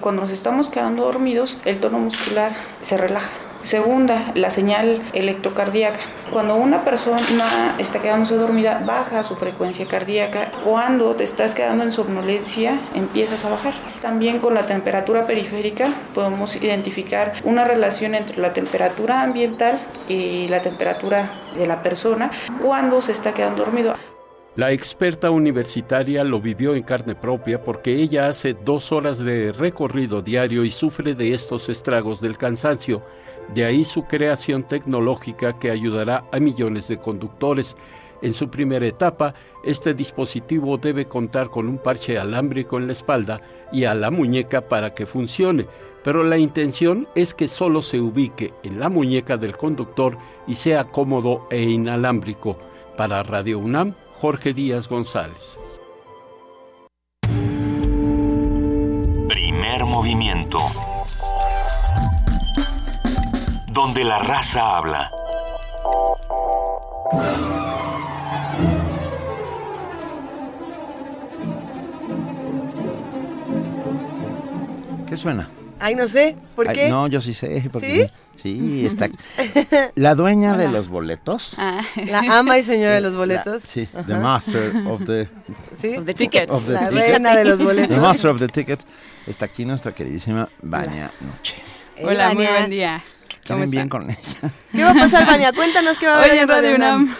Cuando 0.00 0.22
nos 0.22 0.30
estamos 0.30 0.68
quedando 0.68 1.04
dormidos, 1.04 1.58
el 1.64 1.78
tono 1.78 1.98
muscular 1.98 2.52
se 2.82 2.96
relaja 2.96 3.30
Segunda, 3.62 4.32
la 4.34 4.50
señal 4.50 5.00
electrocardíaca. 5.12 6.00
Cuando 6.32 6.56
una 6.56 6.82
persona 6.84 7.76
está 7.78 8.02
quedándose 8.02 8.34
dormida, 8.34 8.82
baja 8.84 9.22
su 9.22 9.36
frecuencia 9.36 9.86
cardíaca. 9.86 10.50
Cuando 10.64 11.14
te 11.14 11.22
estás 11.22 11.54
quedando 11.54 11.84
en 11.84 11.92
somnolencia, 11.92 12.80
empiezas 12.94 13.44
a 13.44 13.50
bajar. 13.50 13.74
También 14.00 14.40
con 14.40 14.54
la 14.54 14.66
temperatura 14.66 15.28
periférica 15.28 15.90
podemos 16.12 16.56
identificar 16.56 17.34
una 17.44 17.62
relación 17.62 18.16
entre 18.16 18.38
la 18.38 18.52
temperatura 18.52 19.22
ambiental 19.22 19.78
y 20.08 20.48
la 20.48 20.60
temperatura 20.60 21.30
de 21.54 21.66
la 21.66 21.82
persona 21.82 22.32
cuando 22.60 23.00
se 23.00 23.12
está 23.12 23.32
quedando 23.32 23.64
dormido. 23.64 23.94
La 24.54 24.70
experta 24.70 25.30
universitaria 25.30 26.24
lo 26.24 26.40
vivió 26.40 26.74
en 26.74 26.82
carne 26.82 27.14
propia 27.14 27.62
porque 27.64 27.94
ella 27.94 28.28
hace 28.28 28.52
dos 28.52 28.92
horas 28.92 29.18
de 29.18 29.50
recorrido 29.52 30.20
diario 30.20 30.64
y 30.64 30.70
sufre 30.70 31.14
de 31.14 31.32
estos 31.32 31.70
estragos 31.70 32.20
del 32.20 32.36
cansancio 32.36 33.02
de 33.54 33.64
ahí 33.64 33.84
su 33.84 34.04
creación 34.04 34.62
tecnológica 34.64 35.58
que 35.58 35.70
ayudará 35.70 36.24
a 36.32 36.40
millones 36.40 36.88
de 36.88 36.98
conductores. 36.98 37.76
En 38.22 38.32
su 38.32 38.48
primera 38.48 38.86
etapa, 38.86 39.34
este 39.64 39.94
dispositivo 39.94 40.78
debe 40.78 41.06
contar 41.06 41.50
con 41.50 41.68
un 41.68 41.78
parche 41.78 42.18
alámbrico 42.18 42.78
en 42.78 42.86
la 42.86 42.92
espalda 42.92 43.42
y 43.72 43.84
a 43.84 43.94
la 43.94 44.10
muñeca 44.10 44.68
para 44.68 44.94
que 44.94 45.06
funcione, 45.06 45.66
pero 46.04 46.22
la 46.22 46.38
intención 46.38 47.08
es 47.14 47.34
que 47.34 47.48
solo 47.48 47.82
se 47.82 48.00
ubique 48.00 48.54
en 48.62 48.78
la 48.78 48.88
muñeca 48.88 49.36
del 49.36 49.56
conductor 49.56 50.16
y 50.46 50.54
sea 50.54 50.84
cómodo 50.84 51.46
e 51.50 51.62
inalámbrico. 51.62 52.58
Para 52.96 53.22
Radio 53.22 53.58
UNAM, 53.58 53.94
Jorge 54.22 54.52
Díaz 54.52 54.88
González. 54.88 55.58
Primer 59.28 59.84
movimiento 59.84 60.58
donde 63.72 64.04
la 64.04 64.20
raza 64.20 64.76
habla. 64.76 65.10
¿Qué 75.08 75.16
suena? 75.16 75.48
Ay, 75.84 75.96
no 75.96 76.06
sé, 76.06 76.36
¿por 76.54 76.72
qué? 76.72 76.88
no, 76.88 77.08
yo 77.08 77.20
sí 77.20 77.34
sé. 77.34 77.68
Porque 77.72 78.08
¿Sí? 78.36 78.42
Sí, 78.42 78.86
está. 78.86 79.08
La 79.96 80.14
dueña 80.14 80.56
de 80.56 80.68
los 80.68 80.88
boletos. 80.88 81.54
Ah. 81.58 81.82
La 82.06 82.20
ama 82.38 82.56
y 82.56 82.62
señora 82.62 82.94
de 82.94 83.00
los 83.00 83.16
boletos. 83.16 83.64
sí, 83.64 83.88
the 84.06 84.14
master 84.14 84.76
of 84.86 85.04
the, 85.04 85.28
¿Sí? 85.80 85.96
of 85.96 86.06
the 86.06 86.14
tickets. 86.14 86.68
la 86.68 86.88
reina 86.88 87.34
de 87.34 87.44
los 87.44 87.58
boletos. 87.58 87.96
The 87.96 88.00
master 88.00 88.30
of 88.30 88.38
the 88.38 88.46
tickets. 88.46 88.86
Está 89.26 89.46
aquí 89.46 89.64
nuestra 89.64 89.92
queridísima 89.92 90.48
Vania 90.62 91.10
Noche. 91.20 91.56
Hola, 92.00 92.32
muy 92.32 92.46
buen 92.46 92.70
día. 92.70 93.02
¿Quieren 93.44 93.68
bien 93.68 93.88
con 93.88 94.08
ella? 94.08 94.52
¿Qué 94.70 94.84
va 94.84 94.90
a 94.92 94.94
pasar, 94.94 95.26
Vania? 95.26 95.52
Cuéntanos 95.52 95.98
qué 95.98 96.06
va 96.06 96.12
a 96.12 96.18
haber 96.18 96.30
Oye, 96.30 96.40
en 96.42 96.48
Radio 96.48 96.74
UNAM. 96.76 97.16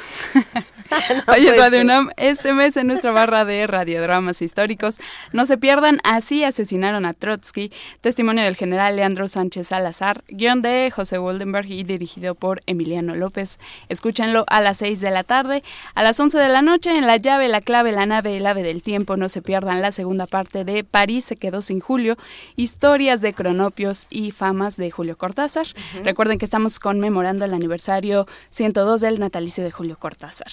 no 1.26 1.32
Oye, 1.32 1.52
Radio 1.56 1.80
UNAM, 1.80 2.10
este 2.16 2.52
mes 2.52 2.76
en 2.76 2.86
nuestra 2.86 3.10
barra 3.10 3.44
de 3.44 3.66
radiodramas 3.66 4.42
históricos, 4.42 4.98
no 5.32 5.46
se 5.46 5.58
pierdan 5.58 6.00
Así 6.04 6.44
asesinaron 6.44 7.06
a 7.06 7.14
Trotsky, 7.14 7.72
testimonio 8.00 8.44
del 8.44 8.56
general 8.56 8.96
Leandro 8.96 9.28
Sánchez 9.28 9.68
Salazar, 9.68 10.24
guion 10.28 10.62
de 10.62 10.90
José 10.94 11.18
Woldenberg 11.18 11.70
y 11.70 11.84
dirigido 11.84 12.34
por 12.34 12.62
Emiliano 12.66 13.14
López. 13.14 13.58
Escúchenlo 13.88 14.44
a 14.48 14.60
las 14.60 14.78
6 14.78 15.00
de 15.00 15.10
la 15.10 15.24
tarde, 15.24 15.62
a 15.94 16.02
las 16.02 16.18
11 16.18 16.38
de 16.38 16.48
la 16.48 16.62
noche 16.62 16.96
en 16.96 17.06
La 17.06 17.16
llave, 17.16 17.48
la 17.48 17.60
clave, 17.60 17.92
la 17.92 18.06
nave, 18.06 18.36
el 18.36 18.46
ave 18.46 18.62
del 18.62 18.82
tiempo. 18.82 19.16
No 19.16 19.28
se 19.28 19.42
pierdan 19.42 19.80
la 19.80 19.92
segunda 19.92 20.26
parte 20.26 20.64
de 20.64 20.84
París 20.84 21.24
se 21.24 21.36
quedó 21.36 21.62
sin 21.62 21.80
Julio, 21.80 22.16
historias 22.56 23.20
de 23.20 23.32
cronopios 23.32 24.06
y 24.10 24.30
famas 24.30 24.76
de 24.76 24.90
Julio 24.90 25.16
Cortázar. 25.16 25.66
Recuerden 26.04 26.38
que 26.38 26.44
estamos 26.44 26.78
conmemorando 26.78 27.44
el 27.44 27.54
aniversario 27.54 28.26
102 28.50 29.00
del 29.00 29.20
natalicio 29.20 29.64
de 29.64 29.70
Julio 29.70 29.96
Cortázar. 29.98 30.52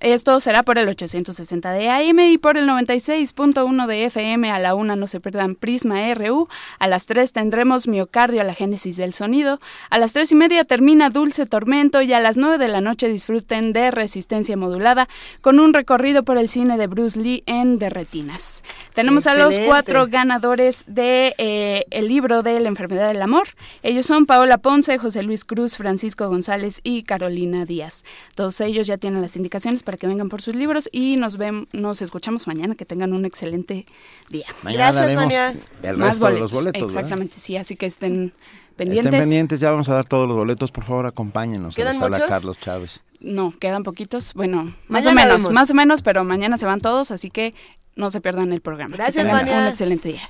Esto 0.00 0.40
será 0.40 0.62
por 0.62 0.78
el 0.78 0.88
860 0.88 1.70
de 1.72 1.88
AM 1.88 2.18
y 2.20 2.38
por 2.38 2.56
el 2.56 2.68
96.1 2.68 3.86
de 3.86 4.04
FM. 4.04 4.50
A 4.50 4.58
la 4.58 4.74
una 4.74 4.96
no 4.96 5.06
se 5.06 5.20
pierdan 5.20 5.54
Prisma 5.54 6.12
RU. 6.14 6.48
A 6.78 6.86
las 6.86 7.06
3 7.06 7.32
tendremos 7.32 7.88
Miocardio 7.88 8.40
a 8.40 8.44
la 8.44 8.54
génesis 8.54 8.96
del 8.96 9.12
sonido. 9.12 9.60
A 9.90 9.98
las 9.98 10.12
tres 10.12 10.32
y 10.32 10.34
media 10.34 10.64
termina 10.64 11.10
Dulce 11.10 11.46
Tormento 11.46 12.02
y 12.02 12.12
a 12.12 12.20
las 12.20 12.36
9 12.36 12.58
de 12.58 12.68
la 12.68 12.80
noche 12.80 13.08
disfruten 13.08 13.72
de 13.72 13.90
Resistencia 13.90 14.56
Modulada 14.56 15.08
con 15.40 15.58
un 15.58 15.72
recorrido 15.72 16.24
por 16.24 16.38
el 16.38 16.48
cine 16.48 16.76
de 16.76 16.86
Bruce 16.86 17.18
Lee 17.20 17.42
en 17.46 17.78
Derretinas. 17.78 18.62
Tenemos 18.94 19.26
a 19.26 19.34
los 19.34 19.58
cuatro 19.60 20.06
ganadores 20.08 20.84
de 20.86 21.34
eh, 21.38 21.84
el 21.90 22.08
libro 22.08 22.42
de 22.42 22.60
la 22.60 22.68
enfermedad 22.68 23.08
del 23.08 23.22
amor. 23.22 23.48
Ellos 23.82 24.06
son 24.06 24.26
Paola 24.26 24.58
Ponce, 24.58 24.98
José 24.98 25.22
Luis 25.22 25.44
Cruz, 25.44 25.76
Francisco 25.76 26.28
González 26.28 26.80
y 26.82 27.02
Carolina 27.02 27.64
Díaz. 27.64 28.04
Todos 28.34 28.60
ellos 28.60 28.86
ya 28.86 28.96
tienen 28.96 29.22
las 29.22 29.36
indicaciones 29.36 29.82
para 29.86 29.96
que 29.96 30.06
vengan 30.06 30.28
por 30.28 30.42
sus 30.42 30.54
libros 30.54 30.90
y 30.92 31.16
nos 31.16 31.38
ven, 31.38 31.66
nos 31.72 32.02
escuchamos 32.02 32.46
mañana. 32.46 32.74
Que 32.74 32.84
tengan 32.84 33.14
un 33.14 33.24
excelente 33.24 33.86
día. 34.28 34.44
Mañana 34.62 34.92
Gracias, 34.92 35.16
Mañana. 35.16 35.58
El 35.82 35.98
resto 35.98 36.26
de 36.26 36.40
los 36.40 36.52
boletos. 36.52 36.82
Exactamente, 36.82 37.38
sí. 37.38 37.56
Así 37.56 37.76
que 37.76 37.86
estén 37.86 38.34
pendientes. 38.76 39.06
Estén 39.06 39.20
pendientes, 39.22 39.60
ya 39.60 39.70
vamos 39.70 39.88
a 39.88 39.94
dar 39.94 40.04
todos 40.04 40.28
los 40.28 40.36
boletos. 40.36 40.70
Por 40.70 40.84
favor, 40.84 41.06
acompáñenos 41.06 41.78
a 41.78 41.84
la 41.84 41.94
sala 41.94 42.26
Carlos 42.26 42.58
Chávez. 42.60 43.00
No, 43.20 43.54
quedan 43.58 43.82
poquitos. 43.82 44.34
Bueno, 44.34 44.74
más 44.88 45.06
o 45.06 45.12
menos, 45.12 45.50
más 45.50 45.70
o 45.70 45.74
menos, 45.74 46.02
pero 46.02 46.22
mañana 46.24 46.58
se 46.58 46.66
van 46.66 46.80
todos, 46.80 47.10
así 47.10 47.30
que 47.30 47.54
no 47.94 48.10
se 48.10 48.20
pierdan 48.20 48.52
el 48.52 48.60
programa. 48.60 48.94
Gracias, 48.94 49.24
Mañana. 49.26 49.62
Un 49.62 49.68
excelente 49.68 50.10
día. 50.10 50.28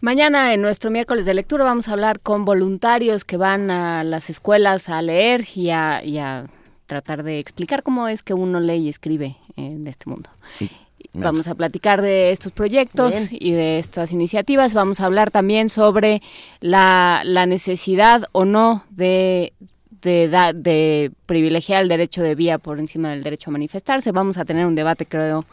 Mañana 0.00 0.52
en 0.52 0.62
nuestro 0.62 0.90
miércoles 0.90 1.26
de 1.26 1.34
lectura 1.34 1.64
vamos 1.64 1.86
a 1.86 1.92
hablar 1.92 2.18
con 2.18 2.44
voluntarios 2.44 3.24
que 3.24 3.36
van 3.36 3.70
a 3.70 4.02
las 4.02 4.30
escuelas 4.30 4.88
a 4.88 5.00
leer 5.00 5.46
y 5.54 5.70
a, 5.70 6.02
y 6.04 6.18
a 6.18 6.46
tratar 6.92 7.22
de 7.22 7.38
explicar 7.38 7.82
cómo 7.82 8.06
es 8.06 8.22
que 8.22 8.34
uno 8.34 8.60
lee 8.60 8.74
y 8.74 8.88
escribe 8.90 9.36
en 9.56 9.86
este 9.86 10.10
mundo. 10.10 10.28
Vamos 11.14 11.48
a 11.48 11.54
platicar 11.54 12.02
de 12.02 12.32
estos 12.32 12.52
proyectos 12.52 13.14
y 13.30 13.52
de 13.52 13.78
estas 13.78 14.12
iniciativas. 14.12 14.74
Vamos 14.74 15.00
a 15.00 15.06
hablar 15.06 15.30
también 15.30 15.70
sobre 15.70 16.20
la, 16.60 17.22
necesidad 17.46 18.24
o 18.32 18.44
no 18.44 18.84
de, 18.90 19.54
de, 20.02 20.28
de, 20.54 21.10
privilegiar 21.24 21.82
el 21.82 21.88
derecho 21.88 22.22
de 22.22 22.34
vía 22.34 22.58
por 22.58 22.78
encima 22.78 23.10
del 23.10 23.22
derecho 23.22 23.48
a 23.48 23.52
manifestarse. 23.52 24.12
Vamos 24.12 24.36
a 24.36 24.44
tener 24.44 24.66
un 24.66 24.74
debate, 24.74 25.06
creo, 25.06 25.46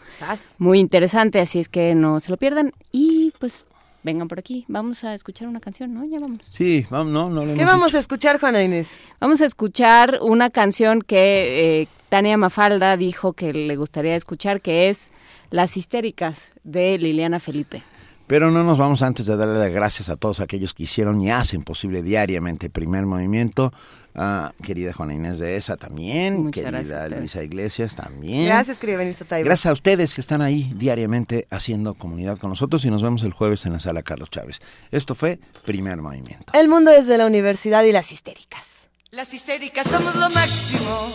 muy 0.57 0.79
interesante, 0.79 1.39
así 1.39 1.59
es 1.59 1.69
que 1.69 1.95
no 1.95 2.19
se 2.19 2.31
lo 2.31 2.37
pierdan. 2.37 2.73
Y 2.91 3.31
pues 3.39 3.65
vengan 4.03 4.27
por 4.27 4.39
aquí. 4.39 4.65
Vamos 4.67 5.03
a 5.03 5.13
escuchar 5.13 5.47
una 5.47 5.59
canción, 5.59 5.93
¿no? 5.93 6.05
Ya 6.05 6.19
vamos. 6.19 6.41
Sí, 6.49 6.85
vamos, 6.89 7.11
no, 7.11 7.29
no 7.29 7.53
¿Qué 7.53 7.65
vamos 7.65 7.95
a 7.95 7.99
escuchar, 7.99 8.39
Juana 8.39 8.63
Inés? 8.63 8.91
Vamos 9.19 9.41
a 9.41 9.45
escuchar 9.45 10.19
una 10.21 10.49
canción 10.49 11.01
que 11.01 11.81
eh, 11.81 11.87
Tania 12.09 12.37
Mafalda 12.37 12.97
dijo 12.97 13.33
que 13.33 13.53
le 13.53 13.75
gustaría 13.75 14.15
escuchar, 14.15 14.61
que 14.61 14.89
es 14.89 15.11
Las 15.51 15.77
histéricas 15.77 16.49
de 16.63 16.97
Liliana 16.97 17.39
Felipe. 17.39 17.83
Pero 18.27 18.51
no 18.51 18.63
nos 18.63 18.77
vamos 18.77 19.01
antes 19.01 19.25
de 19.25 19.35
darle 19.35 19.57
las 19.57 19.71
gracias 19.71 20.07
a 20.09 20.15
todos 20.15 20.39
aquellos 20.39 20.75
que 20.75 20.83
hicieron 20.83 21.19
y 21.19 21.31
hacen 21.31 21.63
posible 21.63 22.03
diariamente 22.03 22.67
el 22.67 22.71
primer 22.71 23.07
movimiento. 23.07 23.73
Ah, 24.15 24.53
querida 24.65 24.91
Juana 24.93 25.13
Inés 25.13 25.39
de 25.39 25.55
esa 25.55 25.77
también, 25.77 26.43
Muchas 26.43 26.65
querida 26.65 27.09
Luisa 27.09 27.43
Iglesias 27.43 27.95
también. 27.95 28.45
Gracias, 28.45 28.77
querida 28.77 28.97
Benito 28.97 29.23
Taibo. 29.25 29.45
Gracias 29.45 29.67
a 29.67 29.73
ustedes 29.73 30.13
que 30.13 30.21
están 30.21 30.41
ahí 30.41 30.71
diariamente 30.75 31.47
haciendo 31.51 31.93
comunidad 31.93 32.37
con 32.37 32.49
nosotros 32.49 32.83
y 32.85 32.89
nos 32.89 33.03
vemos 33.03 33.23
el 33.23 33.33
jueves 33.33 33.65
en 33.65 33.73
la 33.73 33.79
sala 33.79 34.03
Carlos 34.03 34.29
Chávez. 34.29 34.61
Esto 34.91 35.15
fue 35.15 35.39
Primer 35.63 35.97
Movimiento. 35.97 36.51
El 36.53 36.67
mundo 36.67 36.91
desde 36.91 37.17
la 37.17 37.25
universidad 37.25 37.83
y 37.83 37.91
las 37.91 38.11
histéricas. 38.11 38.63
Las 39.11 39.33
histéricas 39.33 39.87
somos 39.87 40.15
lo 40.15 40.29
máximo. 40.29 41.11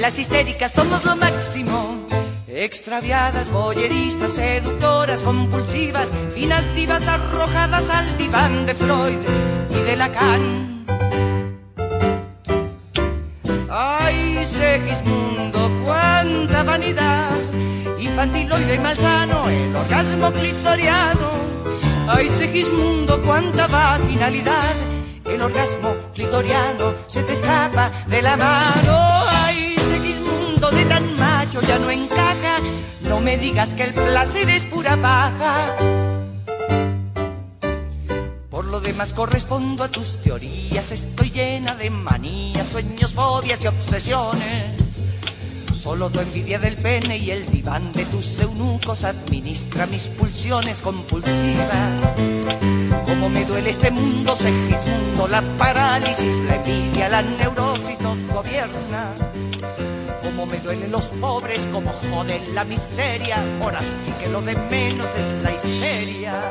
Las 0.00 0.18
histéricas 0.18 0.72
somos 0.72 1.04
lo 1.04 1.16
máximo. 1.16 2.06
Extraviadas, 2.46 3.50
boyeristas, 3.50 4.32
seductoras, 4.32 5.22
compulsivas, 5.22 6.12
finas 6.34 6.64
divas 6.74 7.08
arrojadas 7.08 7.90
al 7.90 8.16
diván 8.18 8.66
de 8.66 8.74
Freud 8.74 9.18
y 9.70 9.82
de 9.82 9.96
Lacan. 9.96 10.77
Ay, 13.70 14.46
Segismundo, 14.46 15.70
cuánta 15.84 16.62
vanidad, 16.62 17.30
infantiloide 17.98 18.76
y 18.76 18.78
malsano, 18.78 19.46
el 19.50 19.76
orgasmo 19.76 20.32
clitoriano. 20.32 21.30
Ay, 22.08 22.28
Segismundo, 22.28 23.20
cuánta 23.20 23.66
vaginalidad, 23.66 24.74
el 25.26 25.42
orgasmo 25.42 25.94
clitoriano 26.14 26.94
se 27.06 27.22
te 27.22 27.34
escapa 27.34 27.92
de 28.06 28.22
la 28.22 28.38
mano. 28.38 28.98
Ay, 29.44 29.76
Segismundo, 29.86 30.70
de 30.70 30.84
tan 30.86 31.18
macho 31.18 31.60
ya 31.60 31.78
no 31.78 31.90
encaja, 31.90 32.60
no 33.02 33.20
me 33.20 33.36
digas 33.36 33.74
que 33.74 33.84
el 33.84 33.92
placer 33.92 34.48
es 34.48 34.64
pura 34.64 34.96
paja. 34.96 36.17
Por 38.58 38.66
lo 38.66 38.80
demás 38.80 39.12
correspondo 39.12 39.84
a 39.84 39.88
tus 39.88 40.16
teorías, 40.16 40.90
estoy 40.90 41.30
llena 41.30 41.76
de 41.76 41.90
manías, 41.90 42.66
sueños, 42.66 43.12
fobias 43.12 43.64
y 43.64 43.68
obsesiones. 43.68 45.00
Solo 45.72 46.10
tu 46.10 46.18
envidia 46.18 46.58
del 46.58 46.74
pene 46.74 47.18
y 47.18 47.30
el 47.30 47.48
diván 47.48 47.92
de 47.92 48.04
tus 48.06 48.40
eunucos 48.40 49.04
administra 49.04 49.86
mis 49.86 50.08
pulsiones 50.08 50.80
compulsivas. 50.80 52.16
Como 53.04 53.28
me 53.28 53.44
duele 53.44 53.70
este 53.70 53.92
mundo, 53.92 54.34
Segismundo, 54.34 55.28
la 55.28 55.40
parálisis, 55.56 56.40
la 56.40 56.56
envidia, 56.56 57.08
la 57.10 57.22
neurosis 57.22 58.00
nos 58.00 58.24
gobierna. 58.24 59.14
Como 60.20 60.46
me 60.46 60.58
duelen 60.58 60.90
los 60.90 61.06
pobres, 61.20 61.68
como 61.68 61.92
joden 61.92 62.56
la 62.56 62.64
miseria, 62.64 63.36
ahora 63.62 63.80
sí 64.02 64.12
que 64.18 64.28
lo 64.28 64.42
de 64.42 64.56
menos 64.56 65.06
es 65.16 65.42
la 65.44 65.52
histeria. 65.52 66.50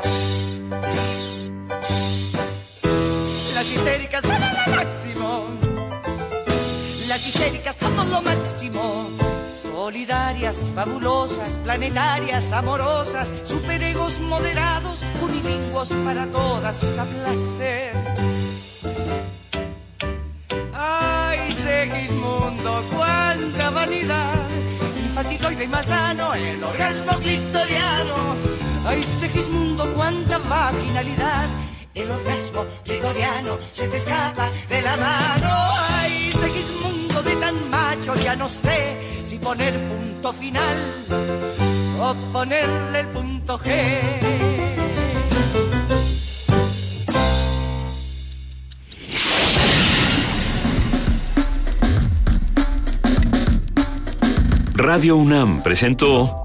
Las 3.68 3.76
histéricas 3.76 4.22
son 4.22 4.40
lo 4.40 4.76
máximo. 4.76 5.46
Las 7.06 7.28
histéricas 7.28 7.76
somos 7.78 8.06
lo 8.06 8.22
máximo. 8.22 9.10
Solidarias, 9.62 10.72
fabulosas, 10.74 11.52
planetarias, 11.62 12.50
amorosas, 12.52 13.30
superegos 13.44 14.20
moderados, 14.20 15.04
unilingüos 15.20 15.90
para 16.02 16.26
todas 16.30 16.98
a 16.98 17.04
placer. 17.04 17.92
Ay, 20.72 21.52
Segismundo, 21.52 22.82
cuánta 22.96 23.68
vanidad. 23.68 24.48
Infantiloide 25.08 25.64
y 25.64 25.68
malsano, 25.68 26.32
el 26.32 26.64
orgasmo 26.64 27.18
clitoriano. 27.18 28.34
Ay, 28.86 29.04
Segismundo, 29.04 29.92
cuánta 29.92 30.38
vaginalidad 30.38 31.67
el 32.00 32.10
orgasmo 32.10 32.64
clitoriano 32.84 33.58
se 33.72 33.88
te 33.88 33.96
escapa 33.96 34.50
de 34.68 34.82
la 34.82 34.96
mano. 34.96 35.48
Ay, 36.00 36.32
Segismundo 36.32 37.22
de 37.22 37.36
tan 37.36 37.70
macho, 37.70 38.14
ya 38.16 38.36
no 38.36 38.48
sé 38.48 38.96
si 39.26 39.38
poner 39.38 39.74
punto 39.88 40.32
final 40.32 40.78
o 42.00 42.14
ponerle 42.32 43.00
el 43.00 43.08
punto 43.08 43.58
G. 43.58 44.38
Radio 54.74 55.16
UNAM 55.16 55.62
presentó 55.62 56.44